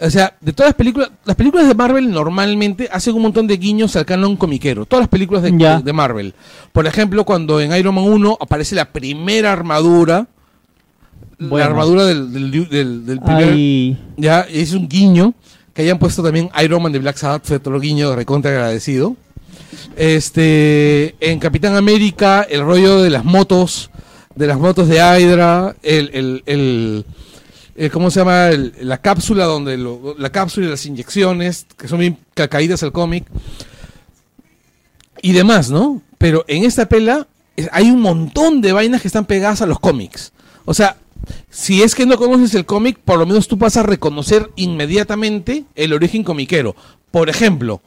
O 0.00 0.10
sea, 0.10 0.34
de 0.40 0.52
todas 0.52 0.68
las 0.70 0.74
películas, 0.76 1.10
las 1.24 1.34
películas 1.36 1.66
de 1.68 1.74
Marvel 1.74 2.10
normalmente 2.10 2.88
hacen 2.92 3.14
un 3.14 3.22
montón 3.22 3.46
de 3.46 3.56
guiños 3.56 3.94
al 3.96 4.04
canon 4.06 4.36
comiquero. 4.36 4.86
Todas 4.86 5.02
las 5.04 5.08
películas 5.08 5.42
de, 5.42 5.56
Ya. 5.56 5.78
de- 5.78 5.82
de 5.84 5.92
Marvel. 5.92 6.34
Por 6.72 6.86
ejemplo, 6.86 7.24
cuando 7.24 7.60
en 7.60 7.74
Iron 7.76 7.94
Man 7.94 8.04
1 8.04 8.38
aparece 8.40 8.74
la 8.74 8.92
primera 8.92 9.52
armadura, 9.52 10.26
Bueno. 11.38 11.58
la 11.58 11.64
armadura 11.64 12.04
del, 12.04 12.32
del, 12.32 12.68
del- 12.68 13.06
del 13.06 13.20
primer... 13.20 13.96
Ya, 14.16 14.40
es 14.42 14.72
un 14.72 14.88
guiño. 14.88 15.34
Que 15.74 15.82
hayan 15.82 15.98
puesto 16.00 16.24
también 16.24 16.50
Iron 16.62 16.82
Man 16.82 16.90
de 16.92 16.98
Black 16.98 17.16
Sabbath 17.16 17.44
fue 17.44 17.56
otro 17.58 17.78
guiño 17.78 18.14
recontra 18.16 18.50
agradecido. 18.50 19.16
Este, 19.96 21.14
en 21.20 21.38
Capitán 21.38 21.76
América, 21.76 22.46
el 22.48 22.62
rollo 22.62 23.02
de 23.02 23.10
las 23.10 23.24
motos, 23.24 23.90
de 24.34 24.46
las 24.46 24.58
motos 24.58 24.88
de 24.88 24.96
Hydra, 24.96 25.74
el, 25.82 26.42
el, 26.46 27.04
el, 27.76 27.90
¿cómo 27.90 28.10
se 28.10 28.20
llama? 28.20 28.50
La 28.80 28.98
cápsula 28.98 29.44
donde 29.44 29.76
lo- 29.76 30.14
la 30.18 30.30
cápsula 30.30 30.66
y 30.66 30.70
las 30.70 30.86
inyecciones, 30.86 31.66
que 31.76 31.88
son 31.88 31.98
bien 32.00 32.18
ca- 32.34 32.48
caídas 32.48 32.82
al 32.82 32.92
cómic. 32.92 33.24
Y 35.20 35.32
demás, 35.32 35.70
¿no? 35.70 36.02
Pero 36.16 36.44
en 36.48 36.64
esta 36.64 36.88
pela 36.88 37.26
hay 37.72 37.90
un 37.90 38.00
montón 38.00 38.60
de 38.60 38.72
vainas 38.72 39.02
que 39.02 39.08
están 39.08 39.24
pegadas 39.26 39.62
a 39.62 39.66
los 39.66 39.80
cómics. 39.80 40.32
O 40.64 40.74
sea, 40.74 40.96
si 41.50 41.82
es 41.82 41.94
que 41.96 42.06
no 42.06 42.16
conoces 42.16 42.54
el 42.54 42.64
cómic, 42.66 42.98
por 43.04 43.18
lo 43.18 43.26
menos 43.26 43.48
tú 43.48 43.56
vas 43.56 43.76
a 43.76 43.82
reconocer 43.82 44.50
inmediatamente 44.56 45.64
el 45.74 45.92
origen 45.92 46.22
comiquero. 46.22 46.76
Por 47.10 47.28
ejemplo, 47.28 47.82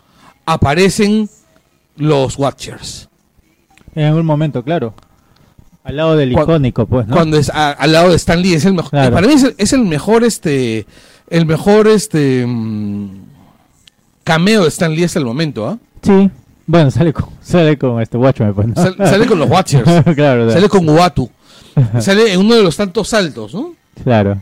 aparecen 0.45 1.29
los 2.01 2.37
Watchers. 2.37 3.07
en 3.95 4.05
algún 4.05 4.25
momento, 4.25 4.63
claro. 4.63 4.93
Al 5.83 5.95
lado 5.97 6.15
del 6.15 6.31
Cuando- 6.33 6.53
icónico, 6.53 6.85
pues, 6.85 7.07
¿no? 7.07 7.15
Cuando 7.15 7.37
es 7.37 7.49
a- 7.49 7.71
al 7.71 7.91
lado 7.91 8.09
de 8.09 8.15
Stan 8.15 8.41
Lee, 8.41 8.53
es 8.53 8.65
el 8.65 8.73
mejor. 8.73 8.91
Claro. 8.91 9.13
Para 9.15 9.27
mí 9.27 9.33
es 9.33 9.43
el, 9.43 9.55
es 9.57 9.73
el 9.73 9.81
mejor, 9.85 10.23
este, 10.23 10.85
el 11.29 11.45
mejor, 11.45 11.87
este, 11.87 12.45
mm, 12.47 13.09
cameo 14.23 14.61
de 14.63 14.67
Stan 14.69 14.93
Lee 14.93 15.03
hasta 15.03 15.19
el 15.19 15.25
momento, 15.25 15.67
¿ah? 15.67 15.77
Sí, 16.03 16.29
Bueno, 16.67 16.89
sale 16.91 17.11
con, 17.11 17.25
sale 17.41 17.77
con 17.77 18.01
este 18.01 18.17
Watchmen, 18.17 18.53
pues, 18.53 18.67
¿no? 18.67 18.75
Sal- 18.75 18.95
sale 18.97 19.25
con 19.27 19.39
los 19.39 19.49
Watchers. 19.49 19.83
claro, 19.83 20.03
claro. 20.15 20.51
Sale 20.51 20.69
con 20.69 20.87
Uatu. 20.87 21.29
Sale 21.99 22.33
en 22.33 22.39
uno 22.41 22.55
de 22.55 22.63
los 22.63 22.75
tantos 22.77 23.07
saltos, 23.09 23.53
¿no? 23.53 23.73
Claro. 24.03 24.41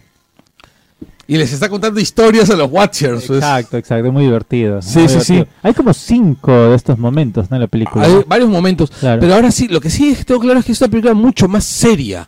Y 1.29 1.37
les 1.37 1.53
está 1.53 1.69
contando 1.69 1.99
historias 1.99 2.49
a 2.49 2.55
los 2.55 2.71
Watchers. 2.71 3.27
pues. 3.27 3.37
Exacto, 3.37 3.77
exacto, 3.77 4.11
muy 4.11 4.23
divertido. 4.23 4.81
Sí, 4.81 4.97
muy 4.97 5.07
sí, 5.07 5.13
divertido. 5.13 5.43
sí. 5.45 5.51
Hay 5.61 5.73
como 5.75 5.93
cinco 5.93 6.51
de 6.51 6.75
estos 6.75 6.97
momentos 6.97 7.51
¿no? 7.51 7.57
en 7.57 7.61
la 7.61 7.67
película. 7.67 8.03
Hay 8.03 8.23
varios 8.25 8.49
momentos. 8.49 8.89
Claro. 8.89 9.21
Pero 9.21 9.35
ahora 9.35 9.51
sí, 9.51 9.67
lo 9.67 9.79
que 9.79 9.91
sí 9.91 10.09
es 10.09 10.17
que 10.17 10.23
tengo 10.23 10.39
claro 10.39 10.59
es 10.59 10.65
que 10.65 10.71
es 10.71 10.81
una 10.81 10.89
película 10.89 11.13
mucho 11.13 11.47
más 11.47 11.65
seria. 11.65 12.27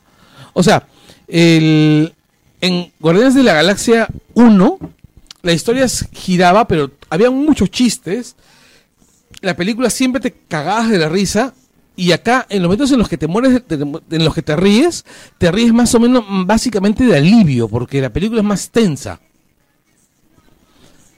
O 0.53 0.61
sea, 0.61 0.85
el, 1.27 2.13
en 2.61 2.91
Guardianes 2.99 3.33
de 3.33 3.41
la 3.41 3.55
Galaxia 3.55 4.07
1, 4.35 4.77
la 5.41 5.51
historia 5.51 5.87
giraba, 6.11 6.67
pero 6.67 6.91
había 7.09 7.31
muchos 7.31 7.71
chistes. 7.71 8.35
La 9.41 9.55
película 9.55 9.89
siempre 9.89 10.21
te 10.21 10.31
cagabas 10.47 10.89
de 10.91 10.99
la 10.99 11.09
risa. 11.09 11.55
Y 11.95 12.13
acá, 12.13 12.45
en 12.49 12.61
los 12.61 12.69
momentos 12.69 12.91
en 12.91 12.99
los 12.99 13.09
que 13.09 13.17
te 13.17 13.27
mueres, 13.27 13.61
te- 13.67 13.75
en 13.75 14.25
los 14.25 14.33
que 14.33 14.41
te 14.41 14.55
ríes, 14.55 15.05
te 15.37 15.51
ríes 15.51 15.73
más 15.73 15.93
o 15.93 15.99
menos 15.99 16.23
mm, 16.27 16.45
básicamente 16.45 17.03
de 17.05 17.17
alivio, 17.17 17.67
porque 17.67 18.01
la 18.01 18.09
película 18.11 18.39
es 18.41 18.45
más 18.47 18.69
tensa. 18.69 19.19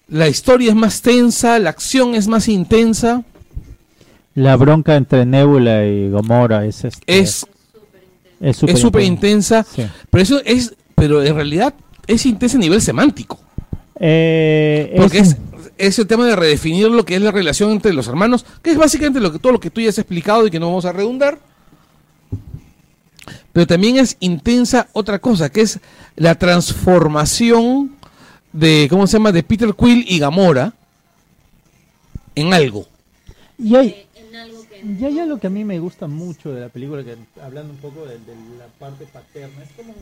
La 0.08 0.28
historia 0.28 0.70
es 0.70 0.76
más 0.76 1.02
tensa, 1.02 1.58
la 1.60 1.70
acción 1.70 2.16
es 2.16 2.28
más 2.28 2.48
intensa. 2.48 3.24
La 4.36 4.56
bronca 4.58 4.96
entre 4.96 5.26
Nebula 5.26 5.86
y 5.86 6.10
Gomorra 6.10 6.66
es 6.66 6.84
este, 6.84 7.04
Es 7.20 7.46
es 8.42 8.58
súper 8.58 9.04
intensa. 9.04 9.60
intensa, 9.60 9.64
Sí. 9.64 9.84
pero 10.10 10.22
eso 10.24 10.42
es, 10.44 10.76
pero 10.96 11.24
en 11.24 11.36
realidad 11.36 11.74
es 12.08 12.26
intensa 12.26 12.58
a 12.58 12.60
nivel 12.60 12.82
semántico, 12.82 13.40
Eh, 14.00 14.94
porque 14.98 15.20
es- 15.20 15.30
es, 15.30 15.38
es 15.78 16.00
el 16.00 16.08
tema 16.08 16.26
de 16.26 16.36
redefinir 16.36 16.90
lo 16.90 17.06
que 17.06 17.16
es 17.16 17.22
la 17.22 17.32
relación 17.32 17.72
entre 17.72 17.94
los 17.94 18.08
hermanos, 18.08 18.46
que 18.62 18.72
es 18.72 18.78
básicamente 18.78 19.20
lo 19.20 19.32
que 19.32 19.40
todo 19.40 19.54
lo 19.54 19.60
que 19.60 19.70
tú 19.70 19.82
ya 19.82 19.90
has 19.90 19.98
explicado 19.98 20.48
y 20.48 20.52
que 20.52 20.60
no 20.60 20.68
vamos 20.68 20.86
a 20.86 20.92
redundar. 20.92 21.40
Pero 23.52 23.68
también 23.68 23.98
es 23.98 24.18
intensa 24.20 24.88
otra 24.94 25.20
cosa, 25.20 25.52
que 25.52 25.62
es 25.62 25.80
la 26.16 26.36
transformación 26.36 27.96
de, 28.52 28.88
¿cómo 28.90 29.06
se 29.08 29.14
llama?, 29.14 29.32
de 29.32 29.44
Peter 29.44 29.74
Quill 29.76 30.06
y 30.08 30.20
Gamora 30.20 30.74
en 32.36 32.54
algo. 32.54 32.88
y 33.60 33.76
hay, 33.76 34.08
que 34.70 34.82
y 34.84 35.06
hay 35.06 35.20
algo 35.20 35.40
que 35.40 35.48
a 35.48 35.52
mí 35.52 35.64
me 35.64 35.80
gusta 35.80 36.08
mucho 36.08 36.52
de 36.52 36.62
la 36.62 36.70
película, 36.70 37.04
que 37.04 37.16
hablando 37.42 37.74
un 37.74 37.80
poco 37.80 38.06
de, 38.06 38.18
de 38.18 38.36
la 38.58 38.68
parte 38.80 39.06
paterna, 39.06 39.64
es 39.64 39.70
como, 39.78 39.94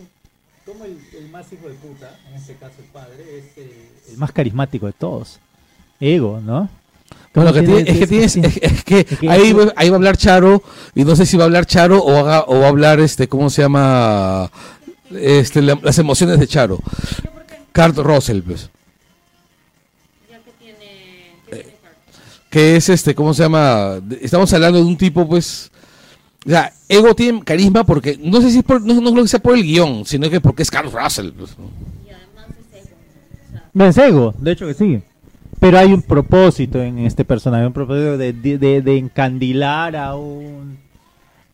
como 0.65 0.85
el, 0.85 0.97
el 1.17 1.29
más 1.29 1.51
hijo 1.51 1.67
de 1.67 1.75
puta, 1.75 2.17
en 2.29 2.35
este 2.35 2.55
caso 2.55 2.75
el 2.79 2.85
padre, 2.85 3.37
es 3.37 3.57
el, 3.57 3.71
el 4.11 4.17
más 4.17 4.31
carismático 4.31 4.85
de 4.85 4.93
todos. 4.93 5.39
Ego, 6.01 6.41
¿no? 6.43 6.67
Bueno, 7.33 7.53
que 7.53 7.61
Tiene- 7.61 7.83
tiene- 7.85 7.91
es 7.91 7.99
que 7.99 8.07
tienes, 8.07 8.35
es, 8.35 8.57
es 8.61 8.83
que 8.83 8.99
Es 9.09 9.19
que 9.19 9.29
ahí, 9.29 9.53
va- 9.53 9.71
ahí 9.77 9.89
va 9.89 9.95
a 9.95 9.99
hablar 9.99 10.17
Charo, 10.17 10.61
y 10.95 11.05
no 11.05 11.15
sé 11.15 11.25
si 11.25 11.37
va 11.37 11.43
a 11.43 11.45
hablar 11.45 11.65
Charo 11.65 11.99
o, 12.03 12.17
haga- 12.17 12.43
o 12.47 12.59
va 12.59 12.65
a 12.65 12.69
hablar 12.69 12.99
este, 12.99 13.29
¿cómo 13.29 13.49
se 13.49 13.61
llama? 13.61 14.51
Este, 15.11 15.61
la- 15.61 15.79
las 15.81 15.97
emociones 15.97 16.39
de 16.39 16.47
Charo. 16.47 16.79
Kurt 17.73 17.97
Russell, 17.99 18.41
pues. 18.41 18.69
Que 22.49 22.75
es 22.75 22.89
este, 22.89 23.15
¿cómo 23.15 23.33
se 23.33 23.43
llama? 23.43 24.01
Estamos 24.19 24.51
hablando 24.53 24.79
de 24.79 24.85
un 24.85 24.97
tipo, 24.97 25.25
pues. 25.27 25.71
O 26.45 26.49
sea, 26.49 26.73
Ego 26.89 27.15
tiene 27.15 27.41
carisma 27.43 27.85
porque, 27.85 28.19
no 28.21 28.41
sé 28.41 28.51
si 28.51 28.57
es 28.57 28.63
por, 28.63 28.81
no, 28.81 28.95
no 28.99 29.11
creo 29.11 29.23
que 29.23 29.29
sea 29.29 29.39
por 29.39 29.55
el 29.55 29.63
guion, 29.63 30.05
sino 30.05 30.29
que 30.29 30.41
porque 30.41 30.63
es 30.63 30.71
Kurt 30.71 30.91
Russell. 30.93 31.31
pues, 31.31 31.51
¿no? 31.57 31.69
No, 33.73 33.85
es 33.85 33.97
ego, 33.97 34.33
de 34.37 34.51
hecho 34.51 34.67
que 34.67 34.73
sí. 34.73 35.01
Pero 35.61 35.77
hay 35.77 35.93
un 35.93 36.01
propósito 36.01 36.81
en 36.81 36.99
este 36.99 37.23
personaje, 37.23 37.65
un 37.65 37.71
propósito 37.71 38.17
de, 38.17 38.33
de, 38.33 38.57
de- 38.57 38.81
de 38.81 38.97
encandilar 38.97 39.95
a 39.95 40.15
un... 40.15 40.77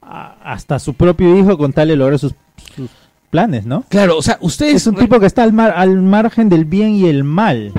a- 0.02 0.38
hasta 0.44 0.80
su 0.80 0.94
propio 0.96 1.38
hijo 1.38 1.58
con 1.58 1.74
tal 1.74 1.90
de 1.90 1.96
lograr 1.98 2.18
sus, 2.18 2.34
sus 2.76 2.90
planes, 3.30 3.66
¿no? 3.66 3.84
Claro, 3.90 4.18
o 4.18 4.22
sea, 4.22 4.38
ustedes. 4.42 4.76
Es 4.76 4.88
un 4.88 4.96
tipo 4.96 5.20
que 5.20 5.26
está 5.26 5.44
al, 5.44 5.52
mar- 5.54 5.74
al 5.76 6.02
margen 6.02 6.48
del 6.50 6.64
bien 6.66 6.96
y 6.96 7.06
el 7.08 7.24
mal. 7.26 7.74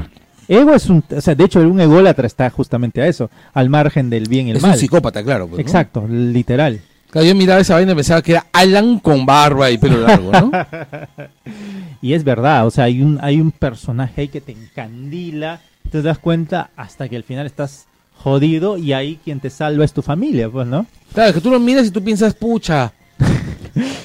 Ego 0.49 0.75
es 0.75 0.89
un... 0.91 1.03
O 1.17 1.21
sea, 1.23 1.35
de 1.35 1.45
hecho, 1.45 1.61
un 1.61 1.81
ególatra 1.81 2.27
está 2.27 2.49
justamente 2.51 3.01
a 3.03 3.07
eso, 3.07 3.31
al 3.55 3.71
margen 3.71 4.11
del 4.11 4.29
bien 4.29 4.49
y 4.49 4.51
el 4.51 4.59
es 4.59 4.63
un 4.63 4.69
mal. 4.71 4.79
psicópata, 4.79 5.23
claro. 5.25 5.47
pues, 5.47 5.57
¿no? 5.59 5.61
Exacto, 5.63 6.07
literal. 6.09 6.81
Claro, 7.11 7.27
yo 7.27 7.35
miraba 7.35 7.61
esa 7.61 7.73
vaina 7.75 7.93
y 7.93 7.95
pensaba 7.95 8.21
que 8.21 8.33
era 8.33 8.47
Alan 8.53 8.99
con 8.99 9.25
barba 9.25 9.71
y 9.71 9.79
pelo 9.79 9.99
largo, 10.07 10.31
¿no? 10.31 10.51
Y 12.03 12.13
es 12.13 12.23
verdad, 12.23 12.67
o 12.67 12.71
sea, 12.71 12.85
hay 12.85 13.03
un, 13.03 13.19
hay 13.23 13.41
un 13.41 13.51
personaje 13.51 14.21
ahí 14.21 14.29
que 14.29 14.41
te 14.41 14.53
encandila, 14.53 15.61
te 15.89 16.03
das 16.03 16.19
cuenta 16.19 16.71
hasta 16.77 17.09
que 17.09 17.17
al 17.17 17.25
final 17.25 17.47
estás 17.47 17.87
jodido 18.17 18.77
y 18.79 18.93
ahí 18.93 19.19
quien 19.25 19.41
te 19.41 19.51
salva 19.51 19.85
es 19.85 19.93
tu 19.93 20.03
familia, 20.03 20.49
pues, 20.51 20.67
¿no? 20.67 20.87
Claro, 21.13 21.33
que 21.35 21.41
tú 21.41 21.51
lo 21.51 21.61
miras 21.61 21.87
y 21.87 21.91
tú 21.91 22.03
piensas, 22.03 22.35
pucha. 22.35 22.93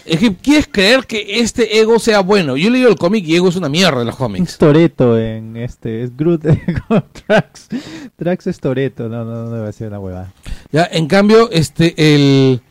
Es 0.05 0.19
que 0.19 0.35
quieres 0.35 0.67
creer 0.69 1.05
que 1.07 1.39
este 1.39 1.79
ego 1.79 1.97
sea 1.97 2.19
bueno. 2.19 2.57
Yo 2.57 2.67
he 2.67 2.71
leído 2.71 2.89
el 2.89 2.97
cómic 2.97 3.25
y 3.25 3.35
ego 3.35 3.47
es 3.47 3.55
una 3.55 3.69
mierda 3.69 4.01
en 4.01 4.07
los 4.07 4.17
cómics. 4.17 4.57
Toreto 4.57 5.17
en 5.17 5.55
este, 5.55 6.03
es 6.03 6.15
Groot 6.15 6.43
con 6.87 7.05
Drax. 7.25 7.69
Drax 8.17 8.47
es 8.47 8.59
Toreto, 8.59 9.07
no, 9.07 9.23
no, 9.23 9.45
no 9.45 9.51
debe 9.51 9.71
ser 9.71 9.87
una 9.87 9.99
huevada. 9.99 10.33
Ya, 10.71 10.87
en 10.91 11.07
cambio, 11.07 11.49
este, 11.51 11.95
el, 11.97 12.61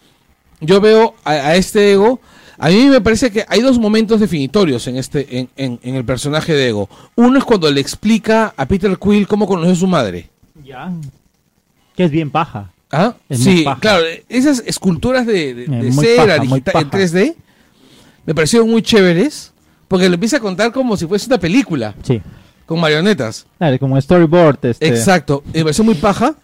yo 0.61 0.81
veo 0.81 1.15
a, 1.25 1.31
a 1.31 1.57
este 1.57 1.93
ego. 1.93 2.21
A 2.65 2.69
mí 2.69 2.87
me 2.87 3.01
parece 3.01 3.31
que 3.33 3.45
hay 3.49 3.61
dos 3.61 3.79
momentos 3.79 4.21
definitorios 4.21 4.87
en 4.87 4.97
este, 4.97 5.39
en, 5.39 5.49
en- 5.57 5.81
en 5.83 5.95
el 5.97 6.05
personaje 6.05 6.53
de 6.55 6.69
ego. 6.69 6.89
Uno 7.17 7.39
es 7.39 7.45
cuando 7.45 7.71
le 7.71 7.81
explica 7.81 8.55
a 8.57 8.67
Peter 8.67 8.97
Quill 8.99 9.27
cómo 9.27 9.47
conoció 9.47 9.73
a 9.73 9.77
su 9.77 9.87
madre. 9.87 10.31
Ya. 10.65 10.93
Que 11.97 12.05
es 12.05 12.11
bien 12.11 12.31
paja. 12.31 12.71
¿Ah? 12.91 13.15
Es 13.29 13.41
Sí, 13.43 13.63
paja. 13.65 13.81
claro, 13.81 14.05
esas 14.29 14.63
esculturas 14.67 15.27
de, 15.27 15.55
de- 15.55 15.67
de 15.67 15.91
muy 15.91 16.05
cera 16.05 16.25
paja, 16.25 16.39
muy 16.45 16.49
digital 16.61 16.83
en 16.83 16.91
paja. 16.91 17.05
3D 17.05 17.35
me 18.27 18.35
parecieron 18.35 18.71
muy 18.71 18.83
chéveres. 18.83 19.49
Porque 19.89 20.09
lo 20.09 20.15
empieza 20.15 20.39
a 20.39 20.41
contar 20.41 20.73
como 20.73 20.97
si 20.97 21.07
fuese 21.07 21.27
una 21.27 21.39
película, 21.39 21.95
Sí. 22.03 22.23
con 22.65 22.81
marionetas. 22.81 23.45
Claro, 23.59 23.79
como 23.79 24.01
storyboard, 24.01 24.59
este. 24.67 24.87
Exacto, 24.89 25.43
me 25.53 25.61
pareció 25.63 25.85
muy 25.85 25.97
paja. 25.97 26.35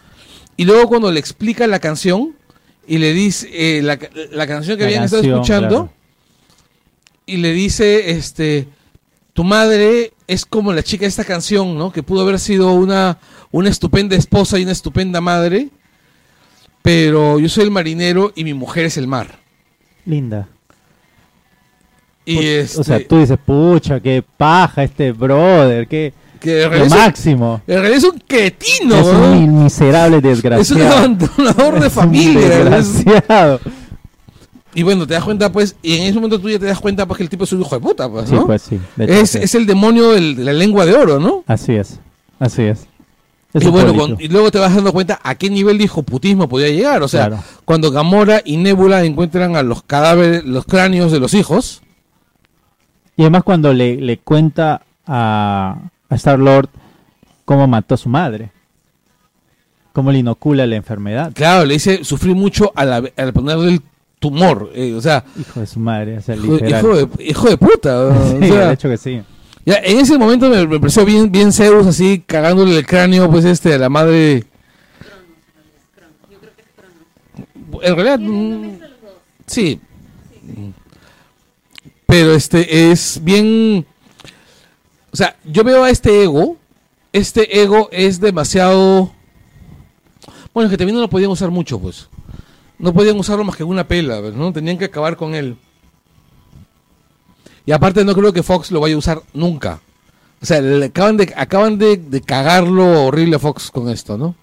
Y 0.57 0.65
luego 0.67 0.87
cuando 0.89 1.11
le 1.11 1.19
explica 1.21 1.67
la 1.67 1.79
canción 1.79 2.35
y 2.87 2.99
le 2.99 3.15
dice 3.15 3.49
eh, 3.53 3.81
la, 3.83 3.99
la 4.33 4.47
canción 4.47 4.77
que 4.77 4.83
La 4.83 4.89
habían 4.89 5.05
estado 5.05 5.23
escuchando 5.23 5.69
claro. 5.69 5.93
Y 7.29 7.37
le 7.37 7.53
dice, 7.53 8.11
este, 8.11 8.67
tu 9.33 9.45
madre 9.45 10.13
es 10.27 10.45
como 10.45 10.73
la 10.73 10.83
chica 10.83 11.03
de 11.03 11.09
esta 11.09 11.25
canción, 11.25 11.79
¿no? 11.79 11.93
Que 11.93 12.03
pudo 12.03 12.23
haber 12.23 12.39
sido 12.41 12.73
una, 12.73 13.19
una 13.53 13.69
estupenda 13.69 14.17
esposa 14.17 14.59
y 14.59 14.63
una 14.65 14.73
estupenda 14.73 15.21
madre, 15.21 15.69
pero 16.83 17.39
yo 17.39 17.49
soy 17.49 17.65
el 17.65 17.71
marinero 17.71 18.33
y 18.35 18.45
mi 18.45 18.55
mujer 18.55 18.87
es 18.87 18.97
el 18.97 19.07
mar. 19.07 19.39
Linda. 20.05 20.49
Y 22.25 22.37
O 22.37 22.41
este, 22.41 22.85
sea, 22.85 23.07
tú 23.09 23.19
dices, 23.21 23.39
pucha, 23.45 24.01
qué 24.01 24.23
paja 24.37 24.83
este 24.83 25.13
brother, 25.13 25.87
qué. 25.89 26.13
que 26.41 26.67
Lo 26.69 26.87
máximo. 26.87 27.63
en 27.67 27.75
realidad 27.81 27.97
es 27.99 28.05
un 28.05 28.19
cretino, 28.27 28.97
es 28.97 29.07
¿no? 29.07 29.33
un 29.33 29.55
mi- 29.55 29.63
miserable 29.65 30.19
Es 30.19 30.23
un 30.25 30.31
desgraciado. 30.31 30.97
abandonador 30.97 31.81
de 31.81 31.91
familia. 31.91 32.49
Desgraciado. 32.49 33.61
Y 34.79 34.85
bueno, 34.85 35.09
te 35.09 35.15
das 35.15 35.25
cuenta, 35.25 35.51
pues, 35.51 35.75
y 35.83 35.97
en 35.97 36.03
ese 36.05 36.15
momento 36.15 36.39
tú 36.41 36.49
ya 36.49 36.59
te 36.61 36.67
das 36.67 36.79
cuenta, 36.79 37.05
pues, 37.05 37.17
que 37.19 37.25
el 37.25 37.29
tipo 37.29 37.43
es 37.43 37.53
un 37.53 37.63
hijo 37.63 37.75
de 37.75 37.81
puta, 37.81 38.09
pues, 38.09 38.29
Sí, 38.29 38.35
¿no? 38.37 38.47
pues 38.47 38.63
sí. 38.63 38.79
hecho, 38.97 39.13
es, 39.13 39.31
sí. 39.31 39.39
es 39.43 39.55
el 39.57 39.67
demonio 39.67 40.13
del- 40.13 40.37
de 40.37 40.45
la 40.45 40.53
lengua 40.53 40.87
de 40.87 40.95
oro, 40.95 41.19
¿no? 41.19 41.43
Así 41.49 41.73
es. 41.75 41.99
Así 42.39 42.63
es. 42.63 42.87
Es 43.53 43.65
y 43.65 43.67
un 43.67 43.73
bueno, 43.73 43.93
pueblito. 43.93 44.15
con- 44.17 44.25
y 44.25 44.29
luego 44.29 44.53
te 44.53 44.59
vas 44.61 44.73
dando 44.73 44.93
cuenta 44.93 45.19
a 45.25 45.35
qué 45.35 45.51
nivel 45.51 45.79
de 45.79 45.85
hijoputismo 45.85 46.49
podía 46.49 46.69
llegar. 46.69 47.03
O 47.03 47.09
sea, 47.09 47.27
Claro. 47.27 47.43
cuando 47.65 47.91
Gamora 47.91 48.41
y 48.45 48.57
Nebula 48.57 49.03
encuentran 49.05 49.57
a 49.57 49.65
los 49.65 49.83
cadáveres, 49.83 50.45
los 50.45 50.65
cráneos 50.65 51.11
de 51.11 51.19
los 51.19 51.35
hijos, 51.35 51.83
Y 53.17 53.23
además 53.23 53.43
cuando 53.43 53.73
le, 53.73 53.97
le 53.97 54.19
cuenta 54.19 54.83
a, 55.05 55.77
a 56.09 56.15
Star 56.15 56.39
Lord 56.39 56.69
cómo 57.45 57.67
mató 57.67 57.95
a 57.97 57.99
su 57.99 58.09
madre. 58.09 58.53
Cómo 59.93 60.13
le 60.13 60.19
inocula 60.19 60.65
la 60.67 60.77
enfermedad. 60.77 61.33
claro, 61.35 61.65
le 61.65 61.75
dice, 61.75 62.05
sufrí 62.05 62.33
mucho 62.35 62.71
al, 62.77 63.13
al 63.17 63.33
ponerle 63.33 63.71
el 63.73 63.83
tumor. 64.19 64.71
eh, 64.75 64.95
o 64.95 65.01
sea, 65.01 65.25
Hijo 65.39 65.61
de 65.61 65.67
su 65.67 65.81
madre. 65.81 66.19
O 66.19 66.23
sea, 66.23 66.37
hijo, 66.37 66.57
de, 66.59 67.09
hijo 67.25 67.49
de 67.49 67.57
puta. 67.57 68.07
o 68.07 68.39
Sí, 68.41 68.49
sea, 68.49 68.67
de 68.69 68.75
hecho 68.75 68.89
que 68.89 68.97
sí. 68.97 69.23
ya, 69.65 69.75
en 69.77 69.99
ese 69.99 70.19
momento 70.19 70.49
me, 70.51 70.67
me 70.67 70.79
pareció 70.81 71.05
bien, 71.05 71.31
bien 71.31 71.53
Zeus, 71.53 71.87
así, 71.87 72.23
cagándole 72.27 72.77
el 72.77 72.87
cráneo, 72.87 73.31
pues, 73.31 73.45
este, 73.45 73.75
a 73.75 73.79
la 73.79 73.89
madre. 73.89 74.45
En 77.83 77.95
realidad, 77.97 78.19
mm, 78.19 78.79
sí. 79.47 79.81
Pero 82.07 82.33
este 82.35 82.91
es 82.91 83.21
bien. 83.23 83.87
O 85.13 85.17
sea, 85.17 85.37
yo 85.45 85.63
veo 85.65 85.85
a 85.85 85.91
este 85.91 86.23
ego. 86.25 86.57
Este 87.13 87.61
ego 87.63 87.89
es 87.93 88.21
demasiado. 88.21 89.13
Bueno, 90.55 90.67
es 90.67 90.71
que 90.71 90.79
también 90.79 90.97
no 90.97 91.03
lo 91.03 91.11
podían 91.11 91.31
usar 91.31 91.51
mucho, 91.51 91.79
pues. 91.79 92.09
No 92.79 92.93
podían 92.93 93.19
usarlo 93.19 93.45
más 93.45 93.57
que 93.57 93.63
en 93.65 93.69
una 93.69 93.87
pela, 93.87 94.21
pues, 94.21 94.35
¿no? 94.35 94.53
Tenían 94.53 94.79
que 94.79 94.85
acabar 94.87 95.17
con 95.17 95.35
él. 95.35 95.57
Y 97.67 97.73
aparte 97.73 98.05
no 98.05 98.15
creo 98.15 98.33
que 98.33 98.43
Fox 98.43 98.71
lo 98.71 98.81
vaya 98.81 98.95
a 98.95 98.99
usar 98.99 99.21
nunca. 99.35 99.81
O 100.41 100.47
sea, 100.47 100.61
le 100.61 100.87
acaban 100.87 101.17
de, 101.17 101.33
acaban 101.37 101.79
de, 101.79 101.97
de 101.97 102.21
cagarlo 102.21 103.07
horrible 103.07 103.37
a 103.37 103.39
Fox 103.41 103.71
con 103.71 103.89
esto, 103.91 104.17
¿no? 104.17 104.35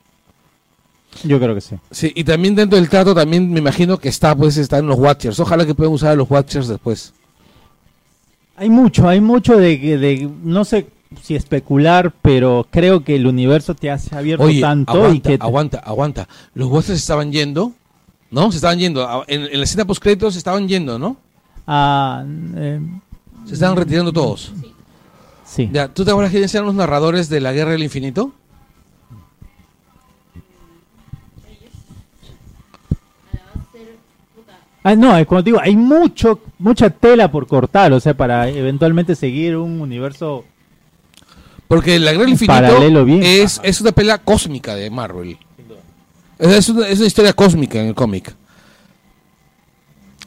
Yo 1.24 1.40
creo 1.40 1.56
que 1.56 1.62
sí. 1.62 1.76
Sí, 1.92 2.12
y 2.14 2.26
también 2.26 2.56
dentro 2.56 2.78
del 2.78 2.90
trato 2.90 3.16
también 3.16 3.50
me 3.52 3.60
imagino 3.60 3.98
que 3.98 4.10
está, 4.10 4.36
pues, 4.36 4.58
están 4.58 4.86
los 4.86 5.00
Watchers. 5.00 5.40
Ojalá 5.40 5.66
que 5.66 5.74
puedan 5.74 5.94
usar 5.94 6.12
a 6.12 6.16
los 6.16 6.30
Watchers 6.30 6.68
después. 6.68 7.14
Hay 8.58 8.70
mucho, 8.70 9.08
hay 9.08 9.22
mucho 9.22 9.58
de, 9.58 9.80
que- 9.80 9.98
de 9.98 10.30
no 10.44 10.66
sé 10.66 10.88
si 11.24 11.36
especular, 11.36 12.14
pero 12.22 12.68
creo 12.70 13.04
que 13.04 13.16
el 13.16 13.28
universo 13.28 13.74
te 13.76 13.90
hace 13.90 14.14
abierto 14.16 14.44
Oye, 14.44 14.60
tanto 14.62 14.92
aguanta, 14.92 15.16
y 15.16 15.20
que 15.22 15.38
te- 15.38 15.44
aguanta, 15.44 15.80
aguanta. 15.80 16.28
Los 16.54 16.68
Watchers 16.68 17.00
estaban 17.00 17.32
yendo, 17.32 17.72
¿no? 18.36 18.52
Se 18.52 18.58
estaban 18.58 18.78
yendo. 18.78 19.08
A- 19.08 19.24
En, 19.28 19.44
en 19.44 19.58
la 19.58 19.64
escena 19.64 19.86
post 19.86 20.02
créditos 20.04 20.34
se 20.34 20.40
estaban 20.40 20.68
yendo, 20.68 21.00
¿no? 21.00 21.16
Ah, 21.66 22.24
eh, 22.56 22.80
Se 23.46 23.54
estaban 23.56 23.78
retirando 23.78 24.12
todos. 24.12 24.52
sí. 25.46 25.70
Ya, 25.72 25.88
¿tú 25.88 26.04
te 26.04 26.12
acuerdas 26.12 26.32
quiénes 26.32 26.54
eran 26.54 26.66
los 26.68 26.76
narradores 26.76 27.30
de 27.30 27.40
la 27.40 27.54
Guerra 27.54 27.72
del 27.72 27.84
Infinito? 27.84 28.34
Ah, 34.84 34.96
no, 34.96 35.18
eh, 35.18 35.26
como 35.26 35.44
te 35.44 35.50
digo, 35.50 35.60
hay 35.62 35.76
mucho, 35.76 36.40
mucha 36.60 36.92
tela 36.92 37.32
por 37.32 37.48
cortar, 37.48 37.92
o 37.94 38.00
sea, 38.00 38.14
para 38.16 38.48
eventualmente 38.50 39.16
seguir 39.16 39.58
un 39.58 39.82
universo. 39.82 40.46
Porque 41.68 41.98
la 41.98 42.12
Guerra 42.12 42.26
del 42.26 42.34
Infinito 42.34 43.06
bien. 43.06 43.24
es, 43.24 43.60
es 43.64 43.82
una 43.82 43.92
pelea 43.92 44.20
cósmica 44.20 44.76
de 44.76 44.92
Marvel. 44.92 45.38
Es, 46.40 46.48
es 46.48 46.70
una, 46.70 46.88
es 46.88 46.98
una 47.00 47.08
historia 47.08 47.34
cósmica 47.34 47.80
en 47.80 47.88
el 47.88 47.96
cómic. 47.96 48.34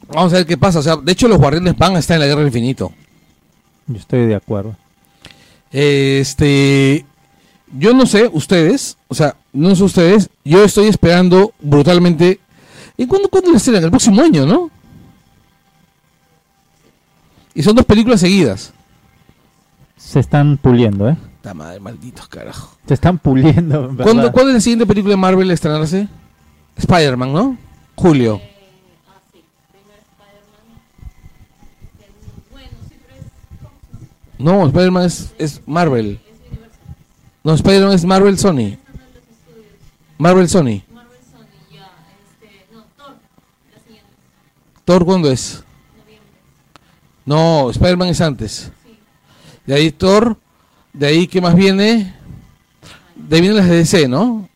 Vamos 0.07 0.33
a 0.33 0.37
ver 0.37 0.45
qué 0.45 0.57
pasa. 0.57 0.79
O 0.79 0.81
sea, 0.81 0.95
de 0.97 1.11
hecho, 1.11 1.27
los 1.27 1.37
guardianes 1.37 1.77
van 1.77 1.95
a 1.95 1.99
estar 1.99 2.15
en 2.15 2.21
la 2.21 2.27
Guerra 2.27 2.39
del 2.39 2.47
Infinito. 2.47 2.91
Yo 3.87 3.97
estoy 3.97 4.25
de 4.25 4.35
acuerdo. 4.35 4.75
Este. 5.71 7.05
Yo 7.71 7.93
no 7.93 8.05
sé, 8.05 8.29
ustedes. 8.33 8.97
O 9.07 9.15
sea, 9.15 9.35
no 9.53 9.75
sé 9.75 9.83
ustedes. 9.83 10.29
Yo 10.43 10.63
estoy 10.63 10.87
esperando 10.87 11.53
brutalmente. 11.59 12.39
¿Y 12.97 13.05
cuándo, 13.05 13.29
cuándo 13.29 13.51
la 13.51 13.57
estrenan? 13.57 13.83
El 13.83 13.91
próximo 13.91 14.21
año, 14.21 14.45
¿no? 14.45 14.71
Y 17.53 17.63
son 17.63 17.75
dos 17.75 17.85
películas 17.85 18.19
seguidas. 18.19 18.73
Se 19.95 20.19
están 20.19 20.57
puliendo, 20.57 21.09
¿eh? 21.09 21.17
La 21.43 21.53
madre, 21.53 21.79
malditos 21.79 22.27
carajo. 22.27 22.77
Se 22.85 22.93
están 22.93 23.17
puliendo. 23.17 23.89
en 23.89 23.95
¿Cuándo. 23.95 24.31
¿Cuándo 24.31 24.49
es 24.49 24.55
la 24.55 24.61
siguiente 24.61 24.85
película 24.85 25.13
de 25.13 25.17
Marvel 25.17 25.49
a 25.49 25.53
estrenarse? 25.53 26.07
Spider-Man, 26.75 27.33
¿no? 27.33 27.57
Julio. 27.95 28.41
No, 34.37 34.65
Spider-Man 34.67 35.05
es, 35.05 35.33
es 35.37 35.61
Marvel. 35.65 36.19
No, 37.43 37.53
Spider-Man 37.53 37.93
es 37.93 38.05
Marvel 38.05 38.37
Sony. 38.37 38.77
Marvel 40.17 40.49
Sony. 40.49 40.81
¿Thor 44.85 45.05
cuándo 45.05 45.31
es? 45.31 45.63
No, 47.25 47.69
Spider-Man 47.69 48.09
es 48.09 48.21
antes. 48.21 48.71
De 49.65 49.75
ahí 49.75 49.91
Thor. 49.91 50.37
De 50.93 51.07
ahí, 51.07 51.27
¿qué 51.27 51.39
más 51.41 51.55
viene? 51.55 52.13
De 53.15 53.35
ahí 53.35 53.41
vienen 53.41 53.57
las 53.57 53.69
de 53.69 53.75
DC, 53.77 54.07
¿no? 54.07 54.49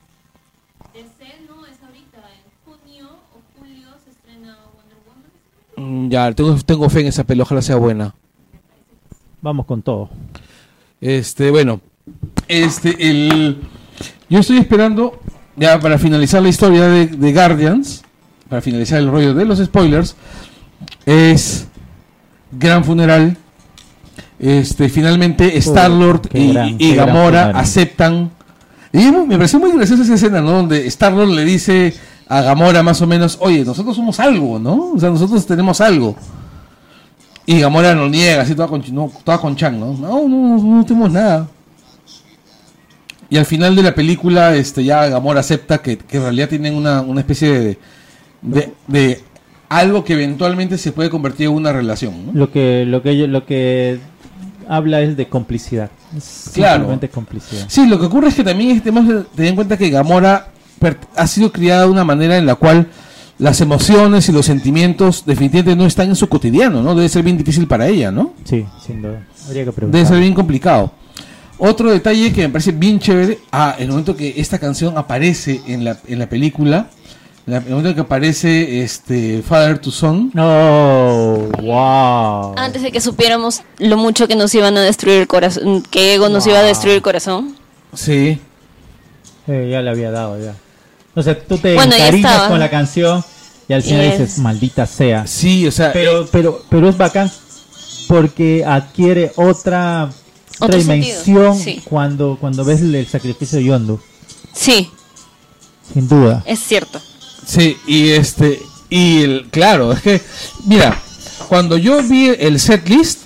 Mm, 5.76 6.10
Ya, 6.10 6.32
tengo, 6.34 6.56
tengo 6.66 6.90
fe 6.90 7.02
en 7.02 7.08
esa 7.08 7.24
peli, 7.24 7.42
ojalá 7.42 7.62
sea 7.62 7.76
buena. 7.76 8.14
Vamos 9.42 9.66
con 9.66 9.82
todo. 9.82 10.10
Este, 11.02 11.52
bueno, 11.52 11.82
este, 12.48 12.96
el, 13.10 13.58
yo 14.30 14.40
estoy 14.40 14.58
esperando, 14.58 15.20
ya 15.56 15.80
para 15.80 15.98
finalizar 15.98 16.42
la 16.42 16.50
historia 16.50 16.88
de, 16.88 17.08
de 17.08 17.34
Guardians, 17.34 18.04
para 18.48 18.62
finalizar 18.62 19.00
el 19.00 19.10
rollo 19.10 19.34
de 19.34 19.46
los 19.46 19.60
spoilers, 19.60 20.16
es 21.06 21.68
gran 22.52 22.84
funeral. 22.84 23.38
Este, 24.46 24.90
finalmente 24.90 25.58
Star 25.60 25.90
Lord 25.90 26.28
qué 26.28 26.38
y, 26.40 26.52
gran- 26.54 26.78
Gamora 26.96 27.52
aceptan. 27.52 28.30
Y 28.92 28.98
me 29.10 29.38
pareció 29.38 29.58
muy 29.60 29.72
graciosa 29.72 30.04
esa 30.04 30.16
escena, 30.16 30.42
¿no? 30.42 30.52
Donde 30.52 30.86
Star 30.88 31.14
Lord 31.14 31.30
le 31.30 31.46
dice 31.46 31.94
a 32.28 32.42
Gamora 32.42 32.84
más 32.84 33.02
o 33.02 33.08
menos, 33.08 33.38
oye, 33.40 33.64
nosotros 33.64 33.96
somos 33.96 34.20
algo, 34.20 34.60
¿no? 34.60 34.92
O 34.96 35.00
sea, 35.00 35.10
nosotros 35.10 35.46
tenemos 35.46 35.80
algo. 35.80 36.16
Y 37.46 37.60
Gamora 37.62 37.94
lo 37.94 38.10
niega, 38.10 38.42
así 38.42 38.54
toda 38.54 38.68
con, 38.68 38.84
no, 38.92 39.10
toda 39.24 39.38
con 39.38 39.56
Chang, 39.56 39.80
¿no? 39.80 39.94
No, 39.94 40.28
no, 40.28 40.58
no, 40.58 40.64
no 40.78 40.86
tenemos 40.86 41.12
nada. 41.12 41.48
Y 43.30 43.38
al 43.38 43.46
final 43.46 43.76
de 43.76 43.84
la 43.84 43.96
película, 43.96 44.56
este, 44.56 44.84
ya 44.84 45.08
Gamora 45.08 45.40
acepta 45.40 45.78
que, 45.80 45.98
que 45.98 46.18
en 46.18 46.24
realidad 46.24 46.50
tienen 46.50 46.76
una, 46.76 47.02
una 47.02 47.22
especie 47.22 47.50
de, 47.50 47.78
de, 48.42 48.74
de 48.88 49.22
algo 49.70 50.04
que 50.04 50.14
eventualmente 50.14 50.78
se 50.78 50.92
puede 50.92 51.10
convertir 51.10 51.48
en 51.48 51.54
una 51.54 51.74
relación, 51.74 52.28
¿no? 52.28 52.32
Lo 52.34 52.52
que, 52.52 52.84
lo 52.86 53.02
que, 53.02 53.14
lo 53.28 53.46
que 53.46 54.00
habla 54.68 55.02
es 55.02 55.16
de 55.18 55.28
complicidad. 55.28 55.90
Es 56.16 56.52
Claro. 56.54 56.88
Complicidad. 57.12 57.66
Sí, 57.68 57.88
lo 57.88 58.00
que 58.00 58.06
ocurre 58.06 58.30
es 58.30 58.36
que 58.36 58.44
también 58.44 58.80
tenemos 58.82 59.08
que 59.12 59.30
tener 59.36 59.50
en 59.50 59.56
cuenta 59.56 59.78
que 59.78 59.90
Gamora 59.90 60.48
ha 61.16 61.28
sido 61.28 61.52
criada 61.52 61.84
de 61.86 61.90
una 61.92 62.04
manera 62.04 62.38
en 62.38 62.46
la 62.46 62.56
cual 62.56 62.88
las 63.40 63.62
emociones 63.62 64.30
y 64.30 64.32
los 64.32 64.46
sentimientos 64.46 65.26
definitivamente 65.26 65.76
no 65.76 65.86
están 65.86 66.10
en 66.10 66.16
su 66.16 66.28
cotidiano, 66.30 66.84
¿no? 66.84 66.94
Debe 66.96 67.10
ser 67.10 67.24
bien 67.24 67.38
difícil 67.38 67.68
para 67.68 67.88
ella, 67.88 68.12
¿no? 68.12 68.34
Sí, 68.44 68.66
sin 68.86 69.02
duda. 69.02 69.26
Habría 69.48 69.62
que 69.64 69.72
Debe 69.72 69.72
preguntar. 69.74 70.06
ser 70.08 70.20
bien 70.20 70.34
complicado. 70.34 70.92
Otro 71.58 71.92
detalle 71.92 72.34
que 72.34 72.42
me 72.42 72.50
parece 72.50 72.72
bien 72.72 73.00
chévere, 73.00 73.40
ah, 73.52 73.76
el 73.80 73.88
momento 73.90 74.16
que 74.16 74.34
esta 74.38 74.60
canción 74.60 74.98
aparece 74.98 75.62
en 75.68 75.84
la, 75.86 75.98
en 76.08 76.20
la 76.20 76.28
película, 76.28 76.88
la- 77.46 77.60
momento 77.62 77.94
que 77.96 78.02
aparece 78.02 78.82
este 78.84 79.42
Father 79.42 79.78
to 79.80 79.92
Son, 79.92 80.32
No, 80.34 81.50
wow. 81.62 82.54
Antes 82.58 82.82
de 82.82 82.92
que 82.92 83.02
supiéramos 83.02 83.62
lo 83.80 83.98
mucho 83.98 84.28
que 84.28 84.36
nos 84.36 84.54
iban 84.56 84.78
a 84.78 84.82
destruir 84.82 85.22
el 85.22 85.28
corazón, 85.28 85.82
que 85.84 86.14
Ego 86.16 86.30
nos 86.30 86.48
iba 86.48 86.60
a 86.60 86.64
destruir 86.64 86.96
el 86.96 87.02
corazón. 87.02 87.56
sí, 87.94 88.40
Eh, 89.46 89.68
ya 89.72 89.82
le 89.82 89.90
había 89.90 90.10
dado, 90.10 90.40
ya. 90.42 90.56
O 91.16 91.22
sea, 91.22 91.38
tú 91.38 91.58
te 91.58 91.76
Bueno, 91.76 91.94
encariñas 91.94 92.44
con 92.48 92.60
la 92.60 92.70
canción 92.70 93.24
y 93.68 93.74
al 93.74 93.84
final 93.84 94.10
Yes. 94.10 94.20
dices, 94.20 94.38
maldita 94.40 94.86
sea. 94.86 95.28
sí, 95.28 95.68
o 95.68 95.72
sea, 95.72 95.92
Pero, 95.92 96.26
pero, 96.32 96.64
pero 96.70 96.88
es 96.88 96.98
bacán 96.98 97.30
porque 98.08 98.64
adquiere 98.66 99.34
otra, 99.36 100.10
otra 100.62 100.78
dimensión 100.78 101.58
sí. 101.60 101.82
cuando, 101.84 102.38
cuando 102.40 102.64
ves 102.64 102.82
el, 102.82 102.96
el 102.96 103.06
sacrificio 103.08 103.58
de 103.60 103.66
Yondu. 103.66 104.00
Sí, 104.54 104.90
Sin 105.94 106.08
duda. 106.08 106.42
es 106.46 106.60
cierto. 106.60 107.02
Sí, 107.46 107.78
y 107.88 108.10
este, 108.10 108.60
y 108.90 109.24
el, 109.24 109.48
claro, 109.52 109.92
es 109.94 110.02
que, 110.02 110.22
mira, 110.66 110.98
cuando 111.50 111.78
yo 111.78 112.02
vi 112.04 112.28
el 112.40 112.60
set 112.60 112.88
list, 112.88 113.20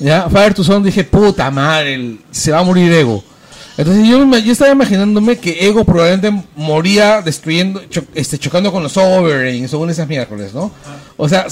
ya, 0.00 0.28
Fire 0.30 0.54
to 0.54 0.64
Son, 0.64 0.82
dije, 0.82 1.04
puta 1.04 1.50
madre, 1.50 1.94
el- 1.94 2.20
se 2.30 2.50
va 2.52 2.60
a 2.60 2.62
morir 2.64 2.92
Ego. 2.92 3.22
Entonces 3.76 4.06
yo, 4.08 4.24
yo 4.38 4.52
estaba 4.52 4.70
imaginándome 4.70 5.36
que 5.38 5.66
Ego 5.66 5.84
probablemente 5.84 6.46
moría 6.56 7.20
destruyendo, 7.22 7.82
cho- 7.90 8.04
este, 8.14 8.38
chocando 8.38 8.70
con 8.72 8.82
los 8.84 8.92
Sovereigns 8.92 9.70
según 9.70 9.90
esas 9.90 10.06
miércoles, 10.08 10.54
¿no? 10.54 10.70
O 11.16 11.28
sea, 11.28 11.46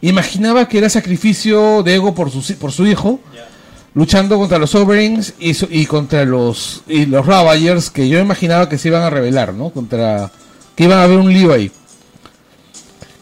imaginaba 0.00 0.68
que 0.68 0.78
era 0.78 0.88
sacrificio 0.88 1.82
de 1.82 1.94
Ego 1.96 2.14
por 2.14 2.30
su, 2.30 2.40
por 2.56 2.70
su 2.70 2.86
hijo, 2.86 3.18
luchando 3.94 4.38
contra 4.38 4.58
los 4.58 4.70
Sovereigns 4.70 5.34
y, 5.40 5.56
y 5.80 5.86
contra 5.86 6.24
los, 6.24 6.82
y 6.86 7.06
los 7.06 7.26
Ravagers, 7.26 7.90
que 7.90 8.08
yo 8.08 8.20
imaginaba 8.20 8.68
que 8.68 8.78
se 8.78 8.88
iban 8.88 9.02
a 9.02 9.10
rebelar, 9.10 9.52
¿no? 9.54 9.70
Contra, 9.70 10.30
que 10.76 10.84
iban 10.84 10.98
a 10.98 11.04
haber 11.04 11.18
un 11.18 11.32
lío 11.32 11.52
ahí. 11.52 11.72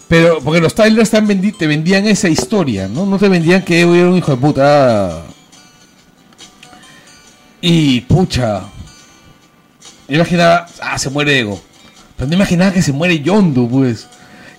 Pero, 0.09 0.40
porque 0.40 0.60
los 0.60 0.74
Tylers 0.74 1.10
te, 1.10 1.66
vendían 1.66 2.06
esa 2.06 2.28
historia, 2.28 2.89
¿no? 2.89 3.06
No 3.06 3.18
te 3.18 3.28
vendían 3.28 3.62
que 3.62 3.81
era 3.81 3.89
un 3.89 4.16
hijo 4.16 4.32
de 4.32 4.36
puta. 4.36 5.22
Y, 7.60 8.02
pucha. 8.02 8.64
Yo 10.06 10.16
imaginaba, 10.16 10.66
ah, 10.82 10.98
se 10.98 11.09
muere 11.09 11.39
Ego. 11.39 11.60
Pero 12.16 12.28
no 12.28 12.35
imaginaba 12.35 12.72
que 12.72 12.82
se 12.82 12.93
muere 12.93 13.20
Yondu, 13.20 13.68
pues. 13.68 14.06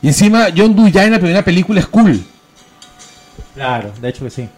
Y 0.01 0.07
encima, 0.07 0.49
Yondu 0.49 0.87
ya 0.87 1.05
en 1.05 1.11
la 1.11 1.19
primera 1.19 1.43
película 1.43 1.79
es 1.79 1.87
cool. 1.87 2.23
Claro, 3.53 3.93
de 4.01 4.09
hecho 4.09 4.23
que 4.25 4.31
sí. 4.31 4.49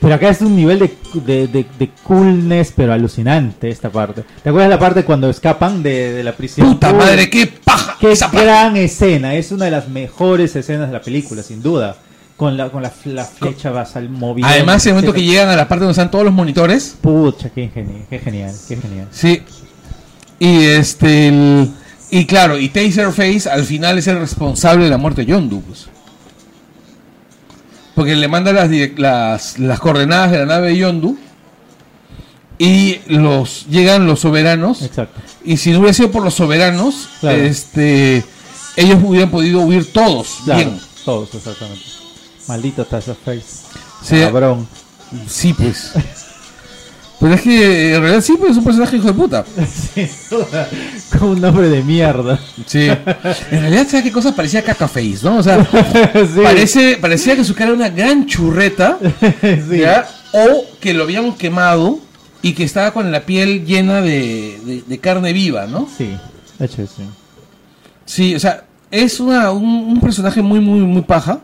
Pero 0.00 0.14
acá 0.14 0.28
es 0.28 0.40
un 0.40 0.54
nivel 0.54 0.78
de, 0.78 0.94
de, 1.14 1.46
de- 1.48 1.66
de 1.78 1.90
coolness, 2.04 2.72
pero 2.76 2.92
alucinante 2.92 3.68
esta 3.68 3.90
parte. 3.90 4.22
¿Te 4.42 4.48
acuerdas 4.50 4.70
la 4.70 4.78
parte 4.78 5.04
cuando 5.04 5.28
escapan 5.28 5.82
de, 5.82 6.12
de 6.12 6.22
la 6.24 6.32
prisión? 6.32 6.68
Puta 6.74 6.92
Uy, 6.92 6.98
madre, 6.98 7.28
qué 7.28 7.46
paja. 7.46 7.96
Qué 8.00 8.12
esa 8.12 8.28
gran 8.30 8.76
escena, 8.76 9.34
es 9.34 9.50
una 9.50 9.64
de 9.64 9.72
las 9.72 9.88
mejores 9.88 10.54
escenas 10.54 10.86
de 10.86 10.92
la 10.92 11.00
película, 11.02 11.42
sin 11.42 11.62
duda. 11.62 11.96
Con 12.36 12.56
la, 12.56 12.70
con 12.70 12.84
la, 12.84 12.92
la 13.06 13.24
flecha 13.24 13.70
vas 13.72 13.96
al 13.96 14.08
moviendo. 14.10 14.46
Además, 14.46 14.86
el 14.86 14.92
momento 14.94 15.12
que 15.12 15.24
llegan 15.24 15.48
a 15.48 15.56
la 15.56 15.66
parte 15.66 15.80
donde 15.84 15.90
están 15.92 16.12
todos 16.12 16.24
los 16.24 16.32
monitores. 16.32 16.96
Pucha, 17.00 17.50
qué 17.50 17.68
genial, 17.74 18.04
qué 18.08 18.20
genial, 18.20 18.54
qué 18.68 18.76
genial. 18.76 19.08
Sí. 19.10 19.42
Y 20.38 20.64
este. 20.66 21.26
el- 21.28 21.70
y 22.10 22.24
claro, 22.26 22.56
y 22.56 22.68
Taserface 22.68 23.50
al 23.50 23.64
final 23.64 23.98
es 23.98 24.06
el 24.06 24.20
responsable 24.20 24.84
de 24.84 24.90
la 24.90 24.96
muerte 24.98 25.22
de 25.22 25.26
Yondu. 25.32 25.60
Pues. 25.62 25.88
Porque 27.98 28.14
le 28.14 28.28
manda 28.28 28.52
las, 28.52 28.70
las, 28.96 29.58
las 29.58 29.80
coordenadas 29.80 30.30
de 30.30 30.38
la 30.38 30.46
nave 30.46 30.68
de 30.68 30.76
Yondu. 30.78 31.18
y 32.58 33.00
los 33.08 33.66
llegan 33.68 34.06
los 34.06 34.20
soberanos 34.20 34.82
Exacto. 34.82 35.20
y 35.44 35.56
si 35.56 35.70
no 35.72 35.78
hubiera 35.78 35.92
sido 35.94 36.10
por 36.10 36.22
los 36.24 36.34
soberanos, 36.34 37.08
Claro. 37.20 37.38
este 37.38 38.24
ellos 38.76 38.98
hubieran 39.04 39.30
podido 39.30 39.60
huir 39.62 39.92
todos 39.92 40.38
Claro, 40.44 40.58
bien. 40.60 40.80
todos, 41.04 41.34
exactamente. 41.34 41.82
Maldito 42.46 42.84
Taserface. 42.84 43.42
Sí. 44.02 44.20
Cabrón. 44.20 44.66
Sí, 45.28 45.52
pues. 45.52 45.92
Pero 47.20 47.34
es 47.34 47.40
que 47.40 47.94
en 47.94 48.00
realidad 48.00 48.20
sí, 48.20 48.34
pues 48.38 48.52
es 48.52 48.58
un 48.58 48.64
personaje 48.64 48.96
hijo 48.96 49.08
de 49.08 49.12
puta. 49.12 49.44
Duda. 50.30 50.68
Como 51.18 51.32
un 51.32 51.40
nombre 51.40 51.68
de 51.68 51.82
mierda. 51.82 52.38
Sí. 52.66 52.88
En 52.88 53.60
realidad, 53.60 53.86
¿sabes 53.88 54.04
qué 54.04 54.12
cosa 54.12 54.34
parecía 54.36 54.62
Cacaface, 54.62 55.18
no? 55.24 55.38
O 55.38 55.42
sea, 55.42 55.64
Sí. 56.14 56.40
parece, 56.42 56.96
parecía 57.00 57.34
que 57.34 57.42
su 57.42 57.54
cara 57.54 57.70
era 57.70 57.76
una 57.76 57.88
gran 57.88 58.26
churreta, 58.26 58.98
Sí. 59.42 59.78
¿ya? 59.78 60.06
O 60.32 60.64
que 60.80 60.94
lo 60.94 61.02
habían 61.04 61.32
quemado 61.34 61.98
y 62.40 62.52
que 62.52 62.62
estaba 62.62 62.92
con 62.92 63.10
la 63.10 63.22
piel 63.26 63.66
llena 63.66 64.00
de, 64.00 64.60
de- 64.64 64.84
de 64.86 64.98
carne 64.98 65.32
viva, 65.32 65.66
¿no? 65.66 65.88
Sí, 65.98 66.16
de 66.58 66.66
hecho 66.66 66.86
sí. 66.86 67.02
Sí, 68.04 68.34
o 68.36 68.38
sea, 68.40 68.62
es 68.92 69.18
una, 69.18 69.50
un, 69.50 69.64
un 69.64 70.00
personaje 70.00 70.40
muy, 70.40 70.60
muy, 70.60 70.80
muy 70.80 71.02
paja. 71.02 71.40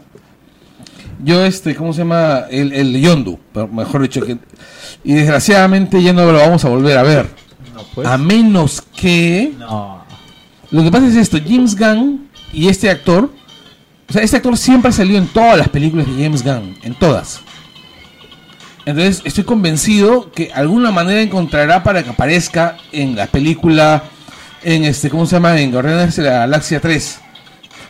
Yo, 1.25 1.45
este, 1.45 1.75
¿cómo 1.75 1.93
se 1.93 2.01
llama? 2.01 2.45
El, 2.51 2.73
el 2.73 3.01
Yondu, 3.01 3.39
pero 3.53 3.67
mejor 3.67 4.03
dicho. 4.03 4.21
que 4.21 4.37
Y 5.03 5.15
desgraciadamente 5.15 6.03
ya 6.03 6.13
no 6.13 6.31
lo 6.31 6.39
vamos 6.39 6.65
a 6.65 6.69
volver 6.69 6.99
a 6.99 7.03
ver. 7.03 7.29
No, 7.75 7.83
pues. 7.95 8.07
A 8.07 8.19
menos 8.19 8.83
que... 8.95 9.53
No. 9.59 10.05
Lo 10.71 10.83
que 10.83 10.91
pasa 10.91 11.07
es 11.07 11.17
esto, 11.17 11.39
James 11.43 11.79
Gunn 11.79 12.29
y 12.53 12.69
este 12.69 12.91
actor, 12.91 13.31
o 14.09 14.13
sea, 14.13 14.23
este 14.23 14.37
actor 14.37 14.59
siempre 14.59 14.91
ha 14.91 14.93
salido 14.93 15.19
en 15.19 15.29
todas 15.29 15.57
las 15.57 15.69
películas 15.69 16.07
de 16.07 16.23
James 16.23 16.43
Gunn, 16.43 16.77
en 16.83 16.95
todas. 16.95 17.41
Entonces, 18.85 19.23
estoy 19.25 19.45
convencido 19.45 20.31
que 20.31 20.51
alguna 20.53 20.91
manera 20.91 21.23
encontrará 21.23 21.83
para 21.83 22.03
que 22.03 22.11
aparezca 22.11 22.77
en 22.93 23.17
la 23.17 23.27
película, 23.29 24.03
en 24.63 24.85
este, 24.85 25.09
¿cómo 25.09 25.27
se 25.27 25.37
llama? 25.37 25.59
En 25.59 25.71
Guardianes 25.71 26.17
de 26.17 26.25
la 26.25 26.39
Galaxia 26.41 26.81
3. 26.81 27.21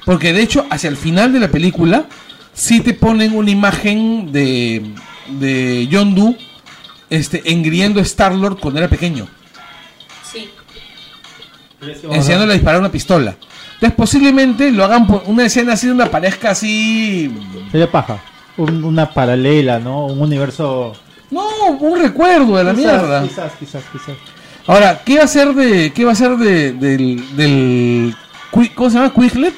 Porque 0.05 0.33
de 0.33 0.43
hecho, 0.43 0.67
hacia 0.71 0.89
el 0.89 0.97
final 0.97 1.33
de 1.33 1.41
la 1.41 1.49
película, 1.49 2.07
sí 2.55 2.81
te 2.81 2.95
ponen 2.95 3.37
una 3.37 3.51
imagen 3.51 4.33
de, 4.33 4.83
de 5.29 5.87
Yondu 5.89 6.37
este, 7.11 7.43
engriendo 7.53 8.01
a 8.01 8.03
Star-Lord 8.03 8.59
cuando 8.61 8.81
era 8.81 8.89
pequeño 8.89 9.29
Sí. 10.33 10.49
enseñándole 12.11 12.53
a 12.53 12.57
disparar 12.57 12.81
una 12.81 12.91
pistola. 12.91 13.37
Entonces 13.75 13.93
posiblemente 13.97 14.71
lo 14.71 14.85
hagan 14.85 15.07
por 15.07 15.23
una 15.27 15.45
escena 15.45 15.75
así 15.75 15.87
donde 15.87 16.05
aparezca 16.05 16.51
así... 16.51 17.31
Sería 17.71 17.91
paja. 17.91 18.23
Un- 18.57 18.85
una 18.85 19.11
paralela, 19.11 19.79
¿no? 19.81 20.07
Un 20.07 20.21
universo. 20.23 20.95
No, 21.31 21.43
un 21.81 22.01
recuerdo 22.01 22.57
de 22.57 22.65
la 22.65 22.75
Quizás, 22.75 22.93
mierda. 22.93 23.23
Quizás, 23.25 23.53
quizás, 23.59 23.83
quizás. 23.93 24.17
Ahora, 24.67 25.03
¿qué 25.05 25.19
va 25.19 25.25
a 25.25 25.29
ser 25.29 25.53
de... 25.55 25.93
¿Qué 25.93 26.05
va 26.05 26.13
a 26.13 26.15
ser 26.15 26.37
de, 26.37 26.73
del... 26.73 27.37
del 27.37 28.15
¿Cómo 28.75 28.89
se 28.89 28.97
llama? 28.97 29.13
Quiglet? 29.13 29.55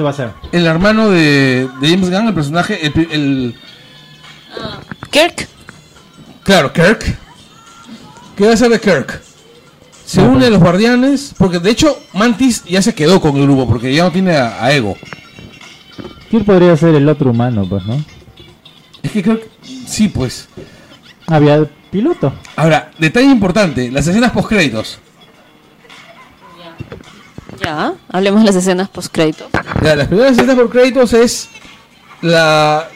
¿Qué 0.00 0.04
va 0.04 0.10
a 0.12 0.14
ser? 0.14 0.30
El 0.52 0.64
hermano 0.64 1.10
de, 1.10 1.68
de 1.78 1.88
James 1.90 2.08
Gunn, 2.10 2.28
el 2.28 2.32
personaje... 2.32 2.86
El, 2.86 2.92
el- 3.10 3.54
Kirk. 5.10 5.46
claro, 6.42 6.72
Kirk. 6.72 7.18
¿Qué 8.34 8.46
va 8.46 8.54
a 8.54 8.56
ser 8.56 8.70
de 8.70 8.80
Kirk? 8.80 9.20
Se 10.06 10.22
une 10.22 10.46
a 10.46 10.48
los 10.48 10.58
guardianes, 10.58 11.34
porque 11.36 11.58
de 11.58 11.70
hecho 11.70 12.02
Mantis 12.14 12.64
ya 12.64 12.80
se 12.80 12.94
quedó 12.94 13.20
con 13.20 13.36
el 13.36 13.42
grupo, 13.42 13.68
porque 13.68 13.94
ya 13.94 14.04
no 14.04 14.10
tiene 14.10 14.38
a, 14.38 14.64
a 14.64 14.72
Ego. 14.72 14.96
¿Quién 16.30 16.46
podría 16.46 16.74
ser 16.78 16.94
el 16.94 17.06
otro 17.06 17.32
humano, 17.32 17.66
pues, 17.68 17.84
no? 17.84 18.02
Es 19.02 19.10
que 19.12 19.22
creo 19.22 19.38
que... 19.38 19.50
Sí, 19.86 20.08
pues. 20.08 20.48
Había 21.26 21.62
piloto. 21.90 22.32
Ahora, 22.56 22.90
detalle 22.98 23.26
importante, 23.30 23.90
las 23.90 24.06
escenas 24.06 24.32
post 24.32 24.48
créditos. 24.48 24.98
Ya, 27.58 27.94
hablemos 28.10 28.40
de 28.40 28.46
las 28.46 28.56
escenas 28.56 28.88
post 28.88 29.12
crédito. 29.12 29.48
Ya, 29.82 29.96
las 29.96 30.06
primeras 30.08 30.32
escenas 30.32 30.56
por 30.56 30.70
créditos 30.70 31.12
es 31.12 31.48
la 32.22 32.88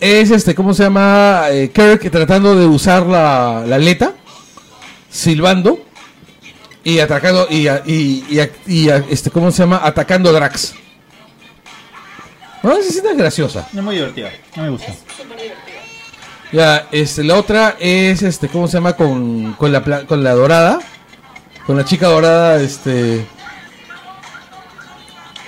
es 0.00 0.30
este, 0.30 0.54
¿cómo 0.54 0.74
se 0.74 0.82
llama? 0.84 1.44
Eh, 1.50 1.70
Kirk 1.72 2.10
tratando 2.10 2.54
de 2.54 2.66
usar 2.66 3.06
la, 3.06 3.64
la 3.66 3.76
aleta, 3.76 4.12
silbando 5.10 5.78
y 6.84 6.98
atacando 6.98 7.46
y, 7.48 7.68
a- 7.68 7.82
y, 7.86 8.24
y 8.28 8.40
y 8.66 8.88
este, 9.10 9.30
¿cómo 9.30 9.50
se 9.50 9.62
llama? 9.62 9.80
Atacando 9.82 10.30
a 10.30 10.32
Drax. 10.32 10.74
No, 12.62 12.72
esa 12.76 12.88
escena 12.88 13.12
es 13.12 13.16
graciosa. 13.18 13.68
Es 13.74 13.82
muy 13.82 13.94
divertido. 13.94 14.28
No 14.56 14.62
me 14.64 14.70
gusta. 14.70 14.92
Ya, 16.52 16.86
este, 16.92 17.24
la 17.24 17.36
otra 17.36 17.76
es 17.78 18.22
este, 18.22 18.48
¿cómo 18.48 18.66
se 18.68 18.74
llama? 18.74 18.94
Con, 18.94 19.54
con 19.54 19.72
la 19.72 19.82
pla- 19.84 20.04
con 20.06 20.22
la 20.22 20.32
dorada. 20.32 20.78
Con 21.66 21.76
la 21.76 21.84
chica 21.84 22.06
dorada, 22.08 22.60
este. 22.60 23.26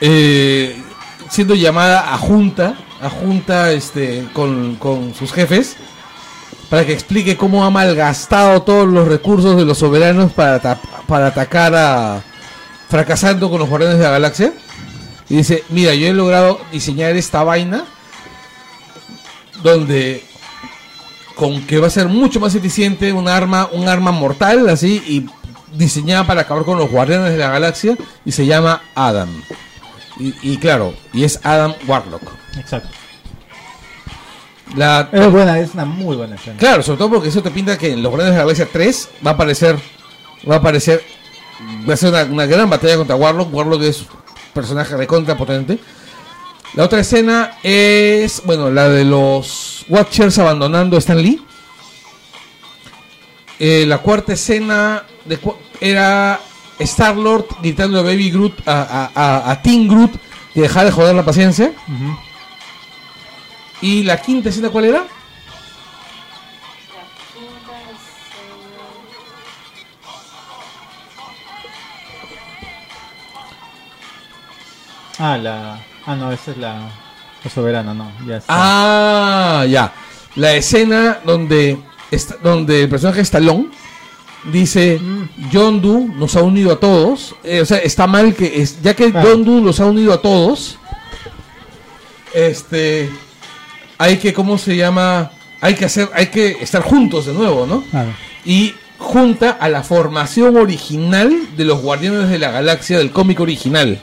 Eh, 0.01 0.83
siendo 1.31 1.55
llamada 1.55 2.13
a 2.13 2.19
junta. 2.19 2.75
A 3.01 3.11
junta, 3.11 3.73
este, 3.73 4.27
con, 4.33 4.77
con 4.77 5.15
sus 5.15 5.33
jefes. 5.33 5.77
Para 6.69 6.85
que 6.85 6.93
explique 6.93 7.37
cómo 7.37 7.65
ha 7.65 7.71
malgastado 7.71 8.63
todos 8.63 8.87
los 8.87 9.09
recursos 9.09 9.57
de 9.57 9.65
los 9.65 9.79
soberanos 9.79 10.33
para, 10.33 10.61
para 11.07 11.29
atacar 11.29 11.75
a. 11.75 12.23
fracasando 12.89 13.51
con 13.51 13.61
los 13.61 13.69
guardianes 13.69 13.99
de 13.99 14.05
la 14.05 14.11
galaxia. 14.11 14.53
Y 15.29 15.37
dice, 15.37 15.65
mira, 15.69 15.95
yo 15.95 16.07
he 16.09 16.13
logrado 16.13 16.61
diseñar 16.73 17.17
esta 17.17 17.43
vaina. 17.45 17.85
Donde 19.63 20.25
con 21.39 21.63
que 21.63 21.79
va 21.79 21.87
a 21.87 21.91
ser 21.91 22.09
mucho 22.09 22.41
más 22.41 22.57
eficiente 22.57 23.13
un 23.13 23.29
arma, 23.29 23.69
un 23.73 23.89
arma 23.89 24.11
mortal 24.11 24.69
así 24.69 25.01
y 25.07 25.27
diseñada 25.77 26.27
para 26.27 26.41
acabar 26.41 26.65
con 26.65 26.79
los 26.79 26.91
guardianes 26.91 27.31
de 27.31 27.39
la 27.39 27.51
galaxia 27.51 27.97
y 28.25 28.33
se 28.33 28.45
llama 28.45 28.83
Adam. 28.97 29.29
Y, 30.19 30.35
y 30.43 30.57
claro, 30.59 30.95
y 31.13 31.25
es 31.25 31.41
Adam 31.45 31.75
Warlock. 31.87 32.23
Exacto. 32.57 32.89
La, 34.77 35.09
Es 35.13 35.31
buena, 35.31 35.59
es 35.59 35.73
una 35.75 35.85
muy 35.87 36.17
buena 36.17 36.37
escena. 36.37 36.59
claro, 36.59 36.83
sobre 36.83 36.99
todo 36.99 37.11
porque 37.11 37.29
eso 37.29 37.43
te 37.43 37.51
pinta 37.51 37.79
que 37.79 37.93
en 37.93 38.03
los 38.03 38.11
guardianes 38.11 38.35
de 38.35 38.39
la 38.39 38.45
galaxia 38.45 38.69
3 38.71 39.09
va 39.27 39.31
a 39.31 39.35
aparecer, 39.35 39.79
va 40.49 40.57
a 40.57 40.59
aparecer, 40.59 41.03
va 41.89 41.95
a 41.95 41.97
ser 41.97 42.11
una, 42.11 42.25
una 42.25 42.47
gran 42.47 42.69
batalla 42.69 42.97
contra 42.97 43.17
Warlock. 43.17 43.53
Warlock 43.55 43.83
es 43.83 44.01
un 44.03 44.09
personaje 44.53 44.97
recontra 44.97 45.37
potente. 45.37 45.79
La 46.75 46.85
otra 46.85 47.01
escena 47.01 47.59
es, 47.63 48.43
bueno, 48.45 48.71
la 48.71 48.89
de 48.91 49.05
los 49.05 49.87
Watchers 49.89 50.39
abandonando 50.39 50.97
a 50.97 50.99
Stan 50.99 51.21
Lee. 51.21 51.43
Eh, 53.59 53.85
la 53.87 53.99
cuarta 53.99 54.35
escena 54.35 55.05
de 55.25 55.39
era 55.81 56.39
Star 56.81 57.17
Lord 57.17 57.47
gritando 57.61 57.99
a 57.99 58.03
Baby 58.03 58.31
Groot, 58.31 58.67
a, 58.67 58.83
a, 58.83 59.11
a, 59.15 59.51
a 59.51 59.63
Teen 59.63 59.89
Groot, 59.89 60.13
que 60.55 60.61
dejara 60.63 60.87
de 60.87 60.93
joder 60.93 61.15
la 61.15 61.25
paciencia. 61.25 61.73
Y 63.81 64.03
la 64.03 64.21
quinta 64.21 64.49
escena, 64.49 64.71
¿cuál 64.71 64.87
era? 64.87 65.05
Ah, 75.19 75.37
la. 75.37 75.81
Ah, 76.07 76.15
no, 76.15 76.31
esa 76.31 76.53
es 76.53 76.57
la. 76.59 76.91
La 77.43 77.51
soberana, 77.51 77.95
no. 77.95 78.11
Ya 78.27 78.37
está. 78.37 78.53
Ah, 78.57 79.65
ya. 79.67 79.93
La 80.37 80.53
escena 80.55 81.19
donde, 81.25 81.79
está, 82.11 82.37
donde 82.37 82.83
el 82.83 82.89
personaje 82.89 83.21
Stallone 83.23 83.69
dice, 84.45 85.01
John 85.53 85.81
Doe 85.81 86.07
nos 86.07 86.37
ha 86.37 86.43
unido 86.43 86.73
a 86.73 86.81
todos. 86.81 87.35
Eh, 87.45 87.61
o 87.61 87.67
sea, 87.67 87.79
está 87.79 88.07
mal 88.07 88.35
que, 88.35 88.63
es, 88.63 88.81
ya 88.83 88.95
que. 88.95 89.13
John 89.13 89.45
Doe 89.45 89.61
los 89.61 89.81
ha 89.81 89.87
unido 89.87 90.13
a 90.13 90.23
todos, 90.23 90.79
este, 92.35 93.11
hay 93.97 94.19
que, 94.19 94.33
¿cómo 94.33 94.59
se 94.59 94.77
llama? 94.77 95.33
Hay 95.61 95.75
que 95.75 95.85
hacer, 95.85 96.09
hay 96.15 96.27
que 96.27 96.59
estar 96.61 96.83
juntos 96.83 97.27
de 97.27 97.35
nuevo, 97.35 97.67
¿no? 97.67 97.83
Claro. 97.91 98.13
y 98.45 98.75
junta 98.99 99.51
a 99.51 99.69
la 99.69 99.83
formación 99.83 100.57
original 100.57 101.33
de 101.57 101.65
los 101.65 101.81
Guardianes 101.81 102.29
de 102.29 102.39
la 102.39 102.51
Galaxia 102.51 102.99
del 102.99 103.11
cómic 103.11 103.41
original. 103.41 104.03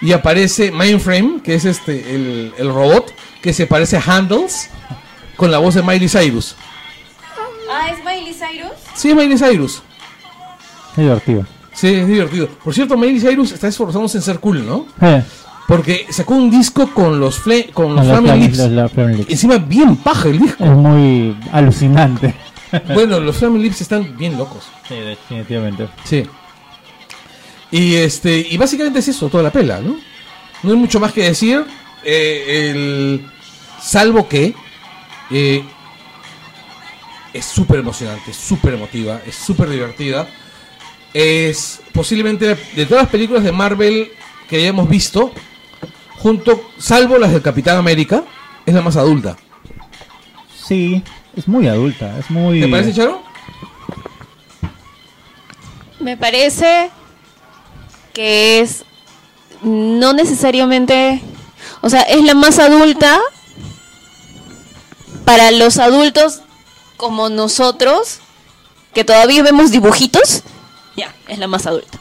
Y 0.00 0.12
aparece 0.12 0.72
Mindframe, 0.72 1.42
que 1.42 1.54
es 1.54 1.64
este 1.64 2.14
el, 2.14 2.52
el 2.58 2.68
robot 2.68 3.14
que 3.40 3.52
se 3.52 3.66
parece 3.66 3.96
a 3.96 4.02
Handles 4.04 4.70
con 5.36 5.50
la 5.50 5.58
voz 5.58 5.74
de 5.74 5.82
Miley 5.82 6.08
Cyrus. 6.08 6.56
Ah, 7.72 7.88
¿es 7.90 7.98
Miley 8.04 8.34
Cyrus? 8.34 8.72
Sí, 8.94 9.10
es 9.10 9.16
Miley 9.16 9.38
Cyrus. 9.38 9.82
Es 10.92 10.96
divertido. 10.98 11.46
Sí, 11.72 11.88
es 11.88 12.06
divertido. 12.06 12.48
Por 12.62 12.74
cierto, 12.74 12.96
Miley 12.96 13.20
Cyrus 13.20 13.52
está 13.52 13.68
esforzándose 13.68 14.18
en 14.18 14.22
ser 14.22 14.38
cool, 14.40 14.66
¿no? 14.66 14.86
Eh, 15.00 15.22
Porque 15.66 16.06
sacó 16.10 16.34
un 16.34 16.50
disco 16.50 16.90
con 16.92 17.18
los 17.18 17.38
fle 17.38 17.70
con 17.72 17.94
los 17.94 18.04
Flaming 18.06 18.40
Lips. 18.40 18.58
la 18.58 18.88
Flaming 18.88 19.16
Lips. 19.18 19.30
Encima 19.30 19.56
bien 19.58 19.96
paja 19.96 20.28
el 20.28 20.38
disco. 20.38 20.64
Es 20.64 20.70
muy 20.70 21.36
alucinante. 21.52 22.34
bueno, 22.94 23.18
los 23.20 23.36
Flaming 23.36 23.62
Lips 23.62 23.80
están 23.80 24.16
bien 24.18 24.36
locos. 24.36 24.64
Sí, 24.86 24.94
definitivamente. 24.96 25.88
Sí. 26.04 26.24
Y 27.70 27.94
este 27.94 28.46
y 28.50 28.56
básicamente 28.58 28.98
es 28.98 29.08
eso, 29.08 29.28
toda 29.30 29.42
la 29.44 29.50
pela, 29.50 29.80
¿no? 29.80 29.96
No 30.62 30.70
hay 30.72 30.76
mucho 30.76 31.00
más 31.00 31.12
que 31.12 31.22
decir. 31.22 31.64
eh, 32.04 32.70
el, 32.70 33.26
salvo 33.80 34.28
que 34.28 34.54
eh, 35.30 35.64
es 37.32 37.44
súper 37.44 37.80
emocionante, 37.80 38.30
es 38.30 38.36
súper 38.36 38.74
emotiva, 38.74 39.20
es 39.26 39.34
súper 39.34 39.68
divertida. 39.68 40.28
Es 41.14 41.80
posiblemente 41.92 42.56
de 42.74 42.86
todas 42.86 43.04
las 43.04 43.10
películas 43.10 43.44
de 43.44 43.52
Marvel 43.52 44.12
que 44.48 44.56
hayamos 44.56 44.88
visto, 44.88 45.32
junto, 46.18 46.70
salvo 46.78 47.18
las 47.18 47.32
del 47.32 47.42
Capitán 47.42 47.76
América, 47.76 48.24
es 48.64 48.74
la 48.74 48.80
más 48.80 48.96
adulta. 48.96 49.36
Sí, 50.56 51.02
es 51.36 51.48
muy 51.48 51.68
adulta, 51.68 52.18
es 52.18 52.30
muy... 52.30 52.60
¿Te 52.60 52.68
parece, 52.68 52.94
Charo? 52.94 53.22
Me 56.00 56.16
parece 56.16 56.90
que 58.12 58.60
es 58.60 58.84
no 59.62 60.12
necesariamente, 60.12 61.22
o 61.80 61.88
sea, 61.88 62.02
es 62.02 62.22
la 62.24 62.34
más 62.34 62.58
adulta 62.58 63.20
para 65.24 65.50
los 65.50 65.78
adultos 65.78 66.42
como 67.02 67.28
nosotros, 67.28 68.20
que 68.94 69.02
todavía 69.02 69.42
vemos 69.42 69.72
dibujitos, 69.72 70.44
ya, 70.96 71.12
es 71.26 71.36
la 71.40 71.48
más 71.48 71.66
adulta. 71.66 71.98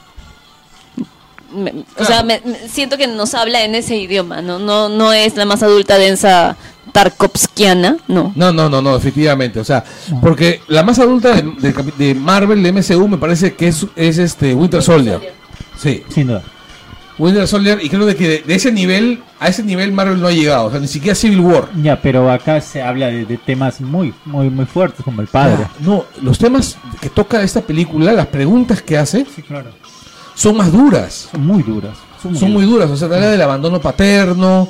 Me- 1.51 1.83
O 1.97 2.05
sea, 2.05 2.21
me- 2.23 2.39
me- 2.45 2.69
siento 2.69 2.97
que 2.97 3.07
nos 3.07 3.33
habla 3.33 3.63
en 3.63 3.73
ese 3.73 3.95
idioma, 3.97 4.41
¿no? 4.43 4.59
No, 4.59 4.89
no 4.89 5.11
es 5.11 5.35
la 5.35 5.45
más 5.45 5.63
adulta 5.63 5.97
densa 5.97 6.55
tarkovskiana, 6.93 7.97
no. 8.07 8.31
No, 8.35 8.53
no, 8.53 8.69
no, 8.69 8.81
no, 8.81 8.95
efectivamente. 8.95 9.59
O 9.59 9.63
sea, 9.65 9.83
porque 10.21 10.61
la 10.67 10.83
más 10.83 10.99
adulta 10.99 11.33
de, 11.35 11.41
de 11.41 11.73
capi- 11.75 11.95
de 11.95 12.13
Marvel, 12.13 12.61
de 12.61 12.71
MCU, 12.71 13.07
me 13.07 13.17
parece 13.17 13.55
que 13.55 13.67
es, 13.69 13.85
es 13.95 14.19
este 14.19 14.53
Winter 14.53 14.83
Soldier. 14.83 15.33
Sí, 15.77 16.03
Sin 16.09 16.27
duda. 16.27 16.43
Winter 17.21 17.47
Soldier, 17.47 17.79
y 17.83 17.89
creo 17.89 18.05
de 18.05 18.15
que 18.15 18.27
de, 18.27 18.37
de 18.39 18.55
ese 18.55 18.71
nivel, 18.71 19.21
a 19.39 19.47
ese 19.47 19.63
nivel 19.63 19.91
Marvel 19.91 20.19
no 20.19 20.27
ha 20.27 20.31
llegado. 20.31 20.65
O 20.65 20.71
sea, 20.71 20.79
ni 20.79 20.87
siquiera 20.87 21.15
Civil 21.15 21.39
War. 21.41 21.69
Ya, 21.81 22.01
pero 22.01 22.31
acá 22.31 22.59
se 22.61 22.81
habla 22.81 23.07
de, 23.07 23.25
de 23.25 23.37
temas 23.37 23.79
muy, 23.81 24.13
muy, 24.25 24.49
muy 24.49 24.65
fuertes, 24.65 25.03
como 25.05 25.21
el 25.21 25.27
padre. 25.27 25.65
Ah, 25.65 25.71
No, 25.79 26.05
los 26.21 26.37
temas 26.39 26.77
que 26.99 27.09
toca 27.09 27.41
esta 27.43 27.61
película, 27.61 28.11
las 28.13 28.27
preguntas 28.27 28.81
que 28.81 28.97
hace, 28.97 29.25
Sí, 29.35 29.41
claro. 29.43 29.69
son 30.35 30.57
más 30.57 30.71
duras. 30.71 31.29
Son 31.31 31.45
muy 31.45 31.61
duras. 31.63 31.97
Son 32.21 32.51
muy 32.53 32.65
duras. 32.65 32.89
O 32.89 32.95
sea, 32.97 33.07
habla 33.07 33.29
del 33.31 33.41
abandono 33.41 33.79
paterno, 33.81 34.67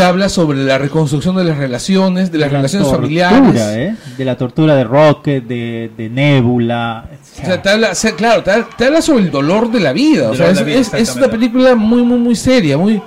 te 0.00 0.06
habla 0.06 0.30
sobre 0.30 0.64
la 0.64 0.78
reconstrucción 0.78 1.36
de 1.36 1.44
las 1.44 1.58
relaciones, 1.58 2.32
de 2.32 2.38
las 2.38 2.50
la 2.50 2.56
relaciones 2.58 2.88
tortura, 2.88 3.28
familiares. 3.30 3.62
¿eh? 3.76 3.96
De 4.16 4.24
la 4.24 4.34
tortura 4.38 4.74
de 4.74 4.84
Rocket, 4.84 5.44
de, 5.44 5.90
de 5.94 6.08
Nebula. 6.08 7.06
O 7.42 7.44
sea, 7.44 7.60
te 7.60 7.68
habla, 7.68 7.90
o 7.90 7.94
sea, 7.94 8.12
claro, 8.12 8.42
te, 8.42 8.50
habla- 8.50 8.68
te 8.78 8.86
habla 8.86 9.02
sobre 9.02 9.24
el 9.24 9.30
dolor 9.30 9.70
de 9.70 9.80
la 9.80 9.92
vida. 9.92 10.30
O 10.30 10.34
sea, 10.34 10.46
de 10.46 10.52
es, 10.52 10.58
la 10.58 10.64
vida, 10.64 10.78
es- 10.80 10.94
es 10.94 11.16
una 11.16 11.28
película 11.28 11.74
muy, 11.74 12.02
muy, 12.02 12.18
muy 12.18 12.34
seria. 12.34 12.78
muy 12.78 13.02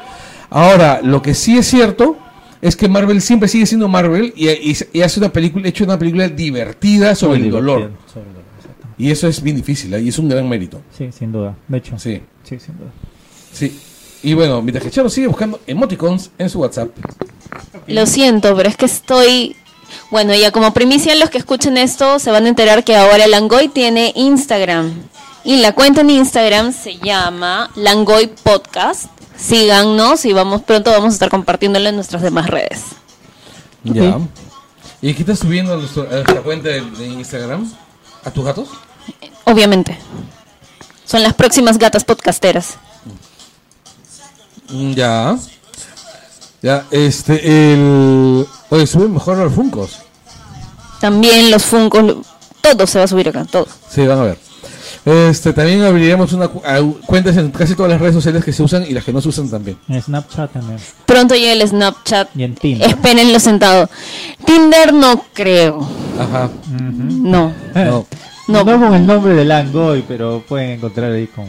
Ahora, 0.52 0.99
lo 1.03 1.20
que 1.24 1.34
sí 1.34 1.57
es 1.57 1.65
cierto 1.65 2.15
es 2.61 2.76
que 2.76 2.88
Marvel 2.88 3.22
siempre 3.22 3.48
sigue 3.49 3.65
siendo 3.65 3.88
Marvel 3.88 4.32
y, 4.36 4.49
y- 4.49 4.78
y 4.94 5.02
hace 5.02 5.20
una 5.20 5.30
película, 5.30 5.68
hecho 5.68 5.84
una 5.86 5.98
película 5.98 6.28
divertida 6.30 7.15
sobre 7.15 7.40
Muy 7.40 7.48
el 7.48 7.53
dolor. 7.53 7.78
divertido, 7.80 8.07
sobre 8.14 8.28
el 8.28 8.34
dolor, 8.34 8.48
exacto. 8.60 8.88
Y 8.99 9.10
eso 9.10 9.28
es 9.28 9.41
bien 9.41 9.56
difícil 9.56 9.91
¿eh? 9.95 10.02
y 10.03 10.10
es 10.10 10.20
un 10.20 10.30
gran 10.30 10.48
mérito. 10.48 10.80
Sí, 10.95 11.10
sin 11.11 11.32
duda. 11.32 11.56
De 11.68 11.78
hecho. 11.80 11.98
Sí, 11.98 12.22
Sí, 12.44 12.60
sin 12.60 12.78
duda. 12.78 12.91
sí. 13.52 13.80
Y 14.23 14.33
bueno, 14.33 14.61
mientras 14.61 14.83
que 14.85 14.91
Charo 14.91 15.09
sigue 15.09 15.27
buscando 15.27 15.59
emoticons 15.67 16.31
en 16.37 16.49
su 16.49 16.59
WhatsApp. 16.59 16.89
Lo 17.87 18.05
siento, 18.05 18.55
pero 18.55 18.69
es 18.69 18.77
que 18.77 18.85
estoy... 18.85 19.55
Bueno, 20.09 20.33
ya 20.33 20.51
como 20.51 20.73
primicia 20.73 21.13
los 21.15 21.29
que 21.29 21.37
escuchen 21.37 21.77
esto 21.77 22.17
se 22.19 22.31
van 22.31 22.45
a 22.45 22.49
enterar 22.49 22.83
que 22.83 22.95
ahora 22.95 23.27
Langoy 23.27 23.67
tiene 23.67 24.11
Instagram. 24.15 24.93
Y 25.43 25.57
la 25.57 25.73
cuenta 25.73 26.01
en 26.01 26.09
Instagram 26.09 26.71
se 26.73 26.97
llama 26.97 27.69
Langoy 27.75 28.27
Podcast. 28.27 29.05
Síganos 29.37 30.23
y 30.25 30.31
vamos 30.33 30.61
pronto 30.61 30.91
vamos 30.91 31.11
a 31.11 31.13
estar 31.15 31.29
compartiéndolo 31.29 31.89
en 31.89 31.95
nuestras 31.95 32.21
demás 32.21 32.47
redes. 32.47 32.81
Ya. 33.83 34.19
¿Y 35.01 35.13
qué 35.13 35.23
estás 35.23 35.39
subiendo 35.39 35.73
a, 35.73 35.77
nuestro- 35.77 36.03
a 36.09 36.13
nuestra 36.13 36.41
cuenta 36.41 36.69
de, 36.69 36.81
de 36.81 37.07
Instagram? 37.07 37.69
¿A 38.23 38.31
tus 38.31 38.45
gatos? 38.45 38.69
Obviamente. 39.43 39.97
Son 41.05 41.21
las 41.21 41.33
próximas 41.33 41.77
gatas 41.77 42.05
podcasteras. 42.05 42.77
Mm, 44.69 44.91
Ya. 44.94 45.38
Ya, 46.61 46.85
este, 46.91 47.73
el... 47.73 48.45
Oye, 48.69 48.88
sube 48.88 49.10
mejor 49.10 49.38
los 49.38 49.53
Funcos. 49.53 49.99
También 51.02 51.52
los 51.52 51.64
Funkos, 51.65 52.26
todo 52.61 52.88
se 52.88 52.99
va 52.99 53.03
a 53.03 53.07
subir 53.10 53.27
acá, 53.27 53.44
todo. 53.44 53.68
Sí, 53.90 54.07
van 54.07 54.19
a 54.19 54.23
ver. 54.23 54.38
Este, 55.06 55.52
también 55.52 55.81
abriremos 55.81 56.31
una 56.31 56.48
cu- 56.48 56.61
a- 56.65 56.80
cuentas 57.06 57.35
en 57.35 57.52
casi 57.52 57.76
todas 57.76 57.91
las 57.91 57.99
redes 57.99 58.15
sociales 58.15 58.45
que 58.45 58.53
se 58.53 58.64
usan 58.64 58.85
y 58.88 58.91
las 58.94 59.03
que 59.03 59.11
no 59.11 59.19
se 59.19 59.27
usan 59.27 59.49
también. 59.49 59.77
En 59.90 60.02
Snapchat 60.02 60.53
también. 60.53 60.80
Pronto 61.06 61.35
llega 61.35 61.52
el 61.52 61.68
Snapchat. 61.68 62.30
Y 62.34 62.44
en 62.44 62.56
Tinder. 62.56 62.88
Espérenlo 62.90 63.38
sentado. 63.41 63.90
Tinder 64.45 64.94
no 64.94 65.26
creo. 65.34 65.85
Ajá. 66.18 66.49
No. 66.80 67.52
No. 67.76 67.84
No. 67.84 68.07
No 68.48 68.64
con 68.65 68.94
el 68.94 69.06
nombre 69.06 69.34
de 69.34 69.44
Langoy, 69.44 70.06
pero 70.07 70.41
pueden 70.48 70.69
encontrar 70.72 71.11
ahí 71.11 71.27
con... 71.27 71.48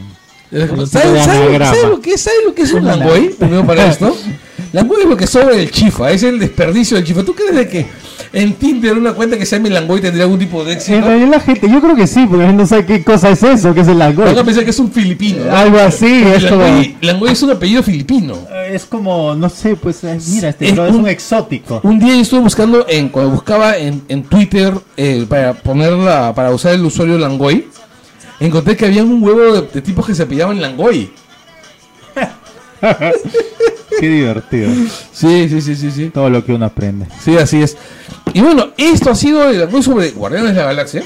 ¿Sabes 0.51 0.71
un 0.71 0.87
sabe, 0.87 1.23
sabe- 1.23 1.87
lo 1.89 1.99
que 2.01 2.11
es, 2.13 2.21
sabe 2.21 2.37
lo 2.45 2.53
que 2.53 2.61
es 2.63 2.73
un 2.73 2.85
langoy? 2.85 3.19
ana- 3.27 3.35
Primero 3.39 3.65
para 3.65 3.87
esto. 3.87 4.15
Langoy 4.73 5.01
es 5.03 5.09
lo 5.09 5.15
que 5.17 5.27
sobra 5.27 5.55
del 5.55 5.71
chifa, 5.71 6.11
es 6.11 6.23
el 6.23 6.37
desperdicio 6.39 6.97
del 6.97 7.05
chifa. 7.05 7.23
¿Tú 7.23 7.33
crees 7.33 7.55
de 7.55 7.67
que 7.69 7.85
en 8.33 8.53
Tinder 8.55 8.97
una 8.97 9.13
cuenta 9.13 9.37
que 9.37 9.45
se 9.45 9.55
llame 9.55 9.69
langoy 9.69 10.01
tendría 10.01 10.23
algún 10.25 10.37
tipo 10.39 10.63
de 10.65 10.73
En 10.73 10.77
éxito? 10.77 11.01
realidad 11.01 11.29
la 11.29 11.39
gente, 11.39 11.69
yo 11.69 11.79
creo 11.81 11.95
que 11.95 12.05
sí, 12.07 12.25
porque 12.29 12.45
no 12.51 12.65
sabe 12.67 12.85
qué 12.85 13.01
cosa 13.03 13.29
es 13.29 13.41
eso, 13.41 13.73
que 13.73 13.81
es 13.81 13.87
el 13.87 13.97
Langoy. 13.97 14.25
Van 14.25 14.37
a 14.37 14.43
pensar 14.43 14.63
que 14.65 14.71
es 14.71 14.79
un 14.79 14.91
filipino. 14.91 15.45
¿no? 15.45 15.55
Algo 15.55 15.79
así, 15.79 16.23
es 16.35 16.45
como... 16.45 16.63
Langoy, 16.63 16.97
Langoy 17.01 17.31
es 17.31 17.41
un 17.43 17.51
apellido 17.51 17.83
filipino. 17.83 18.37
Es 18.69 18.83
como, 18.85 19.33
no 19.35 19.47
sé, 19.49 19.77
pues 19.77 20.03
eh, 20.03 20.17
mira, 20.33 20.49
este 20.49 20.67
Es 20.67 20.73
bro 20.75 20.85
es 20.87 20.91
un- 20.93 20.99
un 21.01 21.07
exótico. 21.07 21.79
Un 21.83 21.97
día 21.99 22.15
yo 22.15 22.21
estuve 22.21 22.41
buscando, 22.41 22.85
en, 22.89 23.07
cuando 23.09 23.31
buscaba 23.31 23.77
en, 23.77 24.01
en 24.09 24.23
Twitter 24.23 24.73
eh, 24.97 25.25
para 25.29 25.53
ponerla, 25.53 26.33
para 26.35 26.51
usar 26.51 26.73
el 26.73 26.83
usuario 26.83 27.17
Langoy, 27.17 27.67
encontré 28.39 28.75
que 28.75 28.85
había 28.85 29.03
un 29.03 29.21
huevo 29.23 29.53
de, 29.53 29.61
de 29.67 29.81
tipos 29.81 30.05
que 30.05 30.15
se 30.15 30.25
pillaban 30.25 30.61
Langoy. 30.61 31.11
Qué 33.99 34.09
divertido. 34.09 34.69
Sí, 35.11 35.47
sí, 35.49 35.61
sí, 35.61 35.75
sí, 35.75 35.91
sí. 35.91 36.09
Todo 36.09 36.29
lo 36.29 36.43
que 36.45 36.53
uno 36.53 36.65
aprende. 36.65 37.07
Sí, 37.21 37.37
así 37.37 37.61
es. 37.61 37.77
Y 38.33 38.41
bueno, 38.41 38.69
esto 38.77 39.11
ha 39.11 39.15
sido 39.15 39.49
el 39.49 39.59
Langoy 39.59 39.81
sobre 39.83 40.11
Guardianes 40.11 40.53
de 40.53 40.59
la 40.59 40.65
Galaxia. 40.67 41.03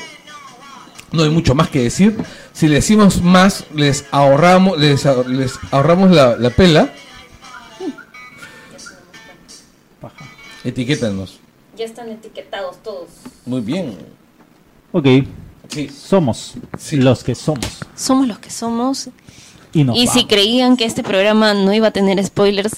No 1.11 1.23
hay 1.23 1.29
mucho 1.29 1.55
más 1.55 1.69
que 1.69 1.83
decir. 1.83 2.15
Si 2.53 2.67
le 2.67 2.75
decimos 2.75 3.21
más, 3.21 3.65
les 3.73 4.05
ahorramos, 4.11 4.77
les, 4.79 5.05
ahor- 5.05 5.25
les 5.27 5.53
ahorramos 5.71 6.11
la, 6.11 6.35
la 6.37 6.49
pela. 6.51 6.89
Etiquétanos. 10.63 11.39
Ya 11.77 11.85
están 11.85 12.09
etiquetados 12.09 12.77
todos. 12.83 13.07
Muy 13.45 13.61
bien. 13.61 13.97
Ok, 14.91 15.05
Sí. 15.69 15.89
somos 15.89 16.53
Sí. 16.77 16.97
los 16.97 17.23
que 17.23 17.35
somos. 17.35 17.65
Somos 17.95 18.27
los 18.27 18.39
que 18.39 18.49
somos. 18.49 19.09
Y 19.73 19.83
nos 19.83 19.95
y 19.97 20.07
si 20.07 20.25
creían 20.25 20.75
que 20.77 20.85
este 20.85 21.03
programa 21.03 21.53
no 21.53 21.71
iba 21.73 21.87
a 21.87 21.91
tener 21.91 22.23
spoilers, 22.25 22.77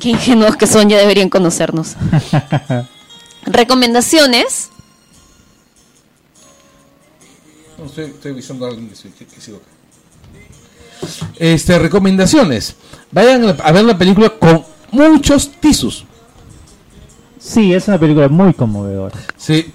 qué 0.00 0.10
ingenuos 0.10 0.56
que 0.56 0.66
son, 0.66 0.88
ya 0.88 0.96
deberían 0.98 1.28
conocernos. 1.28 1.96
Recomendaciones. 3.46 4.70
No, 7.78 7.84
estoy, 7.86 8.04
estoy 8.06 8.32
avisando 8.32 8.64
a 8.66 8.68
alguien 8.70 8.88
que, 8.88 8.96
se- 8.96 9.10
que- 9.12 9.26
que 9.26 9.40
sigo 9.40 9.58
acá. 9.58 9.66
Este, 11.36 11.78
recomendaciones. 11.78 12.76
Vayan 13.10 13.44
a 13.44 13.50
a 13.50 13.72
ver 13.72 13.84
la 13.84 13.98
película 13.98 14.30
con 14.30 14.64
muchos 14.92 15.50
tisus. 15.60 16.04
Sí, 17.38 17.74
es 17.74 17.88
una 17.88 17.98
película 17.98 18.28
muy 18.28 18.54
conmovedora. 18.54 19.18
Sí. 19.36 19.70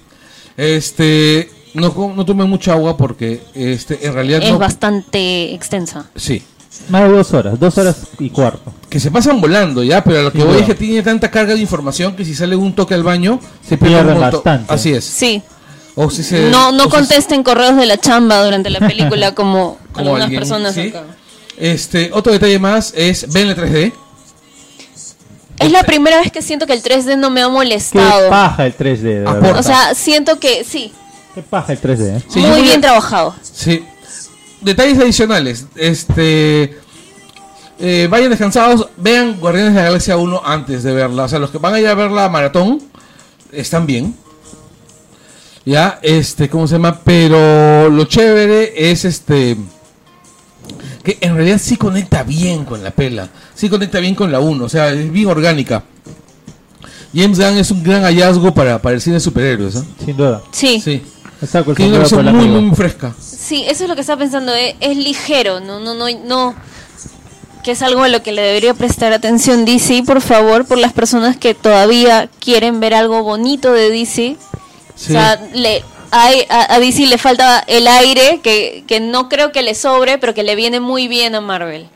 Este, 0.56 1.48
no, 1.74 1.92
co- 1.94 2.12
no 2.14 2.24
tomen 2.24 2.48
mucha 2.48 2.72
agua 2.72 2.96
porque 2.96 3.40
este, 3.54 4.06
en 4.06 4.14
realidad 4.14 4.42
Es 4.42 4.50
no. 4.52 4.58
bastante 4.58 5.54
extensa. 5.54 6.06
Sí. 6.16 6.42
Más 6.88 7.02
de 7.02 7.08
dos 7.10 7.32
horas, 7.34 7.58
dos 7.58 7.76
horas 7.78 7.96
y 8.18 8.30
cuarto. 8.30 8.72
Que 8.88 9.00
se 9.00 9.10
pasan 9.10 9.40
volando 9.40 9.82
ya, 9.82 10.02
pero 10.04 10.20
a 10.20 10.22
lo 10.22 10.32
que 10.32 10.42
voy 10.42 10.58
es 10.60 10.66
que 10.66 10.74
tiene 10.74 11.02
tanta 11.02 11.30
carga 11.30 11.54
de 11.54 11.60
información 11.60 12.14
que 12.16 12.24
si 12.24 12.34
sale 12.34 12.54
un 12.56 12.74
toque 12.74 12.94
al 12.94 13.02
baño 13.02 13.40
se 13.68 13.76
pierde 13.76 14.14
bastante. 14.14 14.72
Así 14.72 14.92
es. 14.92 15.04
Sí. 15.04 15.42
O 15.96 16.08
si 16.08 16.22
se, 16.22 16.48
No, 16.50 16.70
no 16.72 16.84
o 16.84 16.88
contesten 16.88 17.42
correos 17.42 17.76
de 17.76 17.86
la 17.86 17.98
chamba 17.98 18.42
durante 18.44 18.70
la 18.70 18.78
película 18.80 19.34
como, 19.34 19.78
como 19.92 19.98
algunas 20.16 20.22
alguien, 20.24 20.40
personas 20.40 20.74
¿sí? 20.74 20.88
acá. 20.88 21.02
Este, 21.58 22.10
otro 22.14 22.32
detalle 22.32 22.58
más 22.58 22.94
es 22.96 23.30
ven 23.32 23.48
el 23.48 23.56
3D. 23.56 23.92
Es 25.58 25.70
la 25.72 25.82
primera 25.82 26.18
vez 26.20 26.32
que 26.32 26.40
siento 26.40 26.66
que 26.66 26.72
el 26.72 26.82
3D 26.82 27.18
no 27.18 27.28
me 27.30 27.42
ha 27.42 27.46
Qué 27.46 27.50
molestado. 27.52 28.30
paja 28.30 28.64
el 28.66 28.74
3D, 28.76 28.98
de 29.02 29.20
Aporta. 29.22 29.40
verdad. 29.40 29.60
O 29.60 29.62
sea, 29.62 29.94
siento 29.94 30.38
que 30.40 30.64
sí, 30.64 30.92
Qué 31.34 31.42
paja 31.42 31.72
el 31.72 31.80
3D. 31.80 32.16
¿eh? 32.18 32.22
Sí, 32.28 32.40
muy 32.40 32.60
a- 32.60 32.62
bien 32.62 32.80
trabajado. 32.80 33.34
Sí. 33.42 33.84
Detalles 34.60 34.98
adicionales. 34.98 35.66
Este. 35.76 36.76
eh, 37.78 38.08
vayan 38.10 38.30
descansados. 38.30 38.88
Vean 38.96 39.38
Guardianes 39.40 39.72
de 39.74 39.80
la 39.80 39.86
Galaxia 39.86 40.16
1 40.16 40.42
antes 40.44 40.82
de 40.82 40.92
verla. 40.92 41.24
O 41.24 41.28
sea, 41.28 41.38
los 41.38 41.50
que 41.50 41.58
van 41.58 41.74
a 41.74 41.80
ir 41.80 41.86
a 41.86 41.94
ver 41.94 42.10
la 42.10 42.28
maratón 42.28 42.80
están 43.52 43.86
bien. 43.86 44.14
Ya, 45.64 45.98
este, 46.02 46.48
¿cómo 46.48 46.66
se 46.66 46.74
llama? 46.76 47.00
Pero 47.04 47.88
lo 47.90 48.04
chévere 48.06 48.90
es 48.90 49.04
este. 49.04 49.56
Que 51.04 51.16
en 51.20 51.34
realidad 51.34 51.58
sí 51.62 51.76
conecta 51.76 52.22
bien 52.22 52.64
con 52.64 52.82
la 52.82 52.90
pela. 52.90 53.28
Sí 53.54 53.68
conecta 53.68 54.00
bien 54.00 54.14
con 54.14 54.30
la 54.32 54.40
1. 54.40 54.64
O 54.64 54.68
sea, 54.68 54.90
es 54.92 55.10
bien 55.10 55.28
orgánica. 55.28 55.84
James 57.14 57.38
Gunn 57.38 57.56
es 57.58 57.70
un 57.70 57.82
gran 57.82 58.02
hallazgo 58.02 58.52
para, 58.54 58.80
para 58.80 58.94
el 58.94 59.00
cine 59.00 59.14
de 59.14 59.20
superhéroes. 59.20 59.76
¿eh? 59.76 59.82
Sin 60.04 60.16
duda. 60.16 60.42
Sí. 60.52 60.80
Sí. 60.82 61.02
Exacto, 61.42 61.74
Que 61.74 61.84
es 61.84 61.88
una 61.88 61.98
versión 61.98 62.36
muy, 62.36 62.46
muy 62.48 62.76
fresca. 62.76 63.14
Sí, 63.20 63.64
eso 63.66 63.84
es 63.84 63.88
lo 63.88 63.94
que 63.94 64.02
estaba 64.02 64.18
pensando. 64.20 64.54
Es, 64.54 64.74
es 64.80 64.96
ligero, 64.96 65.60
no, 65.60 65.80
no, 65.80 65.94
no, 65.94 66.06
no. 66.24 66.54
Que 67.64 67.72
es 67.72 67.82
algo 67.82 68.02
a 68.02 68.08
lo 68.08 68.22
que 68.22 68.32
le 68.32 68.42
debería 68.42 68.74
prestar 68.74 69.12
atención 69.12 69.64
DC, 69.64 70.02
por 70.06 70.20
favor, 70.22 70.64
por 70.66 70.78
las 70.78 70.92
personas 70.92 71.36
que 71.36 71.54
todavía 71.54 72.28
quieren 72.40 72.80
ver 72.80 72.94
algo 72.94 73.22
bonito 73.22 73.72
de 73.72 73.90
DC. 73.90 74.06
Sí. 74.14 74.36
O 75.08 75.12
sea, 75.12 75.40
le, 75.54 75.82
hay- 76.10 76.44
a, 76.48 76.74
a 76.74 76.78
DC 76.80 77.06
le 77.06 77.18
falta 77.18 77.62
el 77.66 77.86
aire, 77.86 78.40
que, 78.42 78.84
que 78.86 79.00
no 79.00 79.28
creo 79.28 79.52
que 79.52 79.62
le 79.62 79.74
sobre, 79.74 80.18
pero 80.18 80.32
que 80.34 80.42
le 80.42 80.54
viene 80.56 80.80
muy 80.80 81.06
bien 81.08 81.34
a 81.34 81.40
Marvel. 81.40 81.88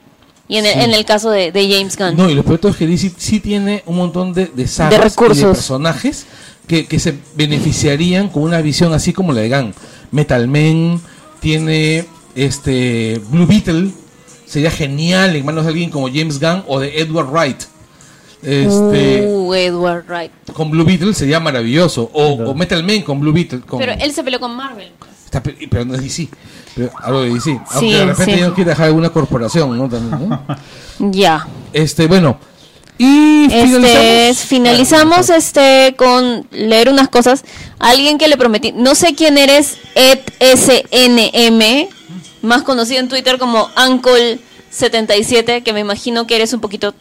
Y 0.49 0.59
en, 0.59 0.67
el, 0.67 0.79
en 0.81 0.93
el 0.93 1.07
caso 1.07 1.31
de, 1.31 1.51
de 1.53 1.71
James 1.75 1.97
Gunn. 1.97 2.15
No, 2.17 2.29
y 2.29 2.35
lo 2.35 2.43
peor 2.45 2.61
es 2.65 2.77
que 2.77 2.87
DC 2.87 3.13
sí 3.17 3.41
tiene 3.41 3.83
un 3.87 3.97
montón 3.97 4.35
de, 4.35 4.47
de 4.47 4.67
sagas 4.69 4.91
De 4.91 4.99
recursos. 4.99 5.39
y 5.39 5.41
de 5.41 5.47
personajes 5.47 6.27
que, 6.67 6.87
que 6.87 6.99
se 6.99 7.15
beneficiarían 7.37 8.29
con 8.29 8.43
una 8.43 8.61
visión 8.61 8.93
así 8.93 9.13
como 9.13 9.33
la 9.33 9.41
de 9.43 9.49
Gunn. 9.51 9.75
Metal 10.11 10.47
Man 10.49 11.01
tiene 11.41 12.07
este 12.35 13.21
Blue 13.31 13.47
Beetle, 13.47 13.91
sería 14.47 14.71
genial 14.71 15.37
en 15.37 15.45
manos 15.45 15.65
de 15.65 15.71
alguien 15.71 15.91
como 15.91 16.09
James 16.09 16.41
Gunn 16.41 16.65
o 16.67 16.81
de 16.81 16.99
Edward 17.01 17.29
Wright. 17.31 17.63
Este, 18.43 19.27
Uh, 19.27 19.55
Edward 19.55 20.05
Wright. 20.07 20.33
con 20.53 20.71
Blue 20.71 20.85
Beetle 20.85 21.15
sería 21.15 21.41
maravilloso. 21.41 22.11
O, 22.13 22.27
o 22.35 22.55
Metal 22.55 22.83
Man 22.85 23.03
con 23.03 23.19
Blue 23.21 23.33
Beetle. 23.33 23.61
Con, 23.61 23.79
Pero 23.79 23.93
él 23.99 24.13
se 24.13 24.23
peleó 24.23 24.39
con 24.41 24.55
Marvel. 24.55 24.91
Está 25.25 25.43
pe- 25.43 25.57
pero 25.71 25.85
no 25.85 25.95
es 25.95 26.03
DC. 26.03 26.29
Pero 26.75 26.91
algo 27.03 27.23
de 27.23 27.31
DC. 27.35 27.51
Aunque 27.51 27.79
Sí, 27.81 27.93
de 27.93 28.05
repente 28.07 28.35
sí. 28.35 28.41
ya 28.41 28.49
no 28.49 28.55
quiere 28.55 28.71
dejar 28.71 28.87
alguna 28.87 29.11
corporación, 29.11 29.77
¿no? 29.79 29.89
También, 29.89 30.29
¿no? 30.29 30.43
Ya. 31.11 31.47
Este, 31.73 32.07
bueno. 32.07 32.39
Y 32.97 33.45
Este, 33.47 33.67
finalizamos. 33.67 34.39
finalizamos 34.39 35.31
este 35.31 35.95
con 35.99 36.47
leer 36.53 36.89
unas 36.89 37.09
cosas. 37.09 37.45
Alguien 37.79 38.19
que 38.19 38.29
le 38.29 38.37
prometí, 38.37 38.73
no 38.73 38.95
sé 38.95 39.15
quién 39.15 39.37
eres, 39.37 39.79
Ed 39.95 40.21
SNM, 40.41 41.89
más 42.43 42.63
conocido 42.63 43.01
en 43.01 43.09
Twitter 43.09 43.39
como 43.39 43.69
Uncle77, 43.75 45.63
que 45.63 45.73
me 45.73 45.81
imagino 45.81 46.27
que 46.27 46.37
eres 46.37 46.53
un 46.53 46.61
poquito 46.61 46.95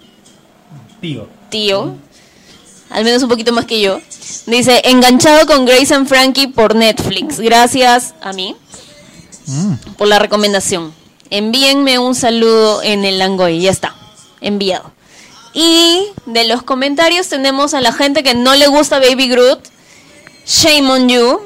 Tío. 1.01 1.27
tío, 1.49 1.95
al 2.89 3.03
menos 3.03 3.21
un 3.23 3.29
poquito 3.29 3.51
más 3.53 3.65
que 3.65 3.79
yo. 3.81 3.99
Dice, 4.47 4.81
enganchado 4.85 5.45
con 5.45 5.65
Grace 5.65 5.93
and 5.93 6.07
Frankie 6.07 6.47
por 6.47 6.75
Netflix. 6.75 7.39
Gracias 7.39 8.13
a 8.21 8.33
mí 8.33 8.55
por 9.97 10.07
la 10.07 10.17
recomendación. 10.19 10.93
Envíenme 11.29 11.99
un 11.99 12.15
saludo 12.15 12.81
en 12.83 13.05
el 13.05 13.19
Langoy. 13.19 13.61
Ya 13.61 13.71
está, 13.71 13.95
enviado. 14.41 14.91
Y 15.53 16.07
de 16.25 16.45
los 16.45 16.63
comentarios 16.63 17.27
tenemos 17.27 17.73
a 17.73 17.81
la 17.81 17.91
gente 17.91 18.23
que 18.23 18.33
no 18.33 18.55
le 18.55 18.67
gusta 18.67 18.99
Baby 18.99 19.29
Groot. 19.29 19.59
Shame 20.45 20.89
on 20.89 21.09
you. 21.09 21.39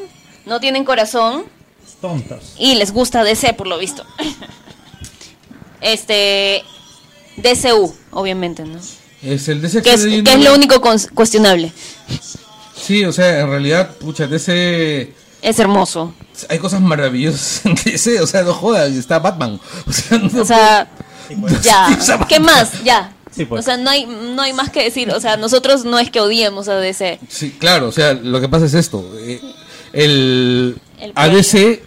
No 0.45 0.59
tienen 0.59 0.85
corazón. 0.85 1.45
Tontos. 2.01 2.53
Y 2.57 2.75
les 2.75 2.91
gusta 2.91 3.23
DC 3.23 3.53
por 3.53 3.67
lo 3.67 3.77
visto. 3.77 4.05
Este... 5.79 6.63
DCU, 7.38 7.93
obviamente, 8.11 8.63
¿no? 8.65 8.79
Es 9.21 9.47
el 9.47 9.61
DC 9.61 9.81
Que 9.81 9.93
es, 9.93 10.01
Extended 10.03 10.23
que 10.23 10.39
es 10.39 10.43
lo 10.43 10.53
único 10.53 10.81
cuestionable. 11.13 11.71
Sí, 12.75 13.05
o 13.05 13.11
sea, 13.11 13.41
en 13.41 13.49
realidad, 13.49 13.95
pucha, 13.97 14.27
DC. 14.27 15.13
Es 15.41 15.59
hermoso. 15.59 16.13
Hay 16.49 16.59
cosas 16.59 16.81
maravillosas 16.81 17.65
en 17.65 17.75
DC, 17.85 18.21
o 18.21 18.27
sea, 18.27 18.43
no 18.43 18.53
jodas, 18.53 18.91
está 18.91 19.19
Batman. 19.19 19.59
O 19.88 19.93
sea, 19.93 20.17
no 20.17 20.41
O 20.41 20.45
sea, 20.45 20.88
ya. 21.61 22.25
¿Qué 22.27 22.39
más? 22.39 22.84
Ya. 22.84 23.13
Sí, 23.38 23.45
pues. 23.45 23.61
O 23.61 23.64
sea, 23.64 23.77
no 23.77 23.89
hay, 23.89 24.05
no 24.05 24.41
hay 24.41 24.51
más 24.53 24.69
que 24.72 24.84
decir. 24.84 25.11
O 25.11 25.19
sea, 25.22 25.38
nosotros 25.38 25.85
no 25.85 25.97
es 25.99 26.09
que 26.11 26.19
odiemos 26.19 26.68
a 26.68 26.76
DC. 26.76 27.19
Sí, 27.30 27.51
claro, 27.59 27.88
o 27.88 27.91
sea, 27.91 28.14
lo 28.14 28.41
que 28.41 28.49
pasa 28.49 28.65
es 28.65 28.73
esto. 28.73 29.07
eh, 29.19 29.39
el, 29.93 30.77
El 30.99 31.11
a 31.15 31.27
DC, 31.30 31.84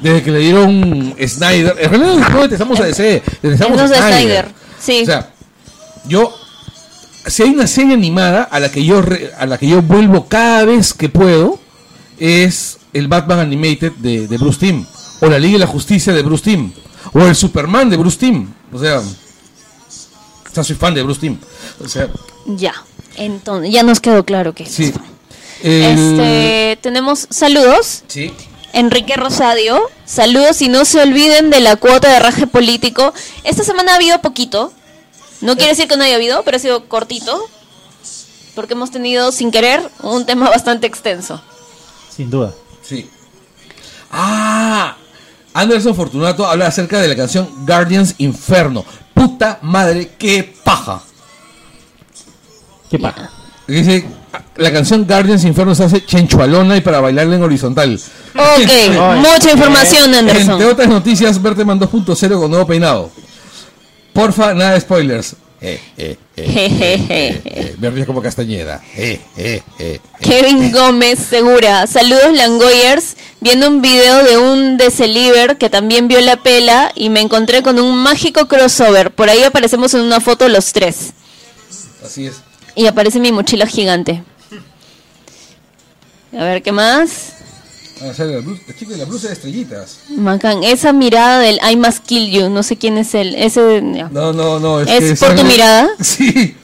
desde 0.00 0.22
que 0.22 0.30
le 0.30 0.38
dieron 0.40 1.14
Snyder, 1.26 1.76
en 1.78 1.90
realidad 1.90 2.28
no 2.30 2.42
a 2.42 2.48
DC, 2.48 3.22
detestamos 3.42 3.80
a. 3.80 3.88
Snyder. 3.88 4.46
Sí. 4.78 5.00
O 5.02 5.06
sea, 5.06 5.30
yo, 6.06 6.34
si 7.26 7.42
hay 7.42 7.50
una 7.50 7.66
serie 7.66 7.94
animada 7.94 8.44
a 8.44 8.58
la 8.60 8.70
que 8.70 8.84
yo 8.84 9.02
re- 9.02 9.30
a 9.38 9.46
la 9.46 9.58
que 9.58 9.68
yo 9.68 9.82
vuelvo 9.82 10.26
cada 10.26 10.64
vez 10.64 10.94
que 10.94 11.08
puedo, 11.08 11.58
es 12.18 12.78
el 12.92 13.08
Batman 13.08 13.38
Animated 13.40 13.92
de, 13.92 14.26
de 14.26 14.38
Bruce 14.38 14.58
Timm, 14.58 14.84
o 15.20 15.26
la 15.28 15.38
Liga 15.38 15.52
de 15.54 15.58
la 15.60 15.66
Justicia 15.66 16.12
de 16.12 16.22
Bruce 16.22 16.44
Timm, 16.44 16.72
o 17.12 17.20
el 17.26 17.34
Superman 17.36 17.88
de 17.90 17.96
Bruce 17.98 18.18
Timm. 18.18 18.48
O 18.72 18.78
sea, 18.78 19.02
o 20.50 20.54
sea, 20.54 20.64
soy 20.64 20.76
fan 20.76 20.94
de 20.94 21.02
Bruce 21.02 21.20
Timm. 21.20 21.38
O 21.82 21.88
sea, 21.88 22.08
ya. 22.46 22.74
Entonces, 23.16 23.72
ya 23.72 23.82
nos 23.82 24.00
quedó 24.00 24.24
claro 24.24 24.54
que 24.54 24.66
sí. 24.66 24.92
Este, 25.62 26.78
tenemos 26.80 27.26
saludos. 27.30 28.04
Sí. 28.08 28.32
Enrique 28.72 29.16
Rosadio, 29.16 29.80
saludos 30.04 30.62
y 30.62 30.68
no 30.68 30.84
se 30.84 31.00
olviden 31.00 31.50
de 31.50 31.60
la 31.60 31.76
cuota 31.76 32.12
de 32.12 32.20
raje 32.20 32.46
político. 32.46 33.12
Esta 33.42 33.64
semana 33.64 33.92
ha 33.92 33.96
habido 33.96 34.20
poquito. 34.20 34.72
No 35.40 35.56
quiere 35.56 35.70
decir 35.70 35.88
que 35.88 35.96
no 35.96 36.04
haya 36.04 36.16
habido, 36.16 36.42
pero 36.44 36.56
ha 36.56 36.60
sido 36.60 36.88
cortito. 36.88 37.48
Porque 38.54 38.74
hemos 38.74 38.90
tenido, 38.90 39.32
sin 39.32 39.50
querer, 39.50 39.82
un 40.02 40.24
tema 40.26 40.48
bastante 40.50 40.86
extenso. 40.86 41.42
Sin 42.14 42.30
duda. 42.30 42.52
Sí. 42.82 43.08
Ah, 44.10 44.96
Anderson 45.52 45.94
Fortunato 45.94 46.46
habla 46.46 46.66
acerca 46.66 47.00
de 47.00 47.08
la 47.08 47.16
canción 47.16 47.48
Guardians 47.66 48.14
Inferno. 48.18 48.84
Puta 49.20 49.58
madre, 49.60 50.12
qué 50.18 50.54
paja. 50.64 51.02
¿Qué 52.90 52.98
pasa? 52.98 53.30
Dice, 53.66 54.06
la 54.56 54.72
canción 54.72 55.06
Guardians 55.06 55.44
Inferno 55.44 55.74
se 55.74 55.84
hace 55.84 56.06
chenchualona 56.06 56.78
y 56.78 56.80
para 56.80 57.00
bailarla 57.00 57.36
en 57.36 57.42
horizontal. 57.42 58.00
Ok, 58.34 58.70
mucha 59.18 59.52
información, 59.52 60.14
Entre 60.14 60.40
Anderson. 60.40 60.62
otras 60.64 60.88
noticias, 60.88 61.40
Berteman 61.42 61.78
2.0 61.78 62.40
con 62.40 62.50
nuevo 62.50 62.66
peinado. 62.66 63.10
Porfa, 64.14 64.54
nada 64.54 64.72
de 64.72 64.80
spoilers. 64.80 65.36
Eh, 65.62 65.78
eh, 65.98 66.16
eh, 66.38 67.76
eh, 67.82 68.04
como 68.06 68.22
Castañeda. 68.22 68.82
Kevin 70.20 70.72
Gómez 70.72 71.18
Segura, 71.18 71.86
saludos 71.86 72.32
Langoyers, 72.32 73.16
viendo 73.40 73.68
un 73.68 73.82
video 73.82 74.24
de 74.24 74.38
un 74.38 74.78
Deceliver 74.78 75.58
que 75.58 75.68
también 75.68 76.08
vio 76.08 76.18
la 76.22 76.36
pela 76.36 76.92
y 76.94 77.10
me 77.10 77.20
encontré 77.20 77.62
con 77.62 77.78
un 77.78 77.94
mágico 77.98 78.48
crossover. 78.48 79.10
Por 79.10 79.28
ahí 79.28 79.42
aparecemos 79.42 79.92
en 79.92 80.00
una 80.00 80.20
foto 80.20 80.48
los 80.48 80.72
tres. 80.72 81.12
Así 82.02 82.26
es. 82.26 82.40
Y 82.74 82.86
aparece 82.86 83.20
mi 83.20 83.30
mochila 83.30 83.66
gigante. 83.66 84.22
A 86.32 86.44
ver, 86.44 86.62
¿qué 86.62 86.72
más? 86.72 87.34
Ah, 88.02 88.14
sale 88.14 88.34
la, 88.34 88.40
blusa, 88.40 88.62
la 88.66 88.74
chica 88.74 88.92
de 88.92 88.96
la 88.98 89.04
blusa 89.04 89.26
de 89.28 89.34
estrellitas. 89.34 90.00
Macán, 90.08 90.64
esa 90.64 90.92
mirada 90.92 91.38
del 91.40 91.60
I 91.70 91.76
must 91.76 92.04
kill 92.06 92.30
you, 92.30 92.48
no 92.48 92.62
sé 92.62 92.76
quién 92.76 92.96
es 92.98 93.14
él. 93.14 93.34
Ese. 93.36 93.82
No, 93.82 94.32
no, 94.32 94.58
no. 94.58 94.80
¿Es 94.80 95.18
que 95.20 95.26
por 95.26 95.34
tu 95.36 95.44
mirada? 95.44 95.88
Sí. 96.00 96.56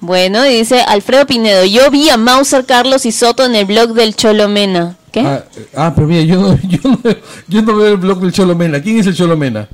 Bueno, 0.00 0.46
y 0.46 0.54
dice 0.54 0.80
Alfredo 0.80 1.26
Pinedo, 1.26 1.64
yo 1.66 1.90
vi 1.90 2.08
a 2.08 2.16
Mauser 2.16 2.64
Carlos 2.64 3.04
y 3.04 3.12
Soto 3.12 3.44
en 3.44 3.54
el 3.54 3.66
blog 3.66 3.92
del 3.92 4.16
Cholo 4.16 4.48
Mena. 4.48 4.96
¿Qué? 5.12 5.20
Ah, 5.20 5.44
eh, 5.56 5.66
ah, 5.76 5.92
pero 5.94 6.06
mira, 6.06 6.22
yo 6.22 6.40
no, 6.40 6.58
yo, 6.68 6.78
no, 6.84 6.98
yo 7.48 7.62
no 7.62 7.76
veo 7.76 7.88
el 7.88 7.96
blog 7.98 8.20
del 8.20 8.32
Cholomena. 8.32 8.80
¿Quién 8.80 8.98
es 8.98 9.06
el 9.06 9.14
Cholomena? 9.14 9.68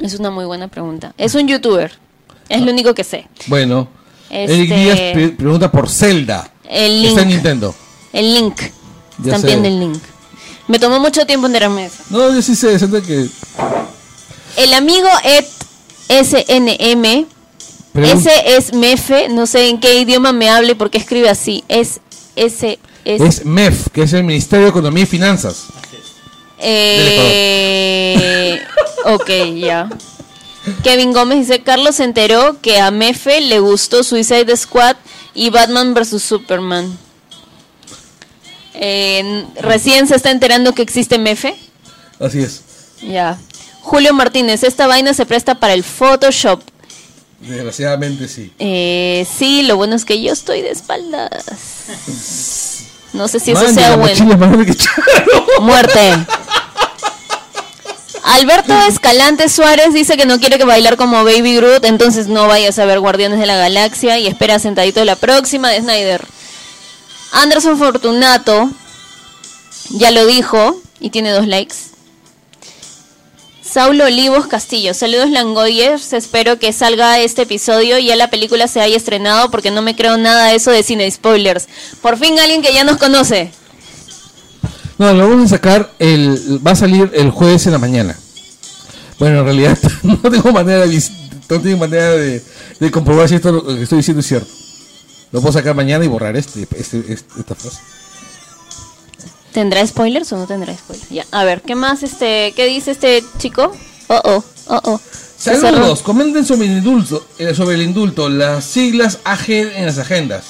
Es 0.00 0.14
una 0.18 0.30
muy 0.30 0.44
buena 0.44 0.68
pregunta. 0.68 1.12
Es 1.18 1.34
un 1.34 1.48
youtuber, 1.48 1.92
es 2.48 2.60
lo 2.62 2.70
único 2.70 2.94
que 2.94 3.02
sé. 3.02 3.26
Bueno, 3.46 3.88
Este- 4.30 4.54
Eric 4.54 4.74
Díaz 4.74 5.00
pre- 5.14 5.28
pregunta 5.30 5.70
por 5.70 5.88
Zelda. 5.88 6.48
El 6.68 7.04
Está 7.06 7.22
en. 7.22 7.28
Nintendo. 7.28 7.74
El 8.12 8.34
link. 8.34 8.60
Ya 9.18 9.36
Están 9.36 9.64
el 9.64 9.80
link. 9.80 9.98
Me 10.68 10.78
tomó 10.78 10.98
mucho 11.00 11.26
tiempo 11.26 11.46
enterarme 11.46 11.82
de 11.82 11.86
eso. 11.88 12.02
No, 12.10 12.32
yo 12.34 12.42
sí 12.42 12.54
sé, 12.56 12.78
siento 12.78 13.02
que. 13.02 13.28
El 14.56 14.74
amigo 14.74 15.08
Ed 15.24 15.44
SNM, 16.08 17.26
pregun- 17.94 18.18
ese 18.18 18.56
es 18.56 18.72
Mefe, 18.74 19.28
no 19.28 19.46
sé 19.46 19.68
en 19.68 19.80
qué 19.80 19.98
idioma 20.00 20.32
me 20.32 20.50
hable 20.50 20.74
porque 20.76 20.98
escribe 20.98 21.28
así. 21.28 21.64
Es 21.68 22.00
S 22.36 22.78
es, 23.04 23.20
Es 23.20 23.44
MEF, 23.44 23.88
que 23.92 24.02
es 24.02 24.12
el 24.12 24.22
Ministerio 24.24 24.66
de 24.66 24.70
Economía 24.70 25.02
y 25.02 25.06
Finanzas. 25.06 25.64
eh, 26.58 28.60
ok, 29.04 29.30
ya. 29.56 29.88
Kevin 30.84 31.12
Gómez 31.12 31.40
dice, 31.48 31.62
Carlos 31.62 31.96
se 31.96 32.04
enteró 32.04 32.60
que 32.60 32.78
a 32.80 32.90
Mefe 32.92 33.40
le 33.40 33.58
gustó 33.58 34.04
Suicide 34.04 34.56
Squad 34.56 34.96
y 35.34 35.50
Batman 35.50 35.92
vs. 35.94 36.22
Superman. 36.22 36.96
Eh, 38.74 39.44
recién 39.60 40.06
se 40.06 40.16
está 40.16 40.30
enterando 40.30 40.74
que 40.74 40.82
existe 40.82 41.18
Mefe. 41.18 41.56
Así 42.18 42.40
es. 42.40 42.62
Ya. 43.02 43.38
Julio 43.80 44.14
Martínez, 44.14 44.62
esta 44.62 44.86
vaina 44.86 45.12
se 45.12 45.26
presta 45.26 45.56
para 45.56 45.74
el 45.74 45.82
Photoshop. 45.82 46.62
Desgraciadamente 47.40 48.28
sí. 48.28 48.52
Eh, 48.58 49.26
sí, 49.36 49.62
lo 49.62 49.76
bueno 49.76 49.96
es 49.96 50.04
que 50.04 50.22
yo 50.22 50.32
estoy 50.32 50.62
de 50.62 50.70
espaldas. 50.70 51.30
No 53.12 53.28
sé 53.28 53.40
si 53.40 53.50
eso 53.50 53.68
sea 53.72 53.96
bueno. 53.96 54.24
Muerte. 55.60 56.14
Alberto 58.24 58.72
Escalante 58.88 59.48
Suárez 59.48 59.92
dice 59.92 60.16
que 60.16 60.24
no 60.24 60.38
quiere 60.38 60.56
que 60.56 60.64
bailar 60.64 60.96
como 60.96 61.24
Baby 61.24 61.56
Groot, 61.56 61.84
entonces 61.84 62.28
no 62.28 62.46
vayas 62.46 62.78
a 62.78 62.84
ver 62.84 63.00
Guardianes 63.00 63.40
de 63.40 63.46
la 63.46 63.56
Galaxia 63.56 64.18
y 64.18 64.28
espera 64.28 64.58
sentadito 64.58 65.04
la 65.04 65.16
próxima 65.16 65.68
de 65.70 65.80
Snyder. 65.80 66.24
Anderson 67.32 67.78
Fortunato 67.78 68.70
Ya 69.90 70.10
lo 70.10 70.26
dijo 70.26 70.80
y 71.00 71.10
tiene 71.10 71.30
dos 71.30 71.46
likes. 71.48 71.74
Saulo 73.62 74.04
Olivos 74.04 74.46
Castillo, 74.46 74.92
saludos 74.92 75.30
Langoyers, 75.30 76.12
espero 76.12 76.58
que 76.58 76.72
salga 76.72 77.18
este 77.20 77.42
episodio 77.42 77.98
y 77.98 78.06
ya 78.06 78.16
la 78.16 78.28
película 78.28 78.68
se 78.68 78.82
haya 78.82 78.96
estrenado 78.96 79.50
porque 79.50 79.70
no 79.70 79.80
me 79.80 79.96
creo 79.96 80.18
nada 80.18 80.48
de 80.48 80.56
eso 80.56 80.70
de 80.70 80.82
cine 80.82 81.10
spoilers. 81.10 81.68
Por 82.02 82.18
fin 82.18 82.38
alguien 82.38 82.60
que 82.60 82.74
ya 82.74 82.84
nos 82.84 82.98
conoce. 82.98 83.50
No, 84.98 85.12
lo 85.14 85.28
vamos 85.28 85.46
a 85.46 85.56
sacar, 85.56 85.90
el, 85.98 86.60
va 86.64 86.72
a 86.72 86.76
salir 86.76 87.10
el 87.14 87.30
jueves 87.30 87.64
en 87.66 87.72
la 87.72 87.78
mañana. 87.78 88.16
Bueno, 89.18 89.38
en 89.38 89.44
realidad 89.44 89.78
no 90.02 90.18
tengo 90.18 90.52
manera 90.52 90.86
de, 90.86 91.02
no 91.48 91.60
tengo 91.60 91.78
manera 91.78 92.10
de 92.10 92.90
comprobar 92.92 93.28
si 93.28 93.36
esto 93.36 93.52
lo 93.52 93.64
que 93.64 93.82
estoy 93.82 93.98
diciendo 93.98 94.20
es 94.20 94.26
cierto. 94.26 94.61
Lo 95.32 95.40
puedo 95.40 95.52
sacar 95.52 95.74
mañana 95.74 96.04
y 96.04 96.08
borrar 96.08 96.36
este, 96.36 96.62
este, 96.76 96.98
este- 97.12 97.40
esta 97.40 97.54
frase. 97.54 97.78
¿Tendrá 99.52 99.86
spoilers 99.86 100.32
o 100.32 100.38
no 100.38 100.46
tendrá 100.46 100.76
spoilers? 100.76 101.08
Ya, 101.10 101.26
a 101.30 101.44
ver, 101.44 101.62
¿qué 101.62 101.74
más 101.74 102.02
este, 102.02 102.52
qué 102.56 102.66
dice 102.66 102.92
este 102.92 103.22
chico? 103.38 103.72
Oh, 104.08 104.20
oh, 104.24 104.44
oh, 104.68 104.80
oh. 104.84 105.00
Saludos, 105.36 106.02
comenten 106.02 106.44
sobre 106.46 106.66
el 106.68 106.78
indulto, 106.78 107.26
eh, 107.38 107.52
sobre 107.54 107.74
el 107.74 107.82
indulto, 107.82 108.28
las 108.28 108.64
siglas 108.64 109.18
AG 109.24 109.50
en 109.50 109.86
las 109.86 109.98
agendas. 109.98 110.44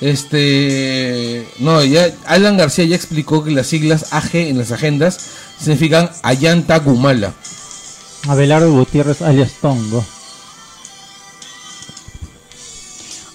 Este, 0.00 1.46
no, 1.58 1.84
ya 1.84 2.10
Alan 2.24 2.56
García 2.56 2.86
ya 2.86 2.96
explicó 2.96 3.44
que 3.44 3.50
las 3.50 3.66
siglas 3.66 4.06
AG 4.12 4.34
en 4.36 4.56
las 4.58 4.72
agendas 4.72 5.18
significan 5.58 6.10
Ayanta 6.22 6.78
Gumala. 6.78 7.34
Abelardo 8.26 8.72
Gutiérrez 8.72 9.20
alias 9.20 9.52
Tongo. 9.60 10.04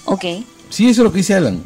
Ok. 0.06 0.24
Sí, 0.70 0.90
eso 0.90 1.02
es 1.02 1.06
lo 1.06 1.12
que 1.12 1.18
dice 1.20 1.34
Alan. 1.36 1.64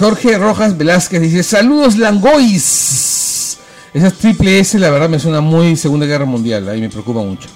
Jorge 0.00 0.36
Rojas 0.38 0.76
Velázquez 0.76 1.20
dice, 1.20 1.42
saludos 1.42 1.96
Langois. 1.96 3.58
Esa 3.94 4.10
triple 4.10 4.58
S 4.58 4.78
la 4.78 4.90
verdad 4.90 5.08
me 5.08 5.18
suena 5.18 5.40
muy 5.40 5.76
Segunda 5.76 6.06
Guerra 6.06 6.24
Mundial, 6.24 6.68
ahí 6.68 6.80
me 6.80 6.88
preocupa 6.88 7.20
mucho. 7.20 7.48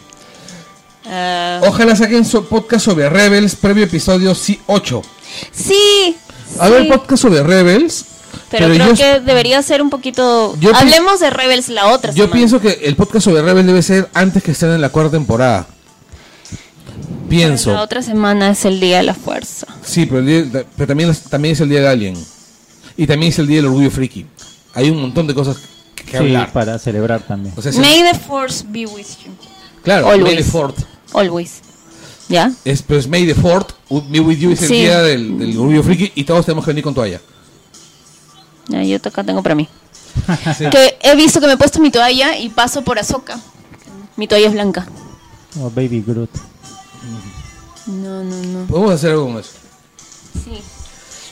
Ah, 1.06 1.60
Ojalá 1.66 1.96
saquen 1.96 2.24
su 2.24 2.44
podcast 2.46 2.84
sobre 2.84 3.08
Rebels, 3.08 3.56
previo 3.56 3.84
episodio 3.84 4.34
sí, 4.34 4.60
8. 4.66 5.02
sí. 5.50 6.16
A 6.58 6.66
sí. 6.66 6.72
ver, 6.72 6.88
podcast 6.88 7.22
sobre 7.22 7.42
Rebels. 7.42 8.04
Pero, 8.50 8.66
pero 8.68 8.74
creo 8.74 8.88
yo- 8.88 8.94
que 8.94 9.20
debería 9.20 9.60
ser 9.62 9.82
un 9.82 9.90
poquito. 9.90 10.56
Hablemos 10.74 11.18
de 11.20 11.30
Rebels 11.30 11.68
la 11.68 11.88
otra 11.88 12.10
Yo 12.12 12.24
semana. 12.24 12.32
pienso 12.32 12.60
que 12.60 12.80
el 12.84 12.94
podcast 12.96 13.24
sobre 13.24 13.42
Rebels 13.42 13.66
debe 13.66 13.82
ser 13.82 14.08
antes 14.14 14.42
que 14.42 14.52
estén 14.52 14.70
en 14.70 14.80
la 14.80 14.88
cuarta 14.90 15.12
temporada. 15.12 15.66
Pienso. 17.30 17.72
La 17.72 17.82
otra 17.82 18.02
semana 18.02 18.50
es 18.50 18.64
el 18.66 18.78
día 18.80 18.98
de 18.98 19.04
la 19.04 19.14
fuerza. 19.14 19.66
Sí, 19.84 20.04
pero, 20.04 20.18
el 20.18 20.26
día- 20.52 20.64
pero 20.76 20.86
también, 20.88 21.08
es- 21.10 21.22
también 21.22 21.52
es 21.52 21.60
el 21.60 21.68
día 21.70 21.80
de 21.80 21.88
Alien. 21.88 22.16
Y 22.96 23.06
también 23.06 23.32
es 23.32 23.38
el 23.38 23.46
día 23.46 23.56
del 23.58 23.66
orgullo 23.66 23.90
friki. 23.90 24.26
Hay 24.74 24.90
un 24.90 25.00
montón 25.00 25.26
de 25.26 25.34
cosas 25.34 25.56
que, 25.94 26.04
que 26.04 26.10
Sí, 26.10 26.16
hablar. 26.18 26.52
para 26.52 26.78
celebrar 26.78 27.22
también. 27.22 27.54
O 27.56 27.62
sea, 27.62 27.72
sí- 27.72 27.78
May 27.78 28.02
the 28.02 28.18
force 28.18 28.64
be 28.68 28.84
with 28.86 29.06
you. 29.24 29.32
claro, 29.82 30.08
always. 30.10 30.24
May 30.34 30.36
the 30.44 30.50
Fourth. 30.50 30.78
Always. 31.14 31.60
¿Ya? 32.28 32.52
Es, 32.64 32.82
pero 32.82 33.00
es 33.00 33.08
May 33.08 33.26
the 33.26 33.34
Fourth, 33.34 33.72
Be 34.08 34.20
With 34.20 34.38
You 34.38 34.52
es 34.52 34.62
el 34.62 34.68
Sí. 34.68 34.74
día 34.74 35.00
del, 35.02 35.38
del 35.38 35.56
orgullo 35.58 35.82
friki 35.82 36.12
y 36.14 36.22
todos 36.24 36.44
tenemos 36.46 36.64
que 36.64 36.70
venir 36.70 36.84
con 36.84 36.94
toalla. 36.94 37.20
Ya, 38.68 38.82
yo 38.84 38.96
acá 38.96 39.24
tengo 39.24 39.42
para 39.42 39.54
mí. 39.54 39.68
Sí. 40.58 40.64
Que 40.70 40.96
he 41.02 41.16
visto 41.16 41.40
que 41.40 41.46
me 41.46 41.54
he 41.54 41.56
puesto 41.56 41.80
mi 41.80 41.90
toalla 41.90 42.36
y 42.38 42.48
paso 42.50 42.82
por 42.82 42.98
Azoka. 42.98 43.40
Mi 44.16 44.28
toalla 44.28 44.46
es 44.48 44.52
blanca. 44.52 44.86
Oh, 45.60 45.70
Baby 45.70 46.04
Groot. 46.06 46.30
No, 47.86 48.22
no, 48.24 48.36
no. 48.36 48.66
Podemos 48.66 48.92
hacer 48.92 49.10
algo 49.10 49.26
con 49.26 49.38
eso. 49.38 49.50
Sí. 50.44 50.60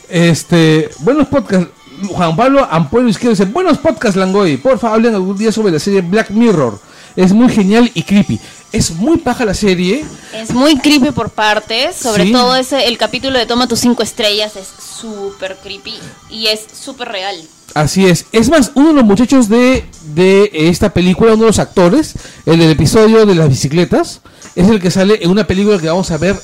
Este, 0.09 0.90
buenos 1.01 1.28
podcasts. 1.28 1.69
Juan 2.11 2.36
Pablo 2.36 2.66
Ampuero 2.70 3.09
Izquierdo 3.09 3.32
dice, 3.32 3.45
buenos 3.45 3.78
podcasts 3.78 4.16
Langoy, 4.16 4.57
por 4.57 4.78
favor 4.78 4.99
hablen 4.99 5.16
algún 5.16 5.36
día 5.36 5.51
sobre 5.51 5.73
la 5.73 5.81
serie 5.81 6.01
Black 6.01 6.31
Mirror. 6.31 6.78
Es 7.16 7.32
muy 7.32 7.49
genial 7.53 7.90
y 7.95 8.05
creepy. 8.05 8.39
Es 8.70 8.93
muy 8.93 9.16
paja 9.19 9.45
la 9.45 9.55
serie. 9.55 10.05
Es 10.32 10.53
muy 10.53 10.78
creepy 10.78 11.11
por 11.11 11.31
partes. 11.31 11.97
Sobre 11.97 12.27
Sí. 12.27 12.32
todo 12.32 12.55
ese, 12.55 12.86
el 12.86 12.97
capítulo 12.97 13.36
de 13.36 13.47
Toma 13.47 13.66
tus 13.66 13.81
cinco 13.81 14.05
estrellas 14.05 14.55
es 14.55 14.69
súper 15.01 15.57
creepy. 15.61 15.95
Y 16.31 16.47
es 16.47 16.61
súper 16.81 17.09
real. 17.09 17.36
Así 17.74 18.07
es. 18.07 18.27
Es 18.31 18.49
más, 18.49 18.70
uno 18.77 18.89
de 18.89 18.95
los 18.95 19.05
muchachos 19.05 19.49
de, 19.49 19.85
de 20.15 20.51
esta 20.53 20.95
película, 20.95 21.32
uno 21.32 21.43
de 21.45 21.49
los 21.49 21.59
actores, 21.59 22.15
el 22.47 22.61
del 22.61 22.70
episodio 22.70 23.27
de 23.27 23.35
las 23.35 23.49
bicicletas, 23.49 24.20
es 24.55 24.69
el 24.69 24.81
que 24.81 24.91
sale 24.91 25.19
en 25.23 25.31
una 25.31 25.47
película 25.47 25.79
que 25.79 25.89
vamos 25.89 26.11
a 26.11 26.19
ver 26.19 26.37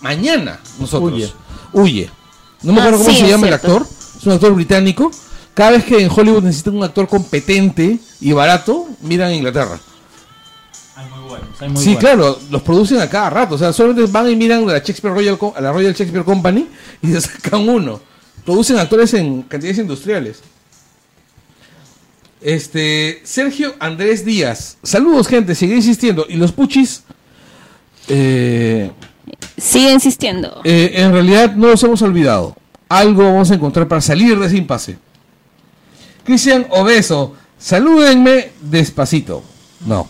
mañana 0.00 0.60
nosotros. 0.78 1.12
Huye. 1.12 1.32
Huye. 1.72 2.10
No 2.62 2.72
me 2.72 2.80
Ah, 2.80 2.84
acuerdo 2.84 2.98
cómo 3.04 3.10
sí, 3.10 3.20
se 3.22 3.28
llama 3.28 3.48
el 3.48 3.54
actor. 3.54 3.86
Es 4.18 4.26
un 4.26 4.32
actor 4.32 4.52
británico. 4.54 5.10
Cada 5.54 5.70
vez 5.72 5.84
que 5.84 5.98
en 6.02 6.10
Hollywood 6.14 6.42
necesitan 6.42 6.76
un 6.76 6.84
actor 6.84 7.08
competente 7.08 7.98
y 8.20 8.32
barato, 8.32 8.86
miran 9.02 9.28
a 9.30 9.34
Inglaterra. 9.34 9.78
Hay 10.96 11.08
muy 11.10 11.28
buenos. 11.28 11.48
Hay 11.62 11.68
muy 11.68 11.82
sí, 11.82 11.94
buenos. 11.94 12.00
claro, 12.00 12.38
los 12.50 12.62
producen 12.62 13.00
a 13.00 13.08
cada 13.08 13.30
rato. 13.30 13.54
O 13.54 13.58
sea, 13.58 13.72
solamente 13.72 14.10
van 14.10 14.28
y 14.30 14.36
miran 14.36 14.68
a 14.68 14.72
la, 14.72 14.78
Shakespeare 14.78 15.14
Royal, 15.14 15.38
a 15.54 15.60
la 15.60 15.72
Royal 15.72 15.94
Shakespeare 15.94 16.24
Company 16.24 16.66
y 17.02 17.06
se 17.12 17.20
sacan 17.22 17.68
uno. 17.68 18.00
Producen 18.44 18.78
actores 18.78 19.12
en 19.14 19.42
cantidades 19.42 19.78
industriales. 19.78 20.40
Este, 22.40 23.20
Sergio 23.24 23.74
Andrés 23.78 24.24
Díaz. 24.24 24.76
Saludos, 24.82 25.26
gente. 25.26 25.54
Sigue 25.54 25.74
insistiendo. 25.76 26.26
Y 26.28 26.36
los 26.36 26.52
puchis, 26.52 27.02
eh, 28.08 28.90
Sigue 29.56 29.92
insistiendo. 29.92 30.60
eh, 30.64 30.92
en 30.94 31.12
realidad 31.12 31.54
no 31.54 31.68
los 31.68 31.82
hemos 31.82 32.02
olvidado. 32.02 32.56
Algo 32.88 33.24
vamos 33.24 33.50
a 33.50 33.54
encontrar 33.54 33.88
para 33.88 34.00
salir 34.00 34.38
de 34.38 34.46
ese 34.46 34.56
impasse. 34.56 34.98
Cristian 36.24 36.66
Obeso. 36.70 37.34
Salúdenme 37.58 38.50
despacito. 38.60 39.42
No. 39.86 40.08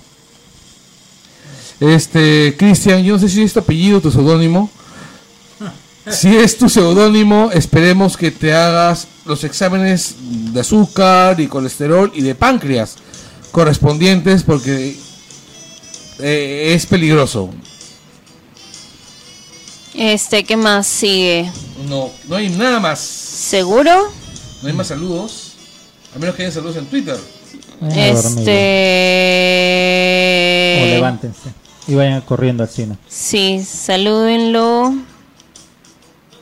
Este, 1.81 2.55
Cristian, 2.59 3.03
yo 3.05 3.15
no 3.15 3.19
sé 3.19 3.29
si 3.29 3.43
es 3.43 3.53
tu 3.53 3.61
apellido, 3.61 4.01
tu 4.01 4.11
seudónimo. 4.11 4.71
Si 6.09 6.35
es 6.37 6.57
tu 6.57 6.69
seudónimo, 6.69 7.51
esperemos 7.53 8.17
que 8.17 8.31
te 8.31 8.55
hagas 8.55 9.09
los 9.25 9.43
exámenes 9.45 10.15
de 10.53 10.61
azúcar 10.61 11.41
y 11.41 11.49
colesterol 11.49 12.13
y 12.15 12.23
de 12.23 12.35
páncreas 12.35 12.97
correspondientes 13.51 14.45
porque 14.45 14.97
eh, 16.21 16.73
es 16.75 16.87
peligroso. 16.87 17.51
Este, 19.97 20.45
¿qué 20.45 20.57
más 20.59 20.87
sigue? 20.87 21.51
No, 21.89 22.11
no 22.29 22.37
hay 22.37 22.51
nada 22.51 22.79
más. 22.81 22.99
¿Seguro? 22.99 24.13
No 24.61 24.69
hay 24.69 24.75
más 24.75 24.89
saludos. 24.89 25.55
A 26.15 26.19
menos 26.19 26.35
que 26.35 26.43
hayan 26.43 26.53
saludos 26.53 26.77
en 26.77 26.85
Twitter. 26.87 27.19
Este. 27.95 28.53
O 30.83 30.87
levántense. 30.87 31.51
Y 31.89 31.95
vayan 31.95 32.21
corriendo 32.21 32.63
al 32.63 32.69
cine. 32.69 32.99
Sí, 33.09 33.65
salúdenlo. 33.65 34.95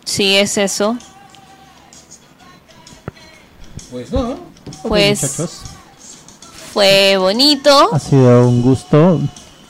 Sí, 0.05 0.35
es 0.35 0.59
eso. 0.59 0.97
Pues 3.91 4.11
no. 4.11 4.37
Pues 4.83 5.23
muchachos. 5.23 5.61
fue 6.73 7.17
bonito. 7.19 7.95
Ha 7.95 8.01
sido 8.01 8.49
un 8.49 8.63
gusto. 8.63 9.21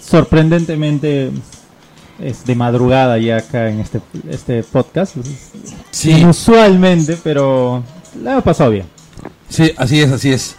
Sorprendentemente 0.01 1.31
es 2.25 2.45
de 2.45 2.55
madrugada 2.55 3.19
ya 3.19 3.37
acá 3.39 3.69
en 3.69 3.81
este, 3.81 4.01
este 4.31 4.63
podcast. 4.63 5.17
Sí, 5.91 6.11
Inusualmente, 6.13 7.19
pero 7.23 7.83
la 8.23 8.33
hemos 8.33 8.45
pasado 8.45 8.71
bien. 8.71 8.87
sí, 9.49 9.71
así 9.77 10.01
es, 10.01 10.11
así 10.13 10.33
es. 10.33 10.57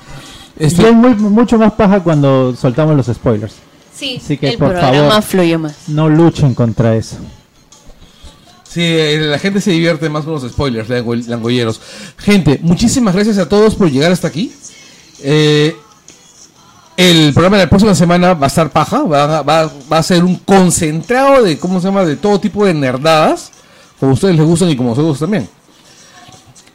Y 0.59 0.65
Este, 0.65 0.87
es 0.87 0.93
muy, 0.93 1.15
mucho 1.15 1.57
más 1.57 1.73
paja 1.73 1.99
cuando 2.01 2.55
soltamos 2.55 2.95
los 2.95 3.07
spoilers. 3.07 3.53
Sí, 3.93 4.19
Así 4.23 4.37
que, 4.37 4.49
el 4.49 4.57
por 4.57 4.69
programa 4.71 5.07
favor. 5.09 5.23
fluyó 5.23 5.59
más. 5.59 5.75
No 5.87 6.09
luchen 6.09 6.53
contra 6.53 6.95
eso. 6.95 7.15
sí, 8.67 8.81
eh, 8.81 9.19
la 9.21 9.39
gente 9.39 9.61
se 9.61 9.71
divierte 9.71 10.09
más 10.09 10.25
con 10.25 10.33
los 10.33 10.43
spoilers, 10.51 10.89
lango- 10.89 11.15
langolleros. 11.27 11.79
Gente, 12.17 12.59
muchísimas 12.61 13.15
gracias 13.15 13.37
a 13.37 13.47
todos 13.47 13.75
por 13.75 13.89
llegar 13.89 14.11
hasta 14.11 14.27
aquí. 14.27 14.51
Eh, 15.23 15.75
el 16.97 17.34
programa 17.34 17.57
de 17.57 17.63
la 17.65 17.69
próxima 17.69 17.93
semana 17.95 18.34
va 18.34 18.45
a 18.45 18.47
estar 18.47 18.69
paja, 18.72 19.03
va, 19.03 19.41
va- 19.41 19.72
va 19.91 19.97
a 19.97 20.03
ser 20.03 20.23
un 20.23 20.35
concentrado 20.38 21.43
de, 21.43 21.57
¿cómo 21.57 21.80
se 21.81 21.88
llama?, 21.88 22.05
de 22.05 22.15
todo 22.15 22.39
tipo 22.39 22.65
de 22.65 22.73
nerdadas, 22.73 23.51
como 23.99 24.11
a 24.11 24.13
ustedes 24.13 24.35
les 24.35 24.45
gustan 24.45 24.69
y 24.69 24.76
como 24.76 24.89
a 24.89 24.95
nosotros 24.95 25.19
también. 25.19 25.47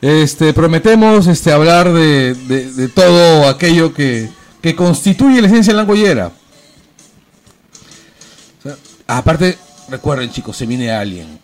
Este, 0.02 0.52
prometemos 0.54 1.26
este, 1.26 1.52
hablar 1.52 1.92
de, 1.92 2.34
de- 2.34 2.72
de 2.72 2.88
todo 2.88 3.48
aquello 3.48 3.92
que, 3.94 4.28
que 4.62 4.74
constituye 4.76 5.40
la 5.40 5.48
esencia 5.48 5.72
langollera. 5.74 6.32
O 8.58 8.62
sea, 8.62 8.76
aparte, 9.06 9.58
recuerden 9.88 10.30
chicos, 10.30 10.56
se 10.56 10.66
viene 10.66 10.90
Alien. 10.90 11.38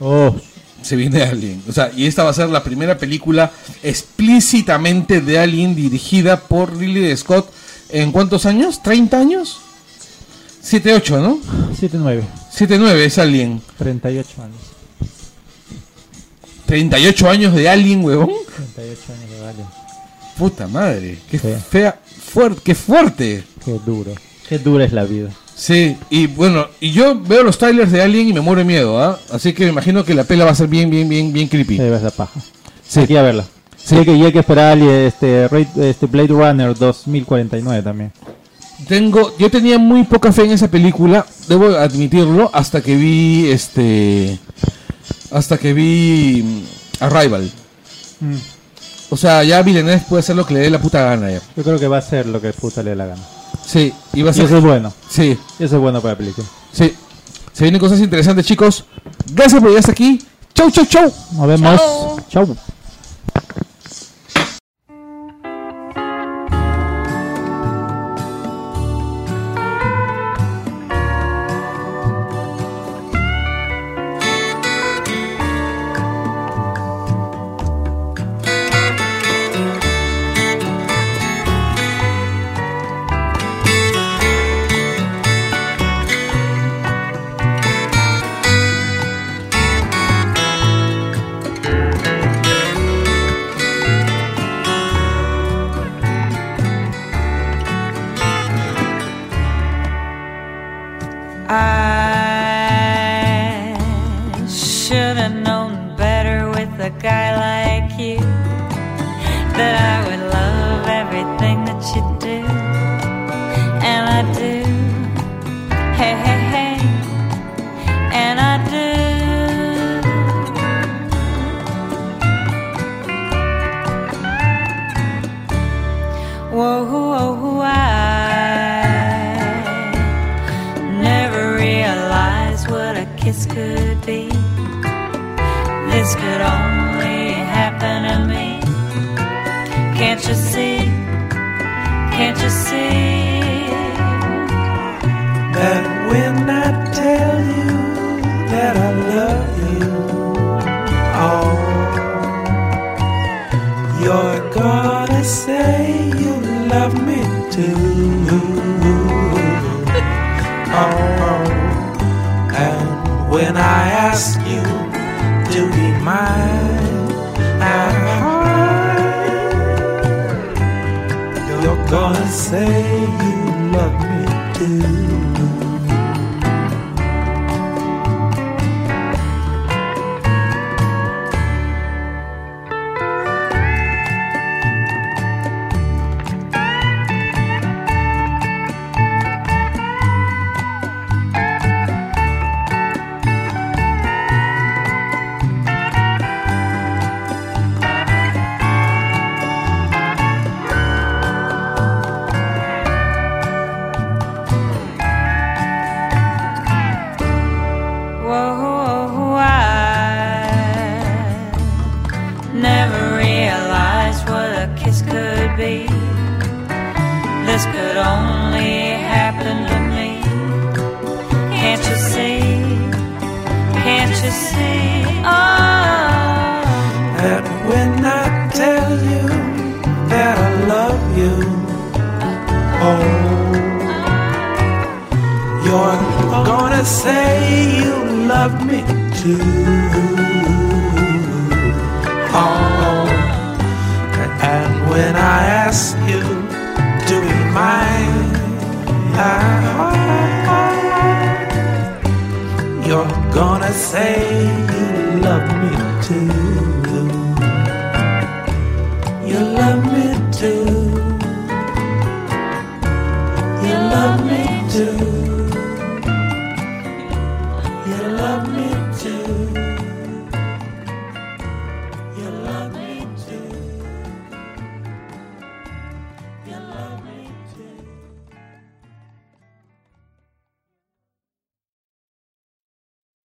Oh, 0.00 0.34
Se 0.82 0.94
viene 0.96 1.22
Alien. 1.22 1.62
O 1.68 1.72
sea, 1.72 1.90
y 1.96 2.06
esta 2.06 2.22
va 2.24 2.30
a 2.30 2.34
ser 2.34 2.48
la 2.48 2.62
primera 2.62 2.96
película 2.98 3.50
explícitamente 3.82 5.20
de 5.20 5.38
Alien 5.38 5.74
dirigida 5.74 6.38
por 6.40 6.76
Ridley 6.76 7.16
Scott. 7.16 7.50
¿En 7.90 8.12
cuántos 8.12 8.46
años? 8.46 8.80
¿30 8.82 9.14
años? 9.14 9.58
7, 10.60 10.92
8, 10.94 11.20
¿no? 11.20 11.38
7-9. 11.80 12.22
7, 12.50 12.78
9 12.78 13.04
es 13.04 13.18
Alien. 13.18 13.62
38 13.78 14.42
años. 14.42 14.56
38 16.66 17.30
años 17.30 17.54
de 17.54 17.68
Alien, 17.68 18.04
huevón. 18.04 18.30
38 18.74 19.00
años 19.12 19.30
de 19.40 19.48
Alien. 19.48 19.66
Puta 20.36 20.68
madre. 20.68 21.18
Qué 21.30 21.38
Sí. 21.38 21.48
fea, 21.70 21.98
fuerte, 22.32 22.60
qué 22.62 22.74
fuerte. 22.74 23.44
Qué 23.64 23.78
duro. 23.84 24.12
Qué 24.48 24.58
dura 24.58 24.84
es 24.84 24.92
la 24.92 25.04
vida. 25.04 25.30
Sí, 25.56 25.96
y 26.10 26.26
bueno, 26.28 26.68
y 26.80 26.92
yo 26.92 27.18
veo 27.18 27.42
los 27.42 27.58
trailers 27.58 27.90
de 27.90 28.00
Alien 28.02 28.28
y 28.28 28.32
me 28.32 28.40
muero 28.40 28.60
de 28.60 28.64
miedo, 28.64 29.00
¿ah? 29.02 29.18
Así 29.32 29.52
que 29.52 29.64
me 29.64 29.70
imagino 29.70 30.04
que 30.04 30.14
la 30.14 30.24
pela 30.24 30.44
va 30.44 30.52
a 30.52 30.54
ser 30.54 30.68
bien, 30.68 30.88
bien, 30.90 31.08
bien, 31.08 31.32
bien 31.32 31.48
creepy. 31.48 31.76
Sí, 31.76 31.82
ves 31.82 32.02
la 32.02 32.10
paja. 32.10 32.40
Sí. 32.86 33.00
Ir 33.08 33.18
a 33.18 33.22
verla. 33.22 33.44
Sí. 33.88 33.96
Y 33.96 34.04
que, 34.04 34.14
y 34.14 34.24
hay 34.24 34.32
que 34.32 34.40
esperar 34.40 34.76
este, 34.78 35.48
este 35.80 36.06
Blade 36.06 36.28
Runner 36.28 36.74
2049 36.76 37.82
también. 37.82 38.12
Tengo, 38.86 39.36
yo 39.38 39.50
tenía 39.50 39.78
muy 39.78 40.04
poca 40.04 40.30
fe 40.32 40.44
en 40.44 40.52
esa 40.52 40.68
película, 40.68 41.24
debo 41.48 41.68
admitirlo, 41.76 42.50
hasta 42.52 42.80
que 42.80 42.94
vi 42.96 43.48
este, 43.50 44.38
hasta 45.32 45.58
que 45.58 45.72
vi 45.72 46.42
mm, 46.44 47.04
Arrival. 47.04 47.50
O 49.10 49.16
sea, 49.16 49.42
ya 49.42 49.62
Villeneuve 49.62 50.04
puede 50.08 50.20
hacer 50.20 50.36
lo 50.36 50.44
que 50.46 50.54
le 50.54 50.60
dé 50.60 50.70
la 50.70 50.80
puta 50.80 51.02
gana 51.02 51.30
ya. 51.30 51.40
Yo 51.56 51.62
creo 51.64 51.78
que 51.78 51.88
va 51.88 51.98
a 51.98 52.02
ser 52.02 52.26
lo 52.26 52.40
que 52.40 52.52
puta 52.52 52.82
le 52.82 52.90
dé 52.90 52.96
la 52.96 53.06
gana. 53.06 53.22
Sí, 53.66 53.92
y 54.12 54.22
va 54.22 54.30
a 54.30 54.32
Y 54.32 54.36
ser, 54.36 54.44
eso 54.46 54.58
es 54.58 54.64
bueno. 54.64 54.92
sí, 55.08 55.36
Y 55.58 55.64
eso 55.64 55.76
es 55.76 55.80
bueno 55.82 56.00
para 56.00 56.12
la 56.14 56.18
película. 56.18 56.46
sí. 56.72 56.92
Se 57.52 57.64
vienen 57.64 57.80
cosas 57.80 57.98
interesantes, 57.98 58.46
chicos. 58.46 58.84
Gracias 59.32 59.60
por 59.60 59.70
llegar 59.70 59.80
hasta 59.80 59.90
aquí. 59.90 60.22
Chau, 60.54 60.70
chau, 60.70 60.86
chau. 60.86 61.12
Nos 61.32 61.48
vemos. 61.48 61.80
Chau. 62.28 62.56